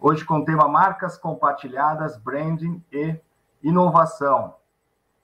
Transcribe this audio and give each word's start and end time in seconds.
hoje 0.00 0.24
com 0.24 0.38
o 0.38 0.44
tema 0.44 0.68
Marcas 0.68 1.18
Compartilhadas, 1.18 2.16
Branding 2.16 2.82
e 2.92 3.16
Inovação. 3.62 4.54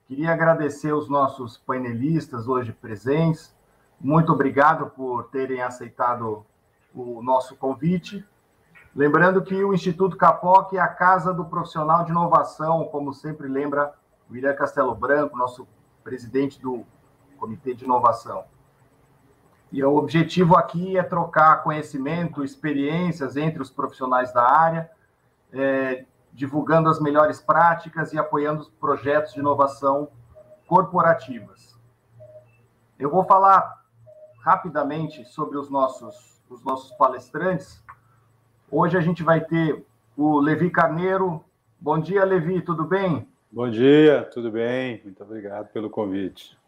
Queria 0.06 0.32
agradecer 0.32 0.92
os 0.92 1.08
nossos 1.08 1.56
painelistas 1.56 2.48
hoje 2.48 2.72
presentes. 2.72 3.54
Muito 4.00 4.32
obrigado 4.32 4.90
por 4.90 5.24
terem 5.30 5.62
aceitado 5.62 6.44
o 6.94 7.22
nosso 7.22 7.56
convite. 7.56 8.24
Lembrando 8.94 9.42
que 9.42 9.64
o 9.64 9.72
Instituto 9.72 10.16
Capoc 10.16 10.72
é 10.74 10.78
a 10.78 10.88
casa 10.88 11.32
do 11.32 11.44
profissional 11.44 12.04
de 12.04 12.10
inovação, 12.10 12.84
como 12.84 13.12
sempre 13.12 13.48
lembra 13.48 13.94
William 14.30 14.54
Castelo 14.54 14.94
Branco, 14.94 15.36
nosso 15.36 15.66
presidente 16.02 16.60
do 16.60 16.84
Comitê 17.38 17.74
de 17.74 17.84
Inovação. 17.84 18.44
E 19.72 19.82
o 19.82 19.96
objetivo 19.96 20.56
aqui 20.56 20.96
é 20.96 21.02
trocar 21.02 21.62
conhecimento, 21.62 22.44
experiências 22.44 23.36
entre 23.36 23.60
os 23.60 23.70
profissionais 23.70 24.32
da 24.32 24.42
área, 24.42 24.90
é, 25.52 26.04
divulgando 26.32 26.88
as 26.88 27.00
melhores 27.00 27.40
práticas 27.40 28.12
e 28.12 28.18
apoiando 28.18 28.62
os 28.62 28.68
projetos 28.68 29.34
de 29.34 29.40
inovação 29.40 30.08
corporativas. 30.66 31.78
Eu 32.98 33.10
vou 33.10 33.24
falar 33.24 33.82
rapidamente 34.40 35.24
sobre 35.24 35.58
os 35.58 35.70
nossos, 35.70 36.40
os 36.48 36.62
nossos 36.62 36.92
palestrantes. 36.96 37.82
Hoje 38.70 38.96
a 38.96 39.00
gente 39.00 39.22
vai 39.22 39.40
ter 39.40 39.84
o 40.16 40.38
Levi 40.38 40.70
Carneiro. 40.70 41.44
Bom 41.80 41.98
dia, 41.98 42.24
Levi, 42.24 42.60
tudo 42.60 42.84
bem? 42.84 43.26
Bom 43.50 43.70
dia, 43.70 44.28
tudo 44.32 44.50
bem? 44.50 45.00
Muito 45.04 45.22
obrigado 45.22 45.68
pelo 45.68 45.88
convite. 45.88 46.58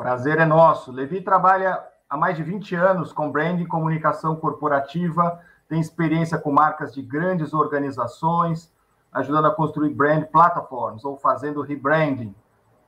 Prazer 0.00 0.38
é 0.38 0.46
nosso. 0.46 0.90
Levi 0.90 1.20
trabalha 1.20 1.78
há 2.08 2.16
mais 2.16 2.34
de 2.34 2.42
20 2.42 2.74
anos 2.74 3.12
com 3.12 3.30
branding 3.30 3.64
e 3.64 3.66
comunicação 3.66 4.34
corporativa, 4.34 5.38
tem 5.68 5.78
experiência 5.78 6.38
com 6.38 6.50
marcas 6.50 6.94
de 6.94 7.02
grandes 7.02 7.52
organizações, 7.52 8.72
ajudando 9.12 9.48
a 9.48 9.54
construir 9.54 9.90
brand 9.90 10.24
platforms 10.24 11.04
ou 11.04 11.18
fazendo 11.18 11.60
rebranding. 11.60 12.34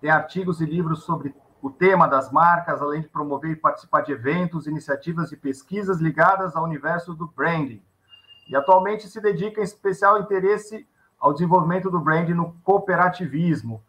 Tem 0.01 0.09
artigos 0.09 0.63
e 0.63 0.65
livros 0.65 1.03
sobre 1.05 1.35
o 1.61 1.69
tema 1.69 2.09
das 2.09 2.33
marcas, 2.33 2.81
além 2.81 3.03
de 3.03 3.09
promover 3.09 3.51
e 3.51 3.57
participar 3.57 4.01
de 4.01 4.13
eventos, 4.13 4.67
iniciativas 4.67 5.31
e 5.33 5.37
pesquisas 5.37 6.01
ligadas 6.01 6.57
ao 6.57 6.65
universo 6.65 7.13
do 7.13 7.27
branding. 7.27 7.83
E 8.49 8.57
atualmente 8.57 9.07
se 9.07 9.21
dedica 9.21 9.61
em 9.61 9.65
especial 9.65 10.19
interesse 10.19 10.89
ao 11.21 11.35
desenvolvimento 11.35 11.91
do 11.91 12.01
branding 12.01 12.33
no 12.33 12.55
cooperativismo, 12.65 13.83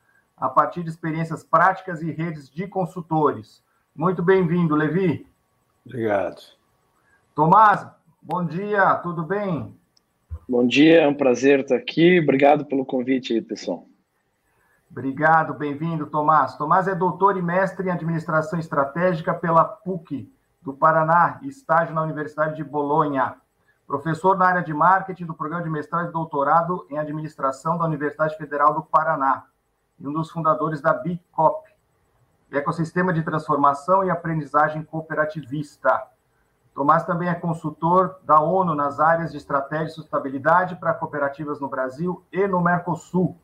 a 0.43 0.49
partir 0.49 0.83
de 0.83 0.89
experiências 0.89 1.41
práticas 1.41 2.01
e 2.01 2.11
redes 2.11 2.49
de 2.49 2.67
consultores. 2.67 3.63
Muito 3.95 4.21
bem-vindo, 4.21 4.75
Levi. 4.75 5.25
Obrigado. 5.85 6.41
Tomás, 7.33 7.87
bom 8.21 8.43
dia, 8.45 8.93
tudo 8.95 9.23
bem? 9.23 9.73
Bom 10.47 10.67
dia, 10.67 11.03
é 11.03 11.07
um 11.07 11.13
prazer 11.13 11.61
estar 11.61 11.77
aqui. 11.77 12.19
Obrigado 12.19 12.65
pelo 12.65 12.85
convite 12.85 13.31
aí, 13.31 13.41
pessoal. 13.41 13.87
Obrigado, 14.91 15.53
bem-vindo, 15.53 16.07
Tomás. 16.07 16.57
Tomás 16.57 16.89
é 16.89 16.93
doutor 16.93 17.37
e 17.37 17.41
mestre 17.41 17.87
em 17.87 17.91
administração 17.91 18.59
estratégica 18.59 19.33
pela 19.33 19.63
PUC 19.63 20.29
do 20.61 20.73
Paraná, 20.73 21.39
estágio 21.43 21.95
na 21.95 22.01
Universidade 22.01 22.57
de 22.57 22.65
Bolonha. 22.65 23.35
Professor 23.87 24.37
na 24.37 24.47
área 24.47 24.61
de 24.61 24.73
marketing 24.73 25.25
do 25.25 25.33
programa 25.33 25.63
de 25.63 25.69
mestrado 25.69 26.09
e 26.09 26.11
doutorado 26.11 26.85
em 26.89 26.97
administração 26.97 27.77
da 27.77 27.85
Universidade 27.85 28.35
Federal 28.35 28.73
do 28.73 28.83
Paraná 28.83 29.45
e 30.03 30.07
um 30.07 30.11
dos 30.11 30.29
fundadores 30.29 30.81
da 30.81 30.93
BICOP, 30.93 31.71
Ecossistema 32.51 33.13
de 33.13 33.23
Transformação 33.23 34.03
e 34.03 34.11
Aprendizagem 34.11 34.83
Cooperativista. 34.83 36.03
Tomás 36.75 37.05
também 37.05 37.29
é 37.29 37.33
consultor 37.33 38.19
da 38.23 38.39
ONU 38.39 38.75
nas 38.75 38.99
áreas 38.99 39.31
de 39.31 39.37
estratégia 39.37 39.87
e 39.87 39.91
sustentabilidade 39.91 40.75
para 40.75 40.93
cooperativas 40.93 41.59
no 41.59 41.69
Brasil 41.69 42.23
e 42.31 42.45
no 42.45 42.61
Mercosul. 42.61 43.37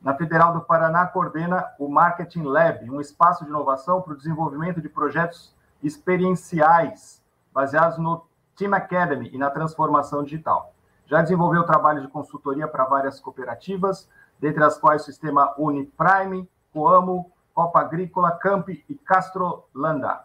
Na 0.00 0.14
Federal 0.14 0.54
do 0.54 0.62
Paraná, 0.62 1.06
coordena 1.06 1.70
o 1.78 1.88
Marketing 1.88 2.42
Lab, 2.42 2.90
um 2.90 3.00
espaço 3.00 3.44
de 3.44 3.50
inovação 3.50 4.00
para 4.00 4.14
o 4.14 4.16
desenvolvimento 4.16 4.80
de 4.80 4.88
projetos 4.88 5.54
experienciais 5.82 7.22
baseados 7.52 7.98
no 7.98 8.24
Team 8.56 8.74
Academy 8.74 9.30
e 9.32 9.38
na 9.38 9.50
transformação 9.50 10.24
digital. 10.24 10.72
Já 11.06 11.20
desenvolveu 11.20 11.64
trabalho 11.64 12.00
de 12.00 12.08
consultoria 12.08 12.66
para 12.66 12.86
várias 12.86 13.20
cooperativas, 13.20 14.08
dentre 14.42 14.64
as 14.64 14.76
quais 14.76 15.02
o 15.02 15.04
sistema 15.04 15.54
Uniprime, 15.56 16.50
Coamo, 16.72 17.30
Copa 17.54 17.78
Agrícola, 17.78 18.32
Camp 18.32 18.68
e 18.70 18.94
Castrolanda. 19.06 20.24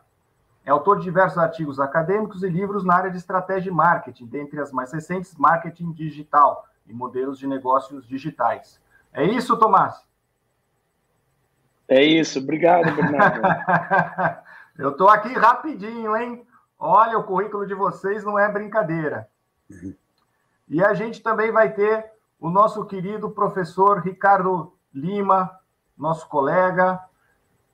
É 0.66 0.72
autor 0.72 0.98
de 0.98 1.04
diversos 1.04 1.38
artigos 1.38 1.80
acadêmicos 1.80 2.42
e 2.42 2.50
livros 2.50 2.84
na 2.84 2.96
área 2.96 3.12
de 3.12 3.18
estratégia 3.18 3.70
e 3.70 3.74
marketing, 3.74 4.26
dentre 4.26 4.60
as 4.60 4.72
mais 4.72 4.92
recentes, 4.92 5.36
marketing 5.38 5.92
digital 5.92 6.66
e 6.88 6.94
modelos 6.94 7.38
de 7.38 7.46
negócios 7.46 8.08
digitais. 8.08 8.82
É 9.14 9.24
isso, 9.24 9.56
Tomás? 9.56 10.04
É 11.88 12.04
isso, 12.04 12.40
obrigado, 12.40 12.96
Bernardo. 12.96 13.42
Eu 14.80 14.90
estou 14.90 15.10
aqui 15.10 15.32
rapidinho, 15.34 16.18
hein? 16.18 16.46
Olha, 16.80 17.20
o 17.20 17.24
currículo 17.24 17.68
de 17.68 17.76
vocês 17.76 18.24
não 18.24 18.38
é 18.38 18.52
brincadeira. 18.52 19.28
Uhum. 19.70 19.94
E 20.68 20.84
a 20.84 20.96
gente 20.96 21.22
também 21.22 21.52
vai 21.52 21.72
ter 21.72 22.17
o 22.40 22.50
nosso 22.50 22.86
querido 22.86 23.30
professor 23.30 24.00
Ricardo 24.00 24.74
Lima, 24.94 25.52
nosso 25.98 26.28
colega. 26.28 27.02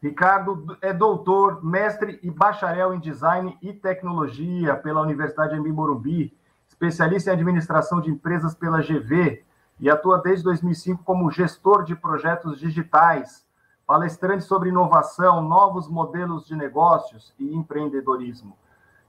Ricardo 0.01 0.77
é 0.81 0.93
doutor, 0.93 1.63
mestre 1.63 2.19
e 2.21 2.29
bacharel 2.29 2.93
em 2.93 2.99
design 2.99 3.57
e 3.61 3.71
tecnologia 3.73 4.75
pela 4.75 5.01
Universidade 5.01 5.59
de 5.59 5.71
Morumbi, 5.71 6.37
especialista 6.67 7.29
em 7.29 7.33
administração 7.33 8.01
de 8.01 8.09
empresas 8.09 8.53
pela 8.53 8.81
GV 8.81 9.43
e 9.79 9.89
atua 9.89 10.21
desde 10.21 10.43
2005 10.43 11.03
como 11.03 11.31
gestor 11.31 11.83
de 11.83 11.95
projetos 11.95 12.59
digitais, 12.59 13.45
palestrante 13.85 14.43
sobre 14.43 14.69
inovação, 14.69 15.41
novos 15.41 15.87
modelos 15.87 16.45
de 16.45 16.55
negócios 16.55 17.33
e 17.39 17.53
empreendedorismo. 17.53 18.57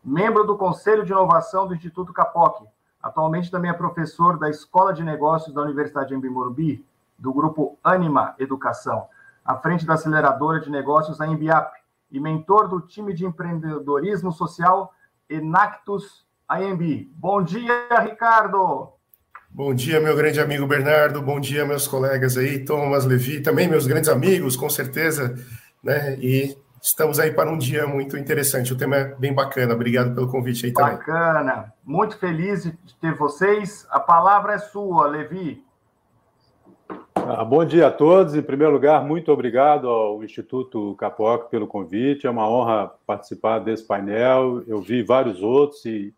Membro 0.02 0.44
do 0.44 0.56
Conselho 0.56 1.04
de 1.04 1.12
Inovação 1.12 1.66
do 1.66 1.74
Instituto 1.74 2.12
Capoc, 2.12 2.66
Atualmente 3.04 3.50
também 3.50 3.70
é 3.70 3.74
professor 3.74 4.38
da 4.38 4.48
Escola 4.48 4.94
de 4.94 5.04
Negócios 5.04 5.54
da 5.54 5.60
Universidade 5.60 6.18
de 6.18 6.28
Morumbi, 6.30 6.82
do 7.18 7.34
grupo 7.34 7.78
Anima 7.84 8.34
Educação, 8.38 9.08
à 9.44 9.58
frente 9.58 9.84
da 9.84 9.92
aceleradora 9.92 10.58
de 10.58 10.70
negócios 10.70 11.20
a 11.20 11.26
Embiap, 11.26 11.70
e 12.10 12.18
mentor 12.18 12.66
do 12.66 12.80
time 12.80 13.12
de 13.12 13.26
empreendedorismo 13.26 14.32
social 14.32 14.90
Enactus 15.28 16.24
AMB. 16.48 17.10
Bom 17.14 17.42
dia, 17.42 17.86
Ricardo! 18.00 18.94
Bom 19.50 19.74
dia, 19.74 20.00
meu 20.00 20.16
grande 20.16 20.40
amigo 20.40 20.66
Bernardo. 20.66 21.20
Bom 21.20 21.38
dia, 21.38 21.66
meus 21.66 21.86
colegas 21.86 22.38
aí, 22.38 22.64
Thomas, 22.64 23.04
Levi, 23.04 23.42
também 23.42 23.68
meus 23.68 23.86
grandes 23.86 24.08
amigos, 24.08 24.56
com 24.56 24.70
certeza, 24.70 25.34
né? 25.82 26.16
E 26.20 26.56
estamos 26.84 27.18
aí 27.18 27.32
para 27.32 27.50
um 27.50 27.56
dia 27.56 27.86
muito 27.86 28.18
interessante. 28.18 28.74
O 28.74 28.76
tema 28.76 28.96
é 28.96 29.04
bem 29.14 29.32
bacana. 29.32 29.74
Obrigado 29.74 30.14
pelo 30.14 30.28
convite 30.28 30.66
aí 30.66 30.72
também. 30.72 30.92
Bacana. 30.92 31.72
Muito 31.82 32.18
feliz 32.18 32.64
de 32.64 32.94
ter 33.00 33.14
vocês. 33.14 33.86
A 33.90 33.98
palavra 33.98 34.52
é 34.52 34.58
sua, 34.58 35.06
Levi. 35.06 35.64
Ah, 37.14 37.42
bom 37.42 37.64
dia 37.64 37.86
a 37.86 37.90
todos. 37.90 38.34
Em 38.34 38.42
primeiro 38.42 38.74
lugar, 38.74 39.02
muito 39.02 39.32
obrigado 39.32 39.88
ao 39.88 40.22
Instituto 40.22 40.94
Capoc 40.96 41.48
pelo 41.48 41.66
convite. 41.66 42.26
É 42.26 42.30
uma 42.30 42.46
honra 42.46 42.92
participar 43.06 43.60
desse 43.60 43.86
painel. 43.86 44.62
Eu 44.66 44.82
vi 44.82 45.02
vários 45.02 45.42
outros 45.42 45.86
e 45.86 46.12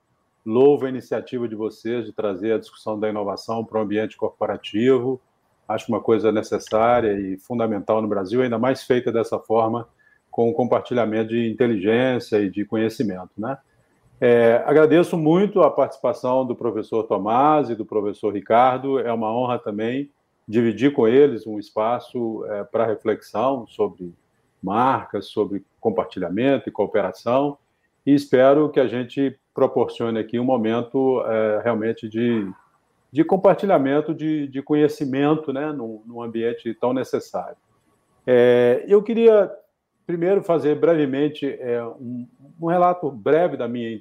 louvo 0.44 0.86
a 0.86 0.88
iniciativa 0.88 1.46
de 1.46 1.54
vocês 1.54 2.06
de 2.06 2.12
trazer 2.12 2.54
a 2.54 2.58
discussão 2.58 2.98
da 2.98 3.08
inovação 3.08 3.64
para 3.64 3.78
o 3.78 3.82
ambiente 3.82 4.16
corporativo. 4.16 5.20
Acho 5.68 5.92
uma 5.92 6.00
coisa 6.00 6.32
necessária 6.32 7.12
e 7.12 7.36
fundamental 7.38 8.02
no 8.02 8.08
Brasil, 8.08 8.42
ainda 8.42 8.58
mais 8.58 8.82
feita 8.82 9.12
dessa 9.12 9.38
forma 9.38 9.86
com 10.36 10.50
o 10.50 10.52
compartilhamento 10.52 11.30
de 11.30 11.50
inteligência 11.50 12.36
e 12.40 12.50
de 12.50 12.62
conhecimento, 12.62 13.30
né? 13.38 13.56
É, 14.20 14.62
agradeço 14.66 15.16
muito 15.16 15.62
a 15.62 15.70
participação 15.70 16.44
do 16.44 16.54
professor 16.54 17.04
Tomás 17.04 17.70
e 17.70 17.74
do 17.74 17.86
professor 17.86 18.34
Ricardo. 18.34 18.98
É 18.98 19.10
uma 19.10 19.34
honra 19.34 19.58
também 19.58 20.10
dividir 20.46 20.92
com 20.92 21.08
eles 21.08 21.46
um 21.46 21.58
espaço 21.58 22.44
é, 22.50 22.64
para 22.64 22.84
reflexão 22.84 23.66
sobre 23.66 24.12
marcas, 24.62 25.28
sobre 25.28 25.64
compartilhamento 25.80 26.68
e 26.68 26.72
cooperação. 26.72 27.56
E 28.04 28.12
espero 28.12 28.68
que 28.68 28.78
a 28.78 28.86
gente 28.86 29.38
proporcione 29.54 30.18
aqui 30.18 30.38
um 30.38 30.44
momento 30.44 31.22
é, 31.24 31.62
realmente 31.64 32.10
de, 32.10 32.46
de 33.10 33.24
compartilhamento 33.24 34.14
de, 34.14 34.48
de 34.48 34.60
conhecimento 34.60 35.50
né, 35.50 35.72
num, 35.72 36.02
num 36.04 36.22
ambiente 36.22 36.74
tão 36.74 36.92
necessário. 36.92 37.56
É, 38.26 38.84
eu 38.86 39.02
queria 39.02 39.50
primeiro 40.06 40.42
fazer 40.42 40.76
brevemente 40.76 41.46
é, 41.46 41.82
um, 41.84 42.26
um, 42.60 42.66
relato 42.66 43.10
breve 43.10 43.56
da 43.56 43.66
minha 43.66 44.00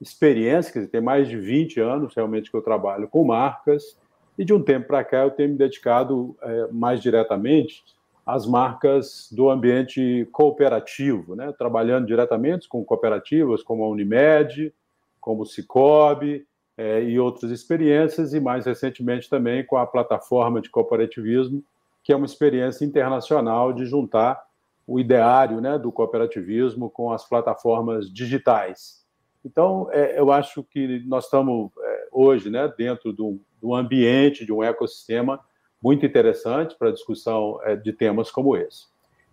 experiência, 0.00 0.72
que 0.72 0.88
tem 0.88 1.00
mais 1.00 1.28
de 1.28 1.36
20 1.36 1.80
anos 1.80 2.14
realmente 2.14 2.50
que 2.50 2.56
eu 2.56 2.62
trabalho 2.62 3.08
com 3.08 3.24
marcas, 3.24 3.96
e 4.38 4.44
de 4.44 4.52
um 4.52 4.62
tempo 4.62 4.88
para 4.88 5.04
cá 5.04 5.18
eu 5.18 5.30
tenho 5.30 5.50
me 5.50 5.56
dedicado 5.56 6.36
é, 6.42 6.68
mais 6.72 7.00
diretamente 7.00 7.84
às 8.26 8.46
marcas 8.46 9.28
do 9.30 9.50
ambiente 9.50 10.26
cooperativo, 10.32 11.36
né? 11.36 11.52
trabalhando 11.56 12.06
diretamente 12.06 12.66
com 12.66 12.82
cooperativas 12.82 13.62
como 13.62 13.84
a 13.84 13.88
Unimed, 13.88 14.72
como 15.20 15.42
o 15.42 15.46
Cicobi, 15.46 16.46
é, 16.76 17.02
e 17.02 17.20
outras 17.20 17.50
experiências, 17.52 18.32
e 18.34 18.40
mais 18.40 18.66
recentemente 18.66 19.28
também 19.28 19.64
com 19.64 19.76
a 19.76 19.86
plataforma 19.86 20.60
de 20.60 20.70
cooperativismo, 20.70 21.62
que 22.02 22.12
é 22.12 22.16
uma 22.16 22.26
experiência 22.26 22.84
internacional 22.84 23.72
de 23.72 23.86
juntar 23.86 24.42
o 24.86 25.00
ideário 25.00 25.60
né, 25.60 25.78
do 25.78 25.90
cooperativismo 25.90 26.90
com 26.90 27.10
as 27.12 27.26
plataformas 27.26 28.12
digitais. 28.12 29.04
Então, 29.44 29.88
é, 29.92 30.18
eu 30.18 30.32
acho 30.32 30.62
que 30.62 31.02
nós 31.06 31.24
estamos 31.24 31.70
é, 31.78 32.08
hoje 32.12 32.50
né, 32.50 32.72
dentro 32.76 33.12
do, 33.12 33.40
do, 33.60 33.74
ambiente, 33.74 34.44
de 34.44 34.52
um 34.52 34.62
ecossistema 34.62 35.40
muito 35.82 36.04
interessante 36.06 36.74
para 36.78 36.88
a 36.88 36.92
discussão 36.92 37.60
é, 37.62 37.76
de 37.76 37.92
temas 37.92 38.30
como 38.30 38.56
esse. 38.56 38.86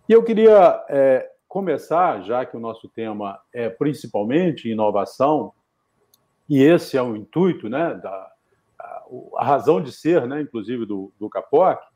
E 0.08 0.12
eu 0.12 0.22
queria 0.22 0.84
é, 0.88 1.30
começar, 1.48 2.22
já 2.22 2.44
que 2.44 2.56
o 2.56 2.60
nosso 2.60 2.88
tema 2.88 3.40
é 3.52 3.70
principalmente 3.70 4.68
inovação, 4.68 5.52
e 6.48 6.62
esse 6.62 6.96
é 6.96 7.02
o 7.02 7.16
intuito, 7.16 7.68
né, 7.68 7.94
da, 7.94 8.30
a, 8.78 9.04
a 9.36 9.44
razão 9.44 9.80
de 9.80 9.92
ser, 9.92 10.26
né, 10.26 10.42
inclusive 10.42 10.84
do, 10.84 11.12
do 11.18 11.30
CAPOC, 11.30 11.91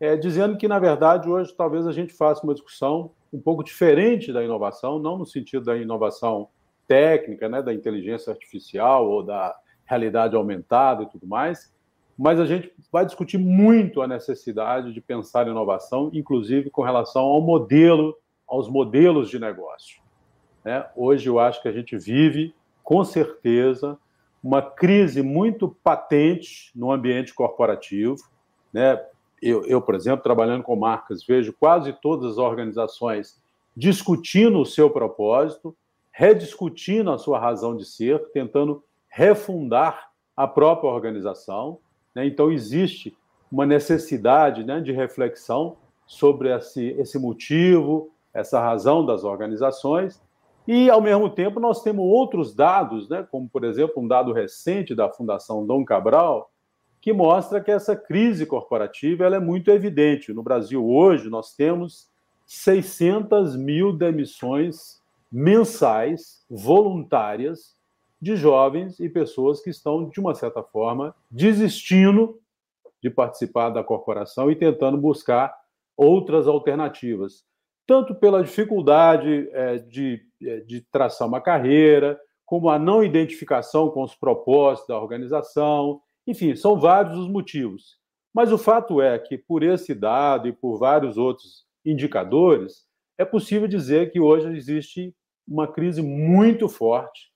é, 0.00 0.16
dizendo 0.16 0.56
que, 0.56 0.66
na 0.66 0.78
verdade, 0.78 1.28
hoje 1.28 1.54
talvez 1.54 1.86
a 1.86 1.92
gente 1.92 2.14
faça 2.14 2.42
uma 2.42 2.54
discussão 2.54 3.12
um 3.30 3.40
pouco 3.40 3.62
diferente 3.62 4.32
da 4.32 4.42
inovação, 4.42 4.98
não 4.98 5.18
no 5.18 5.26
sentido 5.26 5.66
da 5.66 5.76
inovação 5.76 6.48
técnica, 6.88 7.48
né, 7.48 7.62
da 7.62 7.72
inteligência 7.72 8.32
artificial 8.32 9.08
ou 9.08 9.22
da 9.22 9.54
realidade 9.84 10.34
aumentada 10.34 11.02
e 11.02 11.06
tudo 11.06 11.26
mais, 11.26 11.72
mas 12.18 12.40
a 12.40 12.46
gente 12.46 12.72
vai 12.90 13.04
discutir 13.04 13.38
muito 13.38 14.02
a 14.02 14.08
necessidade 14.08 14.92
de 14.92 15.00
pensar 15.00 15.46
inovação, 15.46 16.10
inclusive 16.12 16.70
com 16.70 16.82
relação 16.82 17.22
ao 17.22 17.40
modelo, 17.40 18.16
aos 18.46 18.68
modelos 18.68 19.30
de 19.30 19.38
negócio. 19.38 20.00
Né? 20.64 20.84
Hoje 20.96 21.28
eu 21.28 21.38
acho 21.38 21.62
que 21.62 21.68
a 21.68 21.72
gente 21.72 21.96
vive, 21.96 22.54
com 22.82 23.04
certeza, 23.04 23.98
uma 24.42 24.62
crise 24.62 25.22
muito 25.22 25.68
patente 25.82 26.70
no 26.74 26.90
ambiente 26.90 27.34
corporativo, 27.34 28.16
né? 28.72 29.00
Eu, 29.40 29.64
eu, 29.64 29.80
por 29.80 29.94
exemplo, 29.94 30.22
trabalhando 30.22 30.62
com 30.62 30.76
marcas, 30.76 31.24
vejo 31.24 31.52
quase 31.58 31.92
todas 32.00 32.32
as 32.32 32.38
organizações 32.38 33.40
discutindo 33.76 34.60
o 34.60 34.66
seu 34.66 34.90
propósito, 34.90 35.74
rediscutindo 36.10 37.10
a 37.10 37.18
sua 37.18 37.38
razão 37.38 37.76
de 37.76 37.84
ser, 37.84 38.30
tentando 38.32 38.84
refundar 39.08 40.10
a 40.36 40.46
própria 40.46 40.90
organização. 40.90 41.78
Né? 42.14 42.26
Então, 42.26 42.50
existe 42.50 43.16
uma 43.50 43.66
necessidade 43.66 44.64
né, 44.64 44.80
de 44.80 44.92
reflexão 44.92 45.76
sobre 46.06 46.54
esse, 46.54 46.88
esse 46.98 47.18
motivo, 47.18 48.10
essa 48.34 48.60
razão 48.60 49.04
das 49.04 49.24
organizações. 49.24 50.20
E, 50.66 50.90
ao 50.90 51.00
mesmo 51.00 51.30
tempo, 51.30 51.58
nós 51.58 51.82
temos 51.82 52.04
outros 52.04 52.54
dados, 52.54 53.08
né, 53.08 53.26
como, 53.30 53.48
por 53.48 53.64
exemplo, 53.64 54.02
um 54.02 54.06
dado 54.06 54.32
recente 54.32 54.94
da 54.94 55.08
Fundação 55.08 55.66
Dom 55.66 55.84
Cabral, 55.84 56.50
que 57.00 57.12
mostra 57.12 57.60
que 57.60 57.70
essa 57.70 57.96
crise 57.96 58.44
corporativa 58.44 59.24
ela 59.24 59.36
é 59.36 59.40
muito 59.40 59.70
evidente. 59.70 60.32
No 60.32 60.42
Brasil, 60.42 60.86
hoje, 60.86 61.30
nós 61.30 61.54
temos 61.54 62.08
600 62.46 63.56
mil 63.56 63.92
demissões 63.92 65.00
mensais, 65.32 66.44
voluntárias, 66.50 67.78
de 68.20 68.36
jovens 68.36 69.00
e 69.00 69.08
pessoas 69.08 69.62
que 69.62 69.70
estão, 69.70 70.08
de 70.08 70.20
uma 70.20 70.34
certa 70.34 70.62
forma, 70.62 71.14
desistindo 71.30 72.38
de 73.02 73.08
participar 73.08 73.70
da 73.70 73.82
corporação 73.82 74.50
e 74.50 74.56
tentando 74.56 74.98
buscar 74.98 75.56
outras 75.96 76.46
alternativas, 76.46 77.44
tanto 77.86 78.14
pela 78.14 78.42
dificuldade 78.42 79.48
é, 79.52 79.78
de, 79.78 80.22
é, 80.42 80.60
de 80.60 80.82
traçar 80.92 81.26
uma 81.26 81.40
carreira, 81.40 82.20
como 82.44 82.68
a 82.68 82.78
não 82.78 83.02
identificação 83.02 83.88
com 83.90 84.02
os 84.02 84.14
propósitos 84.14 84.88
da 84.88 85.00
organização, 85.00 86.02
enfim, 86.26 86.54
são 86.54 86.78
vários 86.78 87.16
os 87.18 87.28
motivos. 87.28 87.98
Mas 88.32 88.52
o 88.52 88.58
fato 88.58 89.00
é 89.00 89.18
que, 89.18 89.36
por 89.36 89.62
esse 89.62 89.94
dado 89.94 90.48
e 90.48 90.52
por 90.52 90.78
vários 90.78 91.18
outros 91.18 91.64
indicadores, 91.84 92.86
é 93.18 93.24
possível 93.24 93.66
dizer 93.66 94.12
que 94.12 94.20
hoje 94.20 94.48
existe 94.56 95.14
uma 95.46 95.66
crise 95.66 96.00
muito 96.00 96.68
forte 96.68 97.30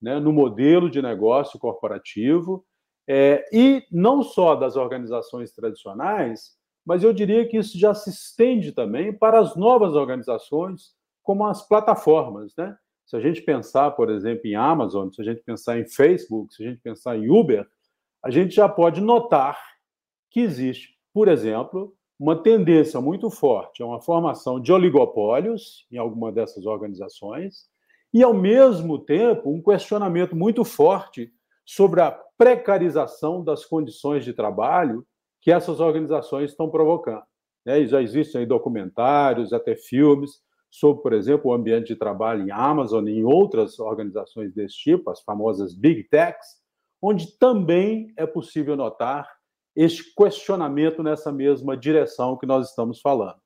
né, 0.00 0.18
no 0.18 0.32
modelo 0.32 0.90
de 0.90 1.00
negócio 1.00 1.58
corporativo, 1.58 2.64
é, 3.08 3.44
e 3.52 3.84
não 3.90 4.22
só 4.22 4.54
das 4.54 4.76
organizações 4.76 5.52
tradicionais, 5.52 6.56
mas 6.86 7.02
eu 7.02 7.12
diria 7.12 7.46
que 7.46 7.56
isso 7.56 7.78
já 7.78 7.94
se 7.94 8.10
estende 8.10 8.72
também 8.72 9.12
para 9.12 9.38
as 9.38 9.56
novas 9.56 9.94
organizações, 9.94 10.94
como 11.22 11.46
as 11.46 11.66
plataformas. 11.66 12.54
Né? 12.56 12.76
Se 13.04 13.16
a 13.16 13.20
gente 13.20 13.42
pensar, 13.42 13.90
por 13.92 14.10
exemplo, 14.10 14.46
em 14.46 14.54
Amazon, 14.54 15.10
se 15.10 15.20
a 15.20 15.24
gente 15.24 15.42
pensar 15.42 15.78
em 15.78 15.86
Facebook, 15.86 16.54
se 16.54 16.64
a 16.64 16.70
gente 16.70 16.80
pensar 16.80 17.16
em 17.16 17.28
Uber, 17.28 17.66
a 18.22 18.30
gente 18.30 18.54
já 18.54 18.68
pode 18.68 19.00
notar 19.00 19.58
que 20.30 20.40
existe, 20.40 20.96
por 21.12 21.28
exemplo, 21.28 21.94
uma 22.18 22.40
tendência 22.40 23.00
muito 23.00 23.30
forte 23.30 23.82
a 23.82 23.86
uma 23.86 24.00
formação 24.00 24.60
de 24.60 24.72
oligopólios 24.72 25.86
em 25.90 25.96
alguma 25.96 26.30
dessas 26.30 26.66
organizações 26.66 27.68
e, 28.12 28.22
ao 28.22 28.34
mesmo 28.34 28.98
tempo, 28.98 29.50
um 29.50 29.62
questionamento 29.62 30.36
muito 30.36 30.64
forte 30.64 31.32
sobre 31.64 32.00
a 32.00 32.10
precarização 32.36 33.42
das 33.42 33.64
condições 33.64 34.24
de 34.24 34.32
trabalho 34.32 35.06
que 35.40 35.50
essas 35.50 35.80
organizações 35.80 36.50
estão 36.50 36.68
provocando. 36.68 37.22
Né? 37.64 37.80
E 37.80 37.86
já 37.86 38.02
existem 38.02 38.46
documentários, 38.46 39.52
até 39.52 39.74
filmes, 39.74 40.42
sobre, 40.70 41.02
por 41.02 41.12
exemplo, 41.12 41.50
o 41.50 41.54
ambiente 41.54 41.88
de 41.88 41.96
trabalho 41.96 42.46
em 42.46 42.50
Amazon 42.50 43.06
e 43.08 43.18
em 43.18 43.24
outras 43.24 43.78
organizações 43.78 44.52
desse 44.52 44.76
tipo, 44.76 45.10
as 45.10 45.20
famosas 45.22 45.74
Big 45.74 46.04
Techs, 46.04 46.59
onde 47.00 47.38
também 47.38 48.12
é 48.16 48.26
possível 48.26 48.76
notar 48.76 49.28
este 49.74 50.14
questionamento 50.14 51.02
nessa 51.02 51.32
mesma 51.32 51.76
direção 51.76 52.36
que 52.36 52.46
nós 52.46 52.68
estamos 52.68 53.00
falando. 53.00 53.40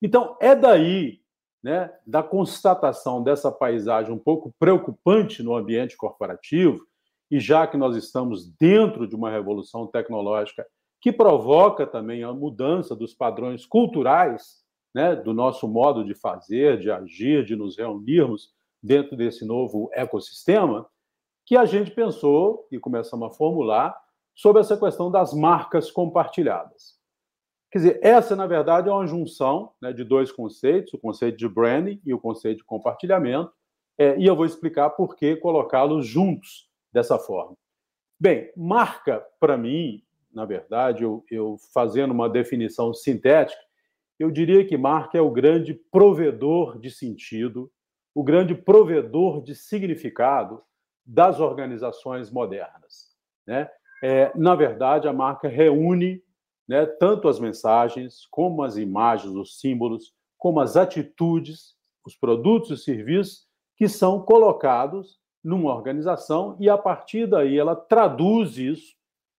Então, 0.00 0.36
é 0.40 0.54
daí, 0.54 1.20
né, 1.62 1.90
da 2.06 2.22
constatação 2.22 3.22
dessa 3.22 3.50
paisagem 3.50 4.12
um 4.12 4.18
pouco 4.18 4.54
preocupante 4.58 5.42
no 5.42 5.56
ambiente 5.56 5.96
corporativo, 5.96 6.86
e 7.30 7.40
já 7.40 7.66
que 7.66 7.76
nós 7.76 7.96
estamos 7.96 8.52
dentro 8.60 9.08
de 9.08 9.16
uma 9.16 9.30
revolução 9.30 9.86
tecnológica 9.86 10.66
que 11.00 11.10
provoca 11.10 11.86
também 11.86 12.22
a 12.22 12.32
mudança 12.32 12.94
dos 12.94 13.14
padrões 13.14 13.66
culturais, 13.66 14.62
né, 14.94 15.16
do 15.16 15.34
nosso 15.34 15.66
modo 15.66 16.04
de 16.04 16.14
fazer, 16.14 16.78
de 16.78 16.90
agir, 16.90 17.44
de 17.44 17.56
nos 17.56 17.76
reunirmos 17.76 18.50
dentro 18.82 19.16
desse 19.16 19.44
novo 19.44 19.90
ecossistema, 19.92 20.86
que 21.46 21.56
a 21.56 21.64
gente 21.64 21.90
pensou 21.90 22.66
e 22.70 22.78
começamos 22.78 23.30
a 23.30 23.34
formular 23.34 23.94
sobre 24.34 24.60
essa 24.60 24.76
questão 24.76 25.10
das 25.10 25.32
marcas 25.32 25.90
compartilhadas. 25.90 26.94
Quer 27.70 27.78
dizer, 27.78 28.00
essa, 28.02 28.36
na 28.36 28.46
verdade, 28.46 28.88
é 28.88 28.92
uma 28.92 29.06
junção 29.06 29.72
né, 29.80 29.92
de 29.92 30.04
dois 30.04 30.30
conceitos, 30.30 30.94
o 30.94 30.98
conceito 30.98 31.36
de 31.36 31.48
branding 31.48 32.00
e 32.04 32.14
o 32.14 32.20
conceito 32.20 32.58
de 32.58 32.64
compartilhamento, 32.64 33.52
é, 33.98 34.18
e 34.18 34.26
eu 34.26 34.34
vou 34.34 34.46
explicar 34.46 34.90
por 34.90 35.16
que 35.16 35.36
colocá-los 35.36 36.06
juntos 36.06 36.68
dessa 36.92 37.18
forma. 37.18 37.56
Bem, 38.18 38.50
marca, 38.56 39.24
para 39.38 39.56
mim, 39.56 40.02
na 40.32 40.44
verdade, 40.44 41.02
eu, 41.02 41.24
eu 41.30 41.56
fazendo 41.72 42.12
uma 42.12 42.28
definição 42.28 42.94
sintética, 42.94 43.60
eu 44.18 44.30
diria 44.30 44.64
que 44.64 44.76
marca 44.76 45.18
é 45.18 45.20
o 45.20 45.30
grande 45.30 45.74
provedor 45.74 46.78
de 46.78 46.90
sentido, 46.90 47.70
o 48.14 48.22
grande 48.22 48.54
provedor 48.54 49.42
de 49.42 49.54
significado 49.54 50.62
das 51.04 51.40
organizações 51.40 52.30
modernas. 52.30 53.14
Né? 53.46 53.68
É, 54.02 54.32
na 54.36 54.54
verdade, 54.54 55.06
a 55.08 55.12
marca 55.12 55.48
reúne 55.48 56.22
né, 56.66 56.86
tanto 56.86 57.28
as 57.28 57.38
mensagens, 57.38 58.26
como 58.30 58.62
as 58.62 58.76
imagens, 58.76 59.34
os 59.34 59.60
símbolos, 59.60 60.14
como 60.38 60.60
as 60.60 60.76
atitudes, 60.76 61.74
os 62.04 62.16
produtos 62.16 62.80
e 62.80 62.84
serviços 62.84 63.46
que 63.76 63.88
são 63.88 64.22
colocados 64.22 65.18
numa 65.42 65.74
organização 65.74 66.56
e, 66.58 66.70
a 66.70 66.78
partir 66.78 67.26
daí, 67.26 67.58
ela 67.58 67.76
traduz 67.76 68.56
isso 68.56 68.94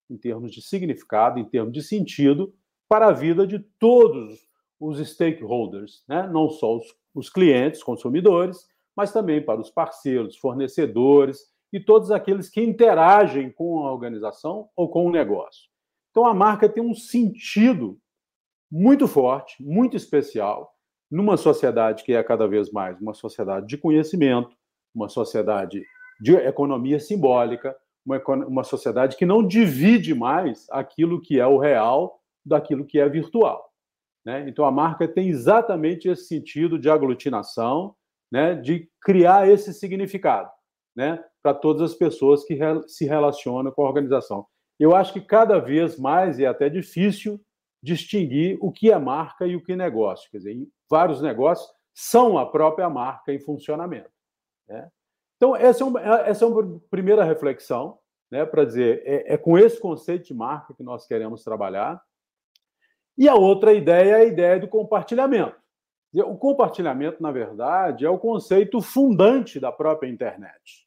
em 0.09 0.17
termos 0.17 0.51
de 0.51 0.61
significado, 0.61 1.39
em 1.39 1.45
termos 1.45 1.73
de 1.73 1.81
sentido, 1.81 2.53
para 2.87 3.07
a 3.07 3.11
vida 3.11 3.47
de 3.47 3.59
todos 3.79 4.47
os 4.79 4.99
stakeholders, 4.99 6.03
né? 6.07 6.27
não 6.27 6.49
só 6.49 6.75
os, 6.75 6.85
os 7.13 7.29
clientes, 7.29 7.81
consumidores, 7.81 8.67
mas 8.95 9.11
também 9.11 9.43
para 9.43 9.59
os 9.59 9.71
parceiros, 9.71 10.37
fornecedores 10.37 11.54
e 11.71 11.79
todos 11.79 12.11
aqueles 12.11 12.49
que 12.49 12.61
interagem 12.61 13.51
com 13.51 13.85
a 13.85 13.91
organização 13.91 14.69
ou 14.75 14.89
com 14.89 15.05
o 15.05 15.11
negócio. 15.11 15.69
Então, 16.11 16.25
a 16.25 16.33
marca 16.33 16.69
tem 16.69 16.81
um 16.81 16.93
sentido 16.93 17.99
muito 18.71 19.07
forte, 19.07 19.61
muito 19.61 19.97
especial, 19.97 20.73
numa 21.11 21.37
sociedade 21.37 22.03
que 22.03 22.13
é 22.13 22.23
cada 22.23 22.47
vez 22.47 22.71
mais 22.71 22.99
uma 23.01 23.13
sociedade 23.13 23.67
de 23.67 23.77
conhecimento, 23.77 24.55
uma 24.93 25.09
sociedade 25.09 25.83
de 26.19 26.35
economia 26.35 26.99
simbólica, 26.99 27.75
uma, 28.05 28.21
uma 28.47 28.63
sociedade 28.63 29.17
que 29.17 29.25
não 29.25 29.45
divide 29.45 30.15
mais 30.15 30.67
aquilo 30.71 31.21
que 31.21 31.39
é 31.39 31.45
o 31.45 31.57
real 31.57 32.19
daquilo 32.45 32.85
que 32.85 32.99
é 32.99 33.09
virtual. 33.09 33.69
Né? 34.25 34.47
Então, 34.47 34.65
a 34.65 34.71
marca 34.71 35.07
tem 35.07 35.29
exatamente 35.29 36.07
esse 36.07 36.25
sentido 36.27 36.79
de 36.79 36.89
aglutinação, 36.89 37.93
né? 38.31 38.55
de 38.55 38.89
criar 39.01 39.49
esse 39.49 39.73
significado 39.73 40.49
né, 40.95 41.23
para 41.43 41.53
todas 41.53 41.91
as 41.91 41.97
pessoas 41.97 42.43
que 42.45 42.57
se 42.87 43.05
relacionam 43.05 43.71
com 43.71 43.83
a 43.83 43.87
organização. 43.87 44.47
Eu 44.79 44.95
acho 44.95 45.13
que 45.13 45.21
cada 45.21 45.59
vez 45.59 45.97
mais 45.97 46.39
é 46.39 46.45
até 46.45 46.69
difícil 46.69 47.39
distinguir 47.81 48.57
o 48.61 48.71
que 48.71 48.91
é 48.91 48.97
marca 48.97 49.45
e 49.45 49.55
o 49.55 49.63
que 49.63 49.73
é 49.73 49.75
negócio. 49.75 50.29
Quer 50.31 50.37
dizer, 50.37 50.67
vários 50.89 51.21
negócios 51.21 51.69
são 51.93 52.37
a 52.37 52.45
própria 52.45 52.89
marca 52.89 53.31
em 53.31 53.39
funcionamento. 53.39 54.09
Né? 54.67 54.89
Então, 55.37 55.55
essa 55.55 55.83
é, 55.83 55.85
uma, 55.85 56.01
essa 56.01 56.45
é 56.45 56.47
uma 56.47 56.79
primeira 56.89 57.23
reflexão, 57.23 57.99
né, 58.31 58.45
para 58.45 58.65
dizer, 58.65 59.03
é, 59.05 59.33
é 59.33 59.37
com 59.37 59.57
esse 59.57 59.79
conceito 59.79 60.25
de 60.25 60.33
marca 60.33 60.73
que 60.73 60.83
nós 60.83 61.05
queremos 61.05 61.43
trabalhar. 61.43 62.01
E 63.17 63.29
a 63.29 63.35
outra 63.35 63.73
ideia 63.73 64.11
é 64.11 64.21
a 64.21 64.25
ideia 64.25 64.59
do 64.59 64.67
compartilhamento. 64.67 65.55
O 66.13 66.37
compartilhamento, 66.37 67.21
na 67.21 67.31
verdade, 67.31 68.05
é 68.05 68.09
o 68.09 68.17
conceito 68.17 68.81
fundante 68.81 69.59
da 69.59 69.71
própria 69.71 70.09
internet. 70.09 70.84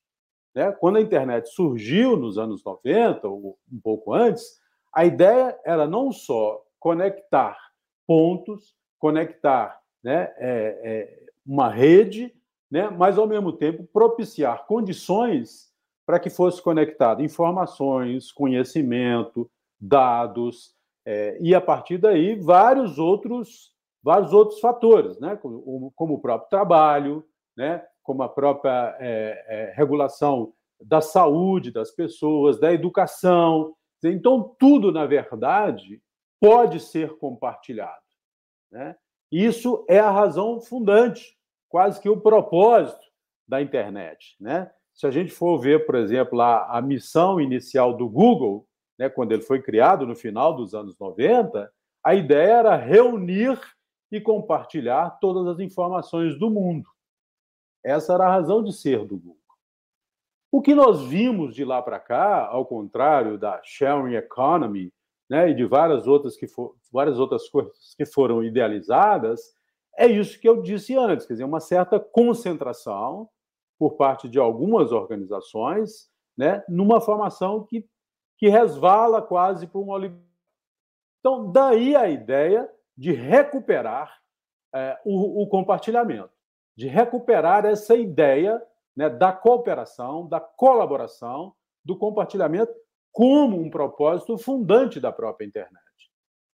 Né? 0.59 0.73
Quando 0.73 0.97
a 0.97 1.01
internet 1.01 1.49
surgiu 1.51 2.17
nos 2.17 2.37
anos 2.37 2.65
90, 2.65 3.29
ou 3.29 3.57
um 3.73 3.81
pouco 3.81 4.13
antes, 4.13 4.59
a 4.93 5.05
ideia 5.05 5.57
era 5.65 5.87
não 5.87 6.11
só 6.11 6.61
conectar 6.81 7.57
pontos, 8.05 8.75
conectar 8.99 9.81
né, 10.03 10.33
é, 10.37 10.81
é, 10.83 11.27
uma 11.47 11.69
rede, 11.71 12.35
né, 12.69 12.91
mas, 12.91 13.17
ao 13.17 13.29
mesmo 13.29 13.53
tempo, 13.53 13.87
propiciar 13.93 14.67
condições 14.67 15.69
para 16.05 16.19
que 16.19 16.29
fosse 16.29 16.61
conectado 16.61 17.23
informações, 17.23 18.33
conhecimento, 18.33 19.49
dados, 19.81 20.75
é, 21.07 21.39
e, 21.41 21.55
a 21.55 21.61
partir 21.61 21.99
daí, 21.99 22.35
vários 22.35 22.99
outros 22.99 23.73
vários 24.03 24.33
outros 24.33 24.59
fatores, 24.59 25.19
né? 25.19 25.37
como, 25.37 25.93
como 25.95 26.15
o 26.15 26.21
próprio 26.21 26.49
trabalho, 26.49 27.25
né? 27.57 27.85
Como 28.09 28.23
a 28.23 28.29
própria 28.29 28.97
é, 28.99 29.45
é, 29.47 29.73
regulação 29.77 30.55
da 30.81 30.99
saúde 30.99 31.71
das 31.71 31.91
pessoas, 31.91 32.59
da 32.59 32.73
educação. 32.73 33.75
Então, 34.03 34.57
tudo, 34.59 34.91
na 34.91 35.05
verdade, 35.05 36.01
pode 36.41 36.81
ser 36.81 37.19
compartilhado. 37.19 38.01
Né? 38.73 38.97
Isso 39.31 39.85
é 39.91 39.99
a 39.99 40.11
razão 40.11 40.59
fundante, 40.59 41.37
quase 41.69 42.01
que 42.01 42.09
o 42.09 42.19
propósito 42.19 43.05
da 43.47 43.61
internet. 43.61 44.37
Né? 44.41 44.71
Se 44.95 45.07
a 45.07 45.11
gente 45.11 45.31
for 45.31 45.59
ver, 45.59 45.85
por 45.85 45.95
exemplo, 45.95 46.41
a, 46.41 46.79
a 46.79 46.81
missão 46.81 47.39
inicial 47.39 47.95
do 47.95 48.09
Google, 48.09 48.67
né, 48.99 49.11
quando 49.11 49.33
ele 49.33 49.43
foi 49.43 49.61
criado 49.61 50.07
no 50.07 50.17
final 50.17 50.57
dos 50.57 50.75
anos 50.75 50.99
90, 50.99 51.71
a 52.03 52.15
ideia 52.15 52.53
era 52.53 52.75
reunir 52.75 53.61
e 54.11 54.19
compartilhar 54.19 55.19
todas 55.21 55.47
as 55.47 55.61
informações 55.61 56.39
do 56.39 56.49
mundo. 56.49 56.89
Essa 57.85 58.15
era 58.15 58.27
a 58.27 58.31
razão 58.31 58.63
de 58.63 58.73
ser 58.73 59.05
do 59.05 59.17
Google. 59.17 59.37
O 60.51 60.63
que 60.63 60.75
nós 60.75 61.03
vimos 61.03 61.55
de 61.55 61.65
lá 61.65 61.83
para 61.83 62.01
cá, 62.01 62.47
ao 62.47 62.65
contrário 62.65 63.39
da 63.39 63.61
sharing 63.63 64.15
economy, 64.15 64.93
né, 65.29 65.51
e 65.51 65.55
de 65.55 65.65
várias 65.67 66.07
outras 66.07 66.37
que 66.37 66.47
for, 66.47 66.75
várias 66.91 67.19
outras 67.19 67.49
coisas 67.49 67.95
que 67.97 68.07
foram 68.07 68.43
idealizadas, 68.43 69.55
é 69.97 70.07
isso 70.07 70.41
que 70.41 70.49
eu 70.49 70.63
disse 70.63 70.97
antes, 70.97 71.27
quer 71.27 71.35
dizer, 71.35 71.45
uma 71.45 71.61
certa 71.61 72.01
concentração 72.01 73.29
por 73.79 73.97
parte 73.97 74.29
de 74.29 74.39
algumas 74.39 74.91
organizações, 74.91 76.11
né, 76.37 76.65
numa 76.69 77.01
formação 77.01 77.65
que, 77.65 77.87
que 78.39 78.49
resvala 78.49 79.21
quase 79.21 79.67
para 79.67 79.81
um. 79.81 80.19
Então, 81.21 81.51
daí 81.51 81.95
a 81.95 82.09
ideia 82.09 82.69
de 82.97 83.13
recuperar 83.13 84.19
é, 84.75 84.99
o, 85.05 85.43
o, 85.43 85.47
compartilhamento, 85.47 86.31
de 86.79 86.87
recuperar 86.87 87.67
essa 87.67 87.97
ideia 87.97 88.63
né, 88.97 89.11
da 89.11 89.33
cooperação, 89.33 90.29
da 90.29 90.39
colaboração, 90.39 91.53
do 91.85 91.99
compartilhamento 91.99 92.73
como 93.11 93.61
um 93.61 93.69
propósito 93.69 94.39
fundante 94.39 95.01
da 95.01 95.11
própria 95.11 95.45
internet. 95.45 95.83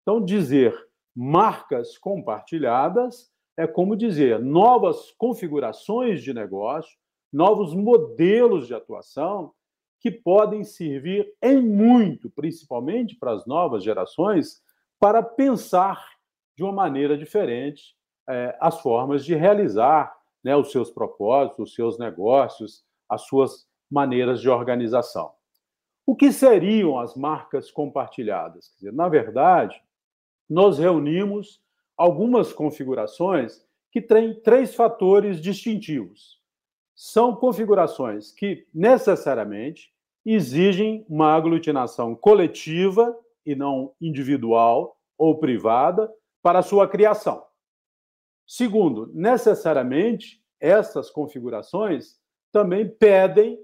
Então, 0.02 0.24
dizer 0.24 0.74
marcas 1.14 1.98
compartilhadas 1.98 3.30
é 3.58 3.68
como 3.68 3.98
dizer 3.98 4.40
novas 4.40 5.12
configurações 5.12 6.24
de 6.24 6.34
negócio, 6.34 6.98
novos 7.32 7.76
modelos 7.76 8.66
de 8.66 8.74
atuação 8.74 9.54
que 10.00 10.10
podem 10.10 10.64
servir 10.64 11.36
em 11.42 11.62
muito, 11.62 12.30
principalmente 12.30 13.18
para 13.18 13.34
as 13.34 13.46
novas 13.46 13.84
gerações, 13.84 14.64
para 14.98 15.22
pensar 15.22 16.02
de 16.56 16.64
uma 16.64 16.72
maneira 16.72 17.18
diferente 17.18 17.94
é, 18.30 18.58
as 18.60 18.80
formas 18.82 19.26
de 19.26 19.36
realizar 19.36 20.16
né, 20.44 20.56
os 20.56 20.72
seus 20.72 20.92
propósitos, 20.92 21.70
os 21.70 21.76
seus 21.76 21.98
negócios, 21.98 22.84
as 23.10 23.24
suas 23.24 23.66
maneiras 23.90 24.42
de 24.42 24.50
organização. 24.50 25.32
O 26.06 26.16
que 26.16 26.32
seriam 26.32 27.00
as 27.00 27.16
marcas 27.16 27.72
compartilhadas? 27.72 28.74
Dizer, 28.76 28.92
na 28.92 29.08
verdade, 29.08 29.82
nós 30.50 30.78
reunimos 30.78 31.62
algumas 31.96 32.52
configurações 32.52 33.66
que 33.92 34.02
têm 34.02 34.34
três 34.42 34.76
fatores 34.76 35.40
distintivos. 35.40 36.42
São 36.96 37.36
configurações 37.36 38.32
que 38.32 38.68
necessariamente 38.74 39.94
exigem 40.26 41.06
uma 41.08 41.34
aglutinação 41.34 42.16
coletiva 42.16 43.16
e 43.46 43.56
não 43.56 43.94
individual 44.02 44.98
ou 45.18 45.38
privada, 45.38 46.12
para 46.42 46.60
a 46.60 46.64
sua 46.64 46.88
criação. 46.88 47.46
Segundo, 48.46 49.12
necessariamente, 49.14 50.44
essas 50.60 51.10
configurações 51.10 52.20
também 52.52 52.88
pedem, 52.88 53.60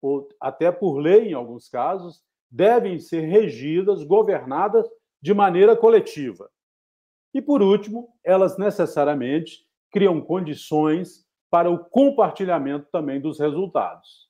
ou 0.00 0.28
até 0.40 0.70
por 0.70 0.98
lei 0.98 1.28
em 1.28 1.34
alguns 1.34 1.68
casos, 1.68 2.22
devem 2.50 2.98
ser 2.98 3.22
regidas, 3.22 4.04
governadas 4.04 4.86
de 5.20 5.32
maneira 5.32 5.76
coletiva. 5.76 6.50
E, 7.34 7.40
por 7.40 7.62
último, 7.62 8.14
elas 8.22 8.58
necessariamente 8.58 9.66
criam 9.90 10.20
condições 10.20 11.26
para 11.50 11.70
o 11.70 11.78
compartilhamento 11.78 12.88
também 12.90 13.20
dos 13.20 13.38
resultados. 13.38 14.28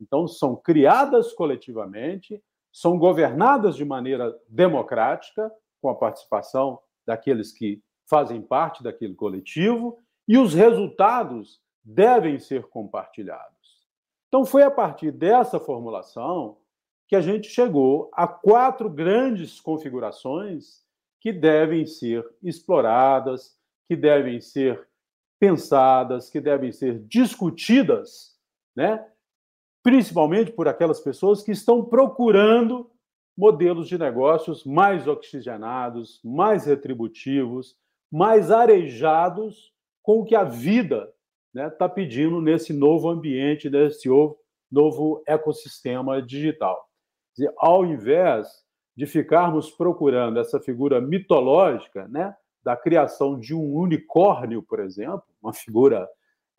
Então, 0.00 0.26
são 0.26 0.56
criadas 0.56 1.32
coletivamente, 1.32 2.42
são 2.72 2.98
governadas 2.98 3.76
de 3.76 3.84
maneira 3.84 4.36
democrática, 4.48 5.50
com 5.80 5.88
a 5.88 5.94
participação 5.94 6.80
daqueles 7.06 7.52
que 7.52 7.82
fazem 8.08 8.40
parte 8.40 8.82
daquele 8.82 9.14
coletivo, 9.14 9.98
e 10.26 10.38
os 10.38 10.54
resultados 10.54 11.60
devem 11.82 12.38
ser 12.38 12.64
compartilhados. 12.64 13.54
Então, 14.28 14.44
foi 14.44 14.62
a 14.62 14.70
partir 14.70 15.12
dessa 15.12 15.60
formulação 15.60 16.58
que 17.06 17.14
a 17.14 17.20
gente 17.20 17.48
chegou 17.48 18.10
a 18.12 18.26
quatro 18.26 18.88
grandes 18.88 19.60
configurações 19.60 20.82
que 21.20 21.32
devem 21.32 21.86
ser 21.86 22.26
exploradas, 22.42 23.56
que 23.86 23.94
devem 23.94 24.40
ser 24.40 24.88
pensadas, 25.38 26.30
que 26.30 26.40
devem 26.40 26.72
ser 26.72 26.98
discutidas, 27.00 28.38
né? 28.74 29.06
principalmente 29.82 30.50
por 30.50 30.66
aquelas 30.66 31.00
pessoas 31.00 31.42
que 31.42 31.52
estão 31.52 31.84
procurando 31.84 32.90
modelos 33.36 33.88
de 33.88 33.98
negócios 33.98 34.64
mais 34.64 35.06
oxigenados, 35.06 36.20
mais 36.24 36.64
retributivos, 36.64 37.76
mais 38.14 38.52
arejados 38.52 39.74
com 40.00 40.20
o 40.20 40.24
que 40.24 40.36
a 40.36 40.44
vida 40.44 41.12
está 41.48 41.64
né, 41.64 41.70
tá 41.70 41.88
pedindo 41.88 42.40
nesse 42.40 42.72
novo 42.72 43.08
ambiente, 43.08 43.68
nesse 43.68 44.08
novo 44.70 45.20
ecossistema 45.26 46.22
digital. 46.22 46.88
Dizer, 47.36 47.52
ao 47.56 47.84
invés 47.84 48.46
de 48.96 49.04
ficarmos 49.04 49.68
procurando 49.72 50.38
essa 50.38 50.60
figura 50.60 51.00
mitológica 51.00 52.06
né, 52.06 52.32
da 52.62 52.76
criação 52.76 53.36
de 53.36 53.52
um 53.52 53.74
unicórnio, 53.74 54.62
por 54.62 54.78
exemplo, 54.78 55.24
uma 55.42 55.52
figura 55.52 56.08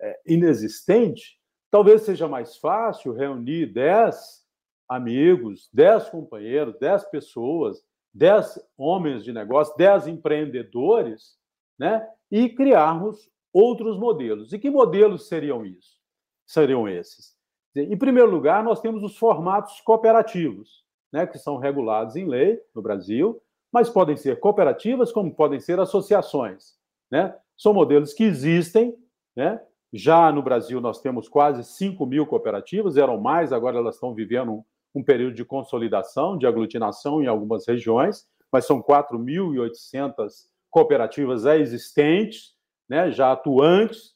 é, 0.01 0.19
inexistente, 0.27 1.39
talvez 1.71 2.01
seja 2.01 2.27
mais 2.27 2.57
fácil 2.57 3.13
reunir 3.13 3.67
dez 3.67 4.45
amigos, 4.89 5.69
dez 5.71 6.09
companheiros, 6.09 6.77
dez 6.79 7.05
pessoas, 7.05 7.81
dez 8.13 8.59
homens 8.77 9.24
de 9.24 9.31
negócio, 9.31 9.74
dez 9.77 10.05
empreendedores, 10.05 11.38
né? 11.77 12.08
E 12.32 12.50
criarmos 12.50 13.29
outros 13.53 13.98
modelos. 13.98 14.51
E 14.51 14.60
que 14.60 14.70
modelos 14.70 15.27
seriam 15.27 15.65
isso? 15.65 15.98
Seriam 16.46 16.88
esses? 16.88 17.36
Em 17.75 17.98
primeiro 17.98 18.29
lugar, 18.29 18.63
nós 18.63 18.79
temos 18.79 19.03
os 19.03 19.17
formatos 19.17 19.82
cooperativos, 19.82 20.86
né, 21.12 21.27
que 21.27 21.38
são 21.38 21.58
regulados 21.58 22.15
em 22.15 22.25
lei 22.25 22.62
no 22.74 22.82
Brasil, 22.82 23.41
mas 23.72 23.89
podem 23.89 24.15
ser 24.15 24.39
cooperativas, 24.39 25.12
como 25.12 25.34
podem 25.34 25.60
ser 25.60 25.79
associações. 25.79 26.75
Né? 27.12 27.36
São 27.58 27.74
modelos 27.74 28.13
que 28.13 28.24
existem, 28.24 28.96
né? 29.36 29.62
Já 29.91 30.32
no 30.32 30.41
Brasil, 30.41 30.82
nós 30.82 31.00
temos 31.00 31.29
quase 31.29 31.63
5 31.63 32.05
mil 32.05 32.25
cooperativas, 32.25 32.98
eram 32.98 33.17
mais, 33.17 33.53
agora 33.53 33.77
elas 33.77 33.96
estão 33.96 34.13
vivendo 34.13 34.65
um 34.94 35.01
período 35.01 35.36
de 35.36 35.46
consolidação, 35.46 36.38
de 36.38 36.46
aglutinação 36.46 37.22
em 37.22 37.27
algumas 37.27 37.65
regiões, 37.65 38.27
mas 38.51 38.65
são 38.65 38.82
4.800 38.82 40.50
cooperativas 40.75 41.46
existentes, 41.46 42.53
né, 42.89 43.10
já 43.10 43.32
atuantes, 43.32 44.13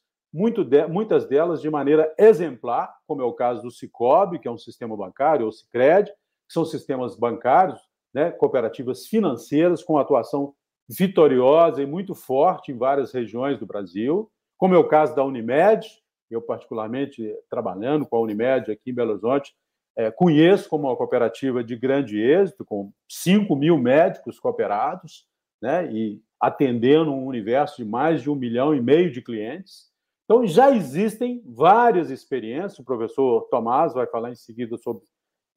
de, 0.67 0.87
muitas 0.87 1.25
delas 1.25 1.61
de 1.61 1.69
maneira 1.69 2.13
exemplar, 2.17 2.93
como 3.07 3.21
é 3.21 3.23
o 3.23 3.31
caso 3.31 3.61
do 3.61 3.71
Cicobi, 3.71 4.39
que 4.39 4.47
é 4.47 4.51
um 4.51 4.57
sistema 4.57 4.97
bancário, 4.97 5.45
ou 5.45 5.53
Cicred, 5.53 6.11
que 6.11 6.53
são 6.53 6.65
sistemas 6.65 7.15
bancários, 7.15 7.79
né, 8.13 8.29
cooperativas 8.29 9.07
financeiras 9.07 9.81
com 9.81 9.97
atuação 9.97 10.53
vitoriosa 10.85 11.81
e 11.81 11.85
muito 11.85 12.13
forte 12.13 12.73
em 12.73 12.77
várias 12.77 13.13
regiões 13.13 13.57
do 13.57 13.65
Brasil, 13.65 14.29
como 14.57 14.75
é 14.75 14.77
o 14.77 14.89
caso 14.89 15.15
da 15.15 15.23
Unimed, 15.23 15.87
eu 16.29 16.41
particularmente 16.41 17.33
trabalhando 17.49 18.05
com 18.05 18.17
a 18.17 18.19
Unimed 18.19 18.69
aqui 18.69 18.91
em 18.91 18.93
Belo 18.93 19.11
Horizonte, 19.11 19.53
é, 19.95 20.11
conheço 20.11 20.67
como 20.67 20.89
uma 20.89 20.97
cooperativa 20.97 21.63
de 21.63 21.77
grande 21.77 22.19
êxito, 22.19 22.65
com 22.65 22.91
5 23.07 23.55
mil 23.55 23.77
médicos 23.77 24.37
cooperados, 24.41 25.25
né, 25.61 25.89
e 25.89 26.21
atendendo 26.41 27.11
um 27.11 27.25
universo 27.25 27.77
de 27.77 27.85
mais 27.85 28.21
de 28.21 28.29
um 28.29 28.35
milhão 28.35 28.73
e 28.73 28.81
meio 28.81 29.11
de 29.11 29.21
clientes. 29.21 29.89
Então, 30.25 30.45
já 30.45 30.71
existem 30.71 31.41
várias 31.45 32.09
experiências, 32.09 32.79
o 32.79 32.83
professor 32.83 33.47
Tomás 33.49 33.93
vai 33.93 34.07
falar 34.07 34.31
em 34.31 34.35
seguida 34.35 34.77
sobre 34.77 35.03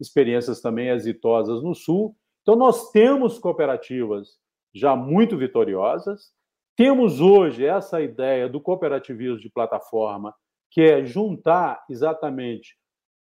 experiências 0.01 0.61
também 0.61 0.89
exitosas 0.89 1.62
no 1.62 1.75
Sul. 1.75 2.17
Então, 2.43 2.57
nós 2.57 2.91
temos 2.91 3.39
cooperativas 3.39 4.39
já 4.75 4.97
muito 4.97 5.37
vitoriosas, 5.37 6.33
temos 6.77 7.21
hoje 7.21 7.67
essa 7.67 8.01
ideia 8.01 8.49
do 8.49 8.61
cooperativismo 8.61 9.39
de 9.39 9.51
plataforma, 9.51 10.35
que 10.71 10.81
é 10.81 11.05
juntar 11.05 11.85
exatamente 11.89 12.77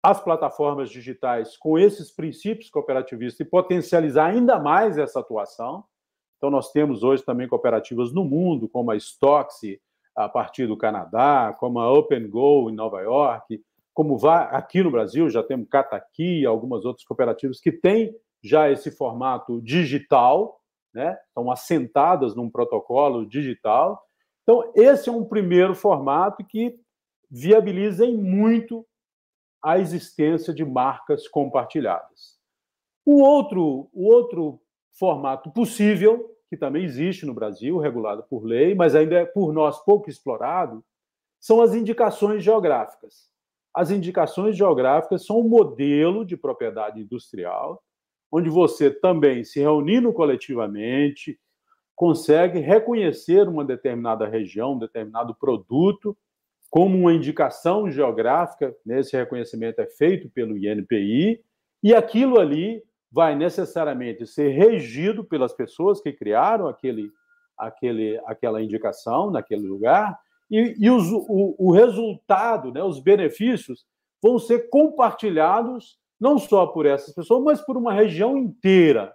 as 0.04 0.20
plataformas 0.20 0.90
digitais 0.90 1.56
com 1.58 1.80
esses 1.80 2.12
princípios 2.12 2.70
cooperativistas 2.70 3.46
e 3.46 3.50
potencializar 3.50 4.28
ainda 4.28 4.60
mais 4.60 4.98
essa 4.98 5.20
atuação. 5.20 5.84
Então, 6.38 6.50
nós 6.50 6.72
temos 6.72 7.04
hoje 7.04 7.24
também 7.24 7.48
cooperativas 7.48 8.12
no 8.14 8.24
mundo, 8.24 8.68
como 8.70 8.92
a 8.92 8.96
Stoxy, 8.96 9.80
a 10.16 10.30
partir 10.30 10.68
do 10.68 10.78
Canadá, 10.78 11.56
como 11.60 11.80
a 11.80 11.92
OpenGo 11.92 12.70
em 12.70 12.76
Nova 12.76 13.02
York, 13.02 13.62
como 13.94 14.18
aqui 14.28 14.84
no 14.84 14.92
Brasil 14.92 15.30
já 15.30 15.42
temos 15.42 15.70
Cataqui 15.70 16.42
e 16.42 16.46
algumas 16.46 16.86
outras 16.86 17.06
cooperativas 17.06 17.60
que 17.60 17.72
têm 17.72 18.16
já 18.44 18.70
esse 18.70 18.92
formato 18.92 19.62
digital, 19.62 20.62
né? 20.94 21.18
estão 21.28 21.50
assentadas 21.50 22.36
num 22.36 22.50
protocolo 22.50 23.26
digital. 23.26 24.02
Então, 24.44 24.72
esse 24.76 25.10
é 25.10 25.12
um 25.12 25.26
primeiro 25.26 25.74
formato 25.74 26.46
que 26.46 26.78
viabiliza 27.30 28.06
muito 28.08 28.86
a 29.64 29.80
existência 29.80 30.54
de 30.54 30.64
marcas 30.64 31.28
compartilhadas. 31.28 32.38
O 33.04 33.22
outro, 33.22 33.90
o 33.92 34.06
outro 34.08 34.62
formato 34.98 35.52
possível, 35.52 36.32
que 36.50 36.58
também 36.58 36.84
existe 36.84 37.26
no 37.26 37.34
Brasil, 37.34 37.78
regulado 37.78 38.24
por 38.30 38.46
lei, 38.46 38.74
mas 38.74 38.96
ainda 38.96 39.16
é 39.16 39.26
por 39.26 39.54
nós 39.54 39.84
pouco 39.84 40.10
explorado, 40.10 40.84
são 41.40 41.62
as 41.62 41.76
indicações 41.76 42.44
geográficas. 42.44 43.30
As 43.74 43.92
indicações 43.92 44.56
geográficas 44.56 45.26
são 45.26 45.40
um 45.40 45.48
modelo 45.50 46.26
de 46.26 46.38
propriedade 46.38 47.02
industrial, 47.02 47.84
onde 48.32 48.50
você 48.50 48.90
também, 48.90 49.44
se 49.44 49.60
reunindo 49.60 50.12
coletivamente, 50.14 51.40
consegue 51.96 52.60
reconhecer 52.60 53.48
uma 53.48 53.64
determinada 53.64 54.28
região, 54.28 54.74
um 54.74 54.80
determinado 54.80 55.36
produto, 55.36 56.18
como 56.70 56.98
uma 56.98 57.14
indicação 57.14 57.90
geográfica, 57.90 58.76
né? 58.86 59.00
esse 59.00 59.16
reconhecimento 59.16 59.80
é 59.80 59.86
feito 59.86 60.30
pelo 60.30 60.58
INPI, 60.58 61.42
e 61.84 61.94
aquilo 61.94 62.40
ali 62.40 62.84
vai 63.12 63.36
necessariamente 63.36 64.26
ser 64.28 64.50
regido 64.50 65.24
pelas 65.24 65.54
pessoas 65.54 66.02
que 66.02 66.12
criaram 66.12 66.68
aquele, 66.68 67.12
aquele, 67.58 68.22
aquela 68.26 68.62
indicação 68.62 69.32
naquele 69.32 69.68
lugar, 69.68 70.20
e, 70.50 70.76
e 70.78 70.90
os, 70.90 71.12
o, 71.12 71.56
o 71.58 71.72
resultado, 71.72 72.72
né, 72.72 72.84
os 72.84 73.00
benefícios, 73.00 73.86
vão 74.22 74.38
ser 74.38 74.70
compartilhados 74.70 75.98
não 76.20 76.38
só 76.38 76.68
por 76.68 76.86
essas 76.86 77.14
pessoas, 77.14 77.44
mas 77.44 77.62
por 77.62 77.78
uma 77.78 77.94
região 77.94 78.38
inteira. 78.38 79.14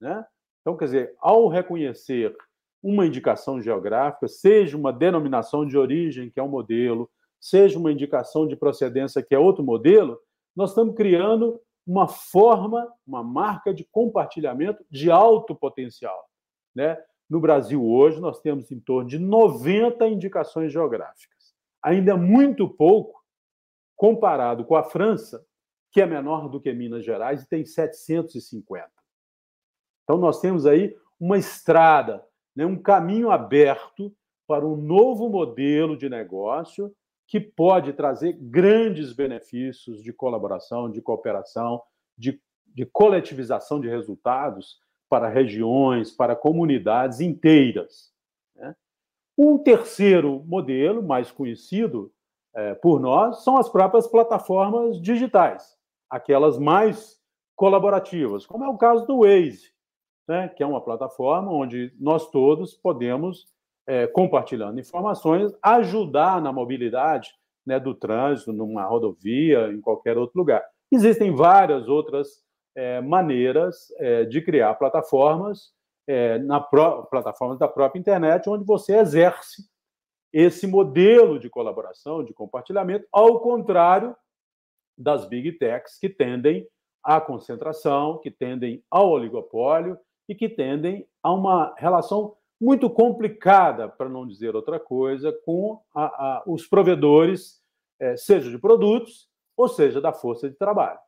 Né? 0.00 0.24
Então, 0.60 0.76
quer 0.76 0.84
dizer, 0.86 1.14
ao 1.18 1.48
reconhecer 1.48 2.34
uma 2.82 3.06
indicação 3.06 3.60
geográfica, 3.60 4.28
seja 4.28 4.76
uma 4.76 4.92
denominação 4.92 5.66
de 5.66 5.76
origem, 5.76 6.30
que 6.30 6.38
é 6.38 6.42
um 6.42 6.48
modelo, 6.48 7.10
seja 7.40 7.78
uma 7.78 7.90
indicação 7.90 8.46
de 8.46 8.56
procedência, 8.56 9.22
que 9.22 9.34
é 9.34 9.38
outro 9.38 9.64
modelo, 9.64 10.18
nós 10.54 10.70
estamos 10.70 10.94
criando 10.94 11.60
uma 11.86 12.08
forma, 12.08 12.92
uma 13.06 13.22
marca 13.22 13.72
de 13.72 13.84
compartilhamento 13.84 14.84
de 14.90 15.10
alto 15.10 15.54
potencial. 15.54 16.28
Né? 16.74 16.98
No 17.30 17.40
Brasil, 17.40 17.84
hoje, 17.84 18.20
nós 18.20 18.40
temos 18.40 18.72
em 18.72 18.80
torno 18.80 19.08
de 19.08 19.18
90 19.18 20.06
indicações 20.08 20.72
geográficas. 20.72 21.54
Ainda 21.82 22.12
é 22.12 22.16
muito 22.16 22.68
pouco 22.68 23.24
comparado 23.94 24.64
com 24.64 24.74
a 24.74 24.82
França, 24.82 25.46
que 25.92 26.00
é 26.00 26.06
menor 26.06 26.48
do 26.48 26.60
que 26.60 26.72
Minas 26.72 27.04
Gerais 27.04 27.42
e 27.42 27.48
tem 27.48 27.64
750. 27.64 28.90
Então, 30.02 30.18
nós 30.18 30.40
temos 30.40 30.66
aí 30.66 30.96
uma 31.18 31.38
estrada 31.38 32.26
né, 32.54 32.66
um 32.66 32.80
caminho 32.80 33.30
aberto 33.30 34.14
para 34.46 34.66
um 34.66 34.76
novo 34.76 35.28
modelo 35.28 35.96
de 35.96 36.08
negócio 36.08 36.94
que 37.26 37.40
pode 37.40 37.92
trazer 37.92 38.32
grandes 38.34 39.12
benefícios 39.12 40.02
de 40.02 40.12
colaboração, 40.12 40.90
de 40.90 41.02
cooperação, 41.02 41.82
de, 42.16 42.40
de 42.66 42.86
coletivização 42.86 43.80
de 43.80 43.88
resultados 43.88 44.78
para 45.08 45.28
regiões, 45.28 46.12
para 46.12 46.36
comunidades 46.36 47.20
inteiras. 47.20 48.12
Né? 48.54 48.74
Um 49.36 49.58
terceiro 49.58 50.42
modelo, 50.46 51.02
mais 51.02 51.30
conhecido 51.30 52.12
é, 52.54 52.74
por 52.74 53.00
nós, 53.00 53.42
são 53.42 53.56
as 53.56 53.68
próprias 53.68 54.06
plataformas 54.06 55.00
digitais, 55.00 55.76
aquelas 56.08 56.58
mais 56.58 57.20
colaborativas, 57.54 58.46
como 58.46 58.64
é 58.64 58.68
o 58.68 58.78
caso 58.78 59.06
do 59.06 59.20
Waze 59.20 59.76
né, 60.26 60.48
que 60.48 60.62
é 60.62 60.66
uma 60.66 60.80
plataforma 60.80 61.52
onde 61.52 61.92
nós 61.98 62.28
todos 62.30 62.74
podemos, 62.74 63.46
é, 63.86 64.06
compartilhando 64.06 64.80
informações, 64.80 65.52
ajudar 65.62 66.40
na 66.42 66.52
mobilidade 66.52 67.30
né, 67.64 67.78
do 67.78 67.94
trânsito, 67.94 68.52
numa 68.52 68.84
rodovia, 68.84 69.72
em 69.72 69.80
qualquer 69.80 70.16
outro 70.18 70.38
lugar. 70.38 70.64
Existem 70.90 71.34
várias 71.34 71.88
outras 71.88 72.44
é, 72.74 73.00
maneiras 73.00 73.92
é, 73.98 74.24
de 74.24 74.40
criar 74.40 74.74
plataformas 74.74 75.72
é, 76.06 76.38
na 76.38 76.60
plataformas 76.60 77.58
da 77.58 77.66
própria 77.66 77.98
internet, 77.98 78.48
onde 78.48 78.64
você 78.64 78.96
exerce 78.96 79.68
esse 80.32 80.66
modelo 80.66 81.38
de 81.38 81.48
colaboração, 81.48 82.22
de 82.22 82.32
compartilhamento, 82.32 83.06
ao 83.10 83.40
contrário 83.40 84.14
das 84.96 85.26
big 85.28 85.52
techs 85.52 85.98
que 85.98 86.08
tendem 86.08 86.68
à 87.02 87.20
concentração, 87.20 88.18
que 88.18 88.30
tendem 88.30 88.84
ao 88.90 89.10
oligopólio 89.10 89.98
e 90.28 90.34
que 90.34 90.48
tendem 90.48 91.06
a 91.22 91.32
uma 91.32 91.74
relação 91.76 92.36
muito 92.60 92.88
complicada, 92.88 93.88
para 93.88 94.08
não 94.08 94.26
dizer 94.26 94.54
outra 94.56 94.80
coisa, 94.80 95.32
com 95.44 95.80
a, 95.94 96.04
a, 96.04 96.42
os 96.46 96.66
provedores, 96.66 97.62
é, 98.00 98.16
seja 98.16 98.50
de 98.50 98.58
produtos 98.58 99.28
ou 99.56 99.68
seja 99.68 100.00
da 100.00 100.12
força 100.12 100.48
de 100.48 100.56
trabalho. 100.56 100.98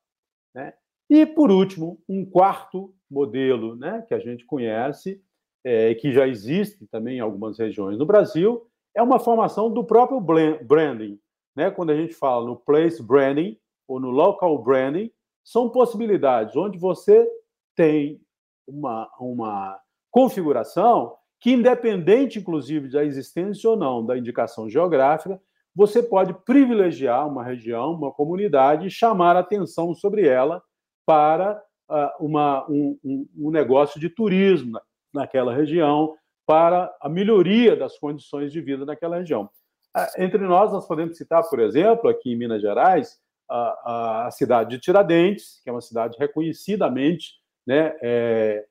Né? 0.55 0.75
E, 1.09 1.25
por 1.25 1.51
último, 1.51 2.03
um 2.09 2.25
quarto 2.25 2.95
modelo 3.11 3.77
né, 3.77 4.05
que 4.07 4.15
a 4.15 4.19
gente 4.19 4.45
conhece, 4.45 5.23
é, 5.65 5.95
que 5.95 6.13
já 6.13 6.27
existe 6.27 6.87
também 6.87 7.19
em 7.19 7.21
algumas 7.21 7.59
regiões 7.59 7.99
no 7.99 8.07
Brasil, 8.07 8.67
é 8.95 9.03
uma 9.03 9.19
formação 9.19 9.73
do 9.73 9.85
próprio 9.85 10.21
branding. 10.21 11.19
Né? 11.57 11.71
Quando 11.71 11.91
a 11.91 11.97
gente 11.97 12.15
fala 12.15 12.45
no 12.45 12.57
place 12.57 13.03
branding 13.03 13.59
ou 13.87 13.99
no 13.99 14.11
local 14.11 14.63
branding, 14.63 15.11
são 15.45 15.71
possibilidades 15.71 16.55
onde 16.57 16.79
você 16.79 17.27
tem 17.75 18.21
uma, 18.67 19.11
uma 19.19 19.81
configuração 20.11 21.17
que, 21.41 21.53
independente, 21.53 22.39
inclusive, 22.39 22.89
da 22.89 23.05
existência 23.05 23.69
ou 23.71 23.77
não 23.77 24.05
da 24.05 24.19
indicação 24.19 24.69
geográfica, 24.69 25.41
você 25.75 26.03
pode 26.03 26.35
privilegiar 26.45 27.29
uma 27.29 27.45
região, 27.45 27.93
uma 27.93 28.13
comunidade 28.13 28.87
e 28.87 28.91
chamar 28.91 29.37
atenção 29.37 29.95
sobre 29.95 30.27
ela 30.27 30.61
para 31.07 31.63
uh, 31.89 32.25
uma, 32.25 32.67
um, 32.69 32.99
um, 33.37 33.51
negócio 33.51 34.01
de 34.01 34.09
turismo 34.09 34.81
naquela 35.15 35.55
região, 35.55 36.15
para 36.45 36.93
a 37.01 37.09
melhoria 37.09 37.77
das 37.77 37.97
condições 37.99 38.53
de 38.53 38.61
vida 38.61 38.85
naquela 38.85 39.19
região. 39.19 39.49
Uh, 39.97 40.23
entre 40.23 40.39
nós, 40.39 40.73
nós 40.73 40.87
podemos 40.87 41.17
citar, 41.17 41.49
por 41.49 41.61
exemplo, 41.61 42.11
aqui 42.11 42.33
em 42.33 42.37
Minas 42.37 42.61
Gerais, 42.61 43.17
a, 43.49 44.27
a 44.27 44.31
cidade 44.31 44.71
de 44.71 44.81
Tiradentes, 44.81 45.61
que 45.63 45.71
é 45.71 45.73
uma 45.73 45.81
cidade 45.81 46.17
reconhecidamente 46.19 47.35
né, 47.67 47.97
é, 48.03 48.65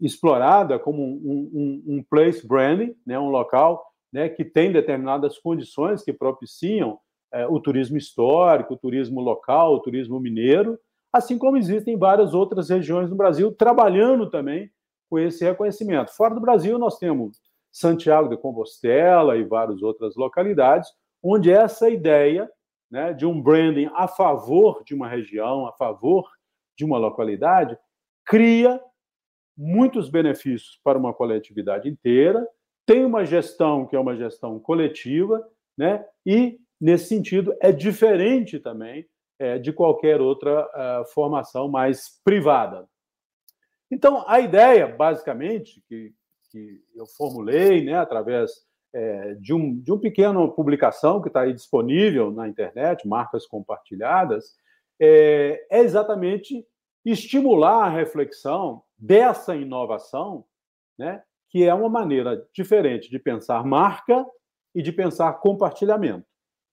explorada 0.00 0.78
como 0.78 1.02
um, 1.02 1.50
um, 1.52 1.94
um, 1.96 2.04
place 2.08 2.46
branding, 2.46 2.94
né, 3.06 3.18
um 3.18 3.30
local 3.30 3.84
né, 4.12 4.28
que 4.28 4.44
tem 4.44 4.72
determinadas 4.72 5.38
condições 5.38 6.02
que 6.02 6.12
propiciam 6.12 6.98
é, 7.32 7.46
o 7.46 7.60
turismo 7.60 7.96
histórico, 7.96 8.74
o 8.74 8.78
turismo 8.78 9.20
local, 9.20 9.74
o 9.74 9.80
turismo 9.80 10.20
mineiro, 10.20 10.78
assim 11.12 11.36
como 11.36 11.56
existem 11.56 11.96
várias 11.96 12.34
outras 12.34 12.70
regiões 12.70 13.10
no 13.10 13.16
Brasil 13.16 13.52
trabalhando 13.52 14.30
também 14.30 14.70
com 15.10 15.18
esse 15.18 15.44
reconhecimento. 15.44 16.14
Fora 16.14 16.34
do 16.34 16.40
Brasil, 16.40 16.78
nós 16.78 16.98
temos 16.98 17.40
Santiago 17.72 18.28
de 18.28 18.36
Compostela 18.36 19.36
e 19.36 19.44
várias 19.44 19.82
outras 19.82 20.16
localidades, 20.16 20.88
onde 21.22 21.50
essa 21.50 21.88
ideia 21.88 22.48
né, 22.90 23.12
de 23.12 23.26
um 23.26 23.40
branding 23.40 23.90
a 23.94 24.08
favor 24.08 24.82
de 24.84 24.94
uma 24.94 25.08
região, 25.08 25.66
a 25.66 25.72
favor 25.72 26.28
de 26.76 26.84
uma 26.84 26.98
localidade, 26.98 27.76
cria 28.24 28.80
muitos 29.58 30.08
benefícios 30.08 30.80
para 30.84 30.96
uma 30.96 31.12
coletividade 31.12 31.88
inteira, 31.88 32.46
tem 32.86 33.04
uma 33.04 33.24
gestão 33.24 33.84
que 33.84 33.96
é 33.96 33.98
uma 33.98 34.16
gestão 34.16 34.58
coletiva, 34.60 35.44
né, 35.76 36.04
e, 36.24 36.58
nesse 36.80 37.06
sentido, 37.06 37.54
é 37.60 37.72
diferente 37.72 38.60
também 38.60 39.04
é, 39.38 39.58
de 39.58 39.72
qualquer 39.72 40.20
outra 40.20 40.64
uh, 40.64 41.04
formação 41.12 41.68
mais 41.68 42.20
privada. 42.24 42.88
Então, 43.90 44.24
a 44.28 44.40
ideia, 44.40 44.86
basicamente, 44.86 45.82
que, 45.88 46.12
que 46.50 46.80
eu 46.94 47.06
formulei 47.16 47.84
né, 47.84 47.94
através 47.94 48.50
é, 48.92 49.34
de, 49.34 49.52
um, 49.52 49.78
de 49.80 49.92
uma 49.92 50.00
pequena 50.00 50.48
publicação 50.48 51.20
que 51.20 51.28
está 51.28 51.42
aí 51.42 51.52
disponível 51.52 52.30
na 52.30 52.48
internet, 52.48 53.06
marcas 53.06 53.46
compartilhadas, 53.46 54.54
é, 55.00 55.66
é 55.70 55.80
exatamente 55.80 56.66
estimular 57.04 57.86
a 57.86 57.88
reflexão 57.88 58.82
dessa 58.98 59.54
inovação, 59.54 60.44
né, 60.98 61.22
que 61.48 61.64
é 61.64 61.72
uma 61.72 61.88
maneira 61.88 62.46
diferente 62.52 63.10
de 63.10 63.18
pensar 63.18 63.64
marca 63.64 64.26
e 64.74 64.82
de 64.82 64.92
pensar 64.92 65.32
compartilhamento. 65.34 66.26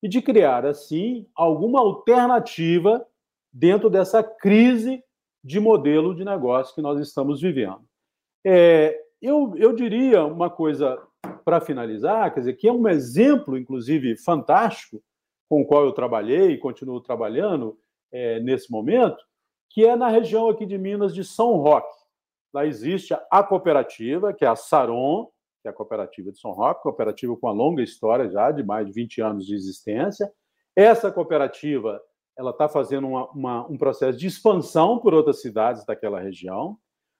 E 0.04 0.10
de 0.10 0.22
criar, 0.22 0.66
assim, 0.66 1.28
alguma 1.36 1.80
alternativa 1.80 3.06
dentro 3.52 3.90
dessa 3.90 4.22
crise 4.22 5.02
de 5.44 5.60
modelo 5.60 6.14
de 6.14 6.26
negócio 6.26 6.76
que 6.76 6.82
nós 6.82 7.00
estamos 7.00 7.42
vivendo. 7.42 7.82
É, 8.46 9.00
eu, 9.22 9.54
eu 9.58 9.74
diria 9.74 10.26
uma 10.26 10.50
coisa 10.50 11.02
para 11.44 11.62
finalizar, 11.62 12.34
quer 12.34 12.42
dizer, 12.42 12.54
que 12.54 12.68
é 12.68 12.72
um 12.72 12.88
exemplo, 12.88 13.58
inclusive, 13.58 14.18
fantástico, 14.18 15.02
com 15.50 15.62
o 15.62 15.66
qual 15.66 15.86
eu 15.86 15.94
trabalhei 15.94 16.52
e 16.52 16.58
continuo 16.58 17.00
trabalhando 17.00 17.78
é, 18.12 18.40
nesse 18.40 18.72
momento, 18.72 19.24
que 19.76 19.86
é 19.86 19.94
na 19.94 20.08
região 20.08 20.48
aqui 20.48 20.66
de 20.66 20.78
Minas 20.78 21.14
de 21.14 21.26
São 21.26 21.58
Roque. 21.58 21.94
Lá 22.54 22.66
existe 22.66 23.14
a 23.30 23.44
cooperativa, 23.44 24.34
que 24.34 24.46
é 24.46 24.48
a 24.48 24.56
Saron, 24.56 25.26
que 25.62 25.68
é 25.68 25.70
a 25.70 25.74
cooperativa 25.74 26.32
de 26.32 26.40
São 26.40 26.52
Roque, 26.52 26.82
cooperativa 26.82 27.36
com 27.36 27.46
uma 27.46 27.54
longa 27.54 27.84
história 27.84 28.30
já, 28.30 28.52
de 28.52 28.64
mais 28.64 28.88
de 28.88 28.94
20 28.94 29.22
anos 29.22 29.46
de 29.46 29.54
existência. 29.54 30.32
Essa 30.74 31.12
cooperativa 31.12 32.02
ela 32.38 32.52
está 32.52 32.70
fazendo 32.70 33.06
uma, 33.06 33.30
uma, 33.32 33.68
um 33.70 33.78
processo 33.78 34.18
de 34.18 34.28
expansão 34.28 34.98
por 34.98 35.14
outras 35.14 35.42
cidades 35.42 35.86
daquela 35.86 36.22
região, 36.22 36.78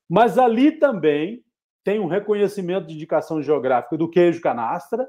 mas 0.10 0.38
ali 0.38 0.72
também 0.72 1.44
tem 1.84 2.00
um 2.00 2.08
reconhecimento 2.08 2.88
de 2.88 2.96
indicação 2.96 3.42
geográfica 3.42 3.98
do 3.98 4.10
queijo 4.10 4.40
canastra. 4.40 5.06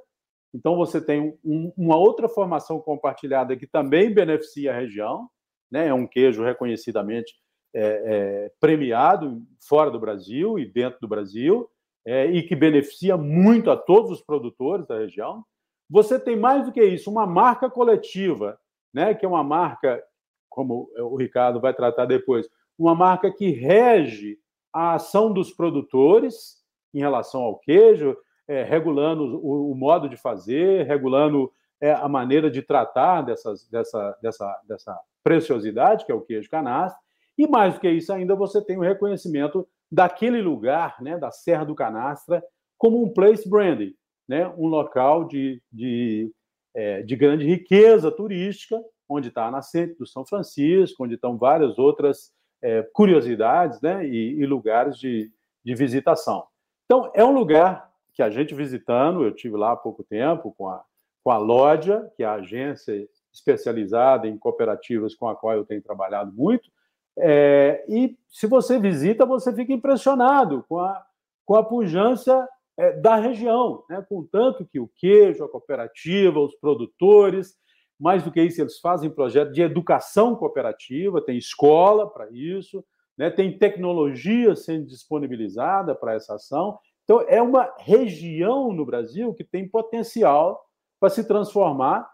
Então, 0.53 0.75
você 0.75 1.01
tem 1.01 1.39
um, 1.45 1.73
uma 1.77 1.97
outra 1.97 2.29
formação 2.29 2.81
compartilhada 2.81 3.57
que 3.57 3.69
também 3.69 4.13
beneficia 4.13 4.73
a 4.73 4.77
região. 4.77 5.29
Né? 5.71 5.89
É 5.89 5.95
um 5.95 6.07
queijo 6.07 6.45
reconhecidamente 6.45 7.35
é, 7.75 7.81
é, 7.81 8.53
premiado 8.61 9.43
fora 9.61 9.91
do 9.91 10.01
Brasil 10.01 10.59
e 10.59 10.65
dentro 10.65 10.99
do 11.01 11.09
Brasil, 11.09 11.69
é, 12.05 12.27
e 12.27 12.43
que 12.43 12.55
beneficia 12.55 13.17
muito 13.17 13.71
a 13.71 13.77
todos 13.77 14.11
os 14.11 14.23
produtores 14.23 14.87
da 14.87 14.99
região. 14.99 15.45
Você 15.91 16.19
tem 16.19 16.37
mais 16.37 16.65
do 16.65 16.73
que 16.73 16.83
isso, 16.83 17.11
uma 17.11 17.27
marca 17.27 17.69
coletiva, 17.69 18.59
né? 18.95 19.15
que 19.15 19.25
é 19.25 19.29
uma 19.29 19.45
marca, 19.45 20.03
como 20.49 20.91
o 20.99 21.17
Ricardo 21.17 21.61
vai 21.61 21.75
tratar 21.75 22.07
depois, 22.07 22.49
uma 22.79 22.95
marca 22.95 23.31
que 23.31 23.51
rege 23.51 24.39
a 24.73 24.95
ação 24.95 25.33
dos 25.33 25.53
produtores 25.53 26.63
em 26.93 26.99
relação 26.99 27.43
ao 27.43 27.59
queijo, 27.59 28.17
é, 28.49 28.63
regulando 28.63 29.39
o, 29.45 29.73
o, 29.73 29.75
modo 29.75 30.09
de 30.09 30.17
fazer, 30.17 30.87
regulando 30.87 31.51
é, 31.81 31.93
a 31.93 32.09
maneira 32.09 32.51
de 32.51 32.63
tratar 32.63 33.23
dessas, 33.23 33.67
dessa, 33.69 34.17
dessa, 34.23 34.63
dessa 34.69 35.01
preciosidade, 35.27 36.07
que 36.07 36.13
é 36.13 36.15
o 36.15 36.21
queijo 36.21 36.49
canastra. 36.49 37.01
E 37.37 37.49
mais 37.49 37.75
do 37.75 37.81
que 37.81 37.91
isso 37.91 38.13
ainda, 38.13 38.37
você 38.37 38.65
tem 38.65 38.79
o 38.79 38.83
reconhecimento 38.83 39.69
daquele 39.91 40.41
lugar, 40.41 41.03
né, 41.03 41.19
da 41.19 41.33
Serra 41.33 41.65
do 41.65 41.75
Canastra, 41.75 42.41
como 42.79 43.03
um 43.03 43.13
place 43.13 43.49
branding, 43.49 43.93
né, 44.29 44.47
um 44.57 44.69
local 44.69 45.25
de, 45.25 45.61
de, 45.73 46.33
é, 46.73 47.03
de 47.03 47.17
grande 47.17 47.45
riqueza 47.45 48.09
turística, 48.09 48.81
onde 49.09 49.29
está 49.29 49.47
a 49.47 49.51
nascente 49.51 49.99
do 49.99 50.07
São 50.07 50.25
Francisco, 50.25 51.03
onde 51.03 51.17
estão 51.17 51.37
várias 51.37 51.77
outras 51.77 52.31
é, 52.63 52.89
curiosidades 52.93 53.81
né, 53.81 54.07
e, 54.07 54.41
e 54.41 54.47
lugares 54.47 54.97
de, 54.97 55.33
de 55.65 55.75
visitação. 55.75 56.47
Então, 56.85 57.11
é 57.17 57.25
um 57.25 57.35
lugar 57.35 57.91
que 58.15 58.23
a 58.23 58.31
gente 58.31 58.55
visitando, 58.55 59.25
eu 59.25 59.35
tive 59.35 59.57
lá 59.57 59.73
há 59.73 59.77
pouco 59.77 60.05
tempo 60.05 60.55
com 60.57 60.69
a, 60.69 60.85
com 61.25 61.33
a 61.33 61.37
Lódia, 61.37 62.09
que 62.17 62.23
é 62.23 62.27
a 62.27 62.35
agência 62.35 62.95
especializada 63.37 64.27
em 64.27 64.39
cooperativas 64.39 65.15
com 65.15 65.29
a 65.29 65.37
qual 65.37 65.55
eu 65.55 65.65
tenho 65.65 65.83
trabalhado 65.83 66.33
muito, 66.33 66.71
é, 67.19 67.85
e 67.89 68.17
se 68.29 68.47
você 68.47 68.79
visita, 68.79 69.25
você 69.25 69.53
fica 69.53 69.73
impressionado 69.73 70.65
com 70.69 70.79
a, 70.79 71.05
com 71.45 71.55
a 71.55 71.65
pujança 71.65 72.47
é, 72.77 72.93
da 72.93 73.17
região, 73.17 73.85
né? 73.89 74.05
com 74.07 74.25
tanto 74.25 74.67
que 74.67 74.79
o 74.79 74.91
queijo, 74.97 75.45
a 75.45 75.49
cooperativa, 75.49 76.39
os 76.41 76.55
produtores, 76.57 77.55
mais 77.99 78.23
do 78.23 78.31
que 78.31 78.43
isso, 78.43 78.61
eles 78.61 78.79
fazem 78.79 79.09
projeto 79.09 79.53
de 79.53 79.63
educação 79.63 80.37
cooperativa, 80.37 81.23
tem 81.23 81.39
escola 81.39 82.11
para 82.11 82.29
isso, 82.31 82.85
né? 83.17 83.31
tem 83.31 83.57
tecnologia 83.57 84.55
sendo 84.55 84.87
disponibilizada 84.87 85.95
para 85.95 86.15
essa 86.15 86.35
ação. 86.35 86.79
Então, 87.05 87.25
é 87.29 87.41
uma 87.41 87.73
região 87.79 88.73
no 88.73 88.85
Brasil 88.85 89.33
que 89.33 89.45
tem 89.45 89.67
potencial 89.67 90.67
para 91.01 91.09
se 91.09 91.25
transformar 91.25 92.11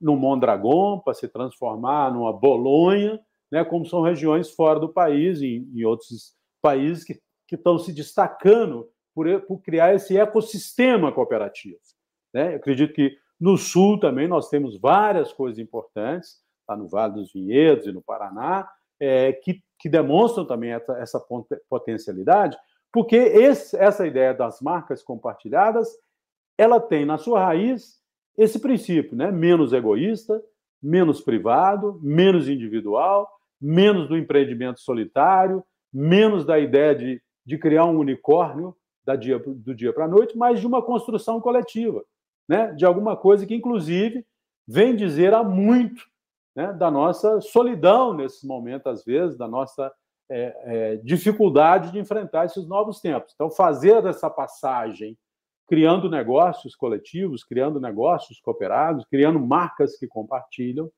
num 0.00 0.16
Mondragon, 0.16 0.98
para 0.98 1.14
se 1.14 1.28
transformar 1.28 2.12
numa 2.12 2.32
Bolonha, 2.32 3.20
né? 3.50 3.64
como 3.64 3.84
são 3.84 4.02
regiões 4.02 4.50
fora 4.50 4.80
do 4.80 4.88
país 4.88 5.40
e 5.40 5.66
em 5.74 5.84
outros 5.84 6.34
países 6.62 7.04
que, 7.04 7.20
que 7.46 7.56
estão 7.56 7.78
se 7.78 7.92
destacando 7.92 8.88
por, 9.14 9.26
por 9.42 9.60
criar 9.60 9.94
esse 9.94 10.16
ecossistema 10.16 11.12
cooperativo. 11.12 11.78
Né? 12.32 12.52
Eu 12.52 12.56
acredito 12.56 12.94
que 12.94 13.16
no 13.38 13.56
Sul 13.56 13.98
também 13.98 14.28
nós 14.28 14.48
temos 14.48 14.78
várias 14.78 15.32
coisas 15.32 15.58
importantes, 15.58 16.38
lá 16.68 16.76
no 16.76 16.88
Vale 16.88 17.14
dos 17.14 17.32
Vinhedos 17.32 17.86
e 17.86 17.92
no 17.92 18.02
Paraná, 18.02 18.68
é, 19.00 19.32
que 19.32 19.62
que 19.80 19.88
demonstram 19.88 20.44
também 20.44 20.72
essa, 20.72 20.92
essa 20.98 21.26
potencialidade, 21.68 22.56
porque 22.92 23.16
esse, 23.16 23.74
essa 23.76 24.06
ideia 24.06 24.34
das 24.34 24.60
marcas 24.60 25.02
compartilhadas, 25.02 25.88
ela 26.58 26.78
tem 26.78 27.06
na 27.06 27.16
sua 27.16 27.42
raiz 27.42 27.98
esse 28.36 28.58
princípio, 28.58 29.16
né? 29.16 29.30
Menos 29.30 29.72
egoísta, 29.72 30.42
menos 30.82 31.20
privado, 31.20 31.98
menos 32.02 32.48
individual, 32.48 33.28
menos 33.60 34.08
do 34.08 34.16
empreendimento 34.16 34.80
solitário, 34.80 35.62
menos 35.92 36.44
da 36.44 36.58
ideia 36.58 36.94
de, 36.94 37.22
de 37.44 37.58
criar 37.58 37.84
um 37.84 37.98
unicórnio 37.98 38.74
da 39.04 39.16
dia, 39.16 39.38
do 39.38 39.74
dia 39.74 39.92
para 39.92 40.04
a 40.04 40.08
noite, 40.08 40.36
mas 40.36 40.60
de 40.60 40.66
uma 40.66 40.82
construção 40.82 41.40
coletiva, 41.40 42.02
né? 42.48 42.72
De 42.72 42.84
alguma 42.84 43.16
coisa 43.16 43.46
que, 43.46 43.54
inclusive, 43.54 44.24
vem 44.66 44.94
dizer 44.94 45.34
há 45.34 45.42
muito 45.42 46.04
né, 46.54 46.72
da 46.72 46.90
nossa 46.90 47.40
solidão 47.40 48.14
nesse 48.14 48.46
momento, 48.46 48.88
às 48.88 49.04
vezes, 49.04 49.36
da 49.36 49.48
nossa 49.48 49.92
é, 50.28 50.56
é, 50.64 50.96
dificuldade 50.98 51.90
de 51.90 51.98
enfrentar 51.98 52.46
esses 52.46 52.66
novos 52.66 53.00
tempos. 53.00 53.32
Então, 53.34 53.50
fazer 53.50 54.04
essa 54.06 54.30
passagem, 54.30 55.18
criando 55.70 56.10
negócios 56.10 56.74
coletivos, 56.74 57.44
criando 57.44 57.78
negócios 57.78 58.40
cooperados, 58.40 59.04
criando 59.08 59.38
marcas 59.38 59.96
que 59.96 60.08
compartilham, 60.08 60.90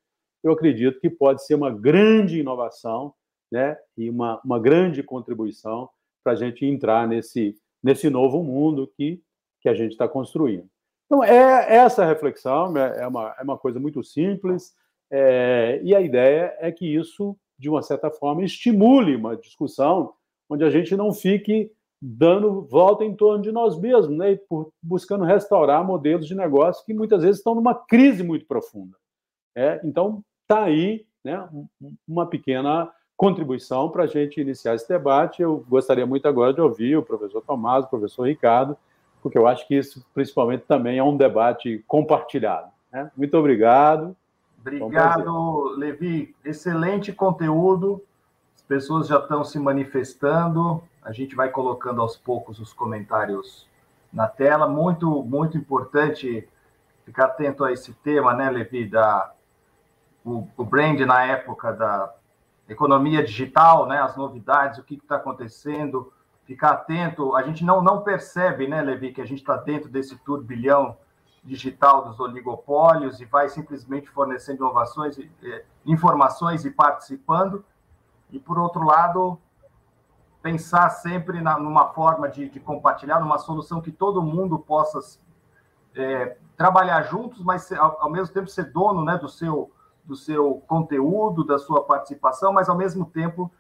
eu 0.43 0.51
acredito 0.51 0.99
que 0.99 1.11
pode 1.11 1.45
ser 1.45 1.57
uma 1.57 1.71
grande 1.71 2.41
inovação 2.41 3.13
né, 3.53 3.77
e 3.99 4.09
uma, 4.09 4.41
uma 4.43 4.59
grande 4.59 5.03
contribuição 5.03 5.91
para 6.25 6.33
a 6.33 6.37
gente 6.37 6.65
entrar 6.65 7.07
nesse, 7.07 7.55
nesse 7.83 8.09
novo 8.09 8.43
mundo 8.43 8.91
que, 8.97 9.23
que 9.61 9.69
a 9.69 9.75
gente 9.75 9.93
está 9.93 10.09
construindo. 10.09 10.67
Então, 11.05 11.23
é 11.23 11.77
essa 11.77 12.07
reflexão, 12.07 12.75
é, 12.75 13.03
é 13.03 13.07
uma, 13.07 13.35
é 13.39 13.43
uma 13.43 13.59
coisa 13.59 13.79
muito 13.79 14.03
simples, 14.03 14.73
é, 15.11 15.83
e 15.85 15.95
a 15.95 16.01
ideia 16.01 16.57
é 16.61 16.73
que 16.73 16.87
isso, 16.87 17.37
de 17.59 17.69
uma 17.69 17.83
certa 17.83 18.11
forma, 18.11 18.43
estimule 18.43 19.17
uma 19.17 19.37
discussão 19.37 20.15
onde 20.49 20.65
a 20.65 20.71
gente 20.71 20.97
não 20.97 21.13
fique 21.13 21.71
dando 22.05 22.63
volta 22.63 23.05
em 23.05 23.15
torno 23.15 23.41
de 23.41 23.53
nós 23.53 23.79
mesmos, 23.79 24.17
né, 24.17 24.37
por, 24.49 24.73
buscando 24.83 25.23
restaurar 25.23 25.87
modelos 25.87 26.27
de 26.27 26.35
negócio 26.35 26.85
que 26.85 26.93
muitas 26.93 27.23
vezes 27.23 27.39
estão 27.39 27.55
numa 27.55 27.77
crise 27.77 28.25
muito 28.25 28.45
profunda. 28.45 28.97
É, 29.55 29.81
então, 29.85 30.21
está 30.43 30.65
aí 30.65 31.07
né, 31.25 31.49
uma 32.09 32.27
pequena 32.27 32.91
contribuição 33.17 33.89
para 33.89 34.03
a 34.03 34.07
gente 34.09 34.41
iniciar 34.41 34.75
esse 34.75 34.89
debate. 34.89 35.43
Eu 35.43 35.65
gostaria 35.69 36.05
muito 36.05 36.27
agora 36.27 36.53
de 36.53 36.61
ouvir 36.61 36.97
o 36.97 37.05
professor 37.05 37.41
Tomás, 37.41 37.85
o 37.85 37.89
professor 37.89 38.27
Ricardo, 38.27 38.77
porque 39.23 39.39
eu 39.39 39.47
acho 39.47 39.69
que 39.69 39.77
isso, 39.77 40.05
principalmente, 40.13 40.65
também 40.67 40.99
é 40.99 41.05
um 41.05 41.17
debate 41.17 41.85
compartilhado. 41.87 42.69
Né? 42.93 43.13
Muito 43.17 43.39
obrigado. 43.39 44.17
Obrigado, 44.61 45.77
Levi. 45.77 46.35
Excelente 46.45 47.13
conteúdo. 47.13 48.03
As 48.57 48.63
pessoas 48.63 49.07
já 49.07 49.19
estão 49.19 49.45
se 49.45 49.59
manifestando. 49.61 50.83
A 51.03 51.13
gente 51.13 51.35
vai 51.35 51.51
colocando 51.51 52.01
aos 52.01 52.17
poucos 52.17 52.59
os 52.59 52.73
comentários 52.73 53.69
na 54.13 54.29
tela. 54.29 54.69
Muito, 54.69 55.23
muito 55.25 55.57
importante 55.57 56.49
ficar 57.05 57.27
atento 57.27 57.65
a 57.65 57.73
esse 57.73 57.93
tema, 57.95 58.35
né, 58.35 58.49
Levi, 58.49 58.89
da, 58.89 59.33
o, 60.25 60.47
o 60.57 60.65
brand 60.65 61.01
na 61.01 61.25
época 61.25 61.73
da 61.73 62.15
economia 62.69 63.25
digital, 63.25 63.87
né, 63.87 64.01
as 64.01 64.17
novidades, 64.17 64.79
o 64.79 64.85
que 64.85 64.95
está 64.95 65.17
acontecendo, 65.17 66.13
ficar 66.45 66.71
atento. 66.71 67.35
A 67.35 67.43
gente 67.43 67.65
não, 67.65 67.83
não 67.83 68.03
percebe, 68.03 68.69
né, 68.69 68.81
Levi, 68.81 69.13
que 69.13 69.21
a 69.21 69.27
gente 69.27 69.41
está 69.41 69.57
dentro 69.57 69.89
desse 69.89 70.17
turbilhão 70.19 70.97
digital 71.45 72.05
dos 72.05 72.21
oligopólios 72.21 73.21
e 73.21 73.25
vai 73.25 73.49
simplesmente 73.49 74.09
fornecendo 74.09 74.59
inovações, 74.59 75.19
informações 75.85 76.65
e 76.65 76.71
participando. 76.71 77.65
E, 78.31 78.39
por 78.39 78.59
outro 78.59 78.85
lado, 78.85 79.39
pensar 80.43 80.91
sempre 80.91 81.41
na, 81.41 81.59
numa 81.59 81.89
forma 81.89 82.29
de, 82.29 82.49
de, 82.49 82.59
compartilhar, 82.59 83.21
numa 83.21 83.39
solução 83.39 83.81
que 83.81 83.93
todo 83.93 84.21
mundo 84.21 84.59
possa 84.59 84.99
é, 85.95 86.37
trabalhar 86.57 87.03
juntos, 87.03 87.43
mas 87.43 87.71
ao, 87.73 88.03
ao, 88.03 88.11
mesmo 88.11 88.35
tempo 88.35 88.49
ser 88.49 88.73
dono 88.73 89.05
né, 89.05 89.17
do, 89.17 89.29
seu, 89.29 89.71
do 90.05 90.17
seu 90.17 90.63
conteúdo, 90.67 91.45
da 91.45 91.59
sua 91.59 91.85
participação, 91.85 92.53
mas 92.53 92.69
ao 92.69 92.77
mesmo 92.77 93.07
tempo 93.07 93.51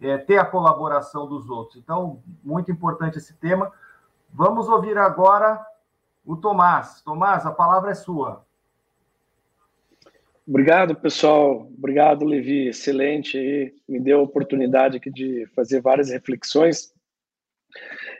é, 0.00 0.16
ter 0.16 0.38
a 0.38 0.44
colaboração 0.44 1.26
dos 1.26 1.50
outros. 1.50 1.76
Então, 1.76 2.22
muito 2.44 2.70
importante 2.70 3.18
esse 3.18 3.34
tema. 3.34 3.72
Vamos 4.32 4.68
ouvir 4.68 4.96
agora 4.96 5.60
o 6.24 6.36
Tomás. 6.36 7.02
Tomás, 7.02 7.44
a 7.46 7.50
palavra 7.50 7.90
é 7.90 7.94
sua. 7.94 8.46
Obrigado, 10.48 10.96
pessoal. 10.96 11.70
Obrigado, 11.76 12.24
Levi. 12.24 12.68
Excelente. 12.68 13.74
Me 13.86 14.00
deu 14.00 14.20
a 14.20 14.22
oportunidade 14.22 14.96
aqui 14.96 15.10
de 15.10 15.46
fazer 15.54 15.82
várias 15.82 16.08
reflexões. 16.08 16.90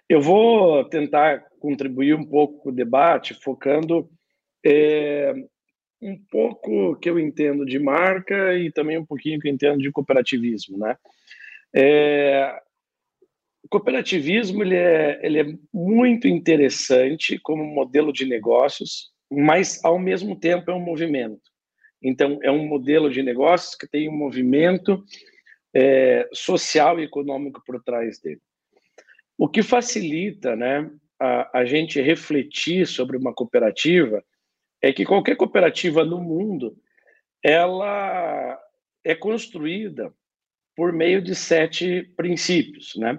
Eu 0.06 0.20
vou 0.20 0.84
tentar 0.84 1.46
contribuir 1.58 2.14
um 2.14 2.24
pouco 2.26 2.58
com 2.58 2.68
o 2.68 2.74
debate, 2.74 3.32
focando 3.32 4.10
é, 4.62 5.32
um 6.02 6.18
pouco 6.30 6.96
que 6.96 7.08
eu 7.08 7.18
entendo 7.18 7.64
de 7.64 7.78
marca 7.78 8.54
e 8.54 8.70
também 8.70 8.98
um 8.98 9.06
pouquinho 9.06 9.40
que 9.40 9.48
eu 9.48 9.52
entendo 9.52 9.78
de 9.78 9.90
cooperativismo, 9.90 10.76
né? 10.76 10.98
É, 11.74 12.60
o 13.64 13.68
cooperativismo 13.70 14.62
ele 14.62 14.76
é, 14.76 15.18
ele 15.22 15.40
é 15.40 15.46
muito 15.72 16.28
interessante 16.28 17.38
como 17.38 17.64
modelo 17.64 18.12
de 18.12 18.26
negócios, 18.26 19.10
mas 19.30 19.82
ao 19.82 19.98
mesmo 19.98 20.38
tempo 20.38 20.70
é 20.70 20.74
um 20.74 20.84
movimento. 20.84 21.40
Então, 22.02 22.38
é 22.42 22.50
um 22.50 22.66
modelo 22.66 23.10
de 23.10 23.22
negócios 23.22 23.74
que 23.74 23.88
tem 23.88 24.08
um 24.08 24.16
movimento 24.16 25.04
é, 25.74 26.28
social 26.32 26.98
e 26.98 27.04
econômico 27.04 27.62
por 27.64 27.82
trás 27.82 28.20
dele. 28.20 28.40
O 29.36 29.48
que 29.48 29.62
facilita 29.62 30.56
né, 30.56 30.90
a, 31.18 31.60
a 31.60 31.64
gente 31.64 32.00
refletir 32.00 32.86
sobre 32.86 33.16
uma 33.16 33.32
cooperativa 33.32 34.24
é 34.80 34.92
que 34.92 35.04
qualquer 35.04 35.36
cooperativa 35.36 36.04
no 36.04 36.20
mundo 36.20 36.76
ela 37.42 38.58
é 39.04 39.14
construída 39.14 40.12
por 40.76 40.92
meio 40.92 41.20
de 41.20 41.34
sete 41.34 42.02
princípios, 42.16 42.94
né? 42.96 43.18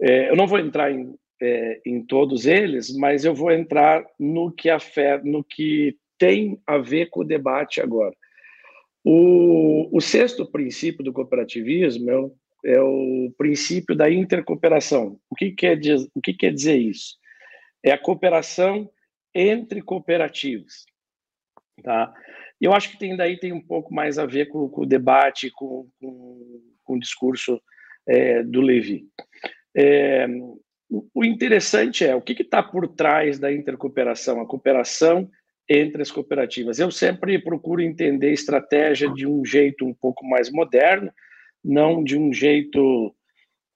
É, 0.00 0.30
eu 0.30 0.36
não 0.36 0.46
vou 0.46 0.58
entrar 0.58 0.90
em, 0.90 1.14
é, 1.40 1.80
em 1.84 2.02
todos 2.02 2.46
eles, 2.46 2.94
mas 2.96 3.24
eu 3.24 3.34
vou 3.34 3.50
entrar 3.50 4.02
no 4.18 4.50
que 4.50 4.70
a 4.70 4.78
fé, 4.78 5.20
no 5.22 5.44
que 5.44 5.98
tem 6.20 6.60
a 6.66 6.76
ver 6.76 7.06
com 7.06 7.20
o 7.20 7.24
debate 7.24 7.80
agora. 7.80 8.14
O, 9.02 9.88
o 9.96 10.00
sexto 10.02 10.44
princípio 10.44 11.02
do 11.02 11.14
cooperativismo 11.14 12.10
é 12.10 12.18
o, 12.18 12.36
é 12.66 12.80
o 12.80 13.34
princípio 13.38 13.96
da 13.96 14.10
intercooperação. 14.10 15.18
O 15.30 15.34
que 15.34 15.50
quer, 15.52 15.76
dizer, 15.76 16.06
o 16.14 16.20
que 16.20 16.34
quer 16.34 16.52
dizer 16.52 16.76
isso? 16.76 17.16
É 17.82 17.90
a 17.90 17.98
cooperação 17.98 18.90
entre 19.34 19.80
cooperativas. 19.80 20.84
Tá? 21.82 22.12
Eu 22.60 22.74
acho 22.74 22.90
que 22.90 22.98
tem 22.98 23.16
daí 23.16 23.38
tem 23.38 23.54
um 23.54 23.66
pouco 23.66 23.94
mais 23.94 24.18
a 24.18 24.26
ver 24.26 24.48
com, 24.48 24.68
com 24.68 24.82
o 24.82 24.86
debate, 24.86 25.50
com, 25.50 25.88
com, 25.98 26.60
com 26.84 26.94
o 26.96 27.00
discurso 27.00 27.58
é, 28.06 28.42
do 28.42 28.60
Levi. 28.60 29.06
É, 29.74 30.26
o 31.14 31.24
interessante 31.24 32.04
é 32.04 32.14
o 32.14 32.20
que 32.20 32.42
está 32.42 32.62
por 32.62 32.86
trás 32.88 33.38
da 33.38 33.50
intercooperação, 33.50 34.38
a 34.38 34.46
cooperação 34.46 35.30
entre 35.68 36.02
as 36.02 36.10
cooperativas. 36.10 36.78
Eu 36.78 36.90
sempre 36.90 37.38
procuro 37.38 37.80
entender 37.80 38.32
estratégia 38.32 39.08
de 39.12 39.26
um 39.26 39.44
jeito 39.44 39.84
um 39.84 39.94
pouco 39.94 40.26
mais 40.26 40.50
moderno, 40.50 41.12
não 41.64 42.02
de 42.02 42.18
um 42.18 42.32
jeito 42.32 43.14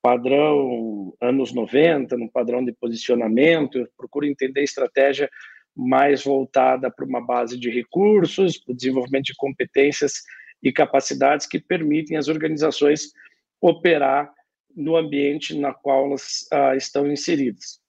padrão 0.02 1.14
anos 1.20 1.52
90, 1.52 2.16
no 2.16 2.30
padrão 2.30 2.64
de 2.64 2.72
posicionamento. 2.72 3.78
Eu 3.78 3.88
procuro 3.96 4.26
entender 4.26 4.62
estratégia 4.62 5.30
mais 5.76 6.22
voltada 6.24 6.90
para 6.90 7.04
uma 7.04 7.20
base 7.20 7.58
de 7.58 7.70
recursos, 7.70 8.58
para 8.58 8.72
o 8.72 8.76
desenvolvimento 8.76 9.26
de 9.26 9.34
competências 9.36 10.22
e 10.62 10.72
capacidades 10.72 11.46
que 11.46 11.58
permitem 11.58 12.16
às 12.16 12.28
organizações 12.28 13.12
operar 13.60 14.32
no 14.74 14.96
ambiente 14.96 15.56
na 15.58 15.72
qual 15.72 16.06
elas 16.06 16.46
ah, 16.52 16.76
estão 16.76 17.10
inseridas. 17.10 17.80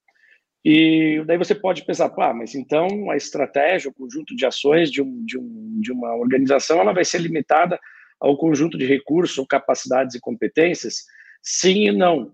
E 0.67 1.23
daí 1.27 1.37
você 1.37 1.53
pode 1.53 1.85
pensar, 1.85 2.09
pá, 2.09 2.33
mas 2.33 2.55
então 2.55 3.11
a 3.11 3.15
estratégia, 3.15 3.91
o 3.91 3.93
conjunto 3.93 4.35
de 4.35 4.47
ações 4.47 4.89
de, 4.89 4.99
um, 4.99 5.23
de, 5.23 5.37
um, 5.37 5.79
de 5.79 5.91
uma 5.91 6.15
organização, 6.15 6.79
ela 6.79 6.91
vai 6.91 7.05
ser 7.05 7.21
limitada 7.21 7.79
ao 8.19 8.35
conjunto 8.35 8.75
de 8.75 8.83
recursos, 8.83 9.45
capacidades 9.47 10.15
e 10.15 10.19
competências? 10.19 11.03
Sim 11.43 11.89
e 11.89 11.91
não, 11.91 12.31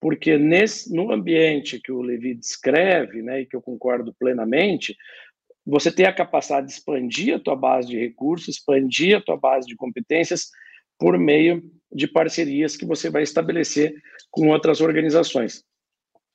porque 0.00 0.38
nesse, 0.38 0.94
no 0.94 1.12
ambiente 1.12 1.78
que 1.78 1.92
o 1.92 2.00
Levi 2.00 2.34
descreve, 2.34 3.20
né, 3.20 3.42
e 3.42 3.46
que 3.46 3.54
eu 3.54 3.60
concordo 3.60 4.14
plenamente, 4.18 4.96
você 5.66 5.92
tem 5.92 6.06
a 6.06 6.12
capacidade 6.12 6.68
de 6.68 6.72
expandir 6.72 7.34
a 7.34 7.38
tua 7.38 7.54
base 7.54 7.88
de 7.88 7.98
recursos, 7.98 8.56
expandir 8.56 9.18
a 9.18 9.20
tua 9.20 9.36
base 9.36 9.66
de 9.66 9.76
competências 9.76 10.48
por 10.98 11.18
meio 11.18 11.62
de 11.92 12.08
parcerias 12.08 12.78
que 12.78 12.86
você 12.86 13.10
vai 13.10 13.22
estabelecer 13.22 13.94
com 14.30 14.48
outras 14.48 14.80
organizações. 14.80 15.62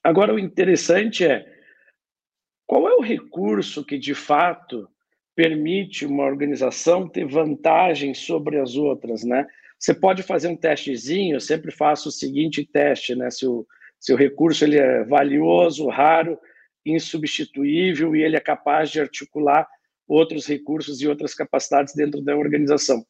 Agora, 0.04 0.34
o 0.34 0.40
interessante 0.40 1.26
é 1.26 1.46
qual 2.66 2.88
é 2.88 2.94
o 2.96 3.02
recurso 3.02 3.84
que 3.84 3.98
de 3.98 4.14
fato 4.14 4.88
permite 5.36 6.06
uma 6.06 6.26
organização 6.26 7.08
ter 7.08 7.26
vantagem 7.26 8.14
sobre 8.14 8.60
as 8.60 8.76
outras, 8.76 9.24
né? 9.24 9.48
Você 9.80 9.94
pode 9.94 10.22
fazer 10.22 10.50
um 10.50 10.56
testezinho, 10.56 11.36
eu 11.36 11.40
sempre 11.40 11.72
faço 11.72 12.10
o 12.10 12.12
seguinte 12.12 12.66
teste, 12.66 13.16
né? 13.16 13.30
Se 13.32 13.48
o, 13.48 13.66
se 14.00 14.14
o 14.14 14.18
recurso 14.18 14.66
ele 14.66 14.78
é 14.78 15.04
valioso, 15.06 15.88
raro, 15.88 16.38
insubstituível 16.86 18.16
e 18.16 18.24
ele 18.24 18.36
é 18.36 18.40
capaz 18.42 18.90
de 18.90 19.00
articular 19.00 19.68
outros 20.08 20.48
recursos 20.48 21.02
e 21.02 21.08
outras 21.08 21.36
capacidades 21.36 21.94
dentro 21.94 22.22
da 22.22 22.36
organização. 22.36 23.06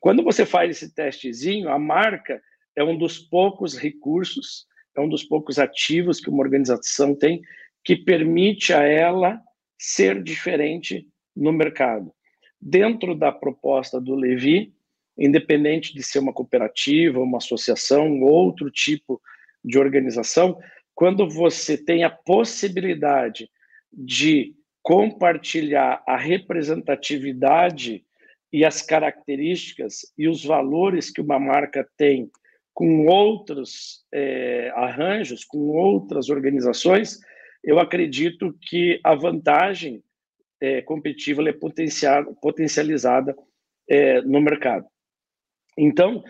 quando 0.00 0.22
você 0.22 0.46
faz 0.46 0.70
esse 0.70 0.94
testezinho, 0.94 1.68
a 1.68 1.78
marca 1.78 2.40
é 2.74 2.82
um 2.82 2.96
dos 2.96 3.18
poucos 3.18 3.76
recursos 3.76 4.66
é 4.98 5.00
um 5.00 5.08
dos 5.08 5.22
poucos 5.22 5.58
ativos 5.58 6.20
que 6.20 6.28
uma 6.28 6.42
organização 6.42 7.14
tem 7.14 7.40
que 7.84 7.96
permite 7.96 8.72
a 8.72 8.82
ela 8.82 9.40
ser 9.78 10.22
diferente 10.22 11.08
no 11.34 11.52
mercado. 11.52 12.12
Dentro 12.60 13.14
da 13.14 13.30
proposta 13.30 14.00
do 14.00 14.16
Levi, 14.16 14.74
independente 15.16 15.94
de 15.94 16.02
ser 16.02 16.18
uma 16.18 16.32
cooperativa, 16.32 17.20
uma 17.20 17.38
associação, 17.38 18.20
outro 18.22 18.70
tipo 18.70 19.20
de 19.64 19.78
organização, 19.78 20.58
quando 20.94 21.28
você 21.28 21.78
tem 21.78 22.02
a 22.02 22.10
possibilidade 22.10 23.48
de 23.92 24.54
compartilhar 24.82 26.02
a 26.06 26.16
representatividade 26.16 28.04
e 28.52 28.64
as 28.64 28.82
características 28.82 30.12
e 30.16 30.26
os 30.26 30.44
valores 30.44 31.10
que 31.10 31.20
uma 31.20 31.38
marca 31.38 31.88
tem 31.96 32.30
com 32.78 33.06
outros 33.06 34.04
é, 34.14 34.70
arranjos, 34.76 35.44
com 35.44 35.58
outras 35.70 36.30
organizações, 36.30 37.18
eu 37.64 37.80
acredito 37.80 38.56
que 38.62 39.00
a 39.02 39.16
vantagem 39.16 40.00
é, 40.60 40.80
competitiva 40.82 41.42
é 41.48 41.52
potencial, 41.52 42.32
potencializada 42.36 43.36
é, 43.90 44.22
no 44.22 44.40
mercado. 44.40 44.86
Então, 45.76 46.22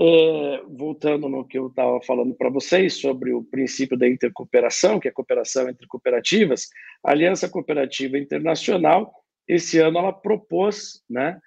é, 0.00 0.62
voltando 0.76 1.28
no 1.28 1.46
que 1.46 1.56
eu 1.56 1.68
estava 1.68 2.02
falando 2.02 2.34
para 2.34 2.50
vocês 2.50 2.94
sobre 2.94 3.32
o 3.32 3.44
princípio 3.44 3.96
da 3.96 4.08
intercooperação, 4.08 4.98
que 4.98 5.06
é 5.06 5.12
a 5.12 5.14
cooperação 5.14 5.68
entre 5.68 5.86
cooperativas, 5.86 6.68
a 7.00 7.12
Aliança 7.12 7.48
Cooperativa 7.48 8.18
Internacional, 8.18 9.14
esse 9.46 9.78
ano, 9.78 10.00
ela 10.00 10.12
propôs, 10.12 11.04
né, 11.08 11.38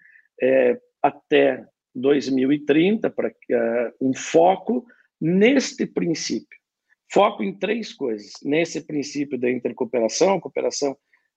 é, 0.42 0.80
até 1.04 1.62
2030 2.00 3.10
para 3.10 3.30
uh, 3.30 3.94
um 4.02 4.14
foco 4.14 4.86
neste 5.20 5.86
princípio. 5.86 6.58
Foco 7.12 7.44
em 7.44 7.58
três 7.58 7.94
coisas: 7.94 8.34
nesse 8.44 8.82
princípio 8.82 9.38
da 9.38 9.50
intercooperação, 9.50 10.40
cooperação 10.40 10.96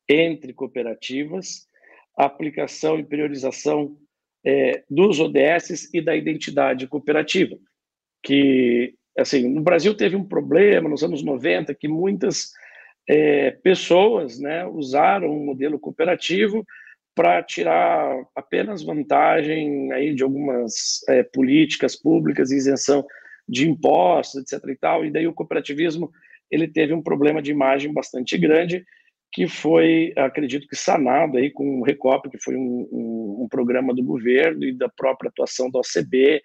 entre 0.08 0.52
cooperativas, 0.52 1.66
aplicação 2.16 2.98
e 2.98 3.04
priorização 3.04 3.96
é, 4.44 4.82
dos 4.90 5.20
ODS 5.20 5.92
e 5.94 6.00
da 6.00 6.16
identidade 6.16 6.86
cooperativa, 6.86 7.56
que 8.22 8.94
assim 9.16 9.48
no 9.48 9.62
Brasil 9.62 9.94
teve 9.94 10.16
um 10.16 10.24
problema 10.24 10.88
nos 10.88 11.02
anos 11.02 11.22
90 11.22 11.74
que 11.74 11.86
muitas 11.86 12.50
é, 13.08 13.50
pessoas 13.50 14.38
né, 14.38 14.64
usaram 14.66 15.28
o 15.28 15.40
um 15.40 15.44
modelo 15.44 15.78
cooperativo 15.78 16.64
para 17.14 17.42
tirar 17.42 18.24
apenas 18.34 18.82
vantagem 18.82 19.92
aí 19.92 20.14
de 20.14 20.22
algumas 20.22 21.00
é, 21.08 21.22
políticas 21.22 21.94
públicas, 21.94 22.50
isenção 22.50 23.04
de 23.48 23.68
impostos, 23.68 24.42
etc. 24.42 24.68
E, 24.68 24.76
tal, 24.76 25.04
e 25.04 25.10
daí 25.10 25.26
o 25.26 25.34
cooperativismo 25.34 26.10
ele 26.50 26.68
teve 26.68 26.92
um 26.92 27.02
problema 27.02 27.40
de 27.40 27.50
imagem 27.50 27.92
bastante 27.92 28.36
grande, 28.36 28.84
que 29.32 29.48
foi, 29.48 30.12
acredito 30.16 30.68
que, 30.68 30.76
sanado 30.76 31.38
aí 31.38 31.50
com 31.50 31.80
o 31.80 31.84
Recop, 31.84 32.28
que 32.28 32.38
foi 32.38 32.54
um, 32.54 32.88
um, 32.92 33.42
um 33.44 33.48
programa 33.48 33.94
do 33.94 34.02
governo 34.02 34.62
e 34.62 34.72
da 34.72 34.88
própria 34.90 35.30
atuação 35.30 35.70
da 35.70 35.80
OCB, 35.80 36.42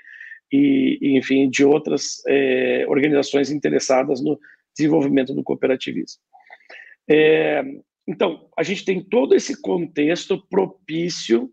e, 0.50 1.18
enfim, 1.18 1.50
de 1.50 1.66
outras 1.66 2.22
é, 2.26 2.86
organizações 2.88 3.52
interessadas 3.52 4.24
no 4.24 4.40
desenvolvimento 4.76 5.34
do 5.34 5.44
cooperativismo. 5.44 6.22
É, 7.10 7.62
então, 8.08 8.50
a 8.58 8.64
gente 8.64 8.86
tem 8.86 9.04
todo 9.04 9.36
esse 9.36 9.62
contexto 9.62 10.42
propício 10.48 11.52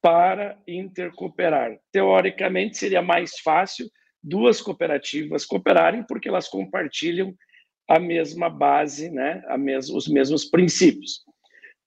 para 0.00 0.56
intercooperar. 0.66 1.76
Teoricamente, 1.92 2.78
seria 2.78 3.02
mais 3.02 3.38
fácil 3.40 3.86
duas 4.22 4.60
cooperativas 4.60 5.44
cooperarem 5.44 6.04
porque 6.06 6.28
elas 6.28 6.48
compartilham 6.48 7.34
a 7.88 7.98
mesma 7.98 8.48
base, 8.48 9.10
né, 9.10 9.42
a 9.48 9.58
mes 9.58 9.90
os 9.90 10.06
mesmos 10.06 10.44
princípios. 10.44 11.24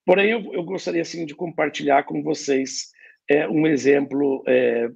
Porém, 0.05 0.31
eu, 0.31 0.53
eu, 0.53 0.63
gostaria 0.63 1.01
assim 1.01 1.25
de 1.25 1.33
compartilhar 1.33 2.03
com 2.03 2.21
vocês 2.21 2.89
é, 3.29 3.47
um 3.47 3.65
exemplo 3.65 4.43
é, 4.45 4.89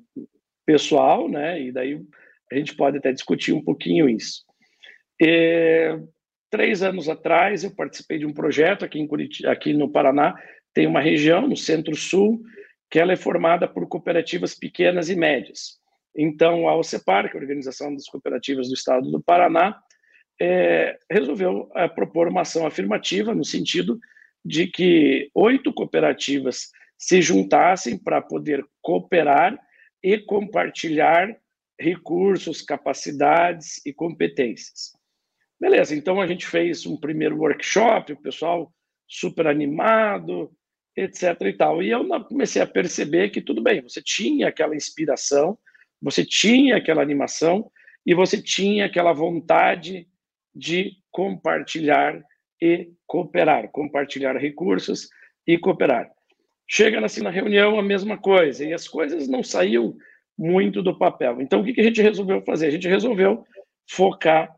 pessoal, 0.66 1.30
né, 1.30 1.62
e 1.62 1.72
daí 1.72 2.02
a 2.52 2.56
gente 2.56 2.76
pode 2.76 2.98
até 2.98 3.14
discutir 3.14 3.54
um 3.54 3.64
pouquinho 3.64 4.10
isso. 4.10 4.44
É, 5.22 5.98
três 6.50 6.82
anos 6.82 7.10
atrás, 7.10 7.64
eu 7.64 7.72
participei 7.72 8.20
de 8.20 8.26
um 8.26 8.34
projeto 8.34 8.86
aqui, 8.86 9.00
em 9.00 9.08
Curitiba, 9.08 9.52
aqui 9.52 9.74
no 9.74 9.90
Paraná, 9.90 10.36
tem 10.74 10.88
uma 10.88 11.02
região, 11.02 11.48
no 11.48 11.58
Centro-Sul, 11.58 12.42
que 12.90 13.00
ela 13.00 13.14
é 13.14 13.18
formada 13.18 13.68
por 13.68 13.88
cooperativas 13.88 14.56
pequenas 14.56 15.10
e 15.10 15.16
médias. 15.16 15.80
Então, 16.16 16.68
a 16.68 16.76
OCEPAR, 16.76 17.30
que 17.30 17.38
é 17.38 17.40
a 17.40 17.42
Organização 17.42 17.94
das 17.94 18.08
Cooperativas 18.08 18.68
do 18.68 18.74
Estado 18.74 19.10
do 19.12 19.22
Paraná, 19.22 19.80
é, 20.40 20.98
resolveu 21.10 21.70
é, 21.76 21.88
propor 21.88 22.28
uma 22.28 22.42
ação 22.42 22.66
afirmativa 22.66 23.34
no 23.34 23.44
sentido 23.44 24.00
de 24.44 24.68
que 24.68 25.30
oito 25.34 25.74
cooperativas 25.74 26.72
se 26.98 27.22
juntassem 27.22 27.98
para 27.98 28.22
poder 28.22 28.66
cooperar 28.82 29.60
e 30.02 30.18
compartilhar 30.18 31.36
recursos, 31.80 32.62
capacidades 32.62 33.86
e 33.86 33.94
competências. 33.94 34.97
Beleza, 35.60 35.96
então 35.96 36.22
a 36.22 36.28
gente 36.28 36.46
fez 36.46 36.86
um 36.86 36.96
primeiro 36.96 37.38
workshop, 37.38 38.14
o 38.14 38.22
pessoal 38.22 38.72
super 39.08 39.48
animado, 39.48 40.52
etc 40.96 41.42
e 41.42 41.54
tal. 41.54 41.82
E 41.82 41.90
eu 41.90 42.06
comecei 42.26 42.62
a 42.62 42.68
perceber 42.68 43.30
que 43.30 43.42
tudo 43.42 43.62
bem, 43.62 43.82
você 43.82 44.02
tinha 44.02 44.48
aquela 44.48 44.76
inspiração, 44.76 45.58
você 46.02 46.24
tinha 46.24 46.78
aquela 46.78 47.02
animação 47.02 47.72
e 48.06 48.14
você 48.14 48.42
tinha 48.42 48.86
aquela 48.86 49.14
vontade 49.14 50.08
de 50.54 50.94
compartilhar 51.12 52.22
e 52.62 52.92
cooperar, 53.06 53.70
compartilhar 53.70 54.38
recursos 54.38 55.10
e 55.46 55.58
cooperar. 55.58 56.10
Chega 56.70 57.04
assim 57.04 57.22
na 57.22 57.30
reunião 57.30 57.80
a 57.80 57.84
mesma 57.84 58.18
coisa 58.18 58.66
e 58.66 58.74
as 58.74 58.88
coisas 58.88 59.28
não 59.28 59.42
saíam 59.42 59.96
muito 60.38 60.84
do 60.84 60.98
papel. 60.98 61.42
Então 61.42 61.62
o 61.62 61.64
que 61.64 61.80
a 61.80 61.84
gente 61.84 62.02
resolveu 62.02 62.44
fazer? 62.44 62.68
A 62.68 62.72
gente 62.72 62.88
resolveu 62.88 63.44
focar 63.90 64.57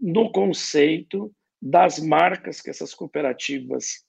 no 0.00 0.30
conceito 0.30 1.32
das 1.60 1.98
marcas 1.98 2.60
que 2.60 2.70
essas 2.70 2.94
cooperativas 2.94 4.04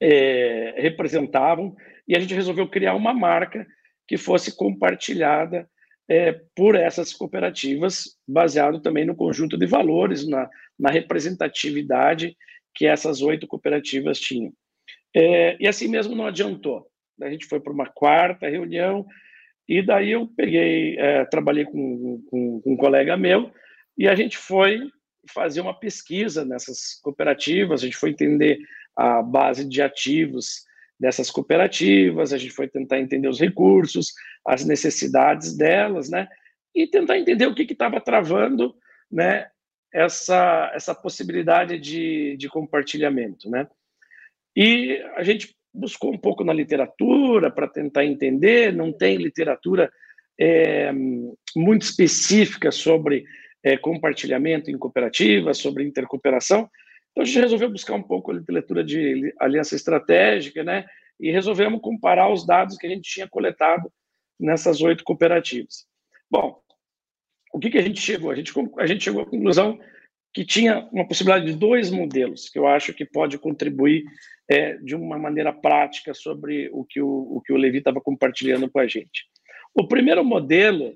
é, 0.00 0.74
representavam 0.76 1.74
e 2.06 2.16
a 2.16 2.20
gente 2.20 2.34
resolveu 2.34 2.68
criar 2.68 2.94
uma 2.94 3.14
marca 3.14 3.66
que 4.06 4.16
fosse 4.16 4.54
compartilhada 4.54 5.68
é, 6.08 6.32
por 6.54 6.76
essas 6.76 7.12
cooperativas, 7.12 8.16
baseado 8.26 8.80
também 8.80 9.04
no 9.04 9.16
conjunto 9.16 9.56
de 9.56 9.66
valores, 9.66 10.26
na, 10.26 10.48
na 10.78 10.90
representatividade 10.90 12.36
que 12.74 12.86
essas 12.86 13.22
oito 13.22 13.46
cooperativas 13.46 14.20
tinham. 14.20 14.52
É, 15.14 15.56
e 15.58 15.66
assim 15.66 15.88
mesmo 15.88 16.14
não 16.14 16.26
adiantou. 16.26 16.86
A 17.20 17.30
gente 17.30 17.46
foi 17.46 17.58
para 17.58 17.72
uma 17.72 17.86
quarta 17.86 18.48
reunião, 18.48 19.06
e 19.68 19.82
daí 19.82 20.12
eu 20.12 20.28
peguei, 20.28 20.96
é, 20.98 21.24
trabalhei 21.24 21.64
com, 21.64 22.22
com, 22.28 22.60
com, 22.60 22.72
um 22.72 22.76
colega 22.76 23.16
meu, 23.16 23.50
e 23.98 24.06
a 24.06 24.14
gente 24.14 24.36
foi 24.36 24.78
fazer 25.32 25.60
uma 25.60 25.78
pesquisa 25.78 26.44
nessas 26.44 27.00
cooperativas, 27.02 27.82
a 27.82 27.86
gente 27.86 27.96
foi 27.96 28.10
entender 28.10 28.58
a 28.96 29.22
base 29.22 29.64
de 29.64 29.82
ativos 29.82 30.64
dessas 30.98 31.30
cooperativas, 31.30 32.32
a 32.32 32.38
gente 32.38 32.52
foi 32.52 32.68
tentar 32.68 32.98
entender 32.98 33.28
os 33.28 33.38
recursos, 33.38 34.12
as 34.46 34.64
necessidades 34.64 35.56
delas, 35.56 36.08
né? 36.08 36.26
E 36.74 36.86
tentar 36.86 37.18
entender 37.18 37.46
o 37.46 37.54
que 37.54 37.70
estava 37.70 38.00
travando, 38.00 38.74
né? 39.10 39.48
Essa, 39.92 40.70
essa 40.74 40.94
possibilidade 40.94 41.78
de, 41.78 42.36
de 42.36 42.48
compartilhamento, 42.48 43.48
né? 43.50 43.68
E 44.54 45.02
a 45.16 45.22
gente 45.22 45.54
buscou 45.72 46.12
um 46.12 46.18
pouco 46.18 46.42
na 46.42 46.52
literatura 46.52 47.50
para 47.50 47.68
tentar 47.68 48.04
entender, 48.04 48.72
não 48.72 48.90
tem 48.92 49.16
literatura 49.18 49.92
é, 50.40 50.90
muito 51.54 51.82
específica 51.82 52.70
sobre 52.70 53.24
é, 53.66 53.76
compartilhamento 53.76 54.70
em 54.70 54.78
cooperativas, 54.78 55.58
sobre 55.58 55.82
intercooperação, 55.82 56.70
então 57.10 57.22
a 57.22 57.24
gente 57.24 57.40
resolveu 57.40 57.68
buscar 57.68 57.94
um 57.94 58.02
pouco 58.02 58.30
a 58.30 58.34
literatura 58.34 58.84
de 58.84 59.34
aliança 59.40 59.74
estratégica, 59.74 60.62
né? 60.62 60.86
E 61.18 61.32
resolvemos 61.32 61.80
comparar 61.80 62.32
os 62.32 62.46
dados 62.46 62.76
que 62.76 62.86
a 62.86 62.90
gente 62.90 63.10
tinha 63.10 63.26
coletado 63.26 63.90
nessas 64.38 64.80
oito 64.82 65.02
cooperativas. 65.02 65.84
Bom, 66.30 66.60
o 67.52 67.58
que, 67.58 67.70
que 67.70 67.78
a 67.78 67.82
gente 67.82 68.00
chegou? 68.00 68.30
A 68.30 68.36
gente, 68.36 68.52
a 68.78 68.86
gente 68.86 69.02
chegou 69.02 69.22
à 69.22 69.26
conclusão 69.26 69.80
que 70.32 70.44
tinha 70.44 70.88
uma 70.92 71.08
possibilidade 71.08 71.50
de 71.50 71.58
dois 71.58 71.90
modelos 71.90 72.48
que 72.48 72.58
eu 72.58 72.68
acho 72.68 72.94
que 72.94 73.04
pode 73.04 73.36
contribuir 73.36 74.04
é, 74.48 74.76
de 74.76 74.94
uma 74.94 75.18
maneira 75.18 75.52
prática 75.52 76.14
sobre 76.14 76.68
o 76.72 76.84
que 76.84 77.00
o, 77.00 77.08
o 77.08 77.40
que 77.40 77.52
o 77.52 77.56
Levi 77.56 77.78
estava 77.78 78.00
compartilhando 78.00 78.70
com 78.70 78.78
a 78.78 78.86
gente. 78.86 79.24
O 79.74 79.88
primeiro 79.88 80.22
modelo 80.22 80.94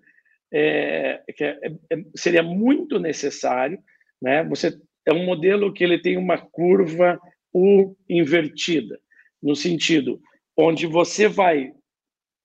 é, 0.52 1.22
que 1.36 1.44
é, 1.44 1.58
é 1.90 1.96
seria 2.16 2.42
muito 2.42 2.98
necessário, 2.98 3.78
né? 4.20 4.44
Você 4.44 4.78
é 5.06 5.12
um 5.12 5.24
modelo 5.24 5.72
que 5.72 5.84
ele 5.84 6.00
tem 6.00 6.16
uma 6.16 6.38
curva 6.38 7.20
U 7.52 7.96
invertida, 8.08 9.00
no 9.42 9.56
sentido 9.56 10.20
onde 10.56 10.86
você 10.86 11.26
vai 11.26 11.72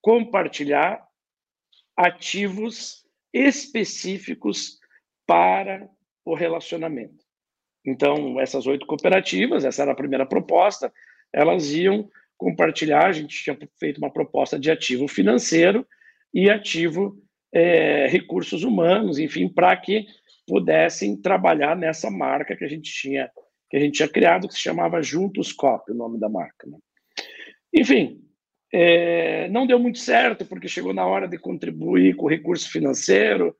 compartilhar 0.02 1.04
ativos 1.98 3.06
específicos 3.34 4.80
para 5.28 5.90
o 6.24 6.36
relacionamento. 6.36 7.24
Então, 7.86 8.40
essas 8.40 8.66
oito 8.66 8.86
cooperativas, 8.86 9.66
essa 9.66 9.84
era 9.84 9.92
a 9.92 9.96
primeira 9.96 10.26
proposta, 10.26 10.92
elas 11.34 11.72
iam 11.74 12.10
compartilhar. 12.38 13.06
A 13.06 13.12
gente 13.12 13.44
tinha 13.44 13.58
feito 13.80 13.98
uma 13.98 14.12
proposta 14.12 14.58
de 14.58 14.72
ativo 14.72 15.08
financeiro 15.08 15.86
e 16.34 16.50
ativo 16.50 17.22
é, 17.56 18.06
recursos 18.08 18.66
humanos, 18.66 19.18
enfim, 19.18 19.48
para 19.48 19.76
que 19.78 20.06
pudessem 20.46 21.16
trabalhar 21.16 21.74
nessa 21.74 22.12
marca 22.12 22.56
que 22.56 22.66
a 22.66 22.68
gente 22.68 22.92
tinha 22.92 23.32
que 23.68 23.78
a 23.78 23.80
gente 23.80 23.96
tinha 23.96 24.08
criado, 24.08 24.48
que 24.48 24.54
se 24.54 24.60
chamava 24.60 25.02
Juntos 25.02 25.52
Cop, 25.52 25.92
o 25.92 25.96
nome 25.96 26.20
da 26.20 26.30
marca. 26.30 26.68
Né? 26.68 26.78
Enfim, 27.74 28.22
é, 28.72 29.48
não 29.50 29.66
deu 29.66 29.80
muito 29.80 29.98
certo, 29.98 30.46
porque 30.46 30.68
chegou 30.68 30.94
na 30.94 31.04
hora 31.08 31.28
de 31.28 31.40
contribuir 31.40 32.16
com 32.16 32.26
o 32.26 32.30
recurso 32.30 32.70
financeiro 32.70 33.56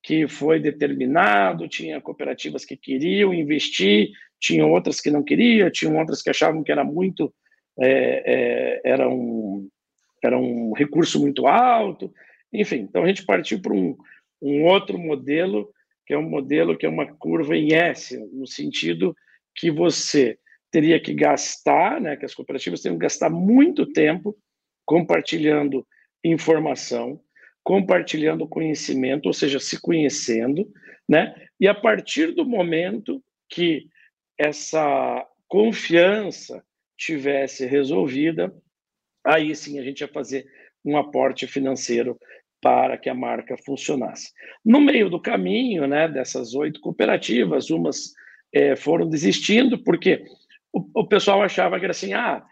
que 0.00 0.28
foi 0.28 0.60
determinado, 0.60 1.68
tinha 1.68 2.00
cooperativas 2.00 2.64
que 2.64 2.76
queriam 2.76 3.34
investir, 3.34 4.10
tinha 4.38 4.64
outras 4.64 5.00
que 5.00 5.10
não 5.10 5.24
queriam, 5.24 5.68
tinha 5.70 5.92
outras 5.92 6.22
que 6.22 6.30
achavam 6.30 6.62
que 6.62 6.70
era 6.70 6.84
muito 6.84 7.34
é, 7.80 8.22
é, 8.24 8.80
era, 8.84 9.08
um, 9.08 9.68
era 10.22 10.38
um 10.38 10.72
recurso 10.72 11.20
muito 11.20 11.48
alto, 11.48 12.12
enfim, 12.52 12.78
então 12.80 13.04
a 13.04 13.06
gente 13.06 13.24
partiu 13.24 13.60
para 13.60 13.72
um, 13.72 13.96
um 14.40 14.64
outro 14.64 14.98
modelo 14.98 15.72
que 16.06 16.14
é 16.14 16.18
um 16.18 16.28
modelo 16.28 16.76
que 16.76 16.86
é 16.86 16.88
uma 16.88 17.06
curva 17.06 17.54
em 17.54 17.74
S, 17.74 18.16
no 18.32 18.46
sentido 18.46 19.14
que 19.54 19.70
você 19.70 20.38
teria 20.70 20.98
que 20.98 21.12
gastar, 21.12 22.00
né, 22.00 22.16
que 22.16 22.24
as 22.24 22.34
cooperativas 22.34 22.80
teriam 22.80 22.98
que 22.98 23.02
gastar 23.02 23.28
muito 23.28 23.84
tempo 23.92 24.36
compartilhando 24.86 25.86
informação, 26.24 27.20
compartilhando 27.62 28.48
conhecimento, 28.48 29.26
ou 29.26 29.34
seja, 29.34 29.60
se 29.60 29.78
conhecendo, 29.80 30.66
né? 31.06 31.34
E 31.60 31.68
a 31.68 31.74
partir 31.74 32.32
do 32.32 32.46
momento 32.46 33.22
que 33.48 33.86
essa 34.38 35.26
confiança 35.46 36.64
tivesse 36.96 37.66
resolvida, 37.66 38.54
aí 39.24 39.54
sim 39.54 39.78
a 39.78 39.82
gente 39.82 40.00
ia 40.00 40.08
fazer 40.08 40.46
um 40.82 40.96
aporte 40.96 41.46
financeiro 41.46 42.18
para 42.60 42.98
que 42.98 43.08
a 43.08 43.14
marca 43.14 43.56
funcionasse. 43.56 44.32
No 44.64 44.80
meio 44.80 45.08
do 45.08 45.20
caminho, 45.20 45.86
né, 45.86 46.08
dessas 46.08 46.54
oito 46.54 46.80
cooperativas, 46.80 47.70
umas 47.70 48.12
é, 48.52 48.74
foram 48.74 49.08
desistindo, 49.08 49.78
porque 49.82 50.24
o, 50.72 51.00
o, 51.00 51.06
pessoal 51.06 51.42
achava 51.42 51.78
que 51.78 51.84
era 51.84 51.92
assim, 51.92 52.12
ah, 52.14 52.44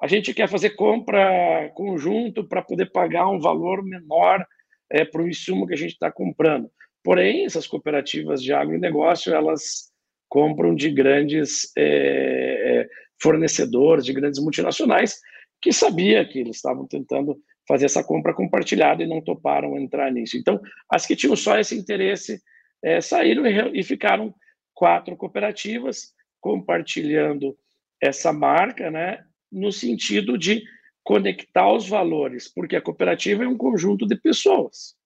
a 0.00 0.06
gente 0.06 0.32
quer 0.32 0.48
fazer 0.48 0.70
compra 0.70 1.70
conjunto 1.74 2.44
para 2.44 2.62
poder 2.62 2.90
pagar 2.90 3.28
um 3.28 3.38
valor 3.38 3.84
menor 3.84 4.44
é, 4.90 5.04
para 5.04 5.22
o 5.22 5.28
insumo 5.28 5.66
que 5.66 5.74
a 5.74 5.76
gente 5.76 5.92
está 5.92 6.10
comprando. 6.10 6.70
Porém, 7.02 7.44
essas 7.44 7.66
cooperativas 7.66 8.42
de 8.42 8.52
agronegócio, 8.52 9.34
elas 9.34 9.90
compram 10.28 10.74
de 10.74 10.90
grandes 10.90 11.70
é, 11.76 12.82
é 12.82 12.88
fornecedores, 13.22 14.06
de 14.06 14.14
grandes 14.14 14.40
multinacionais, 14.40 15.20
que 15.60 15.72
sabia 15.72 16.24
que 16.24 16.38
eles 16.38 16.56
estavam 16.56 16.86
tentando 16.86 17.38
fazer 17.70 17.84
essa 17.84 18.02
compra 18.02 18.34
compartilhada 18.34 19.00
e 19.00 19.06
não 19.06 19.20
toparam 19.20 19.78
entrar 19.78 20.10
nisso. 20.10 20.36
Então, 20.36 20.60
as 20.90 21.06
que 21.06 21.14
tinham 21.14 21.36
só 21.36 21.56
esse 21.56 21.78
interesse 21.78 22.42
é, 22.82 23.00
saíram 23.00 23.46
e, 23.46 23.78
e 23.78 23.84
ficaram 23.84 24.34
quatro 24.74 25.16
cooperativas 25.16 26.12
compartilhando 26.40 27.56
essa 28.02 28.32
marca, 28.32 28.90
né, 28.90 29.24
no 29.52 29.70
sentido 29.70 30.36
de 30.36 30.64
conectar 31.04 31.72
os 31.72 31.88
valores, 31.88 32.52
porque 32.52 32.74
a 32.74 32.82
cooperativa 32.82 33.44
é 33.44 33.48
um 33.48 33.56
conjunto 33.56 34.04
de 34.04 34.16
pessoas. 34.16 34.96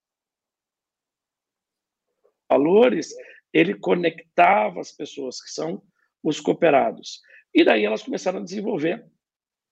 Valores, 2.49 3.13
ele 3.53 3.75
conectava 3.75 4.81
as 4.81 4.91
pessoas 4.91 5.39
que 5.39 5.51
são 5.51 5.83
os 6.23 6.39
cooperados. 6.39 7.21
E 7.53 7.63
daí 7.63 7.85
elas 7.85 8.01
começaram 8.01 8.39
a 8.39 8.43
desenvolver 8.43 9.05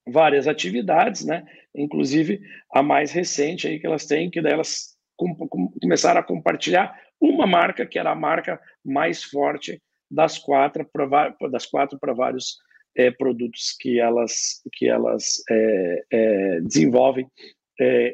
várias 0.06 0.46
atividades, 0.46 1.24
né? 1.24 1.44
Inclusive 1.74 2.40
a 2.70 2.82
mais 2.82 3.12
recente 3.12 3.66
aí 3.66 3.78
que 3.78 3.86
elas 3.86 4.06
têm, 4.06 4.30
que 4.30 4.40
daí 4.40 4.52
elas 4.52 4.94
com, 5.16 5.34
com, 5.34 5.68
começaram 5.80 6.20
a 6.20 6.24
compartilhar 6.24 6.98
uma 7.20 7.46
marca 7.46 7.86
que 7.86 7.98
era 7.98 8.10
a 8.10 8.16
marca 8.16 8.60
mais 8.84 9.22
forte 9.22 9.80
das 10.10 10.38
quatro 10.38 10.86
para 10.92 11.34
das 11.50 11.66
quatro 11.66 11.98
para 11.98 12.12
vários 12.12 12.58
é, 12.96 13.10
produtos 13.10 13.74
que 13.80 13.98
elas 13.98 14.60
que 14.72 14.88
elas 14.88 15.42
é, 15.50 16.04
é, 16.10 16.60
desenvolvem 16.60 17.26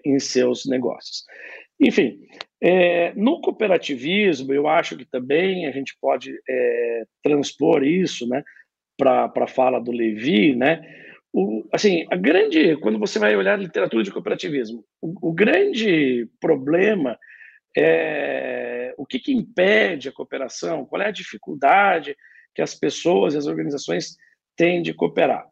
em 0.07 0.19
seus 0.19 0.65
negócios. 0.65 1.23
Enfim, 1.79 2.19
no 3.15 3.43
cooperativismo 3.43 4.55
eu 4.55 4.67
acho 4.67 4.97
que 4.97 5.05
também 5.05 5.67
a 5.67 5.71
gente 5.71 5.95
pode 6.01 6.35
transpor 7.23 7.85
isso, 7.85 8.27
né, 8.27 8.43
para 8.97 9.31
a 9.37 9.47
fala 9.47 9.79
do 9.79 9.93
Levi, 9.93 10.57
né? 10.57 10.83
O, 11.33 11.65
assim, 11.73 12.07
a 12.11 12.17
grande, 12.17 12.77
quando 12.79 12.99
você 12.99 13.19
vai 13.19 13.37
olhar 13.37 13.55
a 13.55 13.63
literatura 13.63 14.03
de 14.03 14.11
cooperativismo, 14.11 14.85
o, 15.01 15.31
o 15.31 15.33
grande 15.33 16.29
problema 16.41 17.19
é 17.77 18.95
o 18.99 19.07
que, 19.07 19.19
que 19.19 19.33
impede 19.33 20.09
a 20.09 20.13
cooperação, 20.13 20.85
qual 20.85 21.01
é 21.01 21.07
a 21.07 21.13
dificuldade 21.13 22.17
que 22.55 22.61
as 22.61 22.75
pessoas 22.75 23.35
e 23.35 23.39
as 23.39 23.47
organizações 23.47 24.17
têm 24.57 24.83
de 24.83 24.93
cooperar. 24.93 25.47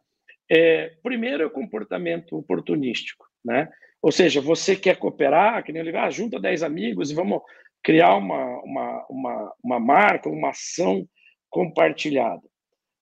É, 0.51 0.93
primeiro 1.01 1.43
é 1.43 1.45
o 1.45 1.51
comportamento 1.51 2.37
oportunístico, 2.37 3.25
né? 3.43 3.69
Ou 4.01 4.11
seja, 4.11 4.39
você 4.41 4.75
quer 4.75 4.97
cooperar, 4.97 5.63
que 5.63 5.71
nem 5.71 5.85
eu 5.85 5.99
ah, 5.99 6.09
junta 6.09 6.39
10 6.39 6.63
amigos 6.63 7.11
e 7.11 7.15
vamos 7.15 7.41
criar 7.83 8.15
uma, 8.15 8.61
uma, 8.63 9.05
uma, 9.09 9.53
uma 9.63 9.79
marca, 9.79 10.29
uma 10.29 10.49
ação 10.49 11.07
compartilhada. 11.49 12.41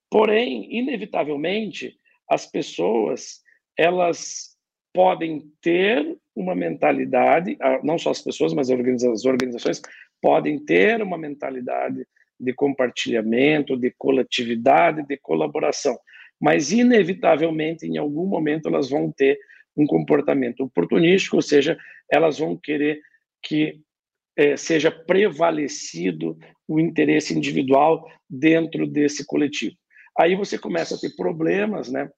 Porém, 0.09 0.75
inevitavelmente, 0.75 1.95
as 2.29 2.45
pessoas 2.45 3.41
elas 3.77 4.55
podem 4.93 5.43
ter 5.61 6.17
uma 6.35 6.55
mentalidade, 6.55 7.55
ah, 7.61 7.79
não 7.83 7.97
só 7.97 8.09
as 8.09 8.21
pessoas, 8.21 8.53
mas 8.53 8.69
as 8.69 9.25
organizações 9.25 9.81
podem 10.21 10.57
ter 10.63 11.01
uma 11.01 11.17
mentalidade 11.17 12.05
de 12.39 12.53
compartilhamento, 12.53 13.77
de 13.77 13.93
coletividade, 13.97 15.05
de 15.05 15.17
colaboração, 15.17 15.97
mas 16.39 16.71
inevitavelmente 16.71 17.85
em 17.85 17.97
algum 17.97 18.25
momento 18.25 18.67
elas 18.67 18.89
vão 18.89 19.11
ter 19.11 19.39
um 19.75 19.85
comportamento 19.85 20.63
oportunístico, 20.63 21.35
ou 21.35 21.41
seja, 21.41 21.77
elas 22.11 22.39
vão 22.39 22.57
querer 22.57 22.99
que 23.43 23.79
é, 24.35 24.55
seja 24.57 24.91
prevalecido 24.91 26.37
o 26.67 26.79
interesse 26.79 27.35
individual 27.35 28.07
dentro 28.29 28.85
desse 28.87 29.25
coletivo. 29.25 29.75
Aí 30.17 30.35
você 30.35 30.57
começa 30.57 30.95
a 30.95 30.97
ter 30.97 31.15
problemas, 31.15 31.89
né, 31.91 32.09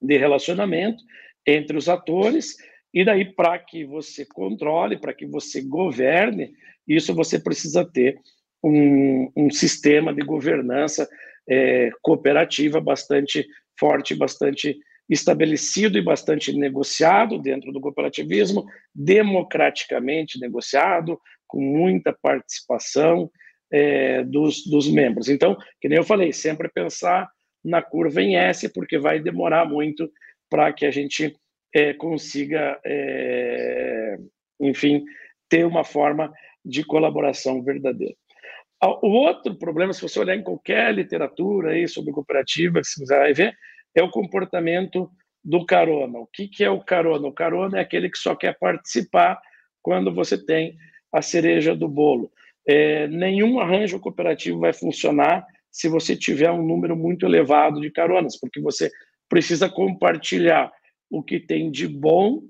de 0.00 0.16
relacionamento 0.16 1.02
entre 1.46 1.76
os 1.76 1.88
atores, 1.88 2.56
e 2.92 3.04
daí, 3.04 3.24
para 3.24 3.58
que 3.58 3.84
você 3.84 4.24
controle, 4.24 4.98
para 4.98 5.12
que 5.12 5.26
você 5.26 5.60
governe, 5.62 6.52
isso 6.86 7.14
você 7.14 7.38
precisa 7.38 7.84
ter 7.84 8.18
um, 8.64 9.30
um 9.36 9.50
sistema 9.50 10.14
de 10.14 10.22
governança 10.22 11.08
é, 11.48 11.90
cooperativa 12.02 12.80
bastante 12.80 13.46
forte, 13.78 14.14
bastante 14.14 14.78
estabelecido 15.08 15.98
e 15.98 16.02
bastante 16.02 16.52
negociado 16.52 17.38
dentro 17.38 17.70
do 17.72 17.80
cooperativismo, 17.80 18.64
democraticamente 18.94 20.40
negociado, 20.40 21.20
com 21.46 21.60
muita 21.60 22.12
participação 22.12 23.30
é, 23.70 24.22
dos, 24.24 24.64
dos 24.66 24.88
membros. 24.88 25.28
Então, 25.28 25.56
que 25.80 25.88
nem 25.88 25.98
eu 25.98 26.04
falei, 26.04 26.32
sempre 26.32 26.68
pensar 26.68 27.28
na 27.64 27.82
curva 27.82 28.22
em 28.22 28.36
S, 28.36 28.68
porque 28.72 28.98
vai 28.98 29.20
demorar 29.20 29.64
muito 29.64 30.10
para 30.48 30.72
que 30.72 30.86
a 30.86 30.90
gente 30.90 31.34
é, 31.74 31.92
consiga, 31.92 32.78
é, 32.84 34.16
enfim, 34.60 35.04
ter 35.48 35.64
uma 35.64 35.84
forma 35.84 36.32
de 36.64 36.84
colaboração 36.84 37.62
verdadeira. 37.62 38.14
O 39.02 39.08
outro 39.08 39.56
problema, 39.56 39.92
se 39.92 40.02
você 40.02 40.20
olhar 40.20 40.36
em 40.36 40.42
qualquer 40.42 40.94
literatura 40.94 41.72
aí 41.72 41.88
sobre 41.88 42.12
cooperativa, 42.12 42.82
você 42.82 43.04
vai 43.06 43.32
ver, 43.32 43.56
é 43.94 44.02
o 44.02 44.10
comportamento 44.10 45.10
do 45.42 45.64
carona. 45.64 46.18
O 46.18 46.26
que, 46.26 46.46
que 46.46 46.62
é 46.62 46.70
o 46.70 46.82
carona? 46.82 47.26
O 47.26 47.32
carona 47.32 47.78
é 47.78 47.80
aquele 47.80 48.10
que 48.10 48.18
só 48.18 48.34
quer 48.34 48.58
participar 48.58 49.40
quando 49.80 50.12
você 50.12 50.36
tem 50.36 50.76
a 51.12 51.22
cereja 51.22 51.74
do 51.74 51.88
bolo. 51.88 52.30
É, 52.66 53.06
nenhum 53.08 53.60
arranjo 53.60 54.00
cooperativo 54.00 54.58
vai 54.58 54.72
funcionar 54.72 55.46
se 55.70 55.88
você 55.88 56.16
tiver 56.16 56.50
um 56.50 56.64
número 56.64 56.96
muito 56.96 57.26
elevado 57.26 57.80
de 57.80 57.90
caronas, 57.90 58.38
porque 58.38 58.60
você 58.60 58.90
precisa 59.28 59.68
compartilhar 59.68 60.72
o 61.10 61.22
que 61.22 61.38
tem 61.38 61.70
de 61.70 61.86
bom 61.86 62.42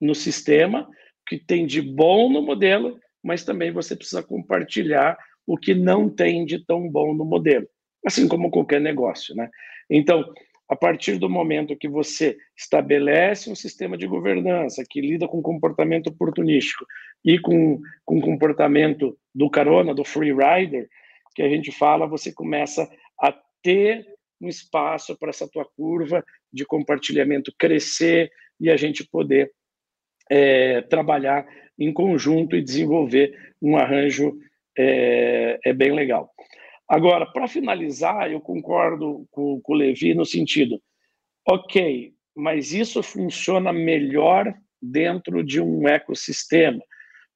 no 0.00 0.14
sistema, 0.14 0.82
o 0.82 1.24
que 1.28 1.38
tem 1.38 1.66
de 1.66 1.80
bom 1.80 2.30
no 2.30 2.42
modelo, 2.42 2.98
mas 3.22 3.44
também 3.44 3.70
você 3.70 3.94
precisa 3.94 4.22
compartilhar 4.22 5.16
o 5.46 5.56
que 5.56 5.74
não 5.74 6.08
tem 6.08 6.44
de 6.44 6.64
tão 6.64 6.88
bom 6.90 7.14
no 7.14 7.24
modelo, 7.24 7.66
assim 8.04 8.26
como 8.26 8.50
qualquer 8.50 8.80
negócio, 8.80 9.34
né? 9.34 9.48
Então, 9.90 10.24
a 10.68 10.74
partir 10.74 11.18
do 11.18 11.28
momento 11.28 11.76
que 11.76 11.88
você 11.88 12.36
estabelece 12.56 13.50
um 13.50 13.54
sistema 13.54 13.96
de 13.96 14.06
governança 14.06 14.84
que 14.88 15.00
lida 15.00 15.28
com 15.28 15.42
comportamento 15.42 16.08
oportunístico 16.08 16.86
e 17.24 17.38
com, 17.38 17.80
com 18.04 18.20
comportamento 18.20 19.16
do 19.34 19.50
carona, 19.50 19.94
do 19.94 20.04
free 20.04 20.32
rider, 20.32 20.88
que 21.34 21.42
a 21.42 21.48
gente 21.48 21.70
fala, 21.70 22.06
você 22.06 22.32
começa 22.32 22.88
a 23.20 23.34
ter 23.62 24.06
um 24.40 24.48
espaço 24.48 25.16
para 25.18 25.30
essa 25.30 25.48
tua 25.48 25.66
curva 25.76 26.24
de 26.52 26.64
compartilhamento 26.64 27.52
crescer 27.58 28.30
e 28.60 28.70
a 28.70 28.76
gente 28.76 29.04
poder 29.04 29.50
é, 30.30 30.80
trabalhar 30.82 31.46
em 31.78 31.92
conjunto 31.92 32.56
e 32.56 32.62
desenvolver 32.62 33.36
um 33.60 33.76
arranjo 33.76 34.38
é, 34.78 35.58
é 35.64 35.72
bem 35.72 35.92
legal. 35.92 36.30
Agora, 36.88 37.26
para 37.26 37.48
finalizar, 37.48 38.30
eu 38.30 38.40
concordo 38.40 39.26
com, 39.30 39.60
com 39.60 39.72
o 39.72 39.76
Levi 39.76 40.14
no 40.14 40.24
sentido, 40.24 40.80
ok, 41.48 42.12
mas 42.36 42.72
isso 42.72 43.02
funciona 43.02 43.72
melhor 43.72 44.52
dentro 44.80 45.42
de 45.42 45.60
um 45.60 45.88
ecossistema. 45.88 46.82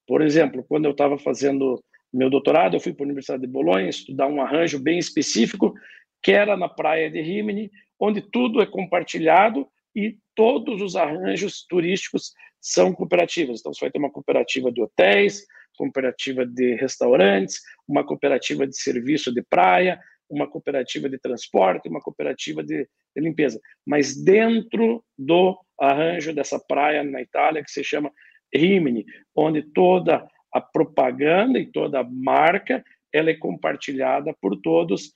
Por 0.07 0.21
exemplo, 0.21 0.63
quando 0.67 0.85
eu 0.85 0.91
estava 0.91 1.17
fazendo 1.17 1.83
meu 2.11 2.29
doutorado, 2.29 2.75
eu 2.75 2.79
fui 2.79 2.93
para 2.93 3.03
a 3.03 3.07
Universidade 3.07 3.41
de 3.41 3.47
Bolonha 3.47 3.89
estudar 3.89 4.27
um 4.27 4.41
arranjo 4.41 4.79
bem 4.79 4.97
específico, 4.97 5.73
que 6.21 6.31
era 6.31 6.57
na 6.57 6.67
praia 6.67 7.09
de 7.09 7.21
Rimini, 7.21 7.71
onde 7.99 8.21
tudo 8.21 8.61
é 8.61 8.65
compartilhado 8.65 9.67
e 10.05 10.17
todos 10.35 10.81
os 10.81 10.95
arranjos 10.95 11.65
turísticos 11.67 12.33
são 12.61 12.93
cooperativas. 12.93 13.59
Então, 13.59 13.73
você 13.73 13.81
vai 13.81 13.91
ter 13.91 13.99
uma 13.99 14.11
cooperativa 14.11 14.71
de 14.71 14.81
hotéis, 14.81 15.45
cooperativa 15.77 16.45
de 16.45 16.75
restaurantes, 16.75 17.61
uma 17.87 18.05
cooperativa 18.05 18.67
de 18.67 18.75
serviço 18.75 19.33
de 19.33 19.41
praia, 19.41 19.99
uma 20.29 20.47
cooperativa 20.47 21.09
de 21.09 21.17
transporte, 21.17 21.89
uma 21.89 22.01
cooperativa 22.01 22.61
de, 22.61 22.87
de 23.15 23.21
limpeza. 23.21 23.59
Mas 23.85 24.21
dentro 24.21 25.03
do 25.17 25.57
arranjo 25.79 26.33
dessa 26.33 26.59
praia 26.59 27.03
na 27.03 27.21
Itália, 27.21 27.63
que 27.63 27.71
se 27.71 27.83
chama 27.83 28.11
Rimini, 28.53 29.05
onde 29.35 29.61
toda 29.61 30.27
a 30.53 30.61
propaganda 30.61 31.59
e 31.59 31.71
toda 31.71 31.99
a 31.99 32.03
marca 32.03 32.83
ela 33.13 33.29
é 33.29 33.35
compartilhada 33.35 34.35
por 34.41 34.59
todos 34.61 35.11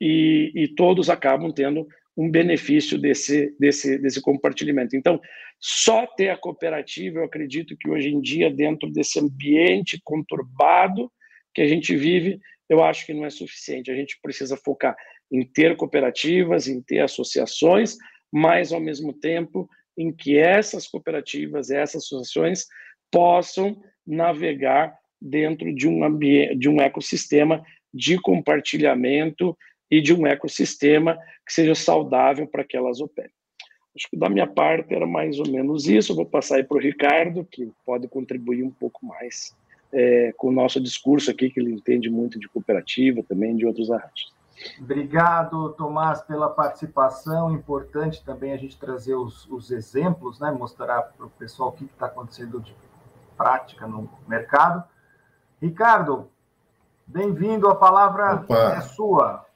e, 0.00 0.52
e 0.54 0.68
todos 0.74 1.08
acabam 1.08 1.52
tendo 1.52 1.86
um 2.18 2.28
benefício 2.28 2.98
desse, 2.98 3.54
desse, 3.60 3.96
desse 3.96 4.20
compartilhamento. 4.20 4.96
Então, 4.96 5.20
só 5.60 6.04
ter 6.04 6.30
a 6.30 6.36
cooperativa, 6.36 7.20
eu 7.20 7.24
acredito 7.24 7.76
que 7.78 7.88
hoje 7.88 8.08
em 8.08 8.20
dia, 8.20 8.50
dentro 8.50 8.90
desse 8.90 9.20
ambiente 9.20 10.00
conturbado 10.02 11.12
que 11.54 11.62
a 11.62 11.66
gente 11.68 11.94
vive, 11.94 12.40
eu 12.68 12.82
acho 12.82 13.06
que 13.06 13.14
não 13.14 13.24
é 13.24 13.30
suficiente. 13.30 13.88
A 13.92 13.94
gente 13.94 14.18
precisa 14.20 14.56
focar 14.56 14.96
em 15.30 15.46
ter 15.46 15.76
cooperativas, 15.76 16.66
em 16.66 16.82
ter 16.82 16.98
associações, 16.98 17.96
mas 18.32 18.72
ao 18.72 18.80
mesmo 18.80 19.12
tempo 19.12 19.68
em 19.96 20.12
que 20.12 20.36
essas 20.36 20.88
cooperativas, 20.88 21.70
essas 21.70 22.02
associações 22.02 22.66
possam 23.12 23.80
navegar 24.04 24.92
dentro 25.20 25.72
de 25.72 25.86
um 25.86 26.02
ambiente, 26.02 26.56
de 26.56 26.68
um 26.68 26.80
ecossistema 26.80 27.64
de 27.94 28.20
compartilhamento 28.20 29.56
e 29.90 30.00
de 30.00 30.14
um 30.14 30.26
ecossistema 30.26 31.18
que 31.46 31.52
seja 31.52 31.74
saudável 31.74 32.46
para 32.46 32.64
que 32.64 32.76
elas 32.76 33.00
operem. 33.00 33.30
Acho 33.96 34.08
que 34.10 34.16
da 34.16 34.28
minha 34.28 34.46
parte 34.46 34.94
era 34.94 35.06
mais 35.06 35.38
ou 35.40 35.48
menos 35.48 35.88
isso. 35.88 36.12
Eu 36.12 36.16
vou 36.16 36.26
passar 36.26 36.56
aí 36.56 36.64
para 36.64 36.76
o 36.76 36.80
Ricardo, 36.80 37.44
que 37.44 37.72
pode 37.84 38.06
contribuir 38.06 38.62
um 38.62 38.70
pouco 38.70 39.04
mais 39.04 39.56
é, 39.92 40.32
com 40.36 40.48
o 40.48 40.52
nosso 40.52 40.80
discurso 40.80 41.30
aqui, 41.30 41.50
que 41.50 41.58
ele 41.58 41.72
entende 41.72 42.08
muito 42.08 42.38
de 42.38 42.48
cooperativa 42.48 43.22
também, 43.22 43.56
de 43.56 43.66
outros 43.66 43.90
arranjos. 43.90 44.32
Obrigado, 44.80 45.70
Tomás, 45.70 46.20
pela 46.22 46.48
participação. 46.48 47.52
Importante 47.52 48.24
também 48.24 48.52
a 48.52 48.56
gente 48.56 48.76
trazer 48.76 49.14
os, 49.14 49.48
os 49.48 49.70
exemplos, 49.70 50.38
né? 50.40 50.50
mostrar 50.50 51.02
para 51.02 51.26
o 51.26 51.30
pessoal 51.30 51.70
o 51.70 51.72
que 51.72 51.84
está 51.84 52.06
acontecendo 52.06 52.60
de 52.60 52.74
prática 53.36 53.86
no 53.86 54.08
mercado. 54.26 54.84
Ricardo, 55.60 56.28
bem-vindo, 57.06 57.68
a 57.68 57.74
palavra 57.74 58.34
Opa. 58.34 58.74
é 58.76 58.80
sua. 58.80 59.47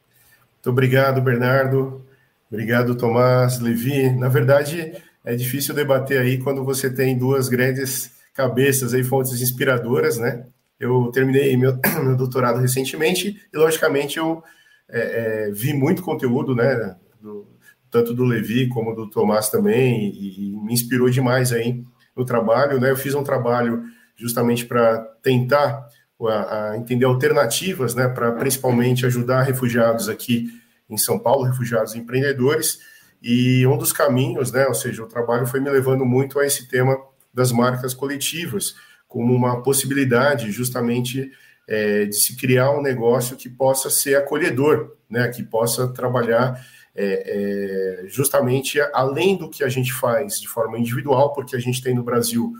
Muito 0.62 0.70
obrigado, 0.70 1.20
Bernardo. 1.20 2.06
Obrigado, 2.48 2.94
Tomás, 2.94 3.58
Levi. 3.58 4.10
Na 4.10 4.28
verdade, 4.28 4.94
é 5.24 5.34
difícil 5.34 5.74
debater 5.74 6.20
aí 6.20 6.38
quando 6.38 6.64
você 6.64 6.88
tem 6.88 7.18
duas 7.18 7.48
grandes 7.48 8.12
cabeças 8.32 8.94
aí, 8.94 9.02
fontes 9.02 9.42
inspiradoras, 9.42 10.18
né? 10.18 10.46
Eu 10.78 11.10
terminei 11.10 11.56
meu, 11.56 11.76
meu 12.04 12.16
doutorado 12.16 12.60
recentemente 12.60 13.42
e, 13.52 13.56
logicamente, 13.58 14.18
eu 14.18 14.40
é, 14.88 15.48
é, 15.48 15.50
vi 15.50 15.74
muito 15.74 16.00
conteúdo, 16.00 16.54
né? 16.54 16.94
Do, 17.20 17.44
tanto 17.90 18.14
do 18.14 18.22
Levi 18.22 18.68
como 18.68 18.94
do 18.94 19.10
Tomás 19.10 19.48
também, 19.48 20.12
e, 20.14 20.52
e, 20.52 20.56
me 20.64 20.72
inspirou 20.72 21.10
demais 21.10 21.52
aí 21.52 21.82
no 22.16 22.24
trabalho, 22.24 22.78
né? 22.78 22.88
Eu 22.88 22.96
fiz 22.96 23.16
um 23.16 23.24
trabalho 23.24 23.82
justamente 24.14 24.64
para 24.64 24.98
tentar 25.20 25.88
a, 26.20 26.76
entender 26.76 27.04
alternativas, 27.04 27.94
né? 27.94 28.08
Para 28.08 28.32
principalmente 28.32 29.06
ajudar 29.06 29.42
refugiados 29.42 30.08
aqui 30.08 30.48
em 30.88 30.96
São 30.96 31.18
Paulo, 31.18 31.44
refugiados 31.44 31.94
empreendedores, 31.94 32.78
e 33.22 33.66
um 33.66 33.78
dos 33.78 33.92
caminhos, 33.92 34.52
né? 34.52 34.66
Ou 34.66 34.74
seja, 34.74 35.02
o 35.02 35.08
trabalho 35.08 35.46
foi 35.46 35.60
me 35.60 35.70
levando 35.70 36.04
muito 36.04 36.38
a 36.38 36.46
esse 36.46 36.68
tema 36.68 36.96
das 37.32 37.52
marcas 37.52 37.94
coletivas, 37.94 38.74
como 39.08 39.34
uma 39.34 39.62
possibilidade 39.62 40.50
justamente 40.50 41.30
é, 41.68 42.06
de 42.06 42.16
se 42.16 42.36
criar 42.36 42.70
um 42.70 42.82
negócio 42.82 43.36
que 43.36 43.48
possa 43.48 43.88
ser 43.90 44.16
acolhedor, 44.16 44.96
né, 45.08 45.28
que 45.28 45.42
possa 45.42 45.88
trabalhar 45.88 46.60
é, 46.94 48.02
é, 48.04 48.08
justamente 48.08 48.80
além 48.92 49.36
do 49.36 49.48
que 49.48 49.64
a 49.64 49.68
gente 49.68 49.92
faz 49.92 50.40
de 50.40 50.48
forma 50.48 50.78
individual, 50.78 51.32
porque 51.32 51.56
a 51.56 51.58
gente 51.58 51.82
tem 51.82 51.94
no 51.94 52.02
Brasil, 52.02 52.52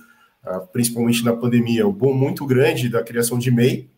principalmente 0.72 1.24
na 1.24 1.34
pandemia, 1.34 1.86
um 1.86 1.92
boom 1.92 2.14
muito 2.14 2.44
grande 2.46 2.88
da 2.88 3.02
criação 3.02 3.38
de 3.38 3.50
MEI, 3.50 3.88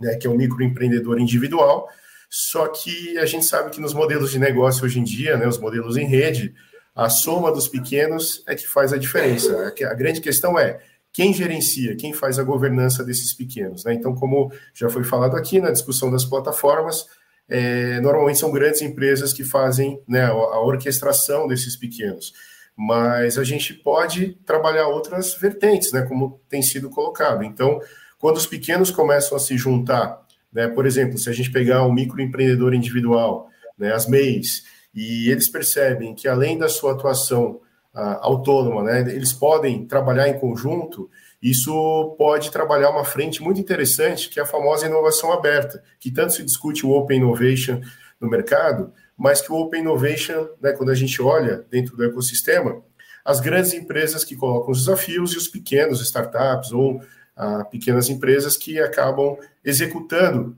né, 0.00 0.16
que 0.16 0.26
é 0.26 0.30
o 0.30 0.36
microempreendedor 0.36 1.18
individual, 1.18 1.88
só 2.28 2.68
que 2.68 3.16
a 3.18 3.26
gente 3.26 3.46
sabe 3.46 3.70
que 3.70 3.80
nos 3.80 3.94
modelos 3.94 4.30
de 4.30 4.38
negócio 4.38 4.84
hoje 4.84 5.00
em 5.00 5.04
dia, 5.04 5.36
né, 5.36 5.46
os 5.46 5.58
modelos 5.58 5.96
em 5.96 6.06
rede, 6.06 6.54
a 6.94 7.08
soma 7.08 7.52
dos 7.52 7.68
pequenos 7.68 8.42
é 8.46 8.54
que 8.54 8.66
faz 8.66 8.92
a 8.92 8.96
diferença. 8.96 9.72
A 9.88 9.94
grande 9.94 10.20
questão 10.20 10.58
é 10.58 10.80
quem 11.12 11.32
gerencia, 11.32 11.96
quem 11.96 12.12
faz 12.12 12.38
a 12.38 12.42
governança 12.42 13.04
desses 13.04 13.32
pequenos. 13.32 13.84
Né? 13.84 13.94
Então, 13.94 14.14
como 14.14 14.50
já 14.74 14.88
foi 14.88 15.04
falado 15.04 15.36
aqui 15.36 15.60
na 15.60 15.70
discussão 15.70 16.10
das 16.10 16.24
plataformas, 16.24 17.06
é, 17.48 18.00
normalmente 18.00 18.38
são 18.38 18.50
grandes 18.50 18.82
empresas 18.82 19.32
que 19.32 19.44
fazem 19.44 20.00
né, 20.08 20.24
a 20.24 20.60
orquestração 20.60 21.46
desses 21.46 21.76
pequenos. 21.76 22.32
Mas 22.76 23.38
a 23.38 23.44
gente 23.44 23.72
pode 23.72 24.34
trabalhar 24.44 24.88
outras 24.88 25.34
vertentes, 25.34 25.92
né, 25.92 26.02
como 26.02 26.40
tem 26.48 26.60
sido 26.60 26.90
colocado. 26.90 27.42
Então, 27.42 27.80
quando 28.18 28.36
os 28.36 28.46
pequenos 28.46 28.90
começam 28.90 29.36
a 29.36 29.40
se 29.40 29.56
juntar, 29.56 30.20
né, 30.52 30.68
por 30.68 30.86
exemplo, 30.86 31.16
se 31.16 31.30
a 31.30 31.32
gente 31.32 31.50
pegar 31.50 31.86
um 31.86 31.92
microempreendedor 31.92 32.74
individual, 32.74 33.48
né, 33.78 33.92
as 33.92 34.06
MEIs, 34.06 34.64
e 34.94 35.30
eles 35.30 35.48
percebem 35.48 36.14
que 36.14 36.26
além 36.26 36.58
da 36.58 36.68
sua 36.68 36.92
atuação 36.92 37.60
uh, 37.94 38.18
autônoma, 38.20 38.82
né, 38.82 39.00
eles 39.00 39.32
podem 39.32 39.86
trabalhar 39.86 40.28
em 40.28 40.38
conjunto, 40.38 41.10
isso 41.42 42.14
pode 42.18 42.50
trabalhar 42.50 42.90
uma 42.90 43.04
frente 43.04 43.42
muito 43.42 43.60
interessante, 43.60 44.28
que 44.28 44.40
é 44.40 44.42
a 44.42 44.46
famosa 44.46 44.86
inovação 44.86 45.32
aberta, 45.32 45.82
que 46.00 46.10
tanto 46.10 46.32
se 46.32 46.42
discute 46.42 46.84
o 46.84 46.90
Open 46.90 47.18
Innovation 47.18 47.80
no 48.20 48.28
mercado, 48.28 48.92
mas 49.16 49.40
que 49.40 49.50
o 49.50 49.56
Open 49.56 49.80
Innovation, 49.80 50.48
né, 50.60 50.72
quando 50.72 50.90
a 50.90 50.94
gente 50.94 51.20
olha 51.22 51.64
dentro 51.70 51.96
do 51.96 52.04
ecossistema, 52.04 52.82
as 53.24 53.40
grandes 53.40 53.72
empresas 53.72 54.24
que 54.24 54.36
colocam 54.36 54.70
os 54.70 54.80
desafios 54.80 55.32
e 55.32 55.38
os 55.38 55.48
pequenos 55.48 56.00
startups 56.00 56.70
ou 56.70 56.96
uh, 56.96 57.70
pequenas 57.70 58.08
empresas 58.08 58.56
que 58.56 58.78
acabam 58.78 59.36
executando 59.64 60.56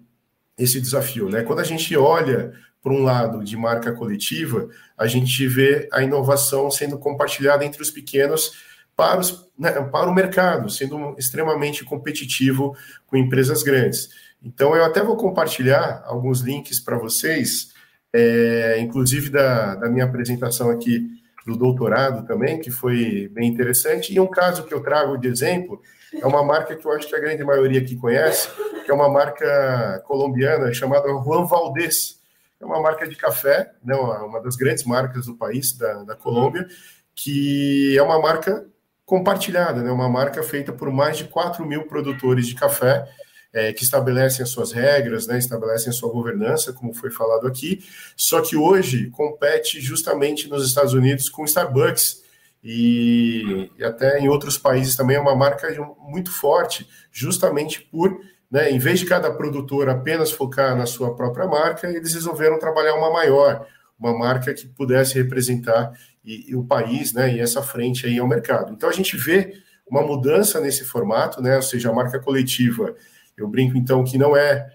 esse 0.59 0.81
desafio. 0.81 1.31
Né? 1.31 1.43
Quando 1.43 1.61
a 1.61 1.65
gente 1.65 1.97
olha 1.97 2.53
por 2.83 2.93
um 2.93 3.03
lado, 3.03 3.43
de 3.43 3.57
marca 3.57 3.93
coletiva, 3.93 4.69
a 4.97 5.07
gente 5.07 5.47
vê 5.47 5.89
a 5.93 6.03
inovação 6.03 6.71
sendo 6.71 6.99
compartilhada 6.99 7.65
entre 7.65 7.83
os 7.83 7.91
pequenos 7.91 8.53
para, 8.97 9.21
os, 9.21 9.47
né, 9.59 9.73
para 9.73 10.09
o 10.09 10.15
mercado, 10.15 10.71
sendo 10.71 11.15
extremamente 11.19 11.85
competitivo 11.85 12.77
com 13.07 13.17
empresas 13.17 13.63
grandes. 13.63 14.09
Então, 14.43 14.75
eu 14.77 14.85
até 14.85 15.03
vou 15.03 15.17
compartilhar 15.17 16.03
alguns 16.07 16.41
links 16.41 16.79
para 16.79 16.97
vocês, 16.97 17.73
é, 18.19 18.81
inclusive 18.81 19.31
da, 19.31 19.75
da 19.77 19.89
minha 19.89 20.05
apresentação 20.05 20.71
aqui 20.71 21.07
do 21.47 21.57
doutorado 21.57 22.27
também, 22.27 22.61
que 22.61 22.71
foi 22.71 23.29
bem 23.33 23.49
interessante. 23.49 24.13
E 24.13 24.21
um 24.21 24.27
caso 24.27 24.65
que 24.65 24.75
eu 24.75 24.81
trago 24.81 25.17
de 25.17 25.29
exemplo 25.29 25.81
é 26.15 26.27
uma 26.27 26.43
marca 26.43 26.75
que 26.75 26.85
eu 26.85 26.93
acho 26.93 27.09
que 27.09 27.15
a 27.15 27.21
grande 27.21 27.45
maioria 27.45 27.81
aqui 27.81 27.97
conhece, 27.97 28.49
que 28.85 28.91
é 28.91 28.95
uma 28.95 29.09
marca 29.09 30.03
colombiana 30.07 30.73
chamada 30.73 31.09
Juan 31.09 31.47
Valdez 31.47 32.19
é 32.61 32.65
uma 32.65 32.81
marca 32.81 33.07
de 33.07 33.15
café, 33.15 33.71
né, 33.85 33.95
uma 33.95 34.41
das 34.41 34.57
grandes 34.57 34.85
marcas 34.85 35.27
do 35.27 35.37
país, 35.37 35.73
da, 35.77 36.03
da 36.03 36.17
Colômbia, 36.17 36.67
que 37.15 37.97
é 37.97 38.03
uma 38.03 38.21
marca 38.21 38.67
compartilhada, 39.07 39.81
né, 39.81 39.91
uma 39.91 40.09
marca 40.09 40.43
feita 40.43 40.73
por 40.73 40.91
mais 40.91 41.17
de 41.17 41.25
4 41.25 41.65
mil 41.65 41.87
produtores 41.87 42.49
de 42.49 42.57
café, 42.57 43.09
é, 43.53 43.73
que 43.73 43.83
estabelecem 43.83 44.43
as 44.43 44.51
suas 44.51 44.73
regras, 44.73 45.27
né, 45.27 45.39
estabelecem 45.39 45.91
a 45.91 45.93
sua 45.93 46.11
governança, 46.11 46.73
como 46.73 46.93
foi 46.95 47.11
falado 47.11 47.47
aqui, 47.47 47.85
só 48.17 48.41
que 48.41 48.57
hoje 48.57 49.11
compete 49.11 49.81
justamente 49.81 50.49
nos 50.49 50.67
Estados 50.67 50.93
Unidos 50.93 51.29
com 51.29 51.45
Starbucks, 51.45 52.23
e, 52.63 53.71
e 53.79 53.85
até 53.85 54.19
em 54.19 54.29
outros 54.29 54.59
países 54.59 54.97
também 54.97 55.17
é 55.17 55.21
uma 55.21 55.35
marca 55.35 55.69
muito 56.01 56.31
forte, 56.33 56.89
justamente 57.13 57.81
por 57.81 58.21
né? 58.51 58.71
Em 58.71 58.79
vez 58.79 59.01
de 59.01 59.07
cada 59.07 59.31
produtor 59.31 59.89
apenas 59.89 60.31
focar 60.31 60.77
na 60.77 60.87
sua 60.87 61.15
própria 61.15 61.47
marca, 61.47 61.89
eles 61.89 62.15
resolveram 62.15 62.59
trabalhar 62.59 62.95
uma 62.95 63.13
maior, 63.13 63.67
uma 63.99 64.17
marca 64.17 64.55
que 64.55 64.67
pudesse 64.67 65.15
representar 65.15 65.93
e, 66.25 66.51
e 66.51 66.57
o 66.57 66.65
país, 66.65 67.13
né? 67.13 67.35
E 67.35 67.41
essa 67.41 67.63
frente 67.63 68.07
aí 68.07 68.19
ao 68.19 68.27
mercado. 68.27 68.73
Então 68.73 68.89
a 68.89 68.93
gente 68.93 69.17
vê 69.17 69.55
uma 69.87 70.03
mudança 70.03 70.61
nesse 70.61 70.85
formato, 70.85 71.43
né? 71.43 71.57
Ou 71.57 71.63
seja, 71.63 71.91
a 71.91 71.93
marca 71.93 72.19
coletiva. 72.19 72.95
Eu 73.39 73.49
brinco 73.49 73.77
então 73.77 74.05
que 74.05 74.19
não 74.19 74.37
é 74.37 74.69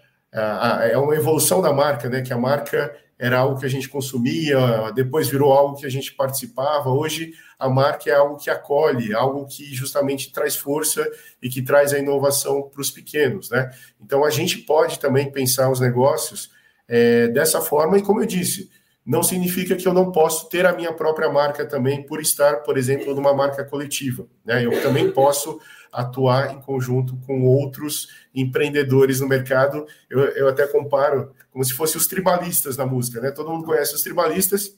é 0.91 0.97
uma 0.97 1.15
evolução 1.15 1.61
da 1.61 1.71
marca, 1.71 2.09
né? 2.09 2.21
Que 2.21 2.33
a 2.33 2.37
marca 2.37 2.95
era 3.19 3.37
algo 3.37 3.59
que 3.59 3.65
a 3.65 3.69
gente 3.69 3.87
consumia, 3.87 4.91
depois 4.93 5.29
virou 5.29 5.53
algo 5.53 5.77
que 5.77 5.85
a 5.85 5.89
gente 5.89 6.13
participava. 6.13 6.89
Hoje 6.89 7.33
a 7.59 7.69
marca 7.69 8.09
é 8.09 8.15
algo 8.15 8.37
que 8.37 8.49
acolhe, 8.49 9.13
algo 9.13 9.45
que 9.45 9.73
justamente 9.73 10.33
traz 10.33 10.55
força 10.55 11.07
e 11.41 11.47
que 11.47 11.61
traz 11.61 11.93
a 11.93 11.99
inovação 11.99 12.63
para 12.63 12.81
os 12.81 12.89
pequenos, 12.89 13.49
né? 13.49 13.69
Então 14.01 14.25
a 14.25 14.29
gente 14.29 14.57
pode 14.57 14.99
também 14.99 15.31
pensar 15.31 15.71
os 15.71 15.79
negócios 15.79 16.49
é, 16.87 17.27
dessa 17.27 17.61
forma, 17.61 17.97
e 17.97 18.01
como 18.01 18.21
eu 18.21 18.25
disse, 18.25 18.69
não 19.05 19.21
significa 19.21 19.75
que 19.75 19.87
eu 19.87 19.93
não 19.93 20.11
posso 20.11 20.49
ter 20.49 20.65
a 20.65 20.73
minha 20.73 20.91
própria 20.91 21.29
marca 21.29 21.65
também 21.65 22.03
por 22.03 22.21
estar, 22.21 22.57
por 22.57 22.77
exemplo, 22.77 23.13
numa 23.13 23.33
marca 23.33 23.63
coletiva. 23.63 24.25
Né? 24.45 24.65
Eu 24.65 24.81
também 24.81 25.11
posso 25.11 25.59
atuar 25.93 26.53
em 26.53 26.59
conjunto 26.59 27.15
com 27.25 27.43
outros 27.43 28.07
empreendedores 28.33 29.19
no 29.19 29.27
mercado. 29.27 29.85
Eu, 30.09 30.19
eu 30.19 30.47
até 30.47 30.65
comparo 30.67 31.31
como 31.51 31.63
se 31.63 31.73
fossem 31.73 32.01
os 32.01 32.07
tribalistas 32.07 32.75
na 32.75 32.85
música, 32.85 33.21
né? 33.21 33.31
Todo 33.31 33.51
mundo 33.51 33.65
conhece 33.65 33.93
os 33.93 34.01
tribalistas, 34.01 34.75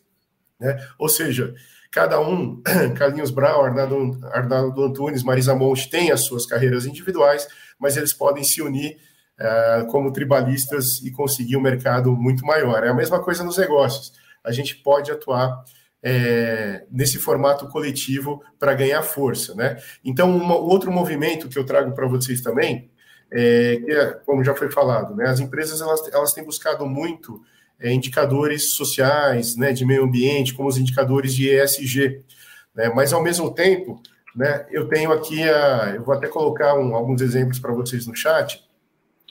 né? 0.59 0.77
Ou 0.99 1.07
seja, 1.07 1.55
cada 1.89 2.19
um, 2.19 2.61
Carlinhos 2.97 3.31
Brown, 3.31 3.63
Arnaldo, 3.63 4.19
Arnaldo 4.33 4.83
Antunes, 4.83 5.23
Marisa 5.23 5.55
Monte, 5.55 5.89
têm 5.89 6.11
as 6.11 6.25
suas 6.25 6.45
carreiras 6.45 6.85
individuais, 6.85 7.47
mas 7.79 7.95
eles 7.95 8.11
podem 8.11 8.43
se 8.43 8.61
unir 8.61 8.97
uh, 9.39 9.87
como 9.87 10.11
tribalistas 10.11 11.01
e 11.01 11.11
conseguir 11.11 11.55
um 11.55 11.61
mercado 11.61 12.11
muito 12.15 12.45
maior. 12.45 12.83
É 12.83 12.89
a 12.89 12.93
mesma 12.93 13.21
coisa 13.21 13.43
nos 13.43 13.57
negócios. 13.57 14.11
A 14.43 14.51
gente 14.51 14.75
pode 14.75 15.11
atuar 15.11 15.63
é, 16.07 16.85
nesse 16.91 17.17
formato 17.17 17.67
coletivo 17.67 18.43
para 18.59 18.75
ganhar 18.75 19.01
força, 19.01 19.55
né? 19.55 19.77
Então, 20.03 20.29
um 20.29 20.51
outro 20.51 20.91
movimento 20.91 21.49
que 21.49 21.57
eu 21.57 21.65
trago 21.65 21.95
para 21.95 22.07
vocês 22.07 22.41
também 22.41 22.91
é, 23.31 23.77
que 23.77 23.91
é, 23.91 24.13
como 24.23 24.43
já 24.43 24.53
foi 24.53 24.69
falado, 24.71 25.15
né, 25.15 25.27
as 25.27 25.39
empresas 25.39 25.81
elas, 25.81 26.07
elas 26.13 26.31
têm 26.31 26.43
buscado 26.43 26.85
muito 26.85 27.41
é, 27.79 27.91
indicadores 27.91 28.73
sociais, 28.73 29.55
né, 29.55 29.73
de 29.73 29.83
meio 29.83 30.03
ambiente, 30.03 30.53
como 30.53 30.69
os 30.69 30.77
indicadores 30.77 31.33
de 31.33 31.49
ESG, 31.49 32.23
né, 32.75 32.89
mas 32.93 33.11
ao 33.11 33.23
mesmo 33.23 33.51
tempo, 33.51 33.99
né, 34.35 34.65
eu 34.69 34.87
tenho 34.87 35.11
aqui, 35.11 35.41
a, 35.41 35.93
eu 35.95 36.03
vou 36.03 36.13
até 36.13 36.27
colocar 36.27 36.75
um, 36.75 36.95
alguns 36.95 37.19
exemplos 37.21 37.59
para 37.59 37.73
vocês 37.73 38.05
no 38.05 38.15
chat, 38.15 38.63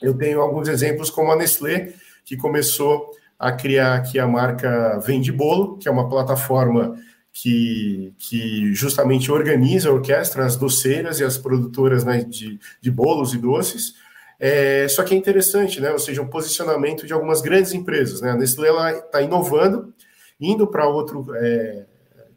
eu 0.01 0.13
tenho 0.13 0.41
alguns 0.41 0.67
exemplos 0.67 1.09
como 1.09 1.31
a 1.31 1.35
Nestlé, 1.37 1.93
que 2.25 2.35
começou 2.35 3.11
a 3.37 3.51
criar 3.51 3.95
aqui 3.95 4.19
a 4.19 4.27
marca 4.27 4.99
Vende 4.99 5.31
Bolo, 5.31 5.77
que 5.77 5.87
é 5.87 5.91
uma 5.91 6.09
plataforma 6.09 6.95
que, 7.33 8.13
que 8.17 8.73
justamente 8.73 9.31
organiza, 9.31 9.91
orquestra 9.91 10.45
as 10.45 10.55
doceiras 10.55 11.19
e 11.19 11.23
as 11.23 11.37
produtoras 11.37 12.05
né, 12.05 12.23
de, 12.23 12.59
de 12.81 12.91
bolos 12.91 13.33
e 13.33 13.37
doces, 13.37 13.93
é, 14.39 14.87
só 14.87 15.03
que 15.03 15.13
é 15.13 15.17
interessante, 15.17 15.79
né? 15.79 15.91
Ou 15.91 15.99
seja, 15.99 16.21
um 16.21 16.27
posicionamento 16.27 17.05
de 17.05 17.13
algumas 17.13 17.41
grandes 17.41 17.73
empresas. 17.73 18.21
Né? 18.21 18.31
A 18.31 18.35
Nestlé 18.35 18.69
está 18.97 19.21
inovando, 19.21 19.93
indo 20.39 20.67
para 20.67 20.87
outro 20.87 21.25
é, 21.35 21.85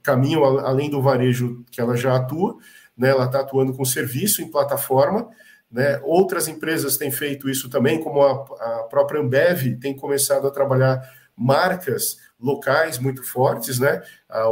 caminho 0.03 0.45
além 0.45 0.89
do 0.89 1.03
varejo 1.03 1.65
que 1.71 1.81
ela 1.81 1.97
já 1.97 2.17
atua. 2.17 2.57
Né? 2.97 3.11
Ela 3.11 3.25
está 3.25 3.41
atuando 3.41 3.75
com 3.75 3.85
serviço 3.85 4.43
em 4.43 4.51
plataforma. 4.51 5.29
Né? 5.71 6.01
Outras 6.03 6.49
empresas 6.49 6.97
têm 6.97 7.11
feito 7.11 7.49
isso 7.49 7.69
também, 7.69 8.03
como 8.03 8.23
a, 8.23 8.33
a 8.33 8.83
própria 8.85 9.21
Ambev 9.21 9.79
tem 9.81 9.95
começado 9.95 10.47
a 10.47 10.51
trabalhar 10.51 11.03
marcas 11.37 12.19
locais 12.41 12.99
muito 12.99 13.23
fortes, 13.23 13.79
né? 13.79 14.03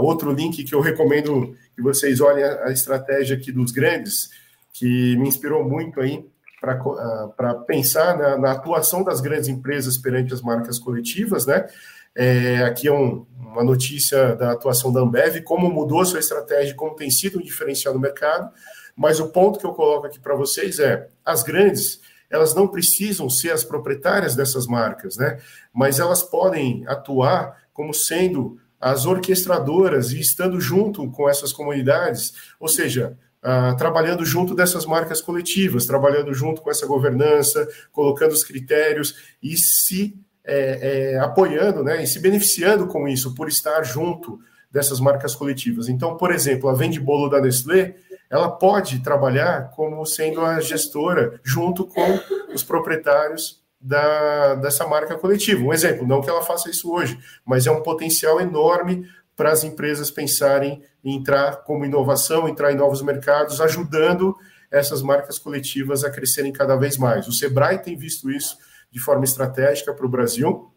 Outro 0.01 0.33
link 0.33 0.62
que 0.64 0.75
eu 0.75 0.81
recomendo 0.81 1.57
que 1.75 1.83
vocês 1.83 2.21
olhem 2.21 2.45
a, 2.45 2.67
a 2.67 2.73
estratégia 2.73 3.37
aqui 3.37 3.51
dos 3.51 3.73
grandes, 3.73 4.31
que 4.73 5.17
me 5.17 5.29
inspirou 5.29 5.64
muito 5.64 6.01
aí 6.01 6.25
para 6.61 7.55
pensar 7.67 8.17
na, 8.17 8.39
na, 8.39 8.53
atuação 8.53 9.05
das 9.05 9.21
grandes 9.21 9.49
empresas 9.49 9.97
perante 9.99 10.33
as 10.33 10.43
marcas 10.43 10.79
coletivas, 10.79 11.47
né? 11.47 11.67
É, 12.14 12.64
aqui 12.64 12.89
é 12.89 12.93
um, 12.93 13.27
uma 13.39 13.62
notícia 13.62 14.35
da 14.35 14.53
atuação 14.53 14.93
da 14.93 15.01
Ambev, 15.01 15.43
como 15.43 15.71
mudou 15.71 16.05
sua 16.05 16.19
estratégia, 16.19 16.75
como 16.75 16.97
tem 16.97 17.11
sido 17.11 17.39
um 17.39 17.43
diferencial 17.43 17.93
no 17.95 18.01
mercado. 18.01 18.51
Mas 18.97 19.20
o 19.20 19.28
ponto 19.28 19.59
que 19.59 19.66
eu 19.66 19.74
coloco 19.74 20.07
aqui 20.07 20.18
para 20.18 20.34
vocês 20.34 20.78
é: 20.78 21.09
as 21.24 21.42
grandes, 21.42 22.01
elas 22.30 22.55
não 22.55 22.66
precisam 22.66 23.28
ser 23.28 23.51
as 23.51 23.62
proprietárias 23.62 24.34
dessas 24.34 24.66
marcas, 24.66 25.16
né? 25.16 25.38
Mas 25.72 26.01
elas 26.01 26.22
podem 26.22 26.86
atuar 26.88 27.62
como 27.72 27.92
sendo 27.92 28.59
as 28.80 29.05
orquestradoras 29.05 30.12
e 30.12 30.20
estando 30.20 30.61
junto 30.61 31.11
com 31.11 31.28
essas 31.28 31.53
comunidades, 31.53 32.32
ou 32.59 32.68
seja, 32.68 33.18
Uh, 33.44 33.76
trabalhando 33.76 34.24
junto 34.24 34.57
dessas 34.57 34.84
marcas 34.84 35.20
coletivas, 35.20 35.86
trabalhando 35.86 36.34
junto 36.34 36.61
com 36.61 36.68
essa 36.68 36.84
governança, 36.84 37.68
colocando 37.92 38.32
os 38.32 38.42
critérios 38.42 39.14
e 39.40 39.57
se 39.57 40.18
é, 40.42 41.12
é, 41.12 41.18
apoiando 41.18 41.84
né, 41.84 42.03
e 42.03 42.07
se 42.07 42.18
beneficiando 42.18 42.86
com 42.86 43.07
isso, 43.07 43.34
por 43.34 43.47
estar 43.47 43.84
junto 43.84 44.40
dessas 44.70 45.01
marcas 45.01 45.34
coletivas. 45.34 45.88
Então, 45.88 46.16
por 46.16 46.32
exemplo, 46.32 46.68
a 46.68 46.74
Vende 46.74 46.99
Bolo 46.99 47.28
da 47.28 47.40
Nestlé, 47.40 47.97
ela 48.31 48.51
pode 48.51 49.01
trabalhar 49.01 49.70
como 49.70 50.05
sendo 50.05 50.41
a 50.41 50.61
gestora 50.61 51.41
junto 51.45 51.87
com 51.87 52.18
os 52.53 52.62
proprietários 52.62 53.62
da, 53.81 54.57
dessa 54.57 54.87
marca 54.87 55.16
coletiva. 55.16 55.62
Um 55.62 55.72
exemplo, 55.72 56.07
não 56.07 56.20
que 56.20 56.29
ela 56.29 56.43
faça 56.43 56.68
isso 56.68 56.93
hoje, 56.93 57.18
mas 57.45 57.66
é 57.66 57.70
um 57.70 57.83
potencial 57.83 58.41
enorme 58.41 59.09
para 59.37 59.53
as 59.53 59.62
empresas 59.62 60.11
pensarem 60.11 60.83
em 61.05 61.16
entrar 61.16 61.59
como 61.59 61.85
inovação, 61.85 62.49
entrar 62.49 62.72
em 62.72 62.77
novos 62.77 63.03
mercados, 63.03 63.61
ajudando 63.61 64.35
essas 64.70 65.03
marcas 65.03 65.39
coletivas 65.39 66.03
a 66.03 66.11
crescerem 66.11 66.53
cada 66.53 66.74
vez 66.74 66.97
mais. 66.97 67.29
O 67.29 67.33
Sebrae 67.33 67.79
tem 67.79 67.97
visto 67.97 68.31
isso 68.31 68.57
de 68.91 68.99
forma 68.99 69.24
estratégica 69.24 69.93
para 69.93 70.07
o 70.07 70.09
Brasil. 70.09 70.72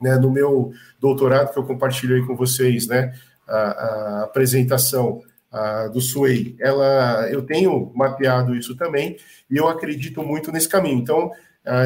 Né, 0.00 0.16
no 0.16 0.30
meu 0.30 0.72
doutorado, 1.00 1.52
que 1.52 1.58
eu 1.58 1.64
compartilhei 1.64 2.20
com 2.26 2.36
vocês, 2.36 2.86
né, 2.86 3.14
a, 3.46 3.56
a 3.56 4.24
apresentação 4.24 5.22
a, 5.54 5.88
do 5.88 6.00
SUEI, 6.00 6.56
ela, 6.58 7.28
eu 7.30 7.42
tenho 7.42 7.92
mapeado 7.94 8.56
isso 8.56 8.76
também, 8.76 9.16
e 9.48 9.56
eu 9.56 9.68
acredito 9.68 10.22
muito 10.22 10.50
nesse 10.50 10.68
caminho. 10.68 10.98
Então, 10.98 11.30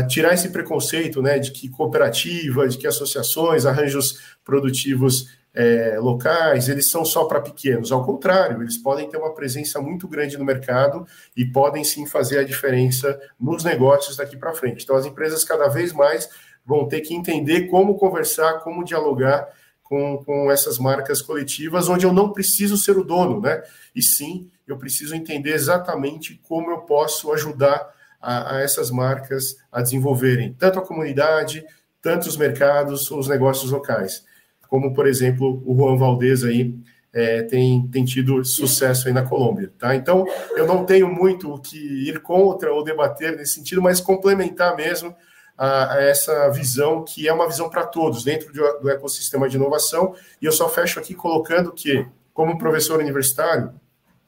tirar 0.09 0.35
esse 0.35 0.49
preconceito 0.49 1.23
né, 1.23 1.39
de 1.39 1.53
que 1.53 1.69
cooperativa, 1.69 2.67
de 2.67 2.77
que 2.77 2.87
associações, 2.87 3.65
arranjos 3.65 4.37
produtivos 4.45 5.39
é, 5.55 5.99
locais, 5.99 6.69
eles 6.69 6.91
são 6.91 7.05
só 7.05 7.25
para 7.25 7.41
pequenos. 7.41 7.93
Ao 7.93 8.05
contrário, 8.05 8.63
eles 8.63 8.77
podem 8.77 9.09
ter 9.09 9.17
uma 9.17 9.35
presença 9.35 9.81
muito 9.81 10.09
grande 10.09 10.37
no 10.37 10.45
mercado 10.45 11.07
e 11.37 11.45
podem 11.45 11.85
sim 11.85 12.07
fazer 12.07 12.39
a 12.39 12.45
diferença 12.45 13.21
nos 13.39 13.65
negócios 13.65 14.17
daqui 14.17 14.37
para 14.37 14.53
frente. 14.53 14.85
Então, 14.85 14.97
as 14.97 15.07
empresas 15.07 15.45
cada 15.45 15.69
vez 15.69 15.93
mais 15.93 16.29
vão 16.65 16.87
ter 16.87 17.01
que 17.01 17.15
entender 17.15 17.69
como 17.69 17.97
conversar, 17.97 18.61
como 18.61 18.85
dialogar 18.85 19.49
com, 19.89 20.23
com 20.25 20.51
essas 20.51 20.79
marcas 20.79 21.23
coletivas, 21.23 21.89
onde 21.89 22.05
eu 22.05 22.13
não 22.13 22.33
preciso 22.33 22.77
ser 22.77 22.99
o 22.99 23.05
dono, 23.05 23.41
né? 23.41 23.63
E 23.95 24.03
sim, 24.03 24.51
eu 24.67 24.77
preciso 24.77 25.15
entender 25.15 25.55
exatamente 25.55 26.41
como 26.47 26.71
eu 26.71 26.79
posso 26.79 27.33
ajudar 27.33 27.89
a, 28.21 28.57
a 28.57 28.61
essas 28.61 28.91
marcas 28.91 29.57
a 29.73 29.81
desenvolverem 29.81 30.53
tanto 30.53 30.79
a 30.79 30.87
comunidade, 30.87 31.65
tanto 32.03 32.29
os 32.29 32.37
mercados, 32.37 33.11
os 33.11 33.29
negócios 33.29 33.71
locais 33.71 34.25
como, 34.69 34.93
por 34.93 35.07
exemplo, 35.07 35.63
o 35.67 35.75
Juan 35.75 35.97
Valdez 35.97 36.45
aí 36.45 36.75
é, 37.13 37.43
tem, 37.43 37.89
tem 37.89 38.05
tido 38.05 38.45
sucesso 38.45 39.09
aí 39.09 39.15
na 39.15 39.23
Colômbia, 39.23 39.73
tá? 39.79 39.97
Então, 39.97 40.27
eu 40.57 40.67
não 40.67 40.85
tenho 40.85 41.09
muito 41.09 41.53
o 41.53 41.59
que 41.59 41.79
ir 42.09 42.21
contra 42.21 42.73
ou 42.73 42.85
debater 42.85 43.35
nesse 43.37 43.55
sentido, 43.55 43.81
mas 43.81 44.01
complementar 44.01 44.77
mesmo 44.77 45.15
a, 45.59 45.95
a 45.95 46.03
essa 46.03 46.49
visão 46.51 47.05
que 47.05 47.27
é 47.27 47.33
uma 47.33 47.49
visão 47.49 47.69
para 47.69 47.85
todos 47.85 48.23
dentro 48.23 48.53
do, 48.53 48.81
do 48.81 48.89
ecossistema 48.89 49.49
de 49.49 49.57
inovação. 49.57 50.15
E 50.41 50.47
eu 50.47 50.53
só 50.53 50.69
fecho 50.69 51.01
aqui 51.01 51.15
colocando 51.15 51.73
que, 51.73 52.07
como 52.33 52.57
professor 52.57 53.01
universitário, 53.01 53.73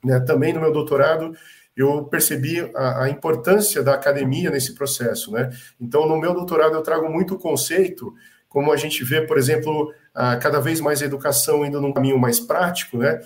né, 0.04 0.18
também 0.18 0.52
no 0.52 0.60
meu 0.60 0.72
doutorado, 0.72 1.32
eu 1.76 2.04
percebi 2.04 2.68
a, 2.74 3.04
a, 3.04 3.10
importância 3.10 3.82
da 3.82 3.94
academia 3.94 4.50
nesse 4.50 4.74
processo, 4.74 5.30
né? 5.30 5.50
Então, 5.80 6.06
no 6.06 6.18
meu 6.18 6.34
doutorado, 6.34 6.74
eu 6.74 6.82
trago 6.82 7.08
muito 7.08 7.38
conceito, 7.38 8.12
como 8.48 8.72
a 8.72 8.76
gente 8.76 9.04
vê, 9.04 9.22
por 9.22 9.38
exemplo, 9.38 9.94
ah, 10.12 10.36
cada 10.36 10.58
vez 10.60 10.80
mais 10.80 11.00
a 11.00 11.04
educação 11.04 11.64
indo 11.64 11.80
num 11.80 11.92
caminho 11.92 12.18
mais 12.18 12.40
prático, 12.40 12.98
né? 12.98 13.20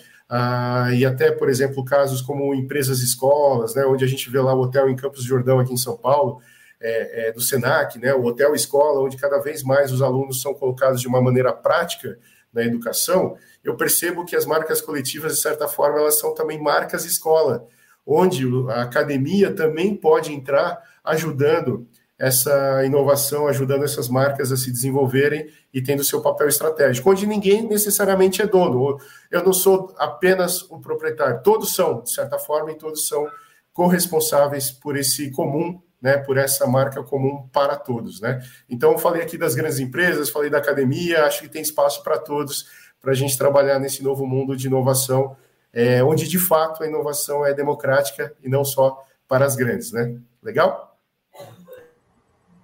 E 0.95 1.05
até, 1.07 1.31
por 1.31 1.49
exemplo, 1.49 1.85
casos 1.85 2.21
como 2.21 2.55
empresas 2.55 3.01
escolas, 3.01 3.75
né, 3.75 3.85
onde 3.87 4.05
a 4.05 4.09
gente 4.09 4.29
vê 4.31 4.41
lá 4.41 4.55
o 4.55 4.61
hotel 4.61 4.89
em 4.89 4.97
Campos 4.97 5.23
de 5.23 5.29
Jordão, 5.29 5.59
aqui 5.61 5.73
em 5.73 5.77
São 5.77 5.97
Paulo, 5.97 6.41
é, 6.81 7.29
é, 7.29 7.33
do 7.33 7.41
SENAC, 7.41 7.99
né, 7.99 8.15
o 8.15 8.25
hotel 8.25 8.55
escola, 8.55 9.01
onde 9.01 9.17
cada 9.17 9.39
vez 9.39 9.63
mais 9.63 9.93
os 9.93 10.03
alunos 10.03 10.41
são 10.41 10.55
colocados 10.55 11.01
de 11.01 11.09
uma 11.09 11.21
maneira 11.21 11.53
prática 11.53 12.19
na 12.53 12.63
educação, 12.63 13.37
eu 13.63 13.77
percebo 13.77 14.25
que 14.25 14.37
as 14.37 14.47
marcas 14.47 14.81
coletivas, 14.81 15.35
de 15.35 15.41
certa 15.41 15.67
forma, 15.67 15.99
elas 15.99 16.19
são 16.19 16.35
também 16.35 16.63
marcas 16.63 17.05
escola, 17.05 17.67
onde 18.07 18.45
a 18.69 18.83
academia 18.83 19.53
também 19.53 19.97
pode 19.97 20.33
entrar 20.33 20.81
ajudando 21.03 21.87
essa 22.19 22.85
inovação, 22.85 23.49
ajudando 23.49 23.85
essas 23.85 24.09
marcas 24.09 24.53
a 24.53 24.57
se 24.57 24.71
desenvolverem 24.71 25.49
e 25.73 25.83
tendo 25.83 26.05
seu 26.05 26.23
papel 26.23 26.49
estratégico, 26.49 27.11
onde 27.11 27.27
ninguém 27.27 27.67
necessariamente 27.67 28.41
é 28.41 28.47
dono. 28.47 28.99
Eu 29.31 29.43
não 29.43 29.53
sou 29.53 29.93
apenas 29.99 30.71
um 30.71 30.81
proprietário, 30.81 31.43
todos 31.43 31.75
são, 31.75 32.03
de 32.03 32.13
certa 32.13 32.39
forma, 32.39 32.71
e 32.71 32.79
todos 32.79 33.09
são 33.09 33.27
corresponsáveis 33.73 34.71
por 34.71 34.97
esse 34.97 35.31
comum, 35.33 35.83
né, 36.05 36.19
por 36.19 36.37
essa 36.37 36.67
marca 36.67 37.03
comum 37.03 37.49
para 37.51 37.77
todos, 37.77 38.21
né? 38.21 38.39
Então, 38.69 38.99
falei 38.99 39.23
aqui 39.23 39.39
das 39.39 39.55
grandes 39.55 39.79
empresas, 39.79 40.29
falei 40.29 40.51
da 40.51 40.59
academia, 40.59 41.25
acho 41.25 41.41
que 41.41 41.49
tem 41.49 41.63
espaço 41.63 42.03
para 42.03 42.19
todos 42.19 42.69
para 43.01 43.13
a 43.13 43.15
gente 43.15 43.39
trabalhar 43.39 43.79
nesse 43.79 44.05
novo 44.05 44.27
mundo 44.27 44.55
de 44.55 44.67
inovação, 44.67 45.35
é, 45.73 46.05
onde 46.05 46.29
de 46.29 46.39
fato 46.39 46.83
a 46.83 46.87
inovação 46.87 47.45
é 47.47 47.55
democrática 47.55 48.35
e 48.43 48.51
não 48.51 48.67
só 48.67 49.03
para 49.27 49.47
as 49.47 49.57
grandes, 49.57 49.93
né? 49.93 50.21
Legal? 50.43 50.95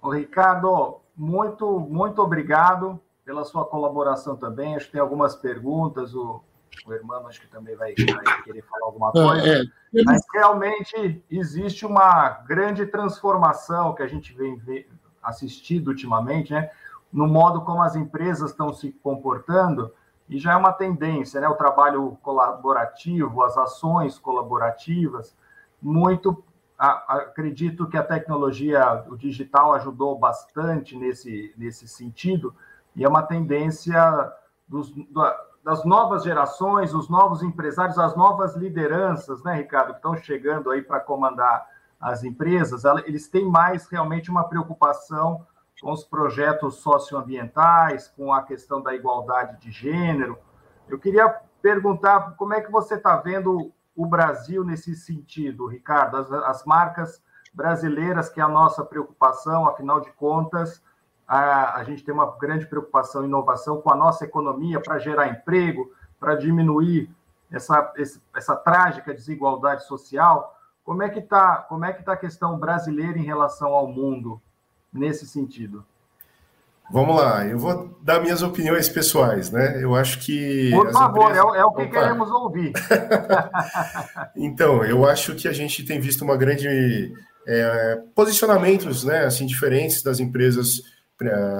Ricardo, 0.03 0.99
muito, 1.17 1.79
muito 1.79 2.21
obrigado 2.21 3.01
pela 3.25 3.43
sua 3.43 3.65
colaboração 3.65 4.35
também. 4.35 4.75
Acho 4.75 4.85
que 4.85 4.91
tem 4.91 5.01
algumas 5.01 5.35
perguntas, 5.35 6.13
o, 6.13 6.43
o 6.85 6.93
irmão 6.93 7.27
acho 7.27 7.41
que 7.41 7.47
também 7.47 7.75
vai, 7.75 7.93
vai 7.95 8.43
querer 8.43 8.63
falar 8.63 8.85
alguma 8.85 9.09
ah, 9.09 9.11
coisa. 9.11 9.47
É, 9.47 9.61
é. 9.61 10.03
Mas 10.05 10.21
realmente 10.33 11.23
existe 11.29 11.85
uma 11.85 12.29
grande 12.47 12.85
transformação 12.85 13.93
que 13.93 14.03
a 14.03 14.07
gente 14.07 14.33
vem 14.33 14.87
assistindo 15.21 15.89
ultimamente, 15.89 16.53
né? 16.53 16.71
No 17.11 17.27
modo 17.27 17.61
como 17.61 17.81
as 17.81 17.95
empresas 17.95 18.51
estão 18.51 18.73
se 18.73 18.91
comportando, 19.03 19.93
e 20.29 20.39
já 20.39 20.53
é 20.53 20.55
uma 20.55 20.71
tendência, 20.71 21.41
né? 21.41 21.47
O 21.47 21.55
trabalho 21.55 22.17
colaborativo, 22.23 23.43
as 23.43 23.57
ações 23.57 24.17
colaborativas, 24.17 25.35
muito 25.81 26.43
acredito 26.79 27.87
que 27.87 27.95
a 27.95 28.03
tecnologia, 28.03 29.03
o 29.07 29.15
digital 29.15 29.73
ajudou 29.75 30.17
bastante 30.17 30.97
nesse, 30.97 31.53
nesse 31.55 31.87
sentido, 31.87 32.55
e 32.95 33.03
é 33.03 33.07
uma 33.07 33.21
tendência 33.21 34.01
dos, 34.67 34.91
das 35.63 35.85
novas 35.85 36.23
gerações, 36.23 36.93
os 36.93 37.07
novos 37.09 37.43
empresários, 37.43 37.97
as 37.97 38.15
novas 38.15 38.55
lideranças, 38.55 39.43
né, 39.43 39.55
Ricardo, 39.55 39.91
que 39.91 39.97
estão 39.97 40.15
chegando 40.17 40.71
aí 40.71 40.81
para 40.81 40.99
comandar 40.99 41.67
as 41.99 42.23
empresas, 42.23 42.83
eles 43.05 43.27
têm 43.29 43.45
mais 43.45 43.87
realmente 43.87 44.31
uma 44.31 44.43
preocupação 44.43 45.45
com 45.79 45.91
os 45.91 46.03
projetos 46.03 46.77
socioambientais, 46.77 48.07
com 48.07 48.33
a 48.33 48.43
questão 48.43 48.81
da 48.81 48.93
igualdade 48.93 49.59
de 49.59 49.71
gênero. 49.71 50.37
Eu 50.89 50.99
queria 50.99 51.29
perguntar 51.61 52.35
como 52.37 52.53
é 52.53 52.61
que 52.61 52.71
você 52.71 52.95
está 52.95 53.15
vendo 53.17 53.71
o 53.95 54.05
Brasil 54.05 54.63
nesse 54.63 54.95
sentido, 54.95 55.67
Ricardo, 55.67 56.17
as, 56.17 56.31
as, 56.31 56.65
marcas 56.65 57.21
brasileiras, 57.53 58.29
que 58.29 58.39
é 58.39 58.43
a 58.43 58.47
nossa 58.47 58.83
preocupação, 58.83 59.67
afinal 59.67 59.99
de 59.99 60.11
contas, 60.13 60.81
a, 61.31 61.77
a 61.77 61.83
gente 61.85 62.03
tem 62.03 62.13
uma 62.13 62.29
grande 62.37 62.65
preocupação 62.65 63.23
em 63.23 63.27
inovação 63.27 63.79
com 63.79 63.89
a 63.89 63.95
nossa 63.95 64.25
economia 64.25 64.81
para 64.81 64.99
gerar 64.99 65.29
emprego, 65.29 65.89
para 66.19 66.35
diminuir 66.35 67.09
essa, 67.49 67.93
essa 68.35 68.53
trágica 68.57 69.13
desigualdade 69.13 69.87
social. 69.87 70.59
Como 70.83 71.01
é 71.01 71.09
que 71.09 71.19
está 71.19 71.55
como 71.69 71.85
é 71.85 71.93
que 71.93 72.03
tá 72.03 72.13
a 72.13 72.17
questão 72.17 72.59
brasileira 72.59 73.17
em 73.17 73.23
relação 73.23 73.69
ao 73.69 73.87
mundo 73.87 74.41
nesse 74.91 75.25
sentido? 75.25 75.85
Vamos 76.91 77.15
lá, 77.15 77.45
eu 77.45 77.57
vou 77.57 77.97
dar 78.01 78.19
minhas 78.19 78.41
opiniões 78.41 78.89
pessoais, 78.89 79.49
né? 79.49 79.81
Eu 79.81 79.95
acho 79.95 80.19
que. 80.19 80.69
Por 80.71 80.91
favor, 80.91 81.29
empresas... 81.29 81.55
é, 81.55 81.59
é, 81.59 81.63
o 81.63 81.71
que 81.71 81.83
Opa. 81.83 81.91
queremos 81.91 82.29
ouvir. 82.29 82.73
então, 84.35 84.83
eu 84.83 85.07
acho 85.07 85.33
que 85.35 85.47
a 85.47 85.53
gente 85.53 85.85
tem 85.85 85.97
visto 85.97 86.25
uma 86.25 86.35
grande. 86.35 87.13
É, 87.47 88.03
posicionamentos 88.13 89.05
né, 89.05 89.25
assim, 89.25 89.47
diferentes 89.47 90.03
das 90.03 90.19
empresas 90.19 90.81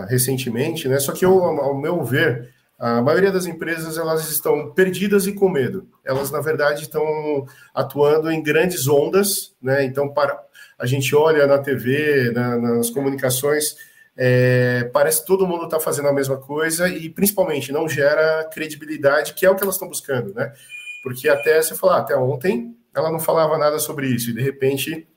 recentemente, 0.08 0.88
né? 0.88 1.00
Só 1.00 1.12
que 1.12 1.26
eu, 1.26 1.44
ao 1.44 1.78
meu 1.78 2.04
ver, 2.04 2.50
a 2.80 3.02
maioria 3.02 3.32
das 3.32 3.46
empresas 3.46 3.98
elas 3.98 4.30
estão 4.30 4.72
perdidas 4.72 5.28
e 5.28 5.34
com 5.34 5.50
medo. 5.50 5.88
Elas, 6.04 6.32
na 6.32 6.42
verdade, 6.42 6.84
estão 6.84 7.46
atuando 7.74 8.32
em 8.32 8.42
grandes 8.42 8.88
ondas, 8.88 9.56
né? 9.62 9.84
Então, 9.84 10.10
para 10.10 10.42
a 10.80 10.86
gente 10.86 11.16
olha 11.16 11.46
na 11.46 11.60
TV, 11.60 12.32
na, 12.32 12.58
nas 12.58 12.90
comunicações 12.90 13.76
é, 14.18 14.90
parece 14.94 15.22
que 15.22 15.28
todo 15.28 15.48
mundo 15.48 15.66
está 15.66 15.80
fazendo 15.80 16.08
a 16.08 16.14
mesma 16.14 16.38
coisa 16.38 16.88
e, 16.90 17.10
principalmente, 17.10 17.72
não 17.72 17.88
gera 17.88 18.44
credibilidade, 18.54 19.34
que 19.34 19.46
é 19.46 19.50
o 19.50 19.56
que 19.56 19.64
elas 19.64 19.76
estão 19.76 19.88
buscando, 19.88 20.34
né? 20.34 20.52
Porque 21.04 21.30
até 21.30 21.62
você 21.62 21.76
falar, 21.76 22.00
até 22.00 22.16
ontem 22.16 22.76
ela 22.94 23.12
não 23.12 23.20
falava 23.20 23.58
nada 23.58 23.80
sobre 23.80 24.08
isso 24.08 24.30
e, 24.30 24.34
de 24.34 24.42
repente, 24.42 25.08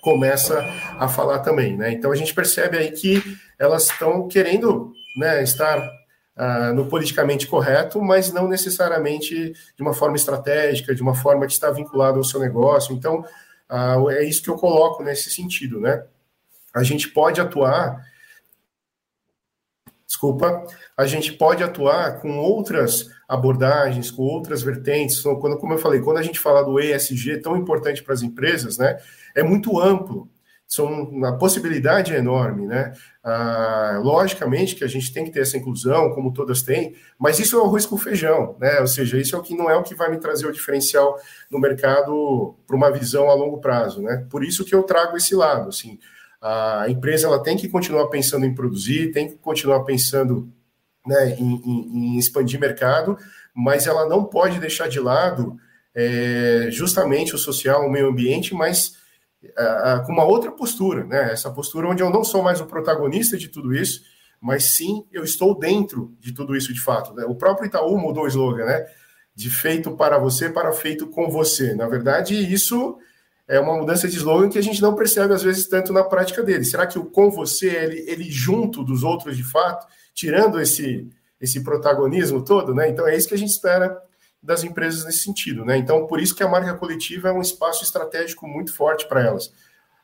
começa 0.00 0.60
a 0.98 1.08
falar 1.08 1.40
também, 1.40 1.76
né? 1.76 1.92
Então, 1.92 2.10
a 2.10 2.16
gente 2.16 2.34
percebe 2.34 2.76
aí 2.76 2.90
que 2.92 3.22
elas 3.58 3.84
estão 3.84 4.28
querendo 4.28 4.92
né, 5.16 5.42
estar 5.42 5.78
uh, 5.78 6.72
no 6.74 6.86
politicamente 6.86 7.46
correto, 7.46 8.00
mas 8.00 8.32
não 8.32 8.48
necessariamente 8.48 9.52
de 9.76 9.82
uma 9.82 9.92
forma 9.92 10.16
estratégica, 10.16 10.94
de 10.94 11.02
uma 11.02 11.14
forma 11.14 11.46
que 11.46 11.52
está 11.52 11.70
vinculada 11.70 12.16
ao 12.16 12.24
seu 12.24 12.40
negócio. 12.40 12.94
Então, 12.94 13.24
uh, 13.70 14.10
é 14.10 14.24
isso 14.24 14.42
que 14.42 14.50
eu 14.50 14.56
coloco 14.56 15.02
nesse 15.02 15.30
sentido, 15.30 15.80
né? 15.80 16.04
A 16.74 16.82
gente 16.82 17.08
pode 17.08 17.40
atuar 17.40 18.06
desculpa, 20.08 20.64
a 20.96 21.06
gente 21.06 21.34
pode 21.34 21.62
atuar 21.62 22.20
com 22.20 22.38
outras 22.38 23.10
abordagens, 23.28 24.10
com 24.10 24.22
outras 24.22 24.62
vertentes. 24.62 25.20
Então, 25.20 25.38
quando, 25.38 25.58
como 25.58 25.74
eu 25.74 25.78
falei, 25.78 26.00
quando 26.00 26.16
a 26.16 26.22
gente 26.22 26.40
fala 26.40 26.64
do 26.64 26.80
ESG, 26.80 27.42
tão 27.42 27.54
importante 27.58 28.02
para 28.02 28.14
as 28.14 28.22
empresas, 28.22 28.78
né, 28.78 28.98
é 29.38 29.42
muito 29.42 29.80
amplo. 29.80 30.28
São, 30.66 31.24
a 31.24 31.32
possibilidade 31.32 32.12
enorme, 32.12 32.66
né? 32.66 32.92
Ah, 33.24 33.98
logicamente 34.02 34.74
que 34.74 34.84
a 34.84 34.88
gente 34.88 35.14
tem 35.14 35.24
que 35.24 35.30
ter 35.30 35.40
essa 35.40 35.56
inclusão, 35.56 36.10
como 36.10 36.32
todas 36.32 36.60
têm, 36.60 36.94
mas 37.18 37.38
isso 37.38 37.56
é 37.56 37.58
o 37.58 37.64
arroz 37.64 37.86
com 37.86 37.96
feijão, 37.96 38.54
né? 38.60 38.78
Ou 38.80 38.86
seja, 38.86 39.16
isso 39.16 39.34
é 39.34 39.38
o 39.38 39.42
que 39.42 39.56
não 39.56 39.70
é 39.70 39.76
o 39.76 39.82
que 39.82 39.94
vai 39.94 40.10
me 40.10 40.18
trazer 40.18 40.46
o 40.46 40.52
diferencial 40.52 41.18
no 41.50 41.58
mercado 41.58 42.54
para 42.66 42.76
uma 42.76 42.90
visão 42.90 43.30
a 43.30 43.34
longo 43.34 43.62
prazo, 43.62 44.02
né? 44.02 44.26
Por 44.28 44.44
isso 44.44 44.62
que 44.62 44.74
eu 44.74 44.82
trago 44.82 45.16
esse 45.16 45.34
lado, 45.34 45.70
assim. 45.70 45.98
A 46.40 46.84
empresa 46.88 47.26
ela 47.26 47.42
tem 47.42 47.56
que 47.56 47.68
continuar 47.68 48.08
pensando 48.08 48.44
em 48.44 48.54
produzir, 48.54 49.10
tem 49.10 49.28
que 49.28 49.36
continuar 49.36 49.84
pensando 49.84 50.52
né, 51.06 51.34
em, 51.38 51.62
em, 51.64 52.14
em 52.14 52.18
expandir 52.18 52.60
mercado, 52.60 53.16
mas 53.54 53.86
ela 53.86 54.06
não 54.06 54.22
pode 54.22 54.60
deixar 54.60 54.88
de 54.88 55.00
lado 55.00 55.56
é, 55.94 56.68
justamente 56.70 57.34
o 57.34 57.38
social, 57.38 57.86
o 57.86 57.90
meio 57.90 58.08
ambiente, 58.08 58.54
mas 58.54 58.98
com 60.04 60.12
uma 60.12 60.24
outra 60.24 60.50
postura, 60.50 61.04
né? 61.04 61.32
Essa 61.32 61.50
postura 61.50 61.88
onde 61.88 62.02
eu 62.02 62.10
não 62.10 62.24
sou 62.24 62.42
mais 62.42 62.60
o 62.60 62.66
protagonista 62.66 63.36
de 63.36 63.48
tudo 63.48 63.74
isso, 63.74 64.02
mas 64.40 64.76
sim 64.76 65.04
eu 65.12 65.24
estou 65.24 65.56
dentro 65.56 66.14
de 66.18 66.32
tudo 66.32 66.56
isso 66.56 66.72
de 66.72 66.80
fato. 66.80 67.14
Né? 67.14 67.24
O 67.24 67.34
próprio 67.34 67.66
Itaú 67.66 67.96
mudou 67.98 68.24
o 68.24 68.28
slogan, 68.28 68.64
né? 68.64 68.86
De 69.34 69.50
feito 69.50 69.92
para 69.92 70.18
você 70.18 70.48
para 70.48 70.72
feito 70.72 71.06
com 71.06 71.30
você. 71.30 71.74
Na 71.74 71.86
verdade, 71.86 72.34
isso 72.52 72.98
é 73.46 73.60
uma 73.60 73.76
mudança 73.76 74.08
de 74.08 74.16
slogan 74.16 74.48
que 74.48 74.58
a 74.58 74.62
gente 74.62 74.82
não 74.82 74.94
percebe 74.94 75.32
às 75.32 75.42
vezes 75.42 75.66
tanto 75.66 75.92
na 75.92 76.02
prática 76.02 76.42
dele. 76.42 76.64
Será 76.64 76.86
que 76.86 76.98
o 76.98 77.04
com 77.04 77.30
você, 77.30 77.68
ele, 77.68 78.04
ele 78.10 78.30
junto 78.30 78.82
dos 78.82 79.04
outros 79.04 79.36
de 79.36 79.44
fato, 79.44 79.86
tirando 80.12 80.60
esse, 80.60 81.08
esse 81.40 81.62
protagonismo 81.62 82.44
todo, 82.44 82.74
né? 82.74 82.88
Então 82.88 83.06
é 83.06 83.16
isso 83.16 83.28
que 83.28 83.34
a 83.34 83.38
gente 83.38 83.50
espera 83.50 83.96
das 84.42 84.64
empresas 84.64 85.04
nesse 85.04 85.20
sentido, 85.20 85.64
né? 85.64 85.76
Então 85.76 86.06
por 86.06 86.20
isso 86.20 86.34
que 86.34 86.42
a 86.42 86.48
marca 86.48 86.74
coletiva 86.74 87.28
é 87.28 87.32
um 87.32 87.40
espaço 87.40 87.84
estratégico 87.84 88.46
muito 88.46 88.72
forte 88.72 89.06
para 89.06 89.22
elas. 89.22 89.52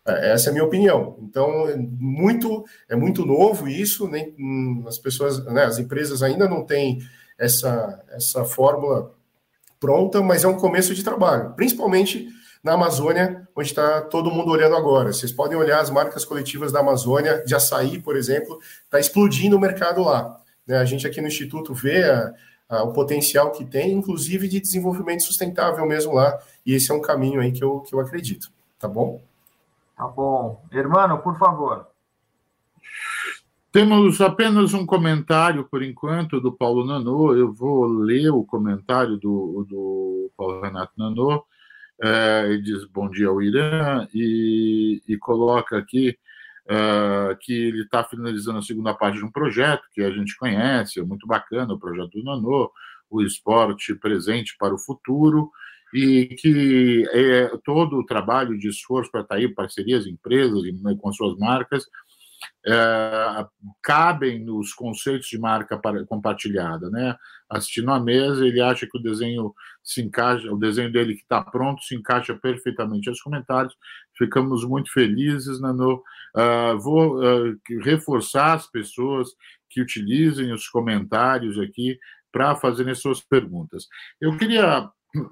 É, 0.07 0.33
essa 0.33 0.49
é 0.49 0.51
a 0.51 0.53
minha 0.53 0.65
opinião. 0.65 1.17
Então, 1.23 1.69
é 1.69 1.77
muito, 1.77 2.65
é 2.89 2.95
muito 2.95 3.25
novo 3.25 3.67
isso, 3.67 4.07
nem 4.07 4.35
hum, 4.39 4.85
as 4.87 4.99
pessoas, 4.99 5.45
né, 5.47 5.65
as 5.65 5.79
empresas 5.79 6.23
ainda 6.23 6.49
não 6.49 6.65
têm 6.65 6.99
essa, 7.39 8.03
essa 8.11 8.45
fórmula 8.45 9.15
pronta, 9.81 10.23
mas 10.23 10.45
é 10.45 10.49
um 10.49 10.57
começo 10.57 10.95
de 10.95 11.03
trabalho, 11.03 11.53
principalmente 11.55 12.29
na 12.63 12.73
Amazônia, 12.73 13.47
onde 13.55 13.69
está 13.69 14.01
todo 14.01 14.31
mundo 14.31 14.51
olhando 14.51 14.77
agora. 14.77 15.13
Vocês 15.13 15.31
podem 15.31 15.57
olhar 15.57 15.81
as 15.81 15.91
marcas 15.91 16.25
coletivas 16.25 16.73
da 16.73 16.81
Amazônia, 16.81 17.43
de 17.45 17.55
açaí, 17.55 18.01
por 18.01 18.17
exemplo, 18.17 18.59
está 18.85 18.99
explodindo 18.99 19.57
o 19.57 19.61
mercado 19.61 20.03
lá. 20.03 20.39
Né? 20.67 20.79
A 20.79 20.85
gente 20.85 21.07
aqui 21.07 21.21
no 21.21 21.29
Instituto 21.29 21.75
vê 21.75 22.05
a, 22.05 22.33
a, 22.69 22.83
o 22.83 22.93
potencial 22.93 23.51
que 23.53 23.65
tem, 23.65 23.93
inclusive 23.93 24.49
de 24.49 24.61
desenvolvimento 24.61 25.23
sustentável 25.23 25.87
mesmo 25.87 26.15
lá, 26.15 26.39
e 26.65 26.75
esse 26.75 26.91
é 26.91 26.95
um 26.95 27.01
caminho 27.01 27.41
aí 27.41 27.53
que 27.53 27.63
eu, 27.63 27.81
que 27.81 27.95
eu 27.95 28.01
acredito. 28.01 28.51
Tá 28.79 28.89
bom? 28.89 29.23
Tá 29.97 30.07
bom. 30.07 30.63
Hermano, 30.73 31.19
por 31.19 31.39
favor. 31.39 31.87
Temos 33.75 34.21
apenas 34.21 34.73
um 34.73 34.87
comentário, 34.87 35.65
por 35.65 35.83
enquanto, 35.83 36.41
do 36.41 36.53
Paulo 36.53 36.87
Nanô. 36.87 37.35
Eu 37.35 37.53
vou 37.53 37.87
ler 37.87 38.31
o 38.31 38.45
comentário 38.45 39.17
do, 39.17 39.67
do 39.69 40.31
Paulo 40.37 40.61
Renato 40.61 40.93
Nanô 40.97 41.45
é, 42.01 42.53
e 42.53 42.63
diz 42.63 42.85
bom 42.85 43.11
dia 43.11 43.29
ao 43.29 43.43
Irã 43.43 44.07
e, 44.15 45.03
e 45.09 45.17
coloca 45.17 45.77
aqui 45.77 46.17
é, 46.69 47.37
que 47.41 47.53
ele 47.53 47.83
está 47.83 48.03
finalizando 48.05 48.59
a 48.59 48.63
segunda 48.63 48.95
parte 48.95 49.19
de 49.19 49.25
um 49.25 49.31
projeto 49.31 49.83
que 49.93 50.03
a 50.03 50.11
gente 50.11 50.37
conhece, 50.37 51.01
é 51.01 51.03
muito 51.03 51.27
bacana 51.27 51.75
o 51.75 51.79
projeto 51.79 52.11
do 52.13 52.25
Nanô, 52.25 52.71
o 53.11 53.23
esporte 53.23 53.95
presente 53.95 54.57
para 54.59 54.75
o 54.75 54.79
futuro, 54.79 55.51
e 55.93 56.27
que 56.41 57.09
é, 57.13 57.57
todo 57.65 57.99
o 57.99 58.07
trabalho 58.07 58.59
de 58.59 58.69
esforço 58.69 59.11
para 59.11 59.21
estar 59.21 59.37
aí, 59.37 59.49
parcerias, 59.49 60.07
empresas 60.07 60.63
né, 60.83 60.97
com 61.01 61.13
suas 61.13 61.39
marcas, 61.39 61.87
é, 62.67 63.47
cabem 63.83 64.45
nos 64.45 64.73
conceitos 64.73 65.29
de 65.29 65.39
marca 65.39 65.81
compartilhada, 66.09 66.91
né? 66.91 67.17
Assistindo 67.55 67.93
à 67.93 68.01
mesa, 68.01 68.45
ele 68.45 68.61
acha 68.61 68.85
que 68.85 68.99
o 68.99 69.03
desenho 69.03 69.55
se 69.81 70.03
encaixa, 70.03 70.53
o 70.53 70.59
desenho 70.59 70.91
dele 70.91 71.15
que 71.15 71.23
está 71.23 71.41
pronto 71.41 71.83
se 71.85 71.95
encaixa 71.95 72.35
perfeitamente 72.35 73.09
aos 73.09 73.21
comentários. 73.21 73.73
Ficamos 74.19 74.65
muito 74.65 74.93
felizes, 74.93 75.61
Nano. 75.61 76.03
Uh, 76.37 76.79
vou 76.81 77.21
uh, 77.21 77.57
reforçar 77.83 78.55
as 78.55 78.67
pessoas 78.67 79.29
que 79.71 79.81
utilizem 79.81 80.53
os 80.53 80.69
comentários 80.69 81.57
aqui 81.59 81.97
para 82.33 82.57
fazerem 82.57 82.95
suas 82.95 83.21
perguntas. 83.21 83.87
Eu 84.21 84.37
queria 84.37 84.91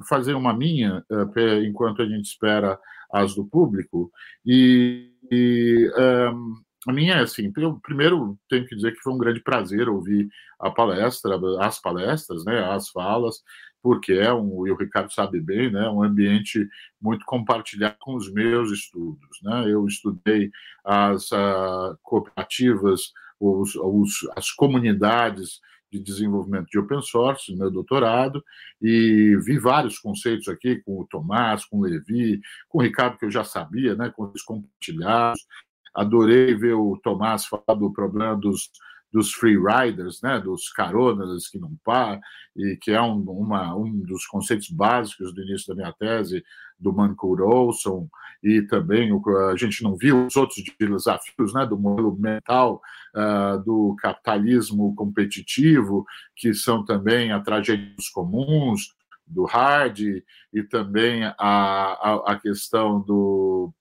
fazer 0.09 0.35
uma 0.35 0.55
minha, 0.55 1.05
uh, 1.11 1.65
enquanto 1.65 2.03
a 2.03 2.07
gente 2.07 2.27
espera 2.27 2.79
as 3.13 3.35
do 3.35 3.45
público, 3.45 4.13
e, 4.47 5.11
e 5.29 5.91
um, 6.33 6.55
a 6.87 6.93
minha 6.93 7.15
é 7.15 7.21
assim, 7.21 7.53
eu 7.57 7.79
primeiro 7.81 8.39
tenho 8.49 8.67
que 8.67 8.75
dizer 8.75 8.93
que 8.93 9.01
foi 9.01 9.13
um 9.13 9.19
grande 9.19 9.41
prazer 9.41 9.89
ouvir 9.89 10.29
a 10.59 10.71
palestra, 10.71 11.39
as 11.61 11.81
palestras, 11.81 12.45
né, 12.45 12.61
as 12.65 12.89
falas, 12.89 13.43
porque 13.83 14.13
é 14.13 14.33
um, 14.33 14.67
e 14.67 14.71
o 14.71 14.77
Ricardo 14.77 15.13
sabe 15.13 15.41
bem, 15.41 15.71
né, 15.71 15.89
um 15.89 16.03
ambiente 16.03 16.69
muito 17.01 17.25
compartilhado 17.25 17.97
com 18.01 18.15
os 18.15 18.33
meus 18.33 18.71
estudos, 18.71 19.39
né, 19.43 19.65
eu 19.69 19.87
estudei 19.87 20.51
as 20.85 21.31
uh, 21.31 21.97
cooperativas, 22.03 23.13
os, 23.39 23.75
os, 23.77 24.29
as 24.37 24.51
comunidades 24.51 25.61
de 25.93 26.01
desenvolvimento 26.01 26.69
de 26.69 26.79
open 26.79 27.03
source 27.03 27.55
meu 27.55 27.71
doutorado 27.71 28.43
e 28.81 29.37
vi 29.45 29.59
vários 29.59 29.99
conceitos 29.99 30.49
aqui 30.49 30.77
com 30.77 31.01
o 31.01 31.07
Tomás, 31.07 31.67
com 31.67 31.79
o 31.79 31.83
Levi, 31.83 32.41
com 32.69 32.79
o 32.79 32.83
Ricardo 32.83 33.19
que 33.19 33.27
eu 33.27 33.31
já 33.31 33.45
sabia, 33.45 33.95
né, 33.95 34.11
com 34.11 34.33
os 34.35 34.43
compartilhados, 34.43 35.45
Adorei 35.95 36.55
ver 36.55 36.75
o 36.75 36.99
Tomás 37.03 37.47
falar 37.47 37.79
do 37.79 37.93
problema 37.93 38.37
dos, 38.37 38.71
dos 39.13 39.33
free 39.33 39.57
riders, 39.57 40.23
né, 40.23 40.41
dos 40.41 40.71
caronas 40.71 41.49
que 41.49 41.59
não 41.59 41.77
param, 41.85 42.21
e 42.57 42.77
que 42.81 42.91
é 42.91 43.01
um, 43.01 43.21
uma, 43.23 43.77
um 43.77 44.01
dos 44.01 44.27
conceitos 44.27 44.71
básicos 44.71 45.35
do 45.35 45.43
início 45.43 45.69
da 45.69 45.75
minha 45.75 45.93
tese, 45.93 46.43
do 46.79 46.93
Mancur 46.93 47.43
Olson, 47.43 48.09
e 48.43 48.63
também 48.63 49.13
o, 49.13 49.23
a 49.51 49.57
gente 49.57 49.85
não 49.85 49.97
viu 49.97 50.27
os 50.27 50.35
outros 50.35 50.65
desafios 50.79 51.55
né, 51.55 51.65
do 51.65 51.79
modelo 51.79 52.17
mental 52.19 52.81
uh, 53.15 53.63
do 53.63 53.95
capitalismo 54.01 54.95
competitivo, 54.97 56.05
que 56.35 56.53
são 56.55 56.85
também 56.85 57.31
a 57.31 57.41
tragédia 57.41 57.95
dos 57.95 58.09
comuns, 58.09 58.95
do 59.27 59.45
hard, 59.45 60.01
e 60.53 60.63
também 60.65 61.25
a, 61.25 61.35
a, 61.39 62.33
a 62.33 62.39
questão 62.39 63.01
do, 63.01 63.73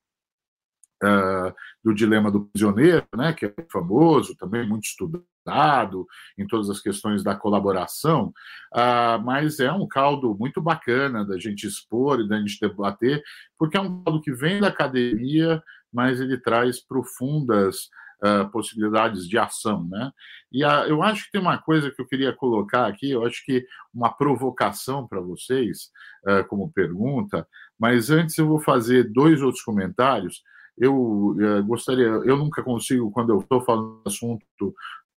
uh, 1.04 1.54
do 1.84 1.94
dilema 1.94 2.32
do 2.32 2.46
prisioneiro, 2.46 3.06
né, 3.16 3.34
que 3.34 3.46
é 3.46 3.54
famoso, 3.72 4.36
também 4.36 4.68
muito 4.68 4.86
estudado 4.86 6.06
em 6.38 6.46
todas 6.46 6.70
as 6.70 6.80
questões 6.80 7.24
da 7.24 7.36
colaboração, 7.36 8.34
uh, 8.74 9.22
mas 9.24 9.60
é 9.60 9.72
um 9.72 9.88
caldo 9.88 10.36
muito 10.38 10.62
bacana 10.62 11.26
da 11.26 11.38
gente 11.40 11.66
expor 11.66 12.20
e 12.20 12.28
da 12.28 12.40
gente 12.40 12.60
debater, 12.60 13.22
porque 13.58 13.78
é 13.78 13.82
um 13.82 14.04
caldo 14.04 14.22
que 14.22 14.32
vem 14.32 14.60
da 14.60 14.68
academia, 14.68 15.62
mas 15.92 16.22
ele 16.22 16.38
traz 16.38 16.80
profundas 16.80 17.90
uh, 18.24 18.50
possibilidades 18.50 19.28
de 19.28 19.38
ação, 19.38 19.88
né? 19.88 20.12
E 20.52 20.64
a, 20.64 20.88
eu 20.88 21.02
acho 21.02 21.26
que 21.26 21.32
tem 21.32 21.42
uma 21.42 21.58
coisa 21.58 21.92
que 21.92 22.02
eu 22.02 22.08
queria 22.08 22.34
colocar 22.34 22.88
aqui, 22.88 23.12
eu 23.12 23.26
acho 23.26 23.44
que 23.46 23.66
uma 23.94 24.12
provocação 24.12 25.08
para 25.08 25.20
vocês, 25.20 25.90
uh, 26.28 26.48
como 26.48 26.72
pergunta, 26.72 27.48
mas 27.80 28.10
antes 28.10 28.38
eu 28.38 28.48
vou 28.48 28.60
fazer 28.60 29.12
dois 29.12 29.42
outros 29.42 29.64
comentários 29.64 30.42
eu 30.78 31.36
é, 31.40 31.62
gostaria, 31.62 32.06
eu 32.06 32.38
nunca 32.38 32.64
consigo, 32.64 33.12
quando 33.12 33.32
eu 33.32 33.40
estou 33.40 33.62
falando 33.62 34.02
do 34.02 34.08
assunto, 34.08 34.46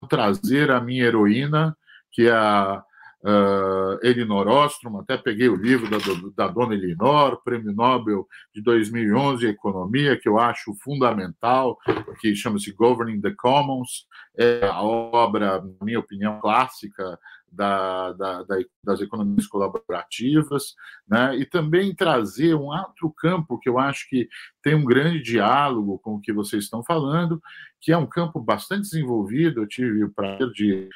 trazer 0.09 0.71
a 0.71 0.81
minha 0.81 1.05
heroína, 1.05 1.77
que 2.11 2.27
é 2.27 2.33
a 2.33 2.83
uh, 3.25 3.99
Elinor 4.03 4.49
Ostrom, 4.49 4.99
até 4.99 5.17
peguei 5.17 5.49
o 5.49 5.57
livro 5.57 5.89
da, 5.89 5.99
da 6.37 6.53
dona 6.53 6.75
Elinor, 6.75 7.41
Prêmio 7.45 7.73
Nobel 7.73 8.27
de 8.55 8.63
2011 8.63 9.47
Economia, 9.47 10.19
que 10.19 10.29
eu 10.29 10.39
acho 10.39 10.75
fundamental, 10.83 11.79
que 12.21 12.35
chama-se 12.35 12.73
Governing 12.73 13.21
the 13.21 13.33
Commons, 13.37 14.07
é 14.37 14.67
a 14.67 14.83
obra, 14.83 15.63
na 15.63 15.85
minha 15.85 16.01
opinião, 16.01 16.41
clássica 16.41 17.19
da, 17.53 18.13
da, 18.13 18.43
da, 18.43 18.57
das 18.83 19.01
economias 19.01 19.47
colaborativas, 19.47 20.75
né? 21.07 21.37
e 21.37 21.45
também 21.45 21.95
trazer 21.95 22.55
um 22.55 22.67
outro 22.67 23.11
campo 23.11 23.59
que 23.59 23.69
eu 23.69 23.79
acho 23.79 24.09
que 24.09 24.27
tem 24.63 24.75
um 24.75 24.85
grande 24.85 25.23
diálogo 25.23 25.99
com 25.99 26.15
o 26.15 26.21
que 26.21 26.33
vocês 26.33 26.65
estão 26.65 26.83
falando, 26.83 27.41
que 27.81 27.93
é 27.93 27.97
um 27.97 28.07
campo 28.07 28.41
bastante 28.41 28.83
desenvolvido. 28.83 29.61
Eu 29.61 29.69
tive 29.69 30.03
o 30.05 30.13
prazer 30.13 30.51
de 30.53 30.89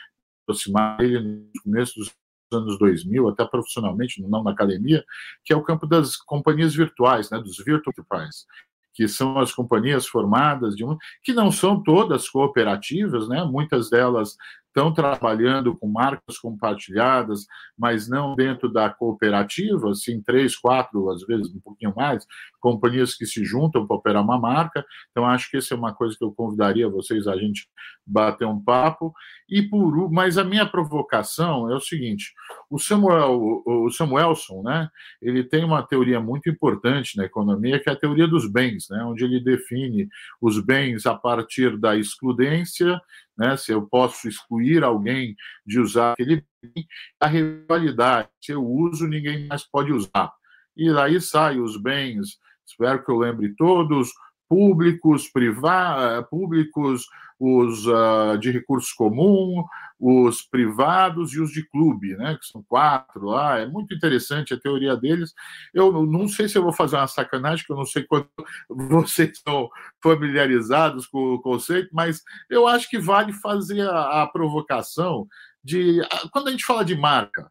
aproximar 0.42 0.98
ele 1.00 1.20
no 1.20 1.62
começo 1.62 1.94
dos 1.98 2.14
anos 2.52 2.78
2000, 2.78 3.28
até 3.28 3.44
profissionalmente, 3.44 4.22
não 4.22 4.42
na 4.42 4.52
academia, 4.52 5.04
que 5.44 5.52
é 5.52 5.56
o 5.56 5.62
campo 5.62 5.86
das 5.86 6.16
companhias 6.16 6.74
virtuais, 6.74 7.30
né, 7.30 7.38
dos 7.38 7.58
virtual 7.58 7.92
enterprises, 7.92 8.46
que 8.94 9.06
são 9.06 9.38
as 9.38 9.52
companhias 9.52 10.06
formadas 10.06 10.74
de 10.74 10.84
um, 10.84 10.96
que 11.22 11.34
não 11.34 11.52
são 11.52 11.82
todas 11.82 12.30
cooperativas, 12.30 13.28
né? 13.28 13.44
Muitas 13.44 13.90
delas 13.90 14.36
estão 14.76 14.92
trabalhando 14.92 15.74
com 15.74 15.88
marcas 15.88 16.38
compartilhadas, 16.38 17.46
mas 17.78 18.08
não 18.10 18.36
dentro 18.36 18.70
da 18.70 18.90
cooperativa, 18.90 19.90
assim, 19.90 20.20
três, 20.20 20.54
quatro, 20.54 21.10
às 21.10 21.22
vezes 21.22 21.54
um 21.54 21.60
pouquinho 21.60 21.94
mais, 21.96 22.26
companhias 22.60 23.14
que 23.14 23.24
se 23.24 23.42
juntam 23.42 23.86
para 23.86 23.96
operar 23.96 24.22
uma 24.22 24.38
marca. 24.38 24.84
Então, 25.10 25.24
acho 25.24 25.50
que 25.50 25.56
essa 25.56 25.72
é 25.72 25.76
uma 25.76 25.94
coisa 25.94 26.14
que 26.18 26.22
eu 26.22 26.30
convidaria 26.30 26.90
vocês 26.90 27.26
a 27.26 27.36
gente 27.36 27.66
bater 28.06 28.46
um 28.46 28.62
papo. 28.62 29.14
E 29.48 29.62
por, 29.62 30.10
mas 30.10 30.38
a 30.38 30.44
minha 30.44 30.66
provocação 30.66 31.70
é 31.70 31.74
o 31.76 31.80
seguinte: 31.80 32.32
o 32.68 32.78
Samuel, 32.78 33.62
o 33.64 33.90
Samuelson, 33.90 34.62
né? 34.62 34.88
Ele 35.22 35.44
tem 35.44 35.64
uma 35.64 35.86
teoria 35.86 36.20
muito 36.20 36.48
importante 36.48 37.16
na 37.16 37.24
economia, 37.24 37.78
que 37.78 37.88
é 37.88 37.92
a 37.92 37.96
teoria 37.96 38.26
dos 38.26 38.50
bens, 38.50 38.86
né? 38.90 39.04
Onde 39.04 39.24
ele 39.24 39.38
define 39.40 40.08
os 40.40 40.58
bens 40.58 41.06
a 41.06 41.14
partir 41.14 41.76
da 41.78 41.96
excludência 41.96 43.00
né? 43.36 43.56
se 43.56 43.72
eu 43.72 43.86
posso 43.86 44.28
excluir 44.28 44.82
alguém 44.82 45.36
de 45.64 45.78
usar 45.78 46.12
aquele 46.12 46.44
bem, 46.62 46.86
a 47.20 47.26
rivalidade, 47.26 48.28
se 48.40 48.52
eu 48.52 48.64
uso, 48.64 49.06
ninguém 49.06 49.46
mais 49.46 49.64
pode 49.64 49.92
usar. 49.92 50.32
E 50.76 50.92
daí 50.92 51.20
saem 51.20 51.60
os 51.60 51.76
bens, 51.80 52.38
espero 52.66 53.04
que 53.04 53.10
eu 53.10 53.18
lembre 53.18 53.54
todos, 53.56 54.10
públicos, 54.48 55.28
privados, 55.28 56.28
públicos, 56.28 57.06
os 57.38 57.86
uh, 57.86 58.38
de 58.38 58.50
recursos 58.50 58.92
comum, 58.92 59.64
os 59.98 60.42
privados 60.42 61.32
e 61.32 61.40
os 61.40 61.50
de 61.50 61.66
clube, 61.68 62.16
né? 62.16 62.36
Que 62.38 62.46
são 62.46 62.62
quatro 62.62 63.26
lá. 63.26 63.58
É 63.58 63.66
muito 63.66 63.94
interessante 63.94 64.54
a 64.54 64.60
teoria 64.60 64.96
deles. 64.96 65.34
Eu 65.72 66.06
não 66.06 66.28
sei 66.28 66.48
se 66.48 66.56
eu 66.56 66.62
vou 66.62 66.72
fazer 66.72 66.96
uma 66.96 67.06
sacanagem, 67.06 67.64
que 67.64 67.72
eu 67.72 67.76
não 67.76 67.84
sei 67.84 68.04
quanto 68.04 68.30
vocês 68.68 69.30
estão 69.30 69.68
familiarizados 70.02 71.06
com 71.06 71.34
o 71.34 71.40
conceito, 71.40 71.90
mas 71.92 72.22
eu 72.50 72.66
acho 72.66 72.88
que 72.88 72.98
vale 72.98 73.32
fazer 73.32 73.88
a, 73.88 74.22
a 74.22 74.26
provocação 74.26 75.26
de 75.62 76.00
quando 76.32 76.48
a 76.48 76.50
gente 76.52 76.64
fala 76.64 76.84
de 76.84 76.94
marca, 76.94 77.50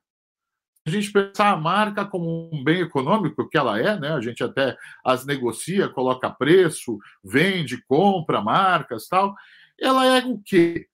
a 0.86 0.90
gente 0.92 1.12
pensar 1.12 1.52
a 1.52 1.58
marca 1.58 2.06
como 2.06 2.50
um 2.54 2.64
bem 2.64 2.82
econômico, 2.82 3.50
que 3.50 3.58
ela 3.58 3.80
é, 3.80 4.00
né? 4.00 4.14
A 4.14 4.22
gente 4.22 4.44
até 4.44 4.78
as 5.04 5.26
negocia, 5.26 5.90
coloca 5.90 6.30
preço, 6.30 7.00
vende, 7.24 7.84
compra 7.88 8.40
marcas, 8.40 9.08
tal. 9.08 9.36
Ela 9.82 10.06
é 10.06 10.24
o 10.24 10.38
quê? 10.38 10.88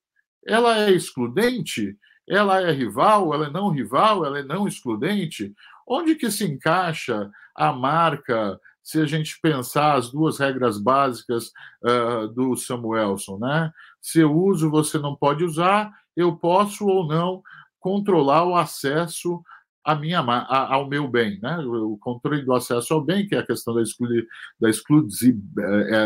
Ela 0.48 0.86
é 0.86 0.92
excludente? 0.92 1.98
Ela 2.28 2.62
é 2.62 2.72
rival? 2.72 3.34
Ela 3.34 3.48
é 3.48 3.50
não 3.50 3.70
rival? 3.70 4.26
Ela 4.26 4.40
é 4.40 4.44
não 4.44 4.66
excludente? 4.66 5.54
Onde 5.86 6.16
que 6.16 6.32
se 6.32 6.46
encaixa 6.46 7.30
a 7.54 7.74
marca 7.74 8.58
se 8.82 9.00
a 9.00 9.06
gente 9.06 9.40
pensar 9.42 9.96
as 9.96 10.10
duas 10.10 10.40
regras 10.40 10.78
básicas 10.78 11.52
uh, 11.84 12.30
do 12.30 12.56
Samuelson, 12.56 13.38
né? 13.38 13.72
Se 14.02 14.22
eu 14.22 14.34
uso, 14.34 14.72
você 14.72 14.98
não 14.98 15.16
pode 15.16 15.44
usar, 15.44 15.92
eu 16.16 16.36
posso 16.38 16.88
ou 16.88 17.06
não 17.06 17.44
controlar 17.78 18.46
o 18.46 18.56
acesso 18.56 19.44
a 19.84 19.96
minha, 19.96 20.20
a, 20.20 20.74
ao 20.74 20.88
meu 20.88 21.08
bem, 21.08 21.40
né? 21.42 21.58
O 21.60 21.98
controle 21.98 22.44
do 22.44 22.54
acesso 22.54 22.94
ao 22.94 23.02
bem, 23.02 23.28
que 23.28 23.36
é 23.36 23.40
a 23.40 23.46
questão 23.46 23.74
da, 23.74 23.82
exclu, 23.82 24.08
da, 24.60 24.70
exclusi, 24.70 25.40
é, 25.60 26.06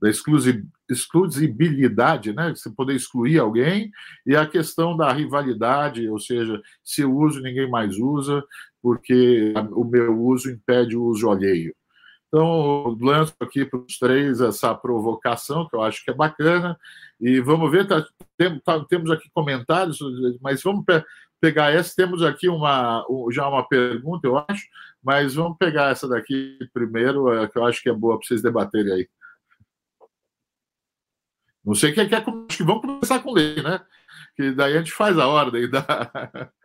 da 0.00 0.08
exclusi, 0.08 0.64
exclusibilidade, 0.88 2.32
né? 2.32 2.50
Você 2.50 2.70
poder 2.70 2.94
excluir 2.94 3.38
alguém, 3.38 3.90
e 4.26 4.36
a 4.36 4.46
questão 4.46 4.96
da 4.96 5.12
rivalidade, 5.12 6.08
ou 6.08 6.18
seja, 6.18 6.60
se 6.84 7.02
eu 7.02 7.14
uso, 7.14 7.40
ninguém 7.40 7.68
mais 7.68 7.98
usa, 7.98 8.44
porque 8.82 9.52
o 9.72 9.84
meu 9.84 10.20
uso 10.22 10.50
impede 10.50 10.96
o 10.96 11.04
uso 11.04 11.30
alheio. 11.30 11.74
Então, 12.28 12.96
lanço 13.00 13.34
aqui 13.40 13.64
para 13.64 13.80
os 13.80 13.98
três 13.98 14.40
essa 14.40 14.74
provocação, 14.74 15.66
que 15.66 15.74
eu 15.74 15.82
acho 15.82 16.04
que 16.04 16.10
é 16.10 16.14
bacana, 16.14 16.78
e 17.18 17.40
vamos 17.40 17.70
ver, 17.70 17.88
tá, 17.88 18.06
tem, 18.36 18.60
tá, 18.60 18.84
temos 18.84 19.10
aqui 19.10 19.30
comentários, 19.32 19.98
mas 20.42 20.62
vamos 20.62 20.84
pegar 21.40 21.72
essa. 21.72 21.94
Temos 21.94 22.22
aqui 22.22 22.48
uma, 22.48 23.04
já 23.30 23.48
uma 23.48 23.66
pergunta, 23.66 24.26
eu 24.26 24.38
acho, 24.38 24.66
mas 25.02 25.34
vamos 25.34 25.56
pegar 25.58 25.90
essa 25.90 26.08
daqui 26.08 26.58
primeiro, 26.72 27.32
é, 27.32 27.48
que 27.48 27.58
eu 27.58 27.64
acho 27.64 27.82
que 27.82 27.88
é 27.88 27.92
boa 27.92 28.18
para 28.18 28.26
vocês 28.26 28.42
debaterem 28.42 28.92
aí. 28.92 29.08
Não 31.64 31.74
sei 31.74 31.92
quem 31.92 32.08
quer, 32.08 32.24
acho 32.24 32.56
que 32.56 32.64
vamos 32.64 32.82
começar 32.82 33.20
com 33.20 33.36
ele, 33.38 33.62
né? 33.62 33.80
Que 34.34 34.52
daí 34.52 34.74
a 34.74 34.78
gente 34.78 34.92
faz 34.92 35.18
a 35.18 35.26
ordem 35.26 35.68
da. 35.68 35.84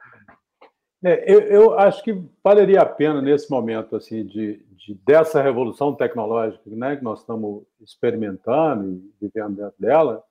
É, 1.05 1.29
eu, 1.29 1.41
eu, 1.41 1.79
acho 1.79 2.01
que 2.01 2.17
valeria 2.41 2.81
a 2.81 2.85
pena 2.85 3.21
nesse 3.21 3.51
momento 3.51 3.93
assim 3.93 4.25
de, 4.25 4.65
de, 4.71 4.93
dessa 5.05 5.41
revolução 5.41 5.93
tecnológica, 5.93 6.61
né, 6.65 6.95
que 6.95 7.03
nós 7.03 7.19
estamos 7.19 7.63
experimentando 7.81 8.89
e 8.89 9.13
vivendo 9.19 9.57
dentro 9.57 9.75
dela, 9.77 10.23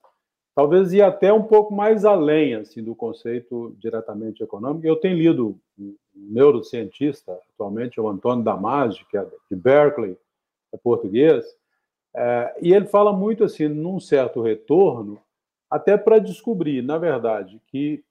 talvez 0.55 0.93
ir 0.93 1.03
até 1.03 1.33
um 1.33 1.43
pouco 1.43 1.75
mais 1.75 2.05
além 2.05 2.55
assim 2.55 2.83
do 2.83 2.95
conceito 2.95 3.75
diretamente 3.79 4.43
econômico. 4.43 4.87
Eu 4.87 4.97
tenho 4.97 5.17
lido 5.17 5.59
um 5.79 5.97
neurocientista, 6.15 7.39
atualmente 7.55 8.01
o 8.01 8.09
Antônio 8.09 8.45
Damasio, 8.45 9.07
que 9.11 9.17
é 9.17 9.27
de 9.51 9.57
Berkeley, 9.57 10.17
é 10.73 10.77
português, 10.77 11.45
é, 12.15 12.55
e 12.61 12.73
ele 12.73 12.87
fala 12.87 13.13
muito 13.13 13.45
assim, 13.45 13.69
num 13.69 13.99
certo 13.99 14.43
retorno, 14.43 15.19
até 15.71 15.97
para 15.97 16.19
descobrir, 16.19 16.83
na 16.83 16.99
verdade, 16.99 17.61
que 17.69 18.05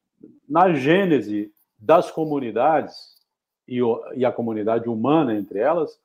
na 0.49 0.73
gênese 0.73 1.51
das 1.77 2.09
comunidades 2.09 3.19
e, 3.67 3.79
e 4.15 4.25
a 4.25 4.31
comunidade 4.31 4.89
humana 4.89 5.35
entre 5.35 5.59
elas, 5.59 5.99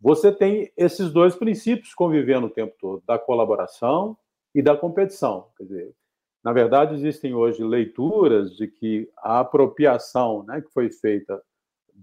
você 0.00 0.32
tem 0.32 0.70
esses 0.76 1.12
dois 1.12 1.34
princípios 1.34 1.94
convivendo 1.94 2.46
o 2.46 2.50
tempo 2.50 2.74
todo, 2.78 3.02
da 3.06 3.18
colaboração 3.18 4.16
e 4.56 4.62
da 4.62 4.74
competição. 4.74 5.48
Quer 5.58 5.64
dizer, 5.64 5.94
na 6.42 6.50
verdade, 6.50 6.94
existem 6.94 7.34
hoje 7.34 7.62
leituras 7.62 8.56
de 8.56 8.66
que 8.66 9.06
a 9.18 9.40
apropriação 9.40 10.44
né, 10.44 10.62
que 10.62 10.72
foi 10.72 10.90
feita 10.90 11.42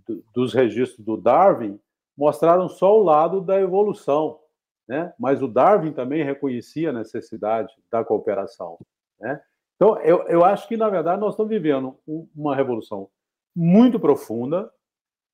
do, 0.08 0.24
dos 0.32 0.54
registros 0.54 1.04
do 1.04 1.18
Darwin 1.18 1.80
mostraram 2.16 2.70
só 2.70 2.96
o 2.96 3.02
lado 3.02 3.42
da 3.42 3.60
evolução, 3.60 4.40
né? 4.88 5.12
mas 5.18 5.42
o 5.42 5.48
Darwin 5.48 5.94
também 5.94 6.24
reconhecia 6.24 6.92
a 6.92 6.94
necessidade 6.94 7.74
da 7.92 8.04
cooperação. 8.04 8.78
Né? 9.20 9.42
Então, 9.76 10.00
eu, 10.02 10.22
eu 10.28 10.46
acho 10.46 10.68
que, 10.68 10.78
na 10.78 10.90
verdade, 10.90 11.20
nós 11.20 11.34
estamos 11.34 11.50
vivendo 11.50 11.98
uma 12.36 12.56
revolução 12.56 13.10
muito 13.56 14.00
profunda, 14.00 14.72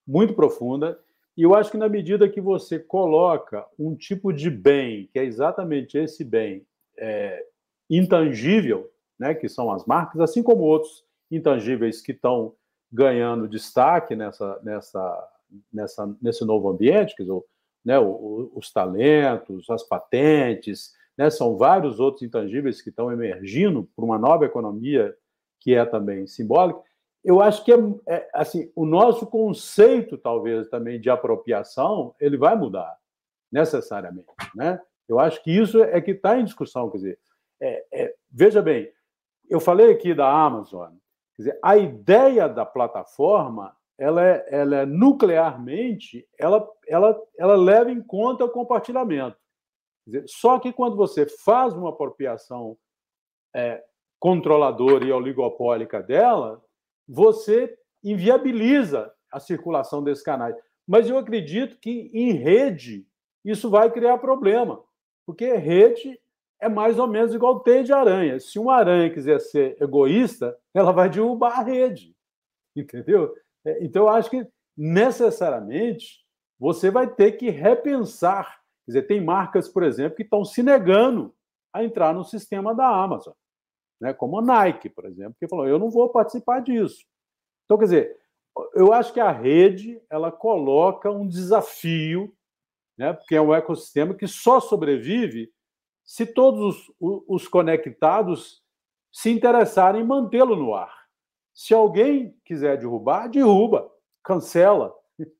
muito 0.08 0.34
profunda, 0.34 0.98
e 1.36 1.44
eu 1.44 1.54
acho 1.54 1.70
que 1.70 1.78
na 1.78 1.90
medida 1.90 2.30
que 2.30 2.40
você 2.40 2.80
coloca 2.80 3.66
um 3.78 3.94
tipo 3.94 4.32
de 4.32 4.50
bem, 4.50 5.10
que 5.12 5.20
é 5.20 5.26
exatamente 5.26 5.98
esse 5.98 6.24
bem 6.24 6.66
é, 7.00 7.46
intangível, 7.90 8.90
né, 9.18 9.34
que 9.34 9.50
são 9.50 9.72
as 9.72 9.86
marcas, 9.86 10.22
assim 10.22 10.44
como 10.44 10.64
outros 10.64 11.04
intangíveis 11.32 12.02
que 12.02 12.12
estão 12.12 12.54
ganhando 12.92 13.48
destaque 13.48 14.16
nessa, 14.16 14.60
nessa, 14.64 15.30
nessa, 15.72 16.18
nesse 16.22 16.46
novo 16.46 16.70
ambiente, 16.70 17.16
que 17.16 17.24
dizer, 17.24 17.42
né, 17.84 17.98
os 18.00 18.72
talentos, 18.72 19.70
as 19.70 19.84
patentes, 19.84 20.94
né, 21.18 21.30
são 21.30 21.58
vários 21.58 22.00
outros 22.00 22.24
intangíveis 22.24 22.82
que 22.82 22.90
estão 22.90 23.12
emergindo 23.12 23.90
para 23.96 24.06
uma 24.06 24.18
nova 24.18 24.46
economia 24.46 25.16
que 25.60 25.76
é 25.76 25.86
também 25.86 26.26
simbólica. 26.28 26.82
Eu 27.24 27.42
acho 27.42 27.66
que 27.66 27.74
é, 27.74 27.78
é, 28.08 28.30
assim 28.34 28.72
o 28.76 28.86
nosso 28.86 29.28
conceito 29.28 30.18
talvez 30.18 30.70
também 30.70 31.00
de 31.00 31.10
apropriação 31.10 32.16
ele 32.20 32.38
vai 32.38 32.56
mudar 32.56 32.98
necessariamente, 33.52 34.28
né? 34.56 34.80
Eu 35.10 35.20
acho 35.20 35.44
que 35.44 35.52
isso 35.52 35.82
é 35.84 36.00
que 36.00 36.12
está 36.12 36.38
em 36.38 36.46
discussão, 36.46 36.90
quer 36.90 36.98
dizer, 36.98 37.20
é, 37.60 37.86
é, 37.92 38.16
veja 38.32 38.62
bem, 38.62 38.90
eu 39.50 39.60
falei 39.60 39.92
aqui 39.92 40.14
da 40.14 40.32
Amazon, 40.32 40.92
quer 41.36 41.42
dizer, 41.42 41.60
a 41.64 41.76
ideia 41.76 42.48
da 42.48 42.66
plataforma 42.66 43.76
ela 43.98 44.26
é, 44.26 44.48
ela 44.50 44.76
é 44.78 44.86
nuclearmente, 44.86 46.26
ela, 46.38 46.66
ela, 46.88 47.22
ela 47.38 47.56
leva 47.58 47.92
em 47.92 48.02
conta 48.02 48.46
o 48.46 48.50
compartilhamento. 48.50 49.38
Dizer, 50.08 50.24
só 50.28 50.58
que 50.58 50.72
quando 50.72 50.96
você 50.96 51.26
faz 51.44 51.74
uma 51.74 51.90
apropriação 51.90 52.78
é, 53.54 53.84
controladora 54.18 55.06
e 55.06 55.12
oligopólica 55.12 56.02
dela, 56.02 56.64
você 57.06 57.78
inviabiliza 58.02 59.14
a 59.30 59.40
circulação 59.40 60.02
desses 60.02 60.24
canais. 60.24 60.56
Mas 60.88 61.10
eu 61.10 61.18
acredito 61.18 61.78
que 61.78 62.10
em 62.14 62.32
rede 62.32 63.06
isso 63.44 63.70
vai 63.70 63.92
criar 63.92 64.18
problema, 64.18 64.82
porque 65.30 65.54
rede 65.54 66.20
é 66.60 66.68
mais 66.68 66.98
ou 66.98 67.08
menos 67.08 67.36
igual 67.36 67.60
teia 67.60 67.84
de 67.84 67.94
aranha. 67.94 68.40
Se 68.40 68.58
uma 68.58 68.74
aranha 68.74 69.14
quiser 69.14 69.40
ser 69.40 69.80
egoísta, 69.80 70.58
ela 70.74 70.92
vai 70.92 71.08
derrubar 71.08 71.60
a 71.60 71.62
rede, 71.62 72.16
entendeu? 72.76 73.36
É, 73.64 73.86
então, 73.86 74.06
eu 74.06 74.10
acho 74.10 74.28
que 74.28 74.44
necessariamente 74.76 76.26
você 76.58 76.90
vai 76.90 77.08
ter 77.08 77.34
que 77.34 77.52
repensar. 77.52 78.60
Quer 78.84 78.92
dizer, 78.92 79.02
tem 79.04 79.24
marcas, 79.24 79.70
por 79.70 79.84
exemplo, 79.84 80.16
que 80.16 80.24
estão 80.24 80.44
se 80.44 80.64
negando 80.64 81.32
a 81.72 81.84
entrar 81.84 82.12
no 82.12 82.24
sistema 82.24 82.74
da 82.74 82.88
Amazon, 82.88 83.36
né? 84.02 84.16
como 84.16 84.40
a 84.40 84.42
Nike, 84.42 84.90
por 84.90 85.06
exemplo, 85.06 85.36
que 85.40 85.48
falou: 85.48 85.68
eu 85.68 85.78
não 85.78 85.92
vou 85.92 86.10
participar 86.10 86.60
disso. 86.60 87.06
Então, 87.66 87.78
quer 87.78 87.86
dizer, 87.86 88.18
eu 88.74 88.92
acho 88.92 89.14
que 89.14 89.20
a 89.20 89.32
rede 89.32 90.02
ela 90.10 90.32
coloca 90.32 91.12
um 91.12 91.28
desafio, 91.28 92.34
né? 93.00 93.14
porque 93.14 93.34
é 93.34 93.42
um 93.42 93.56
ecossistema 93.56 94.14
que 94.14 94.28
só 94.28 94.60
sobrevive 94.60 95.50
se 96.04 96.26
todos 96.26 96.90
os, 97.00 97.24
os 97.28 97.48
conectados 97.48 98.62
se 99.10 99.32
interessarem 99.32 100.02
em 100.02 100.06
mantê-lo 100.06 100.56
no 100.56 100.76
ar. 100.76 101.06
Se 101.54 101.74
alguém 101.74 102.36
quiser 102.44 102.78
derrubar, 102.78 103.30
derruba, 103.30 103.90
cancela, 104.22 104.94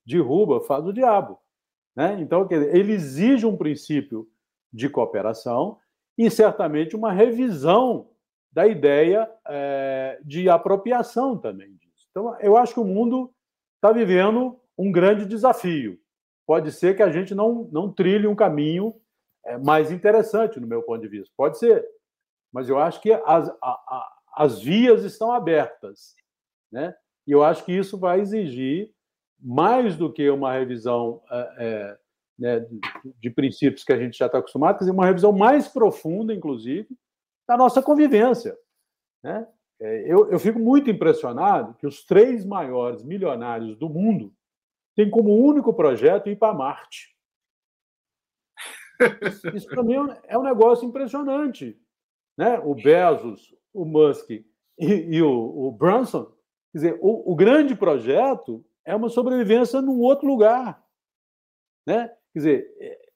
derruba, 0.06 0.62
faz 0.62 0.86
o 0.86 0.94
diabo. 0.94 1.38
Né? 1.96 2.18
Então, 2.22 2.48
ele 2.50 2.94
exige 2.94 3.46
um 3.46 3.58
princípio 3.58 4.28
de 4.72 4.90
cooperação 4.90 5.78
e 6.18 6.30
certamente 6.30 6.96
uma 6.96 7.12
revisão 7.12 8.10
da 8.52 8.66
ideia 8.68 9.30
é, 9.48 10.20
de 10.24 10.50
apropriação 10.50 11.38
também 11.38 11.76
disso. 11.76 12.08
Então, 12.10 12.38
eu 12.40 12.56
acho 12.56 12.74
que 12.74 12.80
o 12.80 12.86
mundo 12.86 13.34
está 13.76 13.92
vivendo 13.92 14.60
um 14.78 14.92
grande 14.92 15.26
desafio. 15.26 16.00
Pode 16.50 16.72
ser 16.72 16.96
que 16.96 17.04
a 17.04 17.12
gente 17.12 17.36
não, 17.36 17.70
não 17.72 17.94
trilhe 17.94 18.26
um 18.26 18.34
caminho 18.34 18.96
é, 19.46 19.56
mais 19.60 19.92
interessante, 19.92 20.60
no 20.60 20.66
meu 20.66 20.82
ponto 20.82 21.00
de 21.00 21.08
vista. 21.08 21.32
Pode 21.38 21.60
ser. 21.60 21.86
Mas 22.52 22.68
eu 22.68 22.80
acho 22.80 23.00
que 23.02 23.12
as, 23.12 23.48
a, 23.48 23.54
a, 23.62 24.18
as 24.36 24.60
vias 24.60 25.04
estão 25.04 25.32
abertas, 25.32 26.16
né? 26.72 26.96
E 27.28 27.32
eu 27.34 27.44
acho 27.44 27.64
que 27.64 27.72
isso 27.72 28.00
vai 28.00 28.20
exigir 28.20 28.92
mais 29.40 29.96
do 29.96 30.12
que 30.12 30.28
uma 30.28 30.52
revisão 30.52 31.22
é, 31.30 31.56
é, 31.60 31.98
né, 32.40 32.68
de 33.22 33.30
princípios 33.30 33.84
que 33.84 33.94
a 33.94 34.00
gente 34.00 34.18
já 34.18 34.26
está 34.26 34.40
acostumado, 34.40 34.80
quer 34.80 34.86
dizer, 34.86 34.92
uma 34.92 35.06
revisão 35.06 35.32
mais 35.32 35.68
profunda, 35.68 36.34
inclusive, 36.34 36.90
da 37.48 37.56
nossa 37.56 37.80
convivência. 37.80 38.58
Né? 39.24 39.48
É, 39.80 40.12
eu, 40.12 40.32
eu 40.32 40.40
fico 40.40 40.58
muito 40.58 40.90
impressionado 40.90 41.76
que 41.76 41.86
os 41.86 42.04
três 42.08 42.44
maiores 42.44 43.04
milionários 43.04 43.78
do 43.78 43.88
mundo 43.88 44.34
têm 45.00 45.10
como 45.10 45.34
único 45.34 45.74
projeto 45.74 46.30
ir 46.30 46.38
para 46.38 46.54
Marte. 46.54 47.16
Isso, 49.56 49.66
para 49.70 49.82
mim 49.82 49.96
é 50.26 50.38
um 50.38 50.44
negócio 50.44 50.86
impressionante. 50.86 51.82
Né? 52.38 52.60
O 52.60 52.76
Bezos, 52.76 53.56
o 53.74 53.86
Musk 53.86 54.30
e, 54.30 54.46
e 54.78 55.22
o, 55.22 55.68
o, 55.68 55.72
Branson, 55.72 56.26
quer 56.26 56.78
dizer, 56.78 57.00
o, 57.02 57.32
o, 57.32 57.34
grande 57.34 57.76
projeto 57.76 58.66
é 58.84 58.94
uma 58.94 59.08
sobrevivência 59.08 59.82
num 59.82 60.02
outro 60.02 60.28
lugar. 60.28 60.84
Né? 61.88 62.10
Quer 62.34 62.40
dizer, 62.40 62.76
é, 62.82 63.10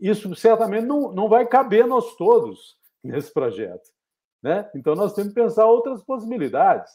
isso 0.00 0.34
certamente 0.34 0.86
não, 0.86 1.12
não 1.12 1.28
vai 1.28 1.46
caber 1.46 1.86
nós 1.86 2.16
todos 2.16 2.76
nesse 3.00 3.32
projeto. 3.32 3.88
Né? 4.42 4.68
Então 4.74 4.96
nós 4.96 5.14
temos 5.14 5.32
que 5.32 5.40
pensar 5.40 5.66
outras 5.66 6.02
possibilidades. 6.02 6.90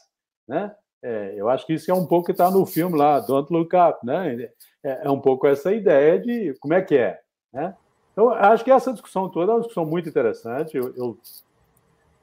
Né? 0.46 0.76
É, 1.06 1.34
eu 1.36 1.50
acho 1.50 1.66
que 1.66 1.74
isso 1.74 1.90
é 1.90 1.94
um 1.94 2.06
pouco 2.06 2.24
que 2.24 2.32
está 2.32 2.50
no 2.50 2.64
filme 2.64 2.96
lá, 2.96 3.20
Don't 3.20 3.52
Look 3.52 3.76
Up. 3.76 3.98
Né? 4.04 4.48
É, 4.82 5.06
é, 5.06 5.10
um 5.10 5.20
pouco 5.20 5.46
essa 5.46 5.70
ideia 5.70 6.18
de 6.18 6.54
como 6.58 6.72
é 6.72 6.80
que 6.80 6.96
é. 6.96 7.20
Né? 7.52 7.76
Então, 8.12 8.30
acho 8.30 8.64
que 8.64 8.70
essa 8.70 8.90
discussão 8.90 9.28
toda 9.28 9.52
é 9.52 9.54
uma 9.54 9.60
discussão 9.60 9.84
muito 9.84 10.08
interessante. 10.08 10.74
Eu, 10.76 10.94
eu 10.96 11.18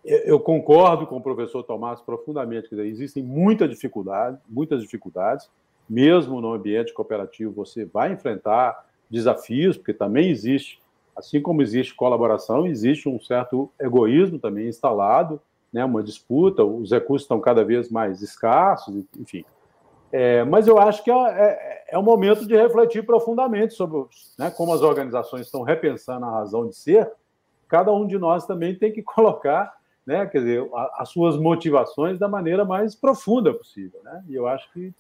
eu 0.04 0.40
concordo 0.40 1.06
com 1.06 1.18
o 1.18 1.22
professor 1.22 1.62
Tomás 1.62 2.02
profundamente, 2.02 2.70
dizer, 2.70 2.88
existem 2.88 3.22
muita 3.22 3.68
dificuldade, 3.68 4.40
muitas 4.50 4.82
dificuldades, 4.82 5.48
mesmo 5.88 6.42
no 6.42 6.54
ambiente 6.54 6.92
cooperativo 6.92 7.52
você 7.52 7.86
vai 7.86 8.12
enfrentar 8.12 8.84
desafios, 9.10 9.78
porque 9.78 9.94
também 9.94 10.32
existe, 10.32 10.82
assim 11.16 11.40
como 11.40 11.62
existe 11.62 11.94
colaboração, 11.94 12.66
existe 12.66 13.08
um 13.08 13.20
certo 13.20 13.72
egoísmo 13.80 14.40
também 14.40 14.68
instalado, 14.68 15.40
né, 15.72 15.84
uma 15.86 16.04
disputa, 16.04 16.64
os 16.64 16.92
recursos 16.92 17.24
estão 17.24 17.40
cada 17.40 17.64
vez 17.64 17.90
mais 17.90 18.22
escassos, 18.22 19.04
enfim. 19.18 19.46
É, 20.12 20.44
mas 20.44 20.68
eu 20.68 20.78
acho 20.78 21.04
que 21.04 21.10
é, 21.10 21.16
é, 21.16 21.84
é, 21.92 21.98
um 21.98 22.04
momento 22.04 22.46
de 22.46 22.56
refletir 22.56 23.06
profundamente 23.06 23.74
sobre 23.74 24.06
né, 24.38 24.52
como 24.52 24.74
as 24.74 24.82
organizações 24.82 25.46
estão 25.46 25.64
repensando 25.64 26.26
a 26.26 26.32
razão 26.32 26.68
de 26.68 26.76
ser. 26.76 27.10
Cada 27.70 27.94
um 27.94 28.06
de 28.06 28.18
nós 28.18 28.46
também 28.46 28.76
tem 28.76 28.92
que 28.92 29.02
colocar 29.04 29.74
né, 30.06 30.26
quer 30.26 30.40
dizer, 30.40 30.70
as 30.96 31.10
suas 31.10 31.38
motivações 31.38 32.18
da 32.18 32.28
maneira 32.28 32.66
mais 32.66 32.96
profunda 32.96 33.54
possível, 33.54 34.02
né? 34.04 34.24
E 34.28 34.36
eu 34.36 34.48
acho 34.48 34.72
que 34.74 34.94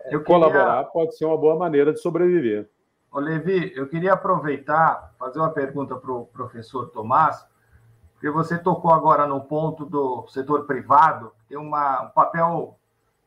é, 0.00 0.14
eu 0.14 0.22
colaborar 0.22 0.84
queria... 0.84 0.92
pode 0.92 1.16
ser 1.16 1.24
uma 1.24 1.36
boa 1.36 1.56
maneira 1.56 1.92
de 1.92 2.00
sobreviver. 2.00 2.68
Ô, 3.10 3.18
Levi, 3.18 3.72
eu 3.74 3.88
queria 3.88 4.12
aproveitar, 4.12 5.14
fazer 5.18 5.38
uma 5.38 5.50
pergunta 5.50 5.96
para 5.96 6.12
o 6.12 6.26
professor 6.26 6.90
Tomás, 6.90 7.46
porque 8.26 8.30
você 8.30 8.58
tocou 8.58 8.92
agora 8.92 9.24
no 9.24 9.40
ponto 9.40 9.84
do 9.84 10.26
setor 10.28 10.64
privado, 10.64 11.32
que 11.38 11.50
tem 11.50 11.58
uma, 11.58 12.02
um 12.02 12.08
papel 12.08 12.76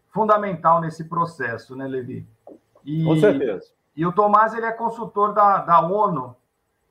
fundamental 0.10 0.82
nesse 0.82 1.06
processo, 1.06 1.74
né, 1.74 1.88
Levi? 1.88 2.28
E, 2.84 3.06
Com 3.06 3.16
certeza. 3.16 3.72
E 3.96 4.06
o 4.06 4.12
Tomás 4.12 4.54
ele 4.54 4.66
é 4.66 4.72
consultor 4.74 5.34
da, 5.34 5.60
da 5.60 5.80
ONU 5.80 6.36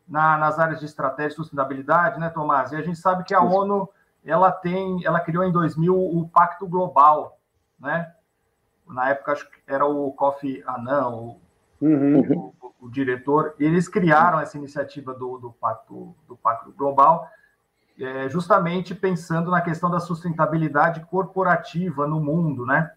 na, 0.09 0.39
nas 0.39 0.59
áreas 0.59 0.81
de 0.81 0.87
estratégia 0.87 1.35
e 1.35 1.37
sustentabilidade, 1.37 2.19
né, 2.19 2.31
Tomás? 2.31 2.73
E 2.73 2.77
a 2.77 2.81
gente 2.81 2.99
sabe 2.99 3.25
que 3.25 3.35
a 3.35 3.45
Isso. 3.45 3.55
ONU 3.55 3.89
ela 4.25 4.51
tem, 4.51 5.05
ela 5.05 5.21
criou 5.21 5.45
em 5.45 5.53
2000 5.53 5.95
o 5.95 6.27
Pacto 6.29 6.67
Global, 6.67 7.39
né? 7.79 8.15
Na 8.87 9.11
época 9.11 9.33
acho 9.33 9.51
que 9.51 9.59
era 9.67 9.85
o 9.85 10.11
Kofi 10.13 10.65
Annan, 10.67 11.09
o, 11.09 11.41
uhum. 11.83 12.21
o, 12.21 12.55
o, 12.63 12.75
o 12.87 12.91
diretor. 12.91 13.55
Eles 13.59 13.87
criaram 13.87 14.41
essa 14.41 14.57
iniciativa 14.57 15.13
do, 15.13 15.37
do 15.37 15.53
Pacto 15.53 16.15
do 16.27 16.37
Pacto 16.37 16.73
Global, 16.73 17.29
é, 18.01 18.29
justamente 18.29 18.95
pensando 18.95 19.51
na 19.51 19.61
questão 19.61 19.91
da 19.91 19.99
sustentabilidade 19.99 21.05
corporativa 21.07 22.07
no 22.07 22.21
mundo, 22.21 22.65
né? 22.65 22.93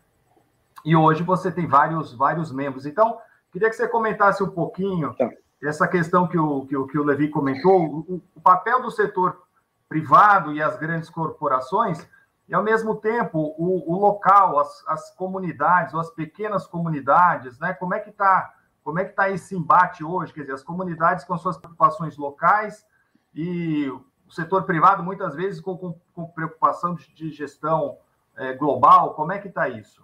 E 0.86 0.96
hoje 0.96 1.24
você 1.24 1.52
tem 1.52 1.68
vários 1.68 2.14
vários 2.14 2.52
membros. 2.52 2.86
Então, 2.86 3.18
queria 3.52 3.70
que 3.70 3.76
você 3.76 3.88
comentasse 3.88 4.44
um 4.44 4.50
pouquinho 4.50 5.14
tá. 5.16 5.30
essa 5.62 5.88
questão 5.88 6.28
que 6.28 6.38
o, 6.38 6.66
que 6.66 6.78
o, 6.78 6.88
que 6.88 6.98
o 6.98 7.04
Levi 7.04 7.30
comentou, 7.30 7.84
o, 7.84 8.22
o 8.36 8.42
papel 8.42 8.82
do 8.82 8.92
setor 8.92 9.42
privado 9.90 10.54
e 10.54 10.62
as 10.62 10.78
grandes 10.78 11.10
corporações, 11.10 12.08
e 12.48 12.54
ao 12.54 12.64
mesmo 12.64 12.96
tempo 12.96 13.56
o, 13.58 13.94
o 13.94 14.00
local, 14.00 14.60
as, 14.60 14.84
as, 14.88 15.12
comunidades, 15.16 15.94
ou 15.94 16.00
as 16.00 16.12
pequenas 16.12 16.68
comunidades, 16.68 17.58
né? 17.60 17.74
Como 17.74 17.94
é 17.94 18.00
que 18.00 18.10
está? 18.10 18.54
Como 18.84 19.00
é 19.00 19.06
que 19.06 19.12
está 19.12 19.30
esse 19.30 19.56
embate 19.56 20.04
hoje? 20.04 20.34
Quer 20.34 20.42
dizer, 20.42 20.54
as 20.54 20.64
comunidades 20.64 21.24
com 21.24 21.38
suas 21.38 21.58
preocupações 21.58 22.18
locais 22.18 22.86
e 23.34 23.92
o 24.32 24.34
setor 24.34 24.64
privado, 24.64 25.04
muitas 25.04 25.36
vezes, 25.36 25.60
com, 25.60 25.78
com, 25.78 25.94
com 26.14 26.26
preocupação 26.26 26.96
de, 26.96 27.14
de 27.14 27.32
gestão 27.32 27.98
é, 28.38 28.54
global. 28.54 29.14
Como 29.14 29.34
é 29.34 29.40
que 29.40 29.50
está 29.50 29.68
isso? 29.68 30.02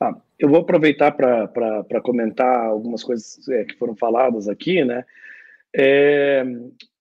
Ah, 0.00 0.14
eu 0.38 0.48
vou 0.48 0.60
aproveitar 0.60 1.12
para 1.12 2.00
comentar 2.02 2.66
algumas 2.66 3.04
coisas 3.04 3.46
é, 3.50 3.64
que 3.64 3.76
foram 3.76 3.94
faladas 3.94 4.48
aqui, 4.48 4.82
né? 4.82 5.04
É, 5.76 6.42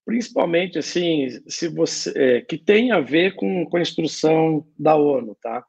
principalmente 0.06 0.78
assim, 0.78 1.30
se 1.48 1.70
você 1.70 2.12
é, 2.16 2.42
que 2.42 2.58
tem 2.58 2.92
a 2.92 3.00
ver 3.00 3.36
com, 3.36 3.66
com 3.66 3.78
a 3.78 3.82
instrução 3.82 4.68
da 4.78 4.96
ONU, 4.98 5.38
tá? 5.42 5.64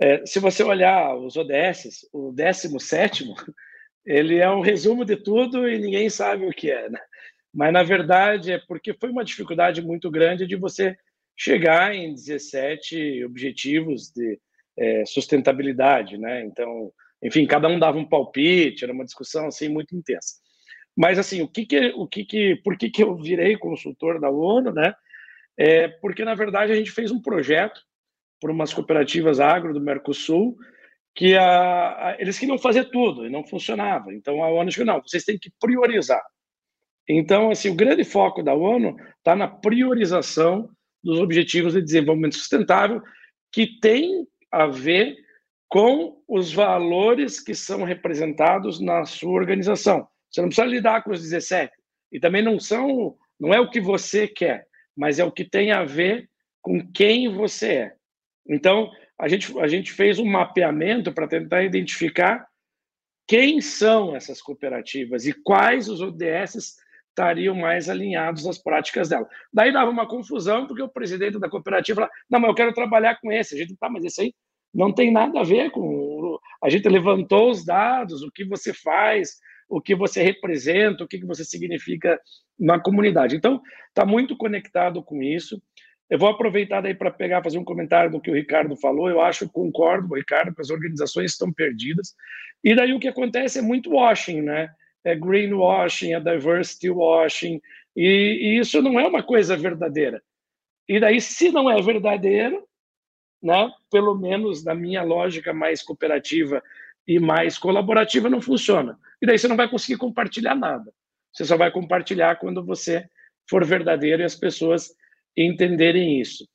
É, 0.00 0.24
se 0.24 0.40
você 0.40 0.62
olhar 0.62 1.14
os 1.14 1.36
ODS, 1.36 2.08
o 2.10 2.32
17 2.32 3.26
ele 4.06 4.38
é 4.38 4.50
um 4.50 4.62
resumo 4.62 5.04
de 5.04 5.16
tudo 5.16 5.68
e 5.68 5.78
ninguém 5.78 6.08
sabe 6.08 6.46
o 6.46 6.52
que 6.52 6.70
é, 6.70 6.88
né? 6.88 7.00
Mas 7.52 7.72
na 7.72 7.82
verdade 7.82 8.52
é 8.52 8.58
porque 8.58 8.94
foi 8.94 9.10
uma 9.10 9.24
dificuldade 9.24 9.82
muito 9.82 10.10
grande 10.10 10.46
de 10.46 10.56
você 10.56 10.96
chegar 11.36 11.94
em 11.94 12.14
17 12.14 13.24
objetivos 13.24 14.10
de 14.10 14.38
é, 14.78 15.04
sustentabilidade, 15.04 16.16
né? 16.16 16.44
Então, 16.44 16.92
enfim, 17.22 17.46
cada 17.46 17.68
um 17.68 17.78
dava 17.78 17.98
um 17.98 18.08
palpite, 18.08 18.84
era 18.84 18.92
uma 18.92 19.04
discussão 19.04 19.46
assim 19.46 19.68
muito 19.68 19.96
intensa. 19.96 20.34
Mas 20.96 21.18
assim, 21.18 21.42
o 21.42 21.48
que 21.48 21.66
que, 21.66 21.92
o 21.96 22.06
que 22.06 22.24
que, 22.24 22.56
por 22.56 22.76
que 22.76 22.90
que 22.90 23.02
eu 23.02 23.16
virei 23.16 23.56
consultor 23.56 24.20
da 24.20 24.30
ONU, 24.30 24.72
né? 24.72 24.94
É 25.56 25.88
porque 25.88 26.24
na 26.24 26.34
verdade 26.34 26.72
a 26.72 26.76
gente 26.76 26.90
fez 26.90 27.10
um 27.10 27.20
projeto 27.20 27.80
por 28.40 28.50
umas 28.50 28.72
cooperativas 28.72 29.40
agro 29.40 29.74
do 29.74 29.80
Mercosul 29.80 30.56
que 31.14 31.36
a, 31.36 32.08
a, 32.08 32.16
eles 32.18 32.38
queriam 32.38 32.58
fazer 32.58 32.84
tudo 32.90 33.26
e 33.26 33.30
não 33.30 33.44
funcionava. 33.44 34.12
Então 34.14 34.42
a 34.42 34.48
ONU 34.50 34.68
disse 34.70 34.84
não, 34.84 35.02
vocês 35.02 35.24
têm 35.24 35.38
que 35.38 35.50
priorizar. 35.60 36.22
Então 37.18 37.50
assim, 37.50 37.70
o 37.70 37.74
grande 37.74 38.04
foco 38.04 38.42
da 38.42 38.54
ONU 38.54 38.96
está 39.18 39.34
na 39.34 39.48
priorização 39.48 40.70
dos 41.02 41.18
objetivos 41.18 41.72
de 41.72 41.82
desenvolvimento 41.82 42.36
sustentável 42.36 43.02
que 43.52 43.78
tem 43.80 44.26
a 44.50 44.66
ver 44.66 45.16
com 45.68 46.20
os 46.26 46.52
valores 46.52 47.40
que 47.40 47.54
são 47.54 47.84
representados 47.84 48.80
na 48.80 49.04
sua 49.04 49.32
organização. 49.32 50.06
Você 50.30 50.40
não 50.40 50.48
precisa 50.48 50.66
lidar 50.66 51.02
com 51.02 51.10
os 51.10 51.22
17. 51.22 51.72
E 52.12 52.18
também 52.18 52.42
não 52.42 52.58
são, 52.58 53.16
não 53.38 53.54
é 53.54 53.60
o 53.60 53.70
que 53.70 53.80
você 53.80 54.26
quer, 54.26 54.66
mas 54.96 55.18
é 55.18 55.24
o 55.24 55.32
que 55.32 55.44
tem 55.44 55.70
a 55.70 55.84
ver 55.84 56.28
com 56.60 56.84
quem 56.92 57.32
você 57.32 57.66
é. 57.66 57.94
Então, 58.48 58.90
a 59.18 59.28
gente, 59.28 59.56
a 59.60 59.68
gente 59.68 59.92
fez 59.92 60.18
um 60.18 60.24
mapeamento 60.24 61.12
para 61.12 61.28
tentar 61.28 61.62
identificar 61.62 62.46
quem 63.28 63.60
são 63.60 64.16
essas 64.16 64.42
cooperativas 64.42 65.24
e 65.24 65.32
quais 65.32 65.88
os 65.88 66.00
ODS 66.00 66.76
estariam 67.10 67.54
mais 67.54 67.88
alinhados 67.88 68.46
às 68.46 68.58
práticas 68.58 69.08
dela. 69.08 69.28
Daí 69.52 69.72
dava 69.72 69.90
uma 69.90 70.08
confusão, 70.08 70.66
porque 70.66 70.82
o 70.82 70.88
presidente 70.88 71.38
da 71.38 71.48
cooperativa 71.48 71.96
falava, 71.96 72.12
não, 72.30 72.40
mas 72.40 72.48
eu 72.48 72.54
quero 72.54 72.72
trabalhar 72.72 73.20
com 73.20 73.30
esse. 73.30 73.54
A 73.54 73.58
gente, 73.58 73.76
tá, 73.76 73.90
mas 73.90 74.04
esse 74.04 74.22
aí 74.22 74.34
não 74.72 74.92
tem 74.92 75.12
nada 75.12 75.40
a 75.40 75.44
ver 75.44 75.70
com... 75.70 76.38
A 76.62 76.70
gente 76.70 76.88
levantou 76.88 77.50
os 77.50 77.64
dados, 77.64 78.22
o 78.22 78.30
que 78.30 78.44
você 78.44 78.72
faz, 78.72 79.38
o 79.68 79.80
que 79.80 79.94
você 79.94 80.22
representa, 80.22 81.04
o 81.04 81.08
que 81.08 81.24
você 81.24 81.44
significa 81.44 82.18
na 82.58 82.78
comunidade. 82.78 83.36
Então, 83.36 83.60
está 83.88 84.04
muito 84.06 84.36
conectado 84.36 85.02
com 85.02 85.22
isso. 85.22 85.60
Eu 86.08 86.18
vou 86.18 86.28
aproveitar 86.28 86.80
daí 86.80 86.94
para 86.94 87.10
pegar, 87.10 87.42
fazer 87.42 87.58
um 87.58 87.64
comentário 87.64 88.10
do 88.10 88.20
que 88.20 88.30
o 88.30 88.34
Ricardo 88.34 88.76
falou. 88.76 89.08
Eu 89.08 89.20
acho, 89.20 89.48
concordo, 89.48 90.14
Ricardo, 90.14 90.54
que 90.54 90.60
as 90.60 90.70
organizações 90.70 91.32
estão 91.32 91.52
perdidas. 91.52 92.14
E 92.62 92.74
daí 92.74 92.92
o 92.92 93.00
que 93.00 93.08
acontece 93.08 93.58
é 93.58 93.62
muito 93.62 93.92
washing, 93.92 94.42
né? 94.42 94.68
É 95.04 95.14
greenwashing, 95.14 96.12
é 96.12 96.20
diversity 96.20 96.90
washing, 96.90 97.60
e, 97.96 98.56
e, 98.56 98.58
isso 98.58 98.80
não 98.82 98.98
é 98.98 99.06
uma 99.06 99.22
coisa 99.22 99.56
verdadeira. 99.56 100.22
E 100.88 101.00
daí, 101.00 101.20
se 101.20 101.50
não 101.50 101.70
é 101.70 101.80
verdadeiro, 101.80 102.64
né, 103.42 103.70
pelo 103.90 104.14
menos 104.14 104.64
na 104.64 104.74
minha 104.74 105.02
lógica 105.02 105.52
mais 105.52 105.82
cooperativa 105.82 106.62
e 107.06 107.18
mais 107.18 107.58
colaborativa, 107.58 108.28
não 108.28 108.40
funciona. 108.40 108.98
E 109.20 109.26
daí 109.26 109.38
você 109.38 109.48
não 109.48 109.56
vai 109.56 109.68
conseguir 109.68 109.98
compartilhar 109.98 110.54
nada. 110.54 110.92
Você 111.32 111.44
só 111.44 111.56
vai 111.56 111.70
compartilhar 111.70 112.36
quando 112.36 112.64
você 112.64 113.08
for 113.48 113.64
verdadeiro 113.64 114.22
e 114.22 114.24
as 114.24 114.34
pessoas 114.34 114.94
entenderem 115.36 116.20
isso. 116.20 116.46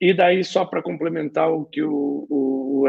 E 0.00 0.12
daí, 0.12 0.42
só 0.42 0.64
para 0.64 0.82
complementar 0.82 1.50
o 1.50 1.64
que 1.64 1.82
o, 1.82 2.26
o, 2.28 2.82
o 2.82 2.88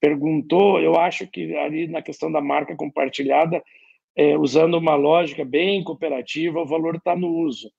perguntou, 0.00 0.80
eu 0.80 0.96
acho 0.96 1.26
que 1.26 1.56
ali 1.56 1.88
na 1.88 2.02
questão 2.02 2.30
da 2.30 2.40
marca 2.40 2.76
compartilhada, 2.76 3.62
é, 4.16 4.36
usando 4.38 4.74
uma 4.74 4.94
lógica 4.94 5.44
bem 5.44 5.82
cooperativa, 5.82 6.60
o 6.60 6.66
valor 6.66 6.96
está 6.96 7.16
no 7.16 7.28
uso. 7.28 7.70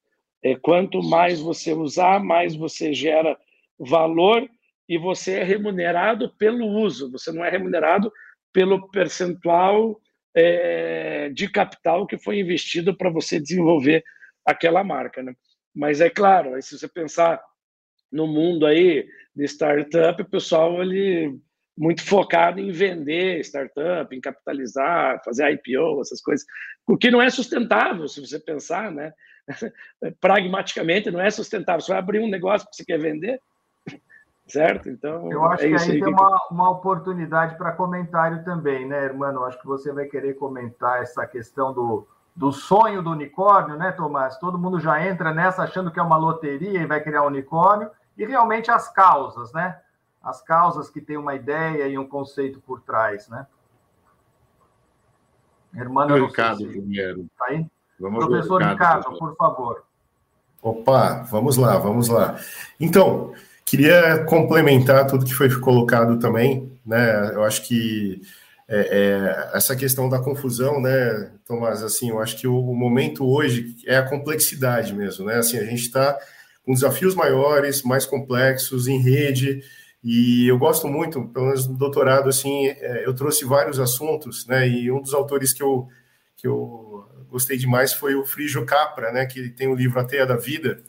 É, 0.43 0.55
quanto 0.55 1.01
mais 1.01 1.39
você 1.39 1.73
usar, 1.73 2.23
mais 2.23 2.55
você 2.55 2.93
gera 2.93 3.37
valor 3.79 4.47
e 4.87 4.97
você 4.97 5.39
é 5.39 5.43
remunerado 5.43 6.29
pelo 6.37 6.65
uso, 6.67 7.11
você 7.11 7.31
não 7.31 7.43
é 7.43 7.49
remunerado 7.49 8.11
pelo 8.53 8.89
percentual 8.89 9.99
é, 10.35 11.29
de 11.29 11.49
capital 11.49 12.05
que 12.05 12.17
foi 12.17 12.39
investido 12.39 12.95
para 12.95 13.09
você 13.09 13.39
desenvolver 13.39 14.03
aquela 14.45 14.83
marca. 14.83 15.23
Né? 15.23 15.33
Mas 15.73 16.01
é 16.01 16.09
claro, 16.09 16.61
se 16.61 16.77
você 16.77 16.87
pensar 16.87 17.41
no 18.11 18.27
mundo 18.27 18.65
aí 18.65 19.07
de 19.35 19.43
startup, 19.45 20.21
o 20.21 20.29
pessoal 20.29 20.81
ele 20.81 21.37
muito 21.77 22.05
focado 22.05 22.59
em 22.59 22.71
vender 22.71 23.39
startup, 23.41 24.15
em 24.15 24.21
capitalizar, 24.21 25.21
fazer 25.23 25.51
IPO, 25.51 26.01
essas 26.01 26.21
coisas, 26.21 26.45
o 26.87 26.97
que 26.97 27.11
não 27.11 27.21
é 27.21 27.29
sustentável, 27.29 28.07
se 28.07 28.25
você 28.25 28.39
pensar, 28.39 28.91
né? 28.91 29.13
Pragmaticamente 30.21 31.11
não 31.11 31.19
é 31.19 31.29
sustentável. 31.29 31.81
Você 31.81 31.91
vai 31.91 31.99
abrir 31.99 32.19
um 32.19 32.29
negócio 32.29 32.67
que 32.69 32.75
você 32.75 32.85
quer 32.85 32.97
vender, 32.97 33.41
certo? 34.47 34.89
Então, 34.89 35.29
eu 35.31 35.43
acho 35.45 35.65
é 35.65 35.69
que 35.69 35.75
aí 35.75 35.87
tem 35.87 36.01
que... 36.01 36.09
uma, 36.09 36.47
uma 36.49 36.69
oportunidade 36.69 37.57
para 37.57 37.73
comentário 37.73 38.43
também, 38.45 38.87
né, 38.87 39.03
irmão? 39.03 39.43
Acho 39.43 39.59
que 39.59 39.67
você 39.67 39.91
vai 39.91 40.05
querer 40.05 40.35
comentar 40.35 41.01
essa 41.01 41.27
questão 41.27 41.73
do, 41.73 42.07
do 42.33 42.53
sonho 42.53 43.01
do 43.01 43.11
unicórnio, 43.11 43.77
né, 43.77 43.91
Tomás? 43.91 44.37
Todo 44.37 44.57
mundo 44.57 44.79
já 44.79 45.05
entra 45.05 45.33
nessa 45.33 45.63
achando 45.63 45.91
que 45.91 45.99
é 45.99 46.03
uma 46.03 46.17
loteria 46.17 46.79
e 46.79 46.85
vai 46.85 47.01
criar 47.01 47.23
um 47.23 47.27
unicórnio, 47.27 47.91
e 48.17 48.25
realmente 48.25 48.71
as 48.71 48.91
causas, 48.93 49.51
né? 49.51 49.77
As 50.25 50.41
causas 50.41 50.89
que 50.89 50.99
têm 50.99 51.17
uma 51.17 51.35
ideia 51.35 51.87
e 51.87 51.97
um 51.99 52.07
conceito 52.07 52.59
por 52.59 52.81
trás, 52.81 53.29
né? 53.29 53.45
Hermano 55.75 56.25
Ricardo 56.25 56.63
se... 56.63 56.67
primeiro. 56.67 57.27
Tá 57.37 57.45
aí? 57.49 57.65
Vamos 57.99 58.25
Professor 58.25 58.61
Ricardo, 58.61 59.09
Ricardo 59.09 59.19
por 59.19 59.35
favor. 59.35 59.83
Opa, 60.61 61.21
vamos 61.29 61.57
lá, 61.57 61.77
vamos 61.77 62.07
lá. 62.07 62.39
Então, 62.79 63.35
queria 63.63 64.25
complementar 64.25 65.05
tudo 65.05 65.25
que 65.25 65.33
foi 65.33 65.47
colocado 65.59 66.17
também, 66.17 66.75
né? 66.83 67.31
Eu 67.35 67.43
acho 67.43 67.61
que 67.61 68.19
é, 68.67 69.51
é, 69.53 69.57
essa 69.57 69.75
questão 69.75 70.09
da 70.09 70.19
confusão, 70.19 70.81
né, 70.81 71.31
Tomás, 71.45 71.83
assim, 71.83 72.09
eu 72.09 72.19
acho 72.19 72.35
que 72.35 72.47
o, 72.47 72.57
o 72.57 72.75
momento 72.75 73.23
hoje 73.29 73.75
é 73.85 73.97
a 73.97 74.09
complexidade 74.09 74.91
mesmo, 74.91 75.25
né? 75.25 75.35
Assim, 75.35 75.59
a 75.59 75.63
gente 75.63 75.83
está 75.83 76.17
com 76.65 76.73
desafios 76.73 77.13
maiores, 77.13 77.83
mais 77.83 78.07
complexos, 78.07 78.87
em 78.87 78.97
rede, 78.97 79.61
e 80.07 80.47
eu 80.47 80.59
gosto 80.59 80.87
muito, 80.87 81.27
pelo 81.29 81.47
menos 81.47 81.65
no 81.65 81.75
doutorado, 81.75 82.29
assim, 82.29 82.67
é, 82.67 83.07
eu 83.07 83.15
trouxe 83.15 83.43
vários 83.43 83.79
assuntos, 83.79 84.45
né? 84.45 84.69
E 84.69 84.91
um 84.91 85.01
dos 85.01 85.15
autores 85.15 85.51
que 85.51 85.63
eu, 85.63 85.87
que 86.37 86.45
eu 86.45 87.09
gostei 87.27 87.57
demais 87.57 87.91
foi 87.91 88.13
o 88.13 88.23
Frigio 88.23 88.67
Capra, 88.67 89.11
né? 89.11 89.25
Que 89.25 89.49
tem 89.49 89.67
o 89.67 89.73
livro 89.73 89.99
A 89.99 90.05
Teia 90.05 90.23
da 90.23 90.35
Vida, 90.35 90.79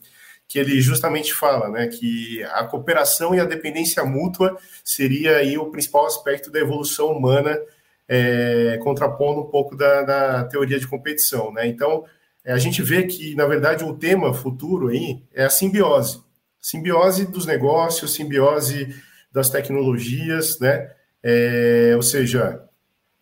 que 0.47 0.59
ele 0.59 0.82
justamente 0.82 1.32
fala, 1.32 1.70
né? 1.70 1.86
Que 1.86 2.45
a 2.45 2.65
cooperação 2.65 3.35
e 3.35 3.41
a 3.41 3.47
dependência 3.47 4.05
mútua 4.05 4.55
seria 4.85 5.39
aí 5.39 5.57
o 5.57 5.70
principal 5.70 6.05
aspecto 6.05 6.51
da 6.51 6.61
evolução 6.61 7.07
humana, 7.07 7.59
é, 8.07 8.78
contrapondo 8.82 9.41
um 9.41 9.51
pouco 9.51 9.74
da, 9.74 10.03
da 10.03 10.45
teoria 10.45 10.78
de 10.78 10.86
competição, 10.86 11.51
né? 11.55 11.66
Então, 11.66 12.05
é, 12.45 12.53
a 12.53 12.59
gente 12.59 12.82
vê 12.82 13.05
que, 13.05 13.35
na 13.35 13.47
verdade, 13.47 13.82
o 13.82 13.97
tema 13.97 14.35
futuro 14.35 14.89
aí 14.89 15.23
é 15.32 15.47
a 15.47 15.51
simbiose. 15.51 16.26
Simbiose 16.67 17.27
dos 17.27 17.47
negócios, 17.47 18.13
simbiose 18.13 18.93
das 19.31 19.49
tecnologias, 19.49 20.59
né? 20.59 20.91
É, 21.23 21.93
ou 21.95 22.03
seja, 22.03 22.61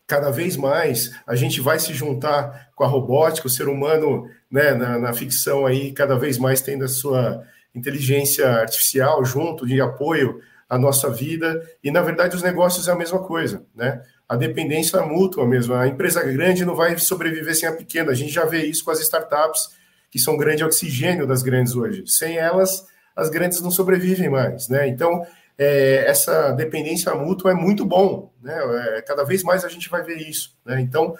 cada 0.06 0.30
vez 0.30 0.56
mais 0.56 1.10
a 1.26 1.36
gente 1.36 1.60
vai 1.60 1.78
se 1.78 1.92
juntar 1.92 2.70
com 2.74 2.84
a 2.84 2.86
robótica, 2.86 3.46
o 3.46 3.50
ser 3.50 3.68
humano, 3.68 4.26
né, 4.50 4.72
na, 4.72 4.98
na 4.98 5.12
ficção 5.12 5.66
aí, 5.66 5.92
cada 5.92 6.16
vez 6.16 6.38
mais 6.38 6.62
tendo 6.62 6.86
a 6.86 6.88
sua 6.88 7.44
inteligência 7.74 8.48
artificial 8.48 9.22
junto 9.26 9.66
de 9.66 9.78
apoio 9.78 10.40
à 10.66 10.78
nossa 10.78 11.10
vida, 11.10 11.62
e 11.82 11.90
na 11.90 12.00
verdade 12.00 12.34
os 12.34 12.42
negócios 12.42 12.88
é 12.88 12.92
a 12.92 12.96
mesma 12.96 13.18
coisa, 13.18 13.62
né? 13.74 14.02
A 14.26 14.36
dependência 14.36 15.02
mútua 15.02 15.46
mesmo. 15.46 15.74
A 15.74 15.86
empresa 15.86 16.22
grande 16.22 16.64
não 16.64 16.74
vai 16.74 16.96
sobreviver 16.96 17.54
sem 17.54 17.68
a 17.68 17.72
pequena. 17.72 18.10
A 18.10 18.14
gente 18.14 18.32
já 18.32 18.46
vê 18.46 18.64
isso 18.64 18.82
com 18.82 18.90
as 18.90 19.00
startups, 19.00 19.68
que 20.10 20.18
são 20.18 20.34
grande 20.34 20.64
oxigênio 20.64 21.26
das 21.26 21.42
grandes 21.42 21.76
hoje. 21.76 22.04
Sem 22.06 22.38
elas, 22.38 22.86
as 23.14 23.30
grandes 23.30 23.60
não 23.60 23.70
sobrevivem 23.70 24.28
mais, 24.28 24.68
né? 24.68 24.88
Então, 24.88 25.24
é, 25.56 26.04
essa 26.06 26.52
dependência 26.52 27.14
mútua 27.14 27.52
é 27.52 27.54
muito 27.54 27.84
bom, 27.84 28.32
né? 28.42 28.56
É, 28.96 29.02
cada 29.02 29.24
vez 29.24 29.42
mais 29.42 29.64
a 29.64 29.68
gente 29.68 29.88
vai 29.88 30.02
ver 30.02 30.16
isso, 30.16 30.56
né? 30.64 30.80
Então, 30.80 31.16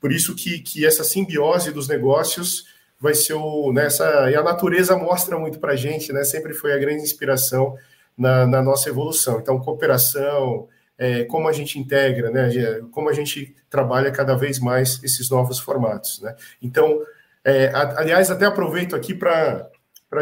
por 0.00 0.12
isso 0.12 0.34
que, 0.34 0.58
que 0.60 0.84
essa 0.84 1.04
simbiose 1.04 1.70
dos 1.70 1.88
negócios 1.88 2.64
vai 3.00 3.14
ser 3.14 3.34
o 3.34 3.72
nessa 3.72 4.30
e 4.30 4.34
a 4.34 4.42
natureza 4.42 4.96
mostra 4.96 5.38
muito 5.38 5.58
para 5.58 5.72
a 5.72 5.76
gente, 5.76 6.12
né? 6.12 6.24
Sempre 6.24 6.54
foi 6.54 6.72
a 6.72 6.78
grande 6.78 7.02
inspiração 7.02 7.76
na, 8.16 8.46
na 8.46 8.62
nossa 8.62 8.88
evolução. 8.88 9.38
Então, 9.38 9.60
cooperação, 9.60 10.68
é, 10.98 11.24
como 11.24 11.48
a 11.48 11.52
gente 11.52 11.78
integra, 11.78 12.30
né? 12.30 12.50
Como 12.90 13.08
a 13.08 13.12
gente 13.12 13.54
trabalha 13.68 14.10
cada 14.10 14.34
vez 14.34 14.58
mais 14.58 15.02
esses 15.02 15.30
novos 15.30 15.58
formatos, 15.58 16.20
né? 16.22 16.34
Então, 16.60 17.02
é, 17.44 17.70
aliás, 17.74 18.30
até 18.30 18.46
aproveito 18.46 18.96
aqui 18.96 19.14
para 19.14 19.70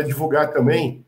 divulgar 0.05 0.53
também. 0.53 1.04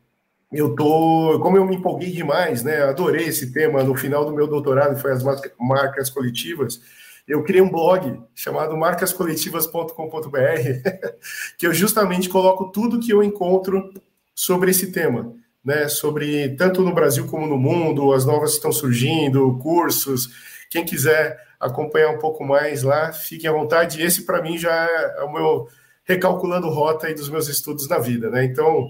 Eu 0.51 0.75
tô, 0.75 1.39
como 1.41 1.57
eu 1.57 1.65
me 1.65 1.75
empolguei 1.75 2.11
demais, 2.11 2.63
né? 2.63 2.83
Adorei 2.83 3.25
esse 3.25 3.51
tema 3.51 3.83
no 3.83 3.95
final 3.95 4.25
do 4.25 4.33
meu 4.33 4.47
doutorado, 4.47 4.99
foi 4.99 5.11
as 5.11 5.21
marcas 5.59 6.09
coletivas 6.09 6.81
eu 7.27 7.43
criei 7.43 7.61
um 7.61 7.69
blog 7.69 8.21
chamado 8.33 8.77
marcascoletivas.com.br, 8.77 9.91
que 11.59 11.67
eu 11.67 11.73
justamente 11.73 12.29
coloco 12.29 12.71
tudo 12.71 12.99
que 12.99 13.11
eu 13.11 13.21
encontro 13.21 13.91
sobre 14.33 14.71
esse 14.71 14.91
tema, 14.93 15.35
né? 15.63 15.89
Sobre 15.89 16.55
tanto 16.55 16.81
no 16.81 16.93
Brasil 16.93 17.27
como 17.27 17.45
no 17.45 17.57
mundo, 17.57 18.13
as 18.13 18.25
novas 18.25 18.53
estão 18.53 18.71
surgindo, 18.71 19.57
cursos. 19.57 20.29
Quem 20.69 20.85
quiser 20.85 21.37
acompanhar 21.59 22.11
um 22.11 22.19
pouco 22.19 22.45
mais 22.45 22.81
lá, 22.83 23.11
fique 23.11 23.45
à 23.45 23.51
vontade. 23.51 24.01
Esse, 24.01 24.25
para 24.25 24.41
mim, 24.41 24.57
já 24.57 24.71
é 24.71 25.23
o 25.23 25.33
meu 25.33 25.67
recalculando 26.05 26.69
rota 26.69 27.07
aí 27.07 27.13
dos 27.13 27.29
meus 27.29 27.49
estudos 27.49 27.89
na 27.89 27.97
vida, 27.97 28.29
né? 28.29 28.45
Então, 28.45 28.87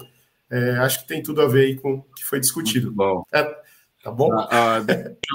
é, 0.52 0.78
acho 0.78 1.02
que 1.02 1.08
tem 1.08 1.22
tudo 1.22 1.42
a 1.42 1.48
ver 1.48 1.80
com 1.82 1.96
o 1.96 2.04
que 2.16 2.24
foi 2.24 2.40
discutido. 2.40 2.88
Muito 2.88 2.98
bom. 2.98 3.24
É, 3.34 3.56
Tá 4.08 4.12
bom? 4.12 4.32
Ah, 4.32 4.48
ah, 4.52 4.82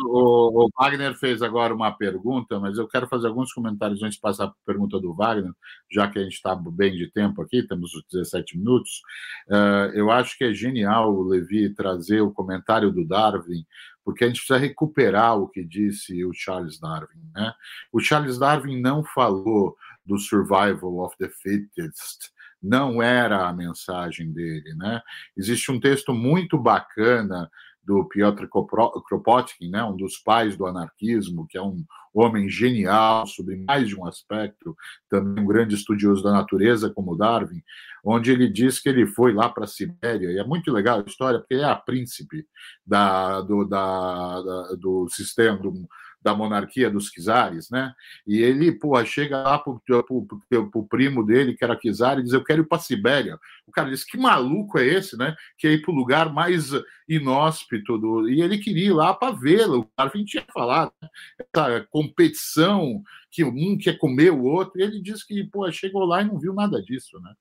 o, 0.07 0.65
o, 0.65 0.71
Wagner 0.79 1.15
fez 1.15 1.43
agora 1.43 1.75
uma 1.75 1.93
pergunta, 1.93 2.59
mas 2.59 2.79
eu 2.79 2.89
quero 2.89 3.07
fazer 3.07 3.27
alguns 3.27 3.53
comentários 3.53 4.03
antes 4.03 4.15
de 4.15 4.21
passar 4.23 4.47
para 4.47 4.55
a 4.55 4.67
pergunta 4.67 4.99
do 4.99 5.13
Wagner, 5.13 5.53
já 5.91 6.09
que 6.09 6.19
a 6.19 6.23
gente 6.23 6.33
está 6.33 6.55
bem 6.55 6.95
de 6.95 7.11
tempo 7.11 7.43
aqui, 7.43 7.63
temos 7.65 7.93
os 7.93 8.03
17 8.11 8.57
minutos. 8.57 9.03
Uh, 9.47 9.93
eu 9.95 10.11
acho 10.11 10.39
que 10.39 10.45
é 10.45 10.55
genial 10.55 11.13
o 11.13 11.23
Levi 11.23 11.75
trazer 11.75 12.23
o 12.23 12.33
comentário 12.33 12.91
do 12.91 13.07
Darwin, 13.07 13.67
porque 14.03 14.25
a 14.25 14.29
gente 14.29 14.39
precisa 14.39 14.59
recuperar 14.59 15.39
o 15.39 15.49
que 15.49 15.63
disse 15.63 16.25
o 16.25 16.33
Charles 16.33 16.81
Darwin. 16.81 17.31
Né? 17.35 17.53
O 17.93 18.01
Charles 18.01 18.39
Darwin 18.39 18.81
não 18.81 19.05
falou 19.05 19.77
do 20.07 20.19
survival 20.19 21.01
of 21.01 21.15
the 21.19 21.29
fittest, 21.29 22.33
não 22.63 23.03
era 23.03 23.49
a 23.49 23.53
mensagem 23.53 24.33
dele. 24.33 24.75
Né? 24.77 25.01
Existe 25.37 25.71
um 25.73 25.81
texto 25.81 26.15
muito 26.15 26.59
bacana 26.59 27.51
do 27.85 28.05
Piotr 28.05 28.47
Kropotkin, 28.47 29.69
né, 29.69 29.83
um 29.83 29.97
dos 29.97 30.17
pais 30.19 30.57
do 30.57 30.67
anarquismo, 30.67 31.47
que 31.49 31.59
é 31.59 31.63
um 31.63 31.85
homem 32.15 32.49
genial 32.49 33.27
sobre 33.27 33.57
mais 33.57 33.89
de 33.89 33.99
um 33.99 34.07
aspecto, 34.07 34.77
também 35.09 35.43
um 35.43 35.47
grande 35.47 35.75
estudioso 35.75 36.23
da 36.23 36.31
natureza 36.31 36.91
como 36.91 37.17
Darwin, 37.17 37.61
onde 38.05 38.31
ele 38.31 38.49
diz 38.49 38.79
que 38.79 38.89
ele 38.89 39.07
foi 39.07 39.33
lá 39.33 39.49
para 39.49 39.65
a 39.65 39.69
Sibéria, 39.69 40.31
e 40.31 40.39
é 40.39 40.45
muito 40.45 40.71
legal 40.71 41.01
a 41.01 41.05
história, 41.05 41.41
porque 41.41 41.55
ele 41.55 41.63
é 41.63 41.67
a 41.69 41.75
príncipe 41.75 42.47
da, 42.87 43.41
do, 43.41 43.65
da, 43.65 44.43
da, 44.43 44.75
do 44.77 45.09
sistema, 45.09 45.59
do, 45.59 45.89
da 46.23 46.35
monarquia 46.35 46.91
dos 46.91 47.11
czares, 47.11 47.69
né? 47.71 47.93
E 48.27 48.39
ele, 48.41 48.73
pô, 48.73 49.03
chega 49.05 49.43
lá 49.43 49.59
pro, 49.59 49.81
pro, 49.85 50.27
pro, 50.49 50.71
pro 50.71 50.87
primo 50.87 51.25
dele, 51.25 51.55
que 51.55 51.65
era 51.65 51.77
czar, 51.77 52.19
e 52.19 52.23
diz: 52.23 52.33
Eu 52.33 52.45
quero 52.45 52.63
ir 52.63 52.67
para 52.67 52.79
Sibéria. 52.79 53.39
O 53.67 53.73
cara 53.73 53.91
diz: 53.91 54.05
Que 54.05 54.17
maluco 54.17 54.79
é 54.79 54.87
esse, 54.87 55.17
né? 55.17 55.35
Que 55.59 55.67
é 55.67 55.73
ir 55.73 55.83
para 55.83 55.93
o 55.93 55.97
lugar 55.97 56.33
mais 56.33 56.71
inóspito. 57.09 57.99
Do... 57.99 58.29
E 58.29 58.41
ele 58.41 58.59
queria 58.59 58.87
ir 58.87 58.93
lá 58.93 59.13
para 59.13 59.33
vê-lo. 59.33 59.81
O 59.81 59.91
Darwin 59.97 60.25
tinha 60.25 60.45
falado, 60.53 60.93
né? 61.03 61.09
essa 61.39 61.87
competição 61.91 63.03
que 63.31 63.45
um 63.45 63.77
quer 63.77 63.99
comer 63.99 64.31
o 64.31 64.45
outro. 64.45 64.81
E 64.81 64.83
ele 64.83 65.01
diz 65.01 65.25
que, 65.25 65.43
pô, 65.45 65.71
chegou 65.73 66.05
lá 66.05 66.23
e 66.23 66.27
não 66.27 66.39
viu 66.39 66.55
nada 66.55 66.81
disso, 66.81 67.21
né? 67.21 67.33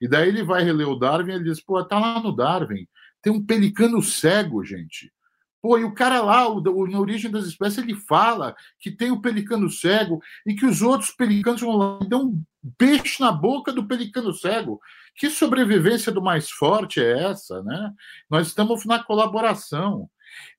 E 0.00 0.08
daí 0.08 0.28
ele 0.28 0.42
vai 0.42 0.62
reler 0.62 0.88
o 0.88 0.98
Darwin 0.98 1.32
e 1.32 1.34
ele 1.34 1.44
diz: 1.44 1.60
Pô, 1.60 1.82
tá 1.84 1.98
lá 1.98 2.20
no 2.20 2.34
Darwin. 2.34 2.86
Tem 3.22 3.32
um 3.32 3.44
pelicano 3.44 4.02
cego, 4.02 4.64
gente. 4.64 5.10
Pô, 5.64 5.78
e 5.78 5.84
o 5.84 5.94
cara 5.94 6.20
lá, 6.20 6.46
o, 6.46 6.58
o, 6.58 6.86
na 6.86 7.00
origem 7.00 7.30
das 7.30 7.46
espécies, 7.46 7.78
ele 7.78 7.94
fala 7.94 8.54
que 8.78 8.90
tem 8.90 9.10
o 9.10 9.22
pelicano 9.22 9.70
cego 9.70 10.20
e 10.46 10.54
que 10.54 10.66
os 10.66 10.82
outros 10.82 11.10
pelicanos 11.10 11.62
vão 11.62 11.74
lá 11.74 11.98
e 12.02 12.06
dão 12.06 12.26
um 12.26 12.44
peixe 12.76 13.18
na 13.18 13.32
boca 13.32 13.72
do 13.72 13.86
pelicano 13.86 14.30
cego. 14.34 14.78
Que 15.16 15.30
sobrevivência 15.30 16.12
do 16.12 16.20
mais 16.20 16.50
forte 16.50 17.00
é 17.00 17.30
essa, 17.30 17.62
né? 17.62 17.90
Nós 18.28 18.48
estamos 18.48 18.84
na 18.84 19.02
colaboração. 19.02 20.06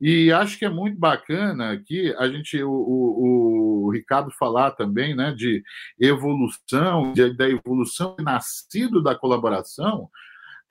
E 0.01 0.31
acho 0.31 0.57
que 0.57 0.65
é 0.65 0.69
muito 0.69 0.97
bacana 0.97 1.79
que 1.85 2.11
a 2.17 2.27
gente, 2.27 2.63
o, 2.63 2.71
o, 2.71 3.85
o 3.85 3.91
Ricardo 3.91 4.31
falar 4.31 4.71
também, 4.71 5.15
né, 5.15 5.31
de 5.33 5.63
evolução, 5.99 7.13
de, 7.13 7.31
da 7.31 7.47
evolução 7.47 8.15
nascido 8.21 9.03
da 9.03 9.13
colaboração, 9.13 10.09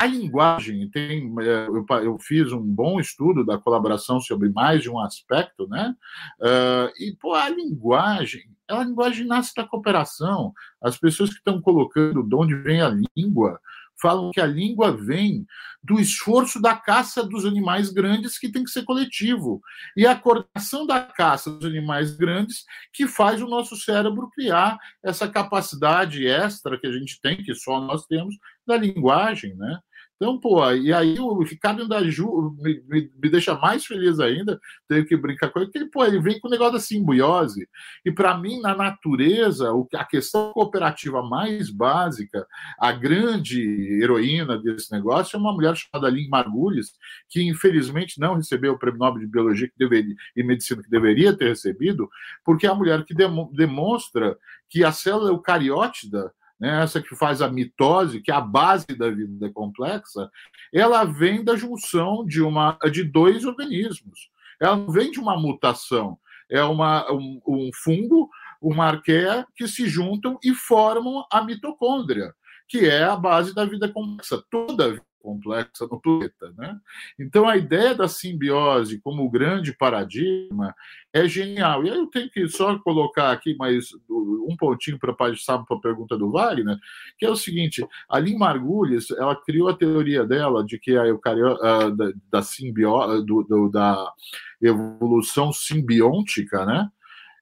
a 0.05 0.07
linguagem 0.07 0.89
tem, 0.91 1.35
é, 1.41 1.67
eu, 2.05 2.19
fiz 2.19 2.53
um 2.53 2.61
bom 2.61 3.01
estudo 3.01 3.45
da 3.45 3.57
colaboração 3.57 4.21
sobre 4.21 4.51
mais 4.51 4.83
de 4.83 4.91
um 4.91 5.01
aspecto, 5.01 5.67
né? 5.67 5.95
Uh, 6.39 6.93
e 7.03 7.17
pô, 7.19 7.33
a 7.33 7.49
linguagem, 7.49 8.43
a 8.69 8.85
linguagem 8.85 9.27
nasce 9.27 9.55
da 9.57 9.67
cooperação. 9.67 10.53
As 10.83 10.99
pessoas 10.99 11.31
que 11.31 11.37
estão 11.37 11.61
colocando 11.61 12.23
de 12.23 12.35
onde 12.35 12.55
vem 12.55 12.83
a 12.83 12.95
língua 13.17 13.59
falam 14.01 14.31
que 14.31 14.41
a 14.41 14.47
língua 14.47 14.95
vem 14.95 15.47
do 15.83 15.99
esforço 15.99 16.61
da 16.61 16.75
caça 16.75 17.25
dos 17.25 17.47
animais 17.47 17.91
grandes 17.91 18.37
que 18.37 18.51
tem 18.51 18.65
que 18.65 18.71
ser 18.71 18.83
coletivo 18.85 19.63
e 19.97 20.07
a 20.07 20.17
coordenação 20.17 20.87
da 20.87 21.01
caça 21.01 21.51
dos 21.51 21.65
animais 21.65 22.15
grandes 22.17 22.65
que 22.93 23.07
faz 23.07 23.41
o 23.41 23.49
nosso 23.49 23.77
cérebro 23.77 24.29
criar 24.35 24.79
essa 25.03 25.29
capacidade 25.29 26.27
extra 26.27 26.79
que 26.79 26.87
a 26.87 26.93
gente 26.93 27.21
tem 27.23 27.43
que 27.43 27.55
só 27.55 27.81
nós 27.81 28.05
temos 28.07 28.35
da 28.67 28.77
linguagem, 28.77 29.55
né? 29.55 29.79
Então, 30.17 30.39
pô, 30.39 30.71
e 30.71 30.93
aí 30.93 31.19
o 31.19 31.43
Ricardo 31.43 31.83
ainda 31.83 32.01
me, 32.01 32.83
me, 32.87 33.11
me, 33.21 33.29
deixa 33.29 33.55
mais 33.57 33.85
feliz 33.85 34.21
ainda, 34.21 34.61
tenho 34.89 35.05
que 35.05 35.17
brincar 35.17 35.51
com 35.51 35.59
ele, 35.59 35.71
porque 35.71 35.87
pô, 35.87 36.05
ele 36.05 36.21
vem 36.21 36.39
com 36.39 36.47
o 36.47 36.51
negócio 36.51 36.75
da 36.75 36.81
simbiose. 36.81 37.69
E 38.05 38.13
para 38.13 38.39
mim, 38.39 38.61
na 38.61 38.77
natureza, 38.77 39.71
a 39.95 40.05
questão 40.05 40.53
cooperativa 40.53 41.21
mais 41.23 41.69
básica, 41.69 42.47
a 42.79 42.93
grande 42.93 43.61
heroína 44.01 44.57
desse 44.57 44.93
negócio 44.93 45.37
é 45.37 45.39
uma 45.39 45.53
mulher 45.53 45.75
chamada 45.77 46.09
Lynn 46.09 46.29
Margulis, 46.29 46.93
que 47.29 47.43
infelizmente 47.43 48.21
não 48.21 48.37
recebeu 48.37 48.75
o 48.75 48.79
Prêmio 48.79 49.01
Nobel 49.01 49.21
de 49.21 49.27
Biologia 49.27 49.69
que 49.69 49.79
deveria, 49.79 50.15
e 50.37 50.45
Medicina 50.45 50.83
que 50.83 50.91
deveria 50.91 51.37
ter 51.37 51.49
recebido, 51.49 52.09
porque 52.45 52.67
é 52.67 52.71
a 52.71 52.75
mulher 52.75 53.05
que 53.05 53.15
demonstra 53.53 54.39
que 54.69 54.85
a 54.85 54.93
célula 54.93 55.31
eucariótida 55.31 56.33
né, 56.59 56.83
essa 56.83 57.01
que 57.01 57.15
faz 57.17 57.43
a 57.43 57.49
mitose, 57.49 58.21
que 58.21 58.31
é 58.31 58.35
a 58.35 58.41
base 58.41 58.87
da 58.87 59.11
vida 59.11 59.51
complexa, 59.53 60.31
ela 60.73 61.05
vem 61.05 61.45
da 61.45 61.57
junção 61.57 62.25
de, 62.25 62.43
uma, 62.43 62.79
de 62.91 63.05
dois 63.05 63.45
organismos. 63.45 64.31
Ela 64.61 64.77
não 64.77 64.91
vem 64.91 65.11
de 65.11 65.19
uma 65.19 65.37
mutação, 65.37 66.19
é 66.51 66.63
uma, 66.63 67.11
um, 67.13 67.41
um 67.47 67.71
fungo, 67.83 68.29
uma 68.61 68.87
arqueia, 68.87 69.47
que 69.57 69.67
se 69.69 69.87
juntam 69.87 70.39
e 70.43 70.55
formam 70.55 71.25
a 71.31 71.43
mitocôndria, 71.43 72.33
que 72.69 72.87
é 72.87 73.05
a 73.05 73.17
base 73.17 73.55
da 73.55 73.65
vida 73.65 73.89
complexa. 73.89 74.43
Toda 74.51 75.01
complexa 75.25 75.89
no 75.91 75.99
planeta. 75.99 76.53
Né? 76.57 76.79
Então, 77.19 77.49
a 77.49 77.57
ideia 77.57 77.95
da 77.95 78.07
simbiose 78.07 79.01
como 79.01 79.31
grande 79.31 79.73
paradigma 79.73 80.75
é 81.13 81.27
genial. 81.27 81.85
E 81.85 81.91
aí 81.91 81.97
eu 81.97 82.07
tenho 82.09 82.29
que 82.31 82.47
só 82.49 82.79
colocar 82.81 83.33
aqui 83.33 83.57
mais 83.57 83.89
um 84.11 84.55
pontinho 84.59 84.99
para 84.99 85.15
passar 85.15 85.59
para 85.65 85.77
a 85.77 85.81
pergunta 85.81 86.19
do 86.19 86.31
Wagner, 86.31 86.77
que 87.17 87.25
é 87.25 87.31
o 87.31 87.37
seguinte: 87.37 87.85
a 88.07 88.19
Lynn 88.19 88.39
Margulies 88.39 89.11
ela 89.13 89.35
criou 89.35 89.69
a 89.69 89.77
teoria 89.77 90.27
dela 90.27 90.63
de 90.63 90.79
que 90.79 90.97
a 90.97 91.07
eucario, 91.07 91.57
da, 91.97 92.11
da, 92.31 93.21
do, 93.25 93.43
do, 93.43 93.69
da 93.71 94.13
evolução 94.61 95.53
simbiótica, 95.53 96.67
né? 96.67 96.89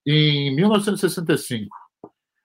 em 0.06 0.54
1965 0.54 1.81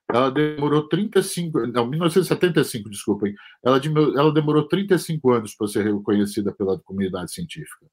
ela 0.10 0.32
demorou 0.32 0.88
35, 0.88 1.68
não, 1.68 1.86
1975, 1.88 2.90
desculpem. 2.90 3.36
Ela, 3.64 3.80
ela 4.16 4.34
demorou 4.34 4.68
35 4.68 5.32
anos 5.32 5.54
para 5.54 5.68
ser 5.68 5.84
reconhecida 5.84 6.54
pela 6.54 6.80
comunidade 6.80 7.34
científica. 7.34 7.86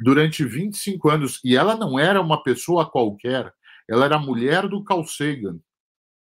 Durante 0.00 0.44
25 0.44 1.10
anos, 1.10 1.40
e 1.44 1.54
ela 1.54 1.76
não 1.76 1.98
era 1.98 2.20
uma 2.20 2.42
pessoa 2.42 2.90
qualquer, 2.90 3.52
ela 3.88 4.06
era 4.06 4.16
a 4.16 4.20
mulher 4.20 4.66
do 4.66 4.82
Carl 4.82 5.04
Sagan, 5.04 5.58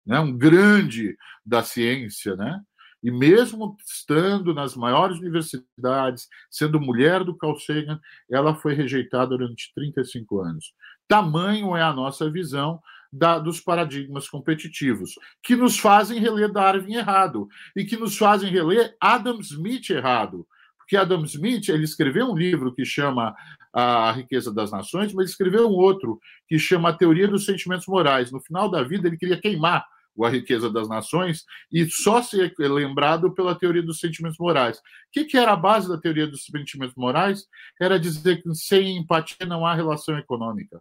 né, 0.05 0.19
um 0.19 0.37
grande 0.37 1.15
da 1.45 1.63
ciência, 1.63 2.35
né? 2.35 2.59
E 3.01 3.11
mesmo 3.11 3.75
estando 3.85 4.53
nas 4.53 4.75
maiores 4.75 5.17
universidades, 5.19 6.27
sendo 6.49 6.79
mulher 6.79 7.23
do 7.23 7.35
Carl 7.35 7.57
Sagan, 7.57 7.99
ela 8.29 8.55
foi 8.55 8.73
rejeitada 8.73 9.29
durante 9.29 9.73
35 9.73 10.39
anos. 10.41 10.73
Tamanho 11.07 11.75
é 11.75 11.81
a 11.81 11.93
nossa 11.93 12.29
visão 12.29 12.81
da, 13.13 13.37
dos 13.37 13.59
paradigmas 13.59 14.27
competitivos, 14.27 15.11
que 15.43 15.55
nos 15.55 15.77
fazem 15.77 16.19
reler 16.19 16.51
Darwin 16.51 16.95
errado 16.95 17.47
e 17.75 17.85
que 17.85 17.95
nos 17.95 18.17
fazem 18.17 18.49
reler 18.49 18.95
Adam 18.99 19.39
Smith 19.39 19.87
errado. 19.91 20.47
Porque 20.77 20.97
Adam 20.97 21.23
Smith 21.25 21.69
ele 21.69 21.83
escreveu 21.83 22.31
um 22.31 22.35
livro 22.35 22.73
que 22.73 22.83
chama 22.83 23.35
A 23.71 24.11
Riqueza 24.11 24.51
das 24.51 24.71
Nações, 24.71 25.13
mas 25.13 25.29
escreveu 25.29 25.69
um 25.69 25.73
outro 25.73 26.19
que 26.47 26.57
chama 26.57 26.89
A 26.89 26.93
Teoria 26.93 27.27
dos 27.27 27.45
Sentimentos 27.45 27.85
Morais. 27.85 28.31
No 28.31 28.41
final 28.41 28.69
da 28.69 28.81
vida, 28.83 29.07
ele 29.07 29.17
queria 29.17 29.39
queimar 29.39 29.85
a 30.21 30.29
riqueza 30.29 30.69
das 30.69 30.87
nações, 30.87 31.43
e 31.71 31.89
só 31.89 32.21
ser 32.21 32.53
lembrado 32.59 33.33
pela 33.33 33.55
teoria 33.55 33.81
dos 33.81 33.99
sentimentos 33.99 34.37
morais. 34.37 34.77
O 34.77 34.81
que, 35.11 35.25
que 35.25 35.37
era 35.37 35.53
a 35.53 35.55
base 35.55 35.89
da 35.89 35.97
teoria 35.97 36.27
dos 36.27 36.45
sentimentos 36.45 36.93
morais? 36.95 37.47
Era 37.81 37.99
dizer 37.99 38.43
que 38.43 38.53
sem 38.53 38.97
empatia 38.97 39.47
não 39.47 39.65
há 39.65 39.73
relação 39.73 40.15
econômica. 40.15 40.79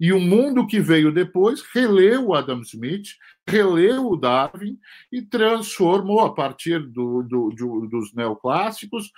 E 0.00 0.12
o 0.12 0.18
mundo 0.18 0.66
que 0.66 0.80
veio 0.80 1.12
depois 1.12 1.62
releu 1.74 2.28
o 2.28 2.34
Adam 2.34 2.62
Smith, 2.62 3.08
releu 3.46 4.06
o 4.06 4.16
Darwin 4.16 4.78
e 5.12 5.20
transformou, 5.20 6.20
a 6.20 6.34
partir 6.34 6.78
do, 6.78 7.22
do, 7.22 7.50
do, 7.50 7.86
dos 7.86 8.14
neoclássicos, 8.14 9.12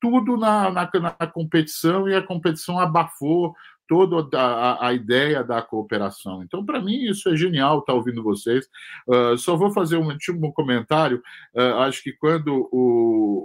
tudo 0.00 0.36
na, 0.36 0.70
na, 0.70 0.88
na 0.94 1.26
competição, 1.26 2.08
e 2.08 2.14
a 2.14 2.22
competição 2.22 2.78
abafou 2.78 3.54
toda 3.88 4.38
a, 4.38 4.88
a, 4.88 4.92
ideia 4.92 5.42
da 5.42 5.62
cooperação. 5.62 6.42
Então, 6.42 6.64
para 6.64 6.80
mim, 6.80 7.04
isso 7.04 7.28
é 7.30 7.36
genial 7.36 7.78
estar 7.78 7.92
tá 7.92 7.96
ouvindo 7.96 8.22
vocês. 8.22 8.66
Uh, 9.08 9.36
só 9.38 9.56
vou 9.56 9.72
fazer 9.72 9.96
um 9.96 10.06
último 10.06 10.52
comentário. 10.52 11.22
Uh, 11.54 11.78
acho 11.80 12.02
que 12.02 12.12
quando 12.12 12.68
o, 12.70 12.78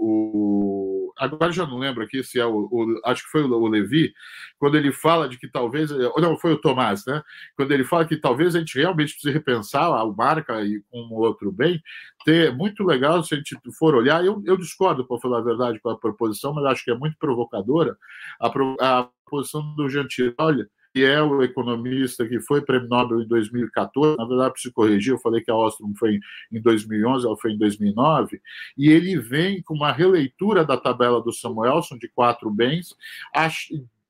o, 0.06 0.93
Agora 1.18 1.52
já 1.52 1.66
não 1.66 1.78
lembro 1.78 2.04
aqui 2.04 2.24
se 2.24 2.40
é 2.40 2.46
o, 2.46 2.68
o. 2.72 3.02
Acho 3.06 3.24
que 3.24 3.30
foi 3.30 3.44
o 3.44 3.68
Levi, 3.68 4.14
quando 4.58 4.76
ele 4.76 4.92
fala 4.92 5.28
de 5.28 5.38
que 5.38 5.48
talvez. 5.48 5.90
Não, 6.18 6.38
foi 6.38 6.54
o 6.54 6.58
Tomás, 6.62 7.06
né? 7.06 7.22
Quando 7.56 7.72
ele 7.72 7.84
fala 7.84 8.06
que 8.06 8.18
talvez 8.18 8.56
a 8.56 8.60
gente 8.60 8.78
realmente 8.78 9.14
precise 9.14 9.34
repensar 9.34 9.86
a 9.94 10.06
marca 10.06 10.62
e 10.62 10.82
um 10.94 11.14
outro 11.14 11.52
bem. 11.52 11.82
Ter, 12.26 12.54
muito 12.56 12.84
legal 12.84 13.24
se 13.24 13.34
a 13.34 13.38
gente 13.38 13.58
for 13.78 13.96
olhar. 13.96 14.24
Eu, 14.24 14.42
eu 14.46 14.58
discordo, 14.58 15.06
para 15.06 15.20
falar 15.20 15.40
a 15.40 15.44
verdade, 15.44 15.80
com 15.80 15.90
a 15.90 15.98
proposição, 15.98 16.54
mas 16.54 16.66
acho 16.66 16.84
que 16.84 16.92
é 16.92 16.96
muito 16.96 17.18
provocadora. 17.18 17.98
A, 18.40 18.48
a 18.80 19.10
posição 19.30 19.76
do 19.76 19.88
Tirole, 20.08 20.66
que 20.66 20.72
é 21.02 21.22
o 21.22 21.42
economista 21.42 22.28
que 22.28 22.40
foi 22.42 22.62
prêmio 22.62 22.88
Nobel 22.88 23.22
em 23.22 23.28
2014, 23.28 24.18
na 24.18 24.26
verdade, 24.26 24.54
preciso 24.54 24.74
corrigir, 24.74 25.14
eu 25.14 25.20
falei 25.20 25.42
que 25.42 25.50
a 25.50 25.56
Ostrom 25.56 25.94
foi 25.98 26.20
em 26.52 26.62
2011, 26.62 27.26
ela 27.26 27.38
foi 27.38 27.54
em 27.54 27.58
2009, 27.58 28.42
e 28.78 28.90
ele 28.90 29.18
vem 29.20 29.62
com 29.64 29.74
uma 29.74 29.92
releitura 29.92 30.64
da 30.64 30.78
tabela 30.78 31.22
do 31.22 31.32
Samuelson 31.32 31.98
de 31.98 32.08
quatro 32.10 32.52
bens, 32.52 32.96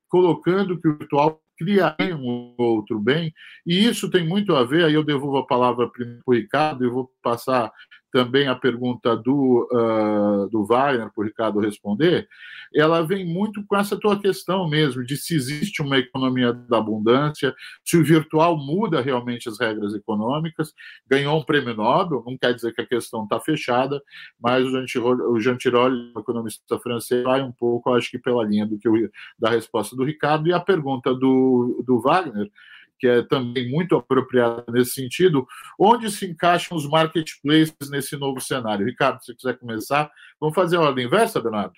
colocando 0.08 0.78
que 0.78 0.88
o 0.88 0.98
virtual 0.98 1.40
criaria 1.56 2.16
um 2.16 2.54
outro 2.58 2.98
bem, 2.98 3.32
e 3.64 3.86
isso 3.86 4.10
tem 4.10 4.26
muito 4.26 4.54
a 4.54 4.64
ver, 4.64 4.84
aí 4.84 4.94
eu 4.94 5.04
devolvo 5.04 5.38
a 5.38 5.46
palavra 5.46 5.88
para 5.88 6.04
o 6.26 6.34
Ricardo 6.34 6.84
e 6.84 6.90
vou 6.90 7.10
passar 7.22 7.72
também 8.14 8.46
a 8.46 8.54
pergunta 8.54 9.16
do, 9.16 9.68
uh, 9.72 10.48
do 10.48 10.64
Wagner, 10.64 11.10
para 11.12 11.20
o 11.20 11.26
Ricardo 11.26 11.58
responder, 11.58 12.28
ela 12.72 13.02
vem 13.02 13.26
muito 13.26 13.66
com 13.66 13.76
essa 13.76 13.96
tua 13.98 14.16
questão 14.16 14.68
mesmo, 14.68 15.04
de 15.04 15.16
se 15.16 15.34
existe 15.34 15.82
uma 15.82 15.98
economia 15.98 16.52
da 16.52 16.78
abundância, 16.78 17.52
se 17.84 17.96
o 17.96 18.04
virtual 18.04 18.56
muda 18.56 19.00
realmente 19.00 19.48
as 19.48 19.58
regras 19.58 19.96
econômicas, 19.96 20.72
ganhou 21.10 21.40
um 21.40 21.42
prêmio 21.42 21.74
Nobel, 21.74 22.22
não 22.24 22.38
quer 22.38 22.54
dizer 22.54 22.72
que 22.72 22.82
a 22.82 22.86
questão 22.86 23.24
está 23.24 23.40
fechada, 23.40 24.00
mas 24.40 24.64
o 24.64 25.40
Jean 25.40 25.56
Tirole, 25.56 26.12
o 26.14 26.20
economista 26.20 26.78
francês, 26.78 27.24
vai 27.24 27.42
um 27.42 27.50
pouco, 27.50 27.92
acho 27.92 28.08
que 28.12 28.18
pela 28.18 28.44
linha 28.44 28.64
do 28.64 28.78
que 28.78 28.86
eu, 28.86 28.94
da 29.36 29.50
resposta 29.50 29.96
do 29.96 30.04
Ricardo, 30.04 30.46
e 30.46 30.52
a 30.52 30.60
pergunta 30.60 31.12
do, 31.12 31.82
do 31.84 32.00
Wagner, 32.00 32.48
que 33.04 33.08
é 33.08 33.22
também 33.22 33.70
muito 33.70 33.94
apropriada 33.94 34.64
nesse 34.68 34.92
sentido, 34.92 35.46
onde 35.78 36.10
se 36.10 36.24
encaixam 36.24 36.74
os 36.74 36.88
marketplaces 36.88 37.90
nesse 37.90 38.16
novo 38.16 38.40
cenário? 38.40 38.86
Ricardo, 38.86 39.22
se 39.22 39.34
quiser 39.34 39.58
começar, 39.58 40.10
vamos 40.40 40.54
fazer 40.54 40.76
a 40.76 40.80
ordem 40.80 41.04
inversa, 41.04 41.38
Bernardo? 41.38 41.74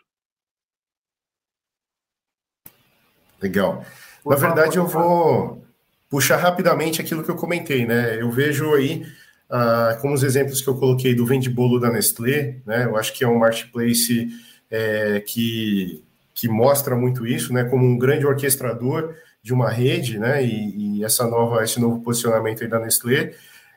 Legal. 3.43 3.85
Na 4.25 4.37
verdade, 4.37 4.77
eu 4.77 4.87
vou 4.87 5.67
puxar 6.09 6.37
rapidamente 6.37 7.01
aquilo 7.01 7.25
que 7.25 7.31
eu 7.31 7.37
comentei, 7.37 7.85
né? 7.85 8.23
Eu 8.23 8.31
vejo 8.31 8.73
aí, 8.73 9.05
ah, 9.51 9.99
como 10.01 10.15
os 10.15 10.23
exemplos 10.23 10.63
que 10.63 10.69
eu 10.69 10.77
coloquei 10.77 11.13
do 11.13 11.27
Vende 11.27 11.51
Bolo 11.51 11.81
da 11.81 11.91
Nestlé, 11.91 12.61
né? 12.65 12.85
Eu 12.85 12.97
acho 12.97 13.13
que 13.13 13.25
é 13.25 13.29
um 13.29 13.41
marketplace 13.41 14.29
é, 14.71 15.21
que, 15.27 16.05
que 16.33 16.49
mostra 16.49 16.95
muito 16.95 17.27
isso, 17.27 17.53
né? 17.53 17.65
Como 17.65 17.85
um 17.85 17.99
grande 17.99 18.25
orquestrador 18.25 19.13
de 19.47 19.55
uma 19.55 19.71
rede, 19.71 20.19
né? 20.19 20.45
E, 20.45 20.99
e 20.99 21.05
essa 21.05 21.25
nova, 21.25 21.63
esse 21.63 21.79
novo 21.81 22.01
posicionamento 22.01 22.65
aí 22.65 22.69
da 22.69 22.81
Nestlé. 22.81 23.33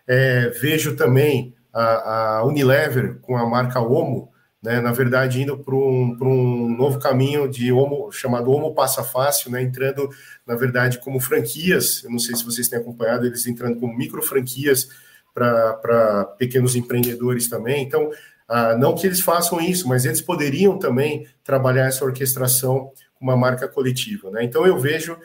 É, 0.07 0.49
vejo 0.49 0.95
também 0.95 1.53
a, 1.71 2.37
a, 2.39 2.43
Unilever 2.43 3.19
com 3.21 3.37
a 3.37 3.47
marca 3.47 3.79
Omo, 3.79 4.31
né? 4.63 4.81
Na 4.81 4.91
verdade, 4.91 5.43
indo 5.43 5.55
para 5.59 5.75
um, 5.75 6.17
um 6.19 6.75
novo 6.75 6.97
caminho 6.97 7.47
de 7.47 7.71
Omo, 7.71 8.11
chamado 8.11 8.49
Omo 8.49 8.73
Passa 8.73 9.03
Fácil, 9.03 9.51
né? 9.51 9.61
Entrando, 9.61 10.09
na 10.43 10.55
verdade, 10.55 10.97
como 10.97 11.19
franquias. 11.19 12.03
Eu 12.03 12.09
não 12.09 12.17
sei 12.17 12.35
se 12.35 12.43
vocês 12.43 12.67
têm 12.67 12.79
acompanhado, 12.79 13.27
eles 13.27 13.45
entrando 13.45 13.79
como 13.79 13.95
micro 13.95 14.23
franquias 14.23 14.89
para 15.35 16.33
pequenos 16.39 16.75
empreendedores 16.75 17.47
também. 17.47 17.83
Então, 17.83 18.09
ah, 18.47 18.75
não 18.75 18.95
que 18.95 19.05
eles 19.05 19.21
façam 19.21 19.61
isso, 19.61 19.87
mas 19.87 20.03
eles 20.03 20.19
poderiam 20.19 20.79
também 20.79 21.27
trabalhar 21.43 21.85
essa 21.85 22.03
orquestração 22.03 22.91
com 23.13 23.25
uma 23.25 23.37
marca 23.37 23.67
coletiva. 23.67 24.31
Né? 24.31 24.43
Então, 24.43 24.65
eu 24.65 24.79
vejo 24.79 25.15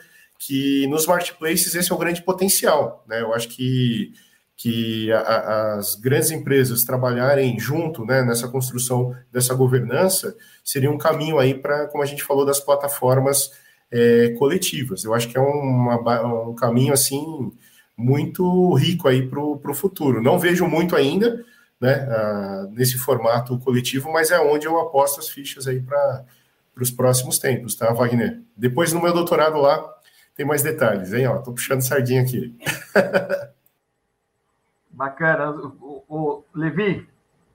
que 0.45 0.85
nos 0.87 1.07
marketplaces 1.07 1.73
esse 1.73 1.91
é 1.91 1.95
o 1.95 1.97
grande 1.97 2.21
potencial. 2.21 3.03
Né? 3.07 3.19
Eu 3.19 3.33
acho 3.33 3.47
que, 3.47 4.13
que 4.55 5.11
a, 5.11 5.73
as 5.73 5.95
grandes 5.95 6.29
empresas 6.29 6.83
trabalharem 6.83 7.59
junto 7.59 8.05
né, 8.05 8.23
nessa 8.23 8.47
construção 8.47 9.15
dessa 9.31 9.55
governança 9.55 10.35
seria 10.63 10.91
um 10.91 10.99
caminho 10.99 11.39
aí 11.39 11.55
para, 11.55 11.87
como 11.87 12.03
a 12.03 12.05
gente 12.05 12.23
falou, 12.23 12.45
das 12.45 12.59
plataformas 12.59 13.51
é, 13.91 14.35
coletivas. 14.37 15.03
Eu 15.03 15.15
acho 15.15 15.27
que 15.27 15.37
é 15.37 15.41
uma, 15.41 16.49
um 16.49 16.53
caminho 16.53 16.93
assim 16.93 17.51
muito 17.97 18.73
rico 18.75 19.07
aí 19.07 19.27
para 19.27 19.41
o 19.41 19.73
futuro. 19.73 20.21
Não 20.21 20.37
vejo 20.37 20.67
muito 20.67 20.95
ainda 20.95 21.43
né, 21.81 22.07
nesse 22.71 22.99
formato 22.99 23.57
coletivo, 23.57 24.11
mas 24.11 24.29
é 24.29 24.39
onde 24.39 24.67
eu 24.67 24.79
aposto 24.79 25.19
as 25.19 25.27
fichas 25.27 25.65
aí 25.67 25.81
para 25.81 26.23
os 26.79 26.91
próximos 26.91 27.39
tempos, 27.39 27.75
tá, 27.75 27.91
Wagner? 27.93 28.41
Depois 28.55 28.93
no 28.93 29.01
meu 29.01 29.13
doutorado 29.13 29.57
lá, 29.57 29.94
tem 30.35 30.45
mais 30.45 30.61
detalhes, 30.61 31.13
hein? 31.13 31.27
Ó, 31.27 31.37
tô 31.37 31.53
puxando 31.53 31.81
sardinha 31.81 32.21
aqui. 32.21 32.55
Bacana. 34.91 35.51
O, 35.51 36.03
o, 36.07 36.43
Levi, 36.53 37.07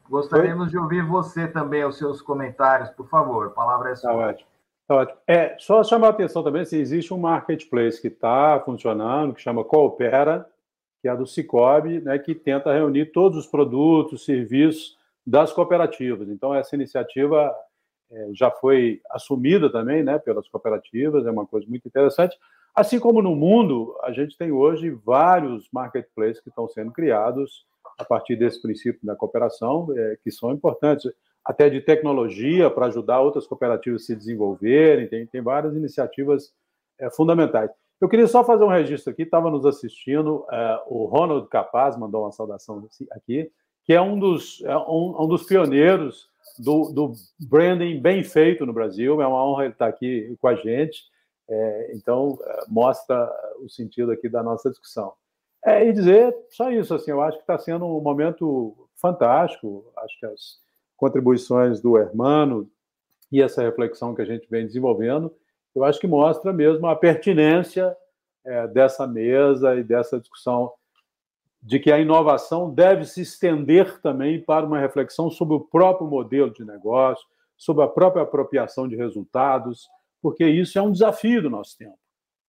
gostaríamos 0.08 0.64
Oi? 0.64 0.70
de 0.70 0.78
ouvir 0.78 1.04
você 1.04 1.46
também, 1.46 1.84
os 1.84 1.98
seus 1.98 2.22
comentários, 2.22 2.90
por 2.90 3.08
favor. 3.08 3.48
A 3.48 3.50
palavra 3.50 3.90
é 3.90 3.96
sua. 3.96 4.10
Tá 4.10 4.16
ótimo. 4.16 4.48
Tá 4.88 4.94
ótimo. 4.96 5.18
É, 5.26 5.56
só 5.58 5.84
chamar 5.84 6.08
a 6.08 6.10
atenção 6.10 6.42
também 6.42 6.64
se 6.64 6.76
existe 6.76 7.12
um 7.12 7.18
marketplace 7.18 8.00
que 8.00 8.08
está 8.08 8.60
funcionando, 8.64 9.34
que 9.34 9.42
chama 9.42 9.62
Coopera, 9.62 10.46
que 11.00 11.08
é 11.08 11.10
a 11.10 11.14
do 11.14 11.26
Cicobi, 11.26 12.00
né, 12.00 12.18
que 12.18 12.34
tenta 12.34 12.72
reunir 12.72 13.06
todos 13.12 13.38
os 13.38 13.46
produtos, 13.46 14.24
serviços 14.24 14.98
das 15.26 15.52
cooperativas. 15.52 16.28
Então, 16.28 16.54
essa 16.54 16.74
iniciativa 16.74 17.54
é, 18.10 18.28
já 18.32 18.50
foi 18.50 19.00
assumida 19.10 19.70
também 19.70 20.02
né, 20.02 20.18
pelas 20.18 20.48
cooperativas, 20.48 21.26
é 21.26 21.30
uma 21.30 21.46
coisa 21.46 21.66
muito 21.68 21.86
interessante. 21.86 22.36
Assim 22.74 22.98
como 22.98 23.20
no 23.20 23.34
mundo, 23.34 23.96
a 24.02 24.12
gente 24.12 24.36
tem 24.36 24.52
hoje 24.52 24.90
vários 24.90 25.68
marketplaces 25.72 26.40
que 26.40 26.48
estão 26.48 26.68
sendo 26.68 26.92
criados 26.92 27.66
a 27.98 28.04
partir 28.04 28.36
desse 28.36 28.60
princípio 28.62 29.00
da 29.02 29.14
cooperação, 29.14 29.88
é, 29.96 30.16
que 30.22 30.30
são 30.30 30.52
importantes, 30.52 31.10
até 31.44 31.68
de 31.68 31.80
tecnologia 31.80 32.70
para 32.70 32.86
ajudar 32.86 33.20
outras 33.20 33.46
cooperativas 33.46 34.02
a 34.02 34.04
se 34.06 34.16
desenvolverem, 34.16 35.08
tem, 35.08 35.26
tem 35.26 35.42
várias 35.42 35.74
iniciativas 35.74 36.52
é, 36.98 37.10
fundamentais. 37.10 37.70
Eu 38.00 38.08
queria 38.08 38.26
só 38.26 38.42
fazer 38.42 38.64
um 38.64 38.68
registro 38.68 39.12
aqui, 39.12 39.22
estava 39.22 39.50
nos 39.50 39.66
assistindo 39.66 40.46
é, 40.50 40.82
o 40.86 41.04
Ronald 41.04 41.48
Capaz, 41.48 41.96
mandou 41.98 42.22
uma 42.22 42.32
saudação 42.32 42.82
aqui, 43.12 43.50
que 43.84 43.92
é 43.92 44.00
um 44.00 44.18
dos, 44.18 44.62
é 44.64 44.76
um, 44.76 45.16
um 45.18 45.28
dos 45.28 45.42
pioneiros 45.42 46.30
do, 46.58 46.90
do 46.92 47.12
branding 47.38 48.00
bem 48.00 48.22
feito 48.22 48.64
no 48.64 48.72
Brasil, 48.72 49.20
é 49.20 49.26
uma 49.26 49.44
honra 49.44 49.64
ele 49.64 49.72
estar 49.72 49.86
aqui 49.86 50.34
com 50.40 50.48
a 50.48 50.54
gente. 50.54 51.02
É, 51.50 51.90
então, 51.94 52.38
é, 52.42 52.60
mostra 52.68 53.28
o 53.60 53.68
sentido 53.68 54.12
aqui 54.12 54.28
da 54.28 54.42
nossa 54.42 54.70
discussão. 54.70 55.12
É, 55.64 55.84
e 55.84 55.92
dizer 55.92 56.34
só 56.48 56.70
isso, 56.70 56.94
assim, 56.94 57.10
eu 57.10 57.20
acho 57.20 57.36
que 57.38 57.42
está 57.42 57.58
sendo 57.58 57.84
um 57.84 58.00
momento 58.00 58.88
fantástico, 58.94 59.92
acho 59.98 60.18
que 60.18 60.26
as 60.26 60.60
contribuições 60.96 61.80
do 61.80 61.98
Hermano 61.98 62.70
e 63.32 63.42
essa 63.42 63.62
reflexão 63.62 64.14
que 64.14 64.22
a 64.22 64.24
gente 64.24 64.48
vem 64.48 64.66
desenvolvendo, 64.66 65.34
eu 65.74 65.84
acho 65.84 65.98
que 66.00 66.06
mostra 66.06 66.52
mesmo 66.52 66.86
a 66.86 66.96
pertinência 66.96 67.96
é, 68.44 68.66
dessa 68.68 69.06
mesa 69.06 69.74
e 69.76 69.82
dessa 69.82 70.18
discussão 70.18 70.72
de 71.62 71.78
que 71.78 71.92
a 71.92 71.98
inovação 71.98 72.72
deve 72.72 73.04
se 73.04 73.20
estender 73.20 74.00
também 74.00 74.40
para 74.40 74.64
uma 74.64 74.78
reflexão 74.78 75.30
sobre 75.30 75.54
o 75.54 75.60
próprio 75.60 76.08
modelo 76.08 76.50
de 76.50 76.64
negócio, 76.64 77.26
sobre 77.56 77.84
a 77.84 77.88
própria 77.88 78.22
apropriação 78.22 78.88
de 78.88 78.96
resultados, 78.96 79.88
porque 80.22 80.46
isso 80.46 80.78
é 80.78 80.82
um 80.82 80.92
desafio 80.92 81.42
do 81.42 81.50
nosso 81.50 81.76
tempo. 81.76 81.98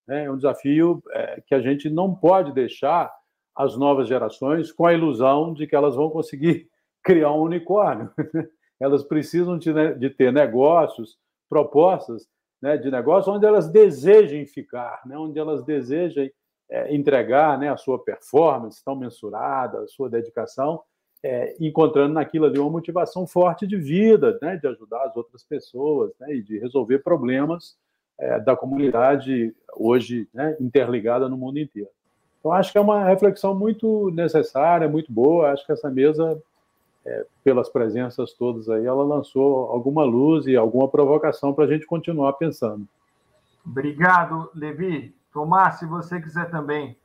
Né? 0.07 0.26
É 0.26 0.31
um 0.31 0.35
desafio 0.35 1.02
é, 1.11 1.41
que 1.45 1.56
a 1.56 1.61
gente 1.61 1.89
não 1.89 2.14
pode 2.14 2.53
deixar 2.53 3.11
as 3.56 3.77
novas 3.77 4.07
gerações 4.07 4.72
com 4.72 4.85
a 4.85 4.93
ilusão 4.93 5.53
de 5.53 5.68
que 5.68 5.76
elas 5.76 5.95
vão 5.95 6.10
conseguir 6.10 6.68
criar 7.03 7.31
um 7.31 7.41
unicórnio. 7.41 8.11
elas 8.80 9.03
precisam 9.03 9.57
de, 9.57 9.72
né, 9.73 9.93
de 9.93 10.10
ter 10.10 10.31
negócios, 10.34 11.18
propostas 11.48 12.27
né, 12.61 12.77
de 12.77 12.89
negócio 12.89 13.31
onde 13.34 13.45
elas 13.45 13.69
desejem 13.69 14.45
ficar, 14.45 15.02
né, 15.06 15.18
onde 15.18 15.38
elas 15.38 15.64
desejem 15.64 16.31
é, 16.69 16.95
entregar 16.95 17.57
né, 17.60 17.69
a 17.69 17.77
sua 17.77 18.02
performance 18.03 18.84
tão 18.84 18.95
mensurada, 18.95 19.81
a 19.81 19.88
sua 19.88 20.10
dedicação, 20.10 20.81
é, 21.23 21.56
encontrando 21.60 22.14
naquilo 22.14 22.45
ali 22.45 22.60
uma 22.60 22.69
motivação 22.69 23.27
forte 23.27 23.68
de 23.68 23.77
vida, 23.77 24.38
né, 24.41 24.57
de 24.57 24.68
ajudar 24.68 25.03
as 25.03 25.15
outras 25.15 25.43
pessoas 25.43 26.11
né, 26.19 26.35
e 26.35 26.41
de 26.41 26.57
resolver 26.57 26.99
problemas 26.99 27.77
é, 28.18 28.39
da 28.39 28.56
comunidade 28.56 29.53
hoje 29.76 30.27
né, 30.34 30.56
interligada 30.60 31.30
no 31.30 31.38
mundo 31.38 31.60
inteiro. 31.60 31.89
Então, 32.39 32.52
acho 32.52 32.72
que 32.72 32.77
é 32.77 32.81
uma 32.81 33.06
reflexão 33.06 33.53
muito 33.53 34.10
necessária, 34.11 34.89
muito 34.89 35.11
boa. 35.11 35.52
Acho 35.52 35.64
que 35.64 35.72
essa 35.72 35.91
mesa, 35.91 36.41
é, 37.06 37.26
pelas 37.43 37.69
presenças 37.69 38.34
todas 38.34 38.68
aí, 38.68 38.84
ela 38.84 39.03
lançou 39.03 39.68
alguma 39.68 40.03
luz 40.03 40.48
e 40.48 40.56
alguma 40.56 40.88
provocação 40.88 41.53
para 41.53 41.65
a 41.65 41.68
gente 41.68 41.85
continuar 41.85 42.34
pensando. 42.34 42.88
Obrigado, 43.64 44.49
Levi. 44.56 45.14
Tomás, 45.31 45.76
se 45.76 45.85
você 45.85 46.19
quiser 46.19 46.49
também 46.49 46.98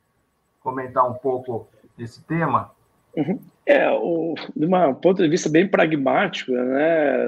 comentar 0.59 1.07
um 1.07 1.13
pouco 1.13 1.67
desse 1.95 2.23
tema. 2.23 2.71
Uhum. 3.15 3.39
É, 3.67 3.91
o, 3.91 4.33
de 4.55 4.65
um 4.65 4.93
ponto 4.95 5.21
de 5.21 5.27
vista 5.27 5.49
bem 5.49 5.67
pragmático, 5.67 6.53
né? 6.53 7.27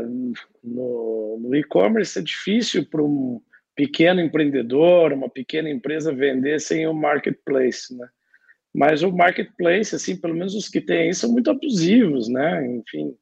No, 0.63 1.37
no 1.37 1.53
e-commerce 1.53 2.17
é 2.17 2.21
difícil 2.21 2.85
para 2.89 3.03
um 3.03 3.41
pequeno 3.75 4.21
empreendedor, 4.21 5.11
uma 5.11 5.29
pequena 5.29 5.69
empresa 5.69 6.13
vender 6.13 6.61
sem 6.61 6.87
o 6.87 6.93
marketplace, 6.93 7.93
né? 7.93 8.07
Mas 8.73 9.03
o 9.03 9.11
marketplace, 9.11 9.93
assim, 9.93 10.15
pelo 10.15 10.33
menos 10.33 10.55
os 10.55 10.69
que 10.69 10.79
tem 10.79 10.99
aí, 10.99 11.13
são 11.13 11.29
muito 11.29 11.51
abusivos, 11.51 12.29
né? 12.29 12.65
Enfim. 12.67 13.13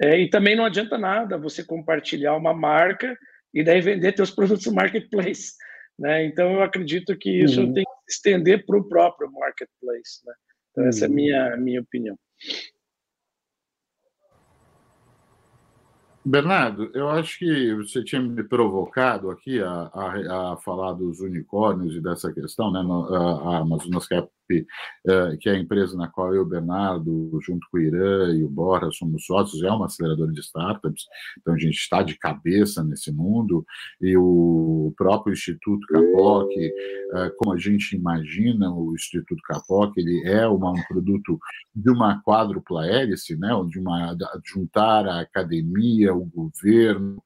É, 0.00 0.18
e 0.18 0.30
também 0.30 0.56
não 0.56 0.64
adianta 0.64 0.96
nada 0.96 1.36
você 1.36 1.62
compartilhar 1.62 2.34
uma 2.34 2.54
marca 2.54 3.14
e 3.52 3.62
daí 3.62 3.82
vender 3.82 4.12
teus 4.12 4.30
produtos 4.34 4.64
no 4.64 4.72
marketplace, 4.72 5.52
né? 5.98 6.24
Então 6.24 6.54
eu 6.54 6.62
acredito 6.62 7.14
que 7.14 7.42
isso 7.42 7.60
uhum. 7.60 7.74
tem 7.74 7.84
que 7.84 8.12
se 8.12 8.16
estender 8.16 8.64
para 8.64 8.78
o 8.78 8.88
próprio 8.88 9.30
marketplace, 9.32 10.24
né? 10.24 10.32
Então 10.70 10.86
essa 10.86 11.04
é 11.04 11.06
a 11.06 11.10
uhum. 11.10 11.14
minha 11.14 11.56
minha 11.58 11.80
opinião. 11.82 12.18
Bernardo, 16.24 16.90
eu 16.94 17.08
acho 17.08 17.38
que 17.38 17.74
você 17.74 18.04
tinha 18.04 18.20
me 18.20 18.42
provocado 18.44 19.30
aqui 19.30 19.62
a, 19.62 19.90
a, 19.94 20.52
a 20.52 20.56
falar 20.58 20.92
dos 20.92 21.20
unicórnios 21.20 21.94
e 21.96 22.00
dessa 22.02 22.32
questão, 22.32 22.70
né? 22.70 22.80
A, 22.80 23.16
a 23.16 23.58
Amazonas 23.58 24.06
Cap 24.06 24.28
eh, 24.50 25.36
que 25.40 25.48
é 25.48 25.52
a 25.52 25.58
empresa 25.58 25.96
na 25.96 26.08
qual 26.08 26.34
eu, 26.34 26.44
Bernardo, 26.44 27.38
junto 27.42 27.66
com 27.70 27.78
o 27.78 27.80
Irã 27.80 28.32
e 28.34 28.42
o 28.42 28.48
Borra 28.48 28.90
somos 28.90 29.24
sócios, 29.24 29.62
é 29.62 29.70
uma 29.70 29.86
aceleradora 29.86 30.32
de 30.32 30.40
startups, 30.40 31.04
então 31.38 31.54
a 31.54 31.58
gente 31.58 31.76
está 31.76 32.02
de 32.02 32.16
cabeça 32.18 32.82
nesse 32.82 33.12
mundo, 33.12 33.64
e 34.00 34.16
o 34.16 34.92
próprio 34.96 35.32
Instituto 35.32 35.86
Capoc, 35.86 36.50
eh, 36.56 37.32
como 37.36 37.52
a 37.52 37.58
gente 37.58 37.96
imagina, 37.96 38.70
o 38.72 38.94
Instituto 38.94 39.40
Capoc, 39.44 39.96
ele 39.96 40.26
é 40.26 40.46
uma, 40.46 40.72
um 40.72 40.82
produto 40.88 41.38
de 41.74 41.90
uma 41.90 42.20
quádrupla 42.22 42.86
hélice, 42.86 43.36
né, 43.36 43.50
de 43.68 43.78
uma, 43.78 44.16
juntar 44.44 45.06
a 45.06 45.20
academia, 45.20 46.14
o 46.14 46.24
governo, 46.24 47.22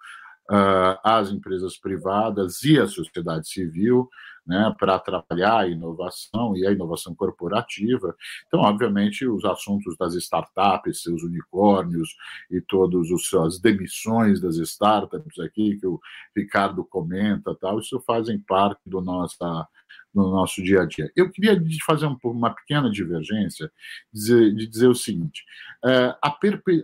as 1.03 1.31
empresas 1.31 1.79
privadas 1.79 2.63
e 2.63 2.79
a 2.79 2.87
sociedade 2.87 3.49
civil, 3.49 4.09
né, 4.47 4.75
para 4.79 4.97
atrapalhar 4.97 5.61
a 5.61 5.69
inovação 5.69 6.57
e 6.57 6.67
a 6.67 6.73
inovação 6.73 7.15
corporativa. 7.15 8.15
Então, 8.47 8.61
obviamente, 8.61 9.27
os 9.27 9.45
assuntos 9.45 9.97
das 9.97 10.15
startups, 10.15 11.03
seus 11.03 11.23
unicórnios 11.23 12.17
e 12.51 12.61
todas 12.61 13.09
as 13.35 13.61
demissões 13.61 14.41
das 14.41 14.57
startups 14.57 15.39
aqui 15.39 15.79
que 15.79 15.87
o 15.87 16.01
Ricardo 16.37 16.85
comenta, 16.85 17.55
tal, 17.55 17.79
isso 17.79 18.01
fazem 18.01 18.39
parte 18.39 18.81
do 18.87 19.01
nossa 19.01 19.69
no 20.15 20.31
nosso 20.31 20.63
dia 20.63 20.83
a 20.83 20.87
dia. 20.87 21.11
Eu 21.17 21.31
queria 21.31 21.59
fazer 21.87 22.07
um, 22.07 22.17
uma 22.25 22.55
pequena 22.55 22.91
divergência, 22.91 23.71
dizer, 24.13 24.55
de 24.55 24.67
dizer 24.67 24.89
o 24.89 24.95
seguinte: 24.95 25.43
é, 25.85 26.15
a, 26.23 26.39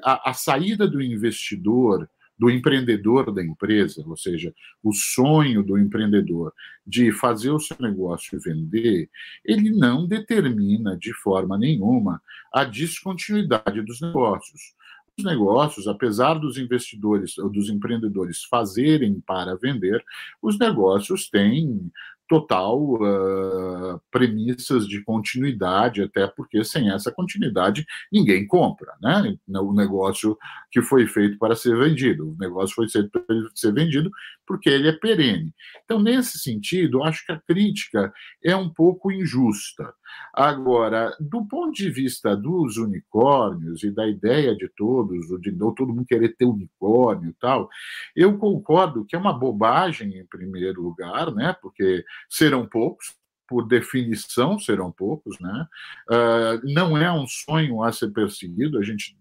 a, 0.04 0.30
a 0.30 0.32
saída 0.32 0.88
do 0.88 1.02
investidor 1.02 2.08
do 2.38 2.48
empreendedor 2.48 3.32
da 3.32 3.42
empresa, 3.42 4.04
ou 4.06 4.16
seja, 4.16 4.54
o 4.82 4.92
sonho 4.92 5.62
do 5.62 5.76
empreendedor 5.76 6.52
de 6.86 7.10
fazer 7.10 7.50
o 7.50 7.58
seu 7.58 7.76
negócio 7.80 8.40
vender, 8.40 9.10
ele 9.44 9.70
não 9.70 10.06
determina 10.06 10.96
de 10.96 11.12
forma 11.12 11.58
nenhuma 11.58 12.22
a 12.52 12.64
descontinuidade 12.64 13.82
dos 13.82 14.00
negócios. 14.00 14.76
Os 15.18 15.24
negócios, 15.24 15.88
apesar 15.88 16.34
dos 16.34 16.58
investidores, 16.58 17.34
dos 17.34 17.68
empreendedores 17.68 18.44
fazerem 18.44 19.20
para 19.20 19.56
vender, 19.56 20.04
os 20.40 20.56
negócios 20.56 21.28
têm 21.28 21.90
total 22.28 22.78
uh, 22.78 24.00
premissas 24.10 24.86
de 24.86 25.02
continuidade, 25.02 26.02
até 26.02 26.26
porque 26.26 26.62
sem 26.62 26.90
essa 26.90 27.10
continuidade 27.10 27.86
ninguém 28.12 28.46
compra, 28.46 28.94
né? 29.00 29.36
O 29.48 29.72
negócio 29.72 30.36
que 30.70 30.82
foi 30.82 31.06
feito 31.06 31.38
para 31.38 31.56
ser 31.56 31.76
vendido, 31.76 32.30
o 32.30 32.36
negócio 32.38 32.74
foi 32.74 32.88
feito 32.88 33.10
para 33.10 33.24
ser 33.54 33.72
vendido 33.72 34.10
porque 34.46 34.68
ele 34.70 34.88
é 34.88 34.92
perene. 34.92 35.54
Então, 35.84 36.00
nesse 36.00 36.38
sentido, 36.38 37.02
acho 37.02 37.24
que 37.24 37.32
a 37.32 37.40
crítica 37.40 38.12
é 38.42 38.56
um 38.56 38.68
pouco 38.68 39.12
injusta. 39.12 39.92
Agora, 40.32 41.14
do 41.20 41.44
ponto 41.44 41.72
de 41.72 41.90
vista 41.90 42.34
dos 42.34 42.78
unicórnios 42.78 43.82
e 43.82 43.90
da 43.90 44.08
ideia 44.08 44.56
de 44.56 44.68
todos, 44.68 45.26
de 45.40 45.52
todo 45.52 45.88
mundo 45.88 46.06
querer 46.06 46.34
ter 46.34 46.46
unicórnio 46.46 47.30
e 47.30 47.34
tal, 47.34 47.68
eu 48.16 48.38
concordo 48.38 49.04
que 49.04 49.14
é 49.14 49.18
uma 49.18 49.38
bobagem, 49.38 50.16
em 50.18 50.26
primeiro 50.26 50.82
lugar, 50.82 51.30
né? 51.34 51.54
Porque 51.60 52.04
serão 52.28 52.66
poucos, 52.66 53.14
por 53.48 53.66
definição 53.66 54.58
serão 54.58 54.92
poucos, 54.92 55.38
né? 55.40 55.66
Uh, 56.10 56.72
não 56.72 56.98
é 56.98 57.10
um 57.10 57.26
sonho 57.26 57.82
a 57.82 57.90
ser 57.90 58.12
perseguido, 58.12 58.78
a 58.78 58.82
gente 58.82 59.16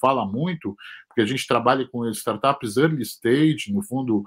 fala 0.00 0.24
muito, 0.26 0.74
porque 1.06 1.20
a 1.20 1.26
gente 1.26 1.46
trabalha 1.46 1.86
com 1.86 2.08
startups 2.08 2.78
early 2.78 3.02
stage, 3.02 3.70
no 3.72 3.82
fundo, 3.82 4.24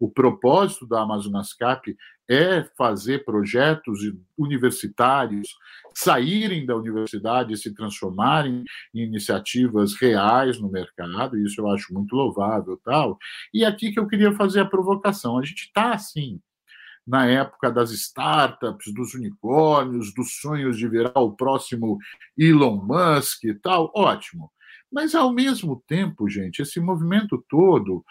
o 0.00 0.10
propósito 0.10 0.84
da 0.84 1.02
Amazonas 1.02 1.52
Cap 1.54 1.96
é 2.28 2.64
fazer 2.76 3.24
projetos 3.24 4.00
universitários 4.36 5.54
saírem 5.94 6.66
da 6.66 6.74
universidade 6.74 7.52
e 7.52 7.56
se 7.56 7.72
transformarem 7.72 8.64
em 8.92 9.00
iniciativas 9.00 9.94
reais 9.94 10.58
no 10.58 10.70
mercado, 10.70 11.38
isso 11.38 11.60
eu 11.60 11.70
acho 11.70 11.92
muito 11.94 12.16
louvável, 12.16 12.80
tal. 12.84 13.16
E 13.54 13.64
aqui 13.64 13.92
que 13.92 14.00
eu 14.00 14.08
queria 14.08 14.32
fazer 14.32 14.60
a 14.60 14.64
provocação. 14.64 15.38
A 15.38 15.44
gente 15.44 15.66
está 15.66 15.92
assim, 15.92 16.40
na 17.06 17.26
época 17.26 17.70
das 17.70 17.90
startups, 17.90 18.92
dos 18.94 19.14
unicórnios, 19.14 20.14
dos 20.14 20.40
sonhos 20.40 20.78
de 20.78 20.88
virar 20.88 21.18
o 21.18 21.32
próximo 21.32 21.98
Elon 22.36 22.76
Musk 22.76 23.44
e 23.44 23.54
tal, 23.54 23.90
ótimo. 23.94 24.50
Mas, 24.90 25.14
ao 25.14 25.32
mesmo 25.32 25.82
tempo, 25.86 26.28
gente, 26.28 26.60
esse 26.60 26.78
movimento 26.78 27.42
todo 27.48 28.04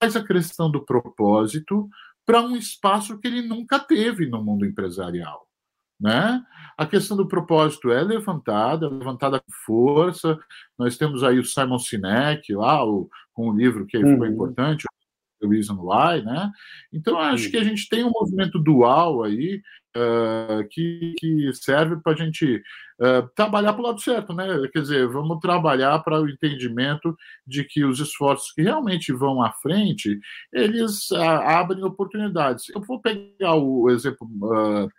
faz 0.00 0.16
a 0.16 0.24
questão 0.24 0.70
do 0.70 0.84
propósito 0.84 1.88
para 2.24 2.40
um 2.40 2.56
espaço 2.56 3.18
que 3.18 3.26
ele 3.26 3.42
nunca 3.42 3.78
teve 3.78 4.26
no 4.26 4.42
mundo 4.42 4.64
empresarial. 4.64 5.48
Né? 6.00 6.40
A 6.76 6.86
questão 6.86 7.16
do 7.16 7.26
propósito 7.26 7.90
é 7.90 8.02
levantada, 8.02 8.88
levantada 8.88 9.40
com 9.40 9.52
força. 9.66 10.38
Nós 10.78 10.96
temos 10.96 11.24
aí 11.24 11.40
o 11.40 11.44
Simon 11.44 11.78
Sinek 11.78 12.54
lá, 12.54 12.84
o, 12.84 13.10
com 13.32 13.48
o 13.50 13.56
livro 13.56 13.84
que 13.84 13.96
uhum. 13.96 14.12
ficou 14.12 14.26
importante, 14.26 14.86
The 15.40 15.46
Reason 15.46 15.76
Why, 15.76 16.22
né? 16.24 16.50
Então, 16.92 17.18
acho 17.18 17.50
que 17.50 17.56
a 17.56 17.64
gente 17.64 17.88
tem 17.88 18.04
um 18.04 18.10
movimento 18.10 18.58
dual 18.58 19.22
aí 19.22 19.60
uh, 19.96 20.68
que, 20.70 21.14
que, 21.18 21.52
serve 21.54 21.96
para 22.02 22.12
a 22.12 22.16
gente 22.16 22.62
uh, 23.00 23.28
trabalhar 23.34 23.72
para 23.72 23.82
o 23.82 23.86
lado 23.86 24.00
certo, 24.00 24.32
né? 24.32 24.46
Quer 24.72 24.82
dizer, 24.82 25.08
vamos 25.08 25.38
trabalhar 25.40 25.98
para 26.00 26.20
o 26.20 26.28
entendimento 26.28 27.16
de 27.46 27.64
que 27.64 27.84
os 27.84 28.00
esforços 28.00 28.52
que 28.52 28.62
realmente 28.62 29.12
vão 29.12 29.42
à 29.42 29.52
frente, 29.52 30.18
eles 30.52 31.10
uh, 31.10 31.16
abrem 31.16 31.84
oportunidades. 31.84 32.68
Eu 32.70 32.80
vou 32.82 33.00
pegar 33.00 33.54
o 33.54 33.90
exemplo 33.90 34.28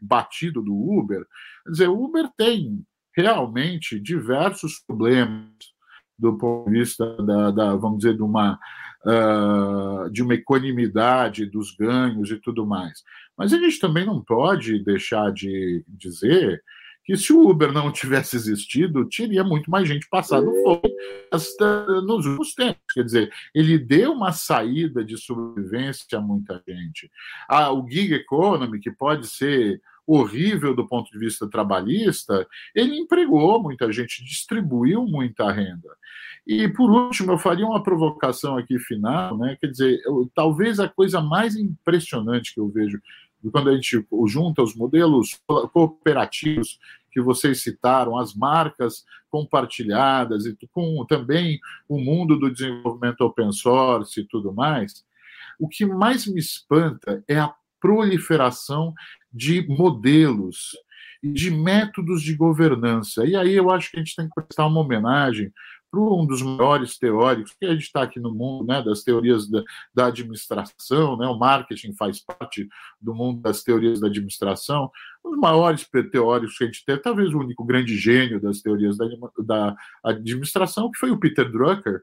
batido 0.01 0.61
do 0.61 0.73
Uber, 0.73 1.25
quer 1.65 1.71
dizer, 1.71 1.87
o 1.87 2.03
Uber 2.03 2.29
tem 2.37 2.83
realmente 3.15 3.99
diversos 3.99 4.79
problemas 4.85 5.78
do 6.19 6.37
ponto 6.37 6.69
de 6.69 6.79
vista 6.79 7.05
da, 7.23 7.51
da 7.51 7.75
vamos 7.75 7.99
dizer, 7.99 8.15
de 8.15 8.21
uma 8.21 8.59
uh, 9.05 10.09
de 10.11 10.21
uma 10.21 10.33
equanimidade 10.33 11.45
dos 11.45 11.75
ganhos 11.75 12.29
e 12.31 12.37
tudo 12.37 12.65
mais. 12.65 13.03
Mas 13.37 13.53
a 13.53 13.57
gente 13.57 13.79
também 13.79 14.05
não 14.05 14.21
pode 14.21 14.83
deixar 14.83 15.31
de 15.31 15.83
dizer 15.87 16.61
que 17.09 17.17
se 17.17 17.33
o 17.33 17.49
Uber 17.49 17.71
não 17.71 17.91
tivesse 17.91 18.35
existido, 18.35 19.09
teria 19.09 19.43
muito 19.43 19.71
mais 19.71 19.87
gente 19.87 20.07
passando 20.11 20.53
fome 20.61 20.93
nos 22.05 22.25
últimos 22.25 22.53
tempos. 22.53 22.83
Quer 22.93 23.03
dizer, 23.03 23.31
ele 23.55 23.79
deu 23.79 24.11
uma 24.11 24.31
saída 24.31 25.03
de 25.03 25.17
sobrevivência 25.17 26.19
a 26.19 26.21
muita 26.21 26.61
gente. 26.67 27.09
Ah, 27.49 27.73
o 27.73 27.87
gig 27.89 28.13
economy, 28.13 28.79
que 28.79 28.91
pode 28.91 29.25
ser 29.27 29.81
horrível 30.11 30.75
do 30.75 30.87
ponto 30.87 31.11
de 31.11 31.19
vista 31.19 31.47
trabalhista, 31.47 32.47
ele 32.73 32.97
empregou 32.97 33.61
muita 33.61 33.91
gente, 33.91 34.23
distribuiu 34.23 35.05
muita 35.05 35.51
renda. 35.51 35.89
E, 36.47 36.67
por 36.67 36.89
último, 36.89 37.33
eu 37.33 37.37
faria 37.37 37.65
uma 37.65 37.83
provocação 37.83 38.57
aqui 38.57 38.79
final, 38.79 39.37
né? 39.37 39.55
quer 39.61 39.67
dizer, 39.67 40.01
eu, 40.03 40.29
talvez 40.33 40.79
a 40.79 40.89
coisa 40.89 41.21
mais 41.21 41.55
impressionante 41.55 42.53
que 42.53 42.59
eu 42.59 42.67
vejo 42.69 42.99
quando 43.51 43.69
a 43.69 43.75
gente 43.75 44.05
junta 44.27 44.61
os 44.61 44.75
modelos 44.75 45.39
cooperativos 45.71 46.77
que 47.11 47.21
vocês 47.21 47.61
citaram, 47.61 48.17
as 48.17 48.33
marcas 48.33 49.05
compartilhadas 49.29 50.45
e 50.45 50.57
com 50.73 51.05
também 51.05 51.59
o 51.87 51.99
mundo 51.99 52.37
do 52.37 52.51
desenvolvimento 52.51 53.21
open 53.21 53.51
source 53.51 54.19
e 54.19 54.25
tudo 54.25 54.51
mais, 54.51 55.05
o 55.57 55.69
que 55.69 55.85
mais 55.85 56.27
me 56.27 56.39
espanta 56.39 57.23
é 57.27 57.39
a 57.39 57.53
proliferação 57.79 58.93
de 59.31 59.67
modelos 59.67 60.71
e 61.21 61.31
de 61.31 61.51
métodos 61.51 62.21
de 62.21 62.35
governança. 62.35 63.25
E 63.25 63.35
aí 63.35 63.53
eu 63.53 63.69
acho 63.69 63.91
que 63.91 63.97
a 63.97 63.99
gente 63.99 64.15
tem 64.15 64.27
que 64.27 64.35
prestar 64.35 64.67
uma 64.67 64.81
homenagem 64.81 65.51
para 65.91 65.99
um 65.99 66.25
dos 66.25 66.41
maiores 66.41 66.97
teóricos 66.97 67.55
que 67.59 67.65
a 67.65 67.71
gente 67.71 67.83
está 67.83 68.03
aqui 68.03 68.19
no 68.19 68.33
mundo, 68.33 68.67
né, 68.67 68.81
das 68.81 69.01
teorias 69.01 69.49
da, 69.49 69.63
da, 69.93 70.05
administração, 70.07 71.17
né, 71.17 71.25
o 71.27 71.37
marketing 71.37 71.93
faz 71.93 72.19
parte 72.19 72.67
do 73.01 73.13
mundo 73.13 73.41
das 73.41 73.63
teorias 73.63 73.99
da 73.99 74.07
administração, 74.07 74.91
um 75.25 75.31
dos 75.31 75.39
maiores 75.39 75.87
teóricos 76.11 76.57
que 76.57 76.63
a 76.63 76.67
gente 76.67 76.85
teve, 76.85 77.01
talvez 77.01 77.33
o 77.33 77.39
único 77.39 77.65
grande 77.65 77.97
gênio 77.97 78.39
das 78.39 78.61
teorias 78.61 78.97
da, 78.97 79.07
da 79.43 79.75
administração, 80.03 80.91
que 80.91 80.99
foi 80.99 81.09
o 81.09 81.19
Peter 81.19 81.51
Drucker, 81.51 82.01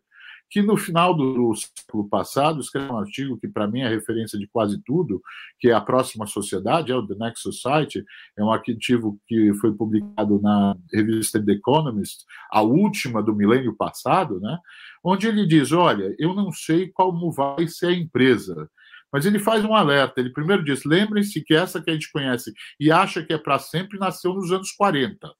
que 0.50 0.62
no 0.62 0.76
final 0.76 1.14
do 1.14 1.52
século 1.54 2.08
passado 2.08 2.60
escreveu 2.60 2.92
um 2.92 2.98
artigo 2.98 3.38
que 3.38 3.48
para 3.48 3.66
mim 3.66 3.80
é 3.80 3.88
referência 3.88 4.38
de 4.38 4.46
quase 4.46 4.80
tudo, 4.84 5.20
que 5.58 5.68
é 5.68 5.72
a 5.72 5.80
próxima 5.80 6.26
sociedade, 6.26 6.92
é 6.92 6.96
o 6.96 7.06
The 7.06 7.14
Next 7.14 7.42
Society, 7.42 8.04
é 8.38 8.44
um 8.44 8.52
artigo 8.52 9.18
que 9.26 9.52
foi 9.54 9.72
publicado 9.74 10.40
na 10.40 10.76
revista 10.92 11.44
The 11.44 11.52
Economist, 11.52 12.24
a 12.50 12.62
última 12.62 13.22
do 13.22 13.34
milênio 13.34 13.74
passado, 13.74 14.40
né? 14.40 14.58
Onde 15.02 15.26
ele 15.26 15.46
diz, 15.46 15.72
olha, 15.72 16.14
eu 16.18 16.34
não 16.34 16.52
sei 16.52 16.88
como 16.88 17.32
vai 17.32 17.66
ser 17.68 17.86
a 17.86 17.92
empresa, 17.92 18.68
mas 19.12 19.24
ele 19.24 19.38
faz 19.38 19.64
um 19.64 19.74
alerta. 19.74 20.20
Ele 20.20 20.30
primeiro 20.30 20.64
diz: 20.64 20.84
lembrem-se 20.84 21.42
que 21.42 21.54
essa 21.54 21.80
que 21.80 21.90
a 21.90 21.92
gente 21.94 22.10
conhece 22.10 22.52
e 22.78 22.90
acha 22.90 23.22
que 23.22 23.32
é 23.32 23.38
para 23.38 23.58
sempre 23.58 23.98
nasceu 23.98 24.34
nos 24.34 24.52
anos 24.52 24.72
40. 24.72 25.32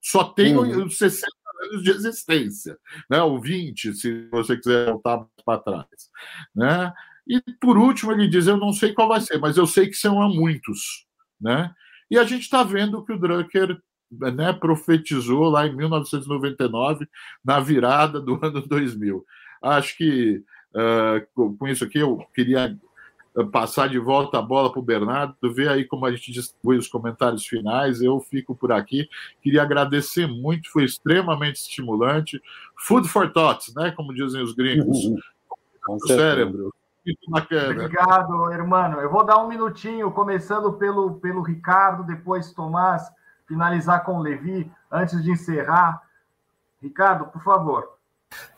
Só 0.00 0.24
tem 0.24 0.56
uhum. 0.56 0.88
60 0.88 1.26
anos 1.62 1.82
de 1.82 1.90
existência, 1.90 2.78
né? 3.08 3.22
ou 3.22 3.40
20, 3.40 3.94
se 3.94 4.28
você 4.30 4.56
quiser 4.56 4.90
voltar 4.90 5.26
para 5.44 5.58
trás. 5.60 6.10
Né? 6.54 6.92
E, 7.26 7.40
por 7.60 7.76
último, 7.78 8.12
ele 8.12 8.28
diz: 8.28 8.46
Eu 8.46 8.56
não 8.56 8.72
sei 8.72 8.92
qual 8.92 9.08
vai 9.08 9.20
ser, 9.20 9.38
mas 9.38 9.56
eu 9.56 9.66
sei 9.66 9.88
que 9.88 9.96
são 9.96 10.16
muitos. 10.28 11.06
Né? 11.40 11.72
E 12.10 12.18
a 12.18 12.24
gente 12.24 12.42
está 12.42 12.62
vendo 12.62 13.04
que 13.04 13.12
o 13.12 13.18
Drucker 13.18 13.80
né, 14.10 14.52
profetizou 14.52 15.48
lá 15.48 15.66
em 15.66 15.74
1999, 15.74 17.08
na 17.44 17.60
virada 17.60 18.20
do 18.20 18.38
ano 18.44 18.66
2000. 18.66 19.24
Acho 19.62 19.96
que 19.96 20.42
uh, 20.74 21.56
com 21.56 21.66
isso 21.66 21.84
aqui 21.84 21.98
eu 21.98 22.18
queria 22.34 22.78
passar 23.50 23.88
de 23.88 23.98
volta 23.98 24.38
a 24.38 24.42
bola 24.42 24.70
para 24.70 24.78
o 24.78 24.84
Bernardo, 24.84 25.34
ver 25.52 25.68
aí 25.68 25.84
como 25.84 26.06
a 26.06 26.12
gente 26.12 26.30
distribui 26.30 26.76
os 26.78 26.86
comentários 26.86 27.44
finais. 27.44 28.00
Eu 28.00 28.20
fico 28.20 28.54
por 28.54 28.70
aqui. 28.70 29.08
Queria 29.42 29.62
agradecer 29.62 30.26
muito, 30.28 30.70
foi 30.70 30.84
extremamente 30.84 31.56
estimulante. 31.56 32.40
Food 32.76 33.08
for 33.08 33.32
thoughts, 33.32 33.74
né? 33.74 33.90
Como 33.90 34.14
dizem 34.14 34.42
os 34.42 34.54
gringos. 34.54 35.04
Uhum. 35.04 35.16
Com 35.84 35.96
o 35.96 36.06
cérebro. 36.06 36.72
Obrigado, 37.28 38.52
irmão. 38.52 39.00
Eu 39.00 39.10
vou 39.10 39.26
dar 39.26 39.38
um 39.38 39.48
minutinho, 39.48 40.10
começando 40.12 40.72
pelo, 40.74 41.14
pelo 41.16 41.42
Ricardo, 41.42 42.04
depois 42.04 42.52
Tomás, 42.52 43.02
finalizar 43.46 44.04
com 44.04 44.16
o 44.16 44.22
Levi, 44.22 44.70
antes 44.90 45.22
de 45.22 45.30
encerrar. 45.30 46.00
Ricardo, 46.80 47.26
por 47.26 47.42
favor. 47.42 47.94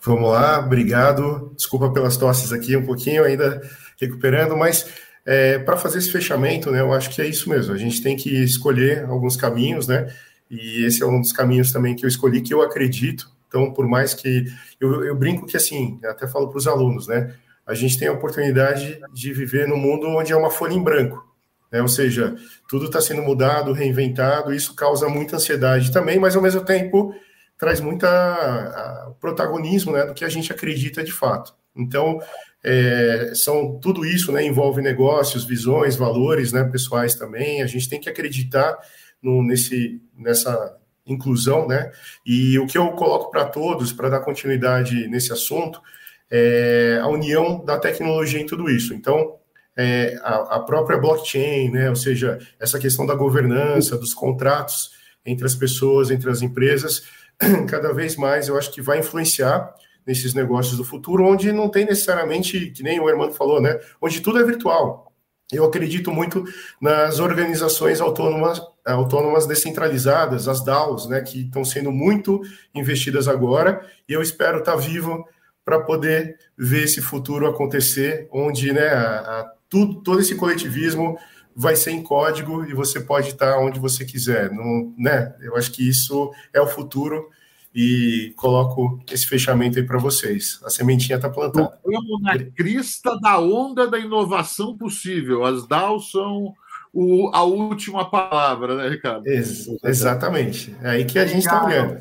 Vamos 0.00 0.30
lá, 0.30 0.60
obrigado. 0.60 1.52
Desculpa 1.56 1.92
pelas 1.92 2.16
tosses 2.16 2.52
aqui, 2.52 2.76
um 2.76 2.86
pouquinho 2.86 3.24
ainda 3.24 3.60
recuperando, 4.00 4.56
mas 4.56 4.86
é, 5.24 5.58
para 5.58 5.76
fazer 5.76 5.98
esse 5.98 6.10
fechamento, 6.10 6.70
né, 6.70 6.80
eu 6.80 6.92
acho 6.92 7.10
que 7.10 7.20
é 7.20 7.26
isso 7.26 7.48
mesmo. 7.48 7.74
A 7.74 7.78
gente 7.78 8.02
tem 8.02 8.16
que 8.16 8.30
escolher 8.42 9.04
alguns 9.04 9.36
caminhos, 9.36 9.88
né? 9.88 10.12
E 10.48 10.84
esse 10.84 11.02
é 11.02 11.06
um 11.06 11.20
dos 11.20 11.32
caminhos 11.32 11.72
também 11.72 11.96
que 11.96 12.04
eu 12.04 12.08
escolhi, 12.08 12.40
que 12.40 12.54
eu 12.54 12.62
acredito. 12.62 13.28
Então, 13.48 13.72
por 13.72 13.86
mais 13.88 14.14
que 14.14 14.44
eu, 14.80 15.04
eu 15.04 15.16
brinco 15.16 15.46
que 15.46 15.56
assim, 15.56 15.98
até 16.04 16.28
falo 16.28 16.48
para 16.48 16.58
os 16.58 16.68
alunos, 16.68 17.08
né? 17.08 17.34
A 17.66 17.74
gente 17.74 17.98
tem 17.98 18.06
a 18.06 18.12
oportunidade 18.12 19.00
de 19.12 19.32
viver 19.32 19.66
num 19.66 19.76
mundo 19.76 20.06
onde 20.06 20.32
é 20.32 20.36
uma 20.36 20.50
folha 20.50 20.74
em 20.74 20.82
branco. 20.82 21.26
Né? 21.72 21.82
Ou 21.82 21.88
seja, 21.88 22.36
tudo 22.68 22.86
está 22.86 23.00
sendo 23.00 23.22
mudado, 23.22 23.72
reinventado, 23.72 24.54
isso 24.54 24.74
causa 24.74 25.08
muita 25.08 25.36
ansiedade 25.36 25.90
também, 25.90 26.18
mas 26.18 26.36
ao 26.36 26.42
mesmo 26.42 26.64
tempo 26.64 27.12
traz 27.58 27.80
muita 27.80 29.14
protagonismo 29.20 29.92
né, 29.92 30.04
do 30.04 30.14
que 30.14 30.24
a 30.24 30.28
gente 30.28 30.52
acredita 30.52 31.02
de 31.02 31.10
fato. 31.10 31.54
Então, 31.74 32.20
é, 32.68 33.30
são 33.32 33.78
tudo 33.78 34.04
isso 34.04 34.32
né, 34.32 34.44
envolve 34.44 34.82
negócios, 34.82 35.44
visões, 35.44 35.94
valores 35.94 36.52
né, 36.52 36.64
pessoais 36.64 37.14
também. 37.14 37.62
A 37.62 37.66
gente 37.66 37.88
tem 37.88 38.00
que 38.00 38.08
acreditar 38.08 38.76
no, 39.22 39.40
nesse, 39.40 40.02
nessa 40.18 40.76
inclusão, 41.06 41.68
né? 41.68 41.92
E 42.26 42.58
o 42.58 42.66
que 42.66 42.76
eu 42.76 42.90
coloco 42.90 43.30
para 43.30 43.44
todos, 43.44 43.92
para 43.92 44.08
dar 44.08 44.18
continuidade 44.18 45.06
nesse 45.06 45.32
assunto, 45.32 45.80
é 46.28 46.98
a 47.00 47.06
união 47.06 47.64
da 47.64 47.78
tecnologia 47.78 48.40
em 48.40 48.46
tudo 48.46 48.68
isso. 48.68 48.92
Então, 48.92 49.36
é, 49.76 50.18
a, 50.22 50.56
a, 50.56 50.60
própria 50.60 50.98
blockchain, 50.98 51.70
né? 51.70 51.88
Ou 51.88 51.94
seja, 51.94 52.36
essa 52.58 52.80
questão 52.80 53.06
da 53.06 53.14
governança, 53.14 53.96
dos 53.96 54.12
contratos 54.12 54.90
entre 55.24 55.46
as 55.46 55.54
pessoas, 55.54 56.10
entre 56.10 56.28
as 56.28 56.42
empresas, 56.42 57.04
cada 57.70 57.92
vez 57.92 58.16
mais 58.16 58.48
eu 58.48 58.58
acho 58.58 58.72
que 58.72 58.82
vai 58.82 58.98
influenciar 58.98 59.72
nesses 60.06 60.32
negócios 60.34 60.76
do 60.76 60.84
futuro, 60.84 61.24
onde 61.24 61.50
não 61.52 61.68
tem 61.68 61.84
necessariamente, 61.84 62.70
que 62.70 62.82
nem 62.82 63.00
o 63.00 63.08
Hermano 63.08 63.32
falou, 63.32 63.60
né? 63.60 63.78
Onde 64.00 64.20
tudo 64.20 64.38
é 64.38 64.44
virtual. 64.44 65.12
Eu 65.52 65.64
acredito 65.64 66.10
muito 66.10 66.44
nas 66.80 67.20
organizações 67.20 68.00
autônomas, 68.00 68.60
autônomas 68.84 69.46
descentralizadas, 69.46 70.48
as 70.48 70.64
DAOs, 70.64 71.08
né, 71.08 71.20
que 71.20 71.42
estão 71.42 71.64
sendo 71.64 71.92
muito 71.92 72.42
investidas 72.74 73.28
agora, 73.28 73.84
e 74.08 74.12
eu 74.12 74.20
espero 74.20 74.58
estar 74.58 74.74
vivo 74.74 75.24
para 75.64 75.80
poder 75.80 76.36
ver 76.58 76.84
esse 76.84 77.00
futuro 77.00 77.46
acontecer, 77.48 78.28
onde 78.32 78.72
né, 78.72 78.88
a, 78.88 79.18
a, 79.18 79.52
tudo, 79.68 80.02
todo 80.02 80.20
esse 80.20 80.34
coletivismo 80.34 81.16
vai 81.54 81.74
ser 81.74 81.92
em 81.92 82.02
código 82.02 82.64
e 82.64 82.74
você 82.74 83.00
pode 83.00 83.28
estar 83.28 83.58
onde 83.58 83.80
você 83.80 84.04
quiser. 84.04 84.50
Não, 84.50 84.92
né? 84.98 85.34
Eu 85.40 85.56
acho 85.56 85.72
que 85.72 85.88
isso 85.88 86.30
é 86.52 86.60
o 86.60 86.66
futuro 86.66 87.30
e 87.76 88.32
coloco 88.36 88.98
esse 89.12 89.26
fechamento 89.26 89.78
aí 89.78 89.84
para 89.84 89.98
vocês. 89.98 90.58
A 90.64 90.70
sementinha 90.70 91.16
está 91.16 91.28
plantada. 91.28 91.78
Estamos 91.86 92.22
na 92.22 92.38
crista 92.38 93.20
da 93.20 93.38
onda 93.38 93.86
da 93.86 93.98
inovação 93.98 94.74
possível. 94.78 95.44
As 95.44 95.66
DAOs 95.66 96.10
são 96.10 96.54
o, 96.90 97.30
a 97.34 97.42
última 97.42 98.08
palavra, 98.08 98.76
né, 98.76 98.88
Ricardo? 98.88 99.26
Ex 99.26 99.68
exatamente. 99.84 100.74
É 100.82 100.88
aí 100.88 101.04
que 101.04 101.18
a 101.18 101.26
gente 101.26 101.40
está 101.40 101.66
olhando. 101.66 101.98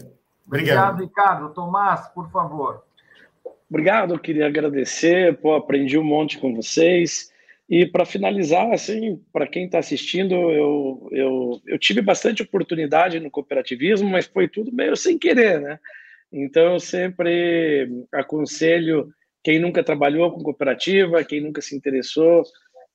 Obrigado. 0.48 0.94
Obrigado, 0.94 1.00
Ricardo. 1.02 1.54
Tomás, 1.54 2.08
por 2.08 2.32
favor. 2.32 2.82
Obrigado, 3.70 4.14
eu 4.14 4.20
queria 4.20 4.48
agradecer. 4.48 5.38
Pô, 5.40 5.56
aprendi 5.56 5.98
um 5.98 6.06
monte 6.06 6.38
com 6.38 6.56
vocês. 6.56 7.34
E 7.68 7.86
para 7.86 8.06
finalizar, 8.06 8.72
assim, 8.72 9.20
para 9.34 9.48
quem 9.48 9.66
está 9.66 9.80
assistindo, 9.80 10.36
eu, 10.36 11.10
eu, 11.12 11.62
eu 11.66 11.80
tive 11.80 12.02
bastante 12.02 12.44
oportunidade 12.44 13.20
no 13.20 13.32
cooperativismo, 13.32 14.08
mas 14.08 14.28
foi 14.28 14.48
tudo 14.48 14.72
meio 14.72 14.96
sem 14.96 15.18
querer, 15.18 15.60
né? 15.60 15.80
Então, 16.32 16.74
eu 16.74 16.80
sempre 16.80 17.90
aconselho 18.12 19.10
quem 19.44 19.60
nunca 19.60 19.84
trabalhou 19.84 20.32
com 20.32 20.44
cooperativa, 20.44 21.24
quem 21.24 21.42
nunca 21.42 21.62
se 21.62 21.76
interessou, 21.76 22.44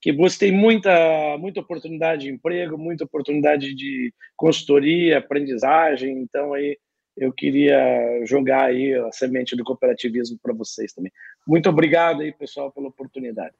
que 0.00 0.12
busquem 0.12 0.52
muita, 0.52 1.36
muita 1.38 1.60
oportunidade 1.60 2.22
de 2.22 2.30
emprego, 2.30 2.78
muita 2.78 3.04
oportunidade 3.04 3.74
de 3.74 4.12
consultoria, 4.36 5.18
aprendizagem. 5.18 6.18
Então, 6.18 6.54
aí 6.54 6.78
eu 7.16 7.32
queria 7.32 8.24
jogar 8.24 8.66
aí 8.66 8.94
a 8.94 9.10
semente 9.12 9.56
do 9.56 9.64
cooperativismo 9.64 10.38
para 10.42 10.54
vocês 10.54 10.92
também. 10.92 11.12
Muito 11.46 11.68
obrigado 11.68 12.22
aí, 12.22 12.32
pessoal, 12.32 12.72
pela 12.72 12.88
oportunidade. 12.88 13.54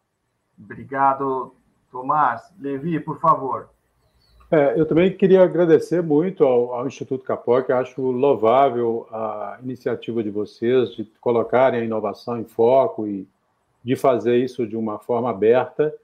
Obrigado, 0.65 1.55
Tomás. 1.91 2.43
Levi, 2.61 3.01
por 3.01 3.19
favor. 3.20 3.69
É, 4.51 4.78
eu 4.78 4.85
também 4.85 5.16
queria 5.16 5.45
agradecer 5.45 6.03
muito 6.03 6.45
ao, 6.45 6.74
ao 6.74 6.87
Instituto 6.87 7.24
Capoc, 7.24 7.70
acho 7.70 8.03
louvável 8.03 9.07
a 9.12 9.59
iniciativa 9.62 10.24
de 10.24 10.31
vocês 10.31 10.91
de 10.91 11.05
colocarem 11.20 11.81
a 11.81 11.85
inovação 11.85 12.37
em 12.37 12.45
foco 12.45 13.07
e 13.07 13.28
de 13.82 13.95
fazer 13.95 14.39
isso 14.39 14.66
de 14.66 14.77
uma 14.77 14.99
forma 14.99 15.31
aberta. 15.31 15.95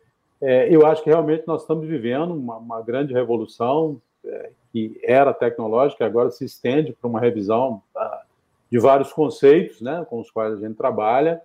É, 0.40 0.72
eu 0.72 0.86
acho 0.86 1.02
que 1.02 1.10
realmente 1.10 1.44
nós 1.46 1.62
estamos 1.62 1.86
vivendo 1.88 2.34
uma, 2.34 2.56
uma 2.56 2.80
grande 2.82 3.12
revolução 3.12 4.00
é, 4.24 4.50
que 4.70 5.00
era 5.02 5.34
tecnológica, 5.34 6.06
agora 6.06 6.30
se 6.30 6.44
estende 6.44 6.92
para 6.92 7.08
uma 7.08 7.18
revisão 7.18 7.82
uh, 7.96 8.26
de 8.70 8.78
vários 8.78 9.12
conceitos 9.12 9.80
né, 9.80 10.06
com 10.08 10.20
os 10.20 10.30
quais 10.30 10.52
a 10.52 10.56
gente 10.56 10.76
trabalha 10.76 11.40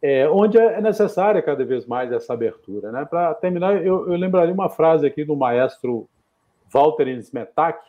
é, 0.00 0.28
onde 0.28 0.58
é 0.58 0.80
necessária 0.80 1.42
cada 1.42 1.64
vez 1.64 1.86
mais 1.86 2.12
essa 2.12 2.32
abertura. 2.32 2.92
Né? 2.92 3.04
Para 3.04 3.34
terminar, 3.34 3.84
eu, 3.84 4.10
eu, 4.10 4.16
lembraria 4.16 4.54
uma 4.54 4.68
frase 4.68 5.06
aqui 5.06 5.24
do 5.24 5.36
maestro 5.36 6.08
Walter 6.72 7.08
Smetak, 7.08 7.80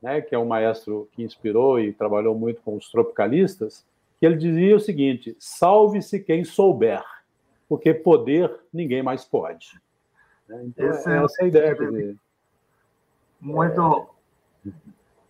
né, 0.00 0.20
que 0.20 0.34
é 0.34 0.38
um 0.38 0.46
maestro 0.46 1.08
que 1.12 1.22
inspirou 1.22 1.78
e 1.78 1.92
trabalhou 1.92 2.34
muito 2.34 2.62
com 2.62 2.76
os 2.76 2.90
tropicalistas, 2.90 3.84
que 4.18 4.24
ele 4.24 4.36
dizia 4.36 4.74
o 4.74 4.80
seguinte: 4.80 5.36
salve-se 5.38 6.20
quem 6.20 6.44
souber, 6.44 7.04
porque 7.68 7.92
poder 7.92 8.50
ninguém 8.72 9.02
mais 9.02 9.24
pode. 9.24 9.78
Né? 10.48 10.62
Então, 10.64 10.88
Esse 10.88 11.10
é 11.10 11.16
essa 11.22 11.42
é 11.42 11.44
a 11.44 11.48
ideia. 11.48 11.76
Quer 11.76 12.14
muito, 13.40 14.10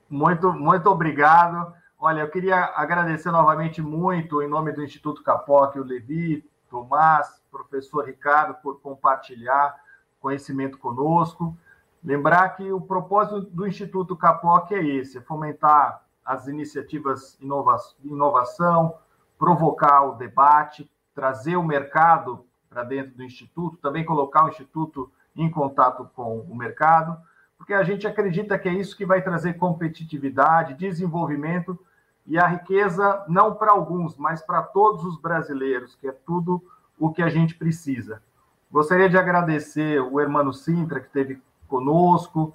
muito, 0.09 0.53
muito 0.53 0.91
obrigado. 0.91 1.73
Olha, 2.03 2.21
eu 2.21 2.31
queria 2.31 2.73
agradecer 2.77 3.31
novamente 3.31 3.83
muito, 3.83 4.41
em 4.41 4.49
nome 4.49 4.73
do 4.73 4.83
Instituto 4.83 5.23
Capoc, 5.23 5.77
o 5.77 5.85
Levi, 5.85 6.43
Tomás, 6.71 7.43
professor 7.51 8.07
Ricardo, 8.07 8.55
por 8.63 8.81
compartilhar 8.81 9.79
conhecimento 10.19 10.79
conosco. 10.79 11.55
Lembrar 12.03 12.57
que 12.57 12.73
o 12.73 12.81
propósito 12.81 13.43
do 13.43 13.67
Instituto 13.67 14.17
Capoc 14.17 14.73
é 14.73 14.83
esse: 14.83 15.19
é 15.19 15.21
fomentar 15.21 16.03
as 16.25 16.47
iniciativas 16.49 17.37
de 17.39 18.09
inovação, 18.09 18.97
provocar 19.39 20.05
o 20.05 20.15
debate, 20.15 20.91
trazer 21.15 21.57
o 21.57 21.63
mercado 21.63 22.47
para 22.71 22.83
dentro 22.83 23.15
do 23.15 23.23
Instituto, 23.23 23.77
também 23.77 24.07
colocar 24.07 24.47
o 24.47 24.49
Instituto 24.49 25.13
em 25.37 25.51
contato 25.51 26.09
com 26.17 26.39
o 26.39 26.57
mercado, 26.57 27.21
porque 27.59 27.75
a 27.75 27.85
gente 27.85 28.07
acredita 28.07 28.59
que 28.59 28.71
é 28.71 28.73
isso 28.73 28.97
que 28.97 29.05
vai 29.05 29.21
trazer 29.21 29.59
competitividade, 29.59 30.73
desenvolvimento 30.73 31.79
e 32.27 32.39
a 32.39 32.47
riqueza 32.47 33.25
não 33.29 33.55
para 33.55 33.73
alguns, 33.73 34.17
mas 34.17 34.43
para 34.43 34.63
todos 34.63 35.05
os 35.05 35.21
brasileiros, 35.21 35.97
que 35.97 36.09
é 36.09 36.13
tudo 36.13 36.63
o 36.99 37.11
que 37.11 37.23
a 37.23 37.29
gente 37.29 37.55
precisa. 37.55 38.23
Gostaria 38.71 39.09
de 39.09 39.19
agradecer 39.19 40.01
o 40.01 40.21
Hermano 40.21 40.53
Sintra, 40.53 41.01
que 41.01 41.07
esteve 41.07 41.43
conosco, 41.67 42.55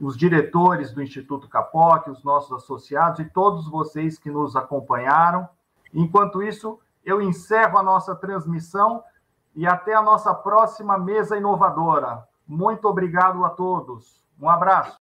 os 0.00 0.16
diretores 0.16 0.92
do 0.92 1.02
Instituto 1.02 1.48
Capoc, 1.48 2.08
os 2.08 2.24
nossos 2.24 2.52
associados 2.52 3.20
e 3.20 3.24
todos 3.24 3.68
vocês 3.68 4.18
que 4.18 4.30
nos 4.30 4.56
acompanharam. 4.56 5.48
Enquanto 5.94 6.42
isso, 6.42 6.78
eu 7.04 7.20
encerro 7.22 7.78
a 7.78 7.82
nossa 7.82 8.14
transmissão 8.14 9.02
e 9.54 9.66
até 9.66 9.94
a 9.94 10.02
nossa 10.02 10.34
próxima 10.34 10.98
mesa 10.98 11.36
inovadora. 11.36 12.26
Muito 12.46 12.86
obrigado 12.88 13.44
a 13.44 13.50
todos. 13.50 14.22
Um 14.40 14.48
abraço. 14.48 14.90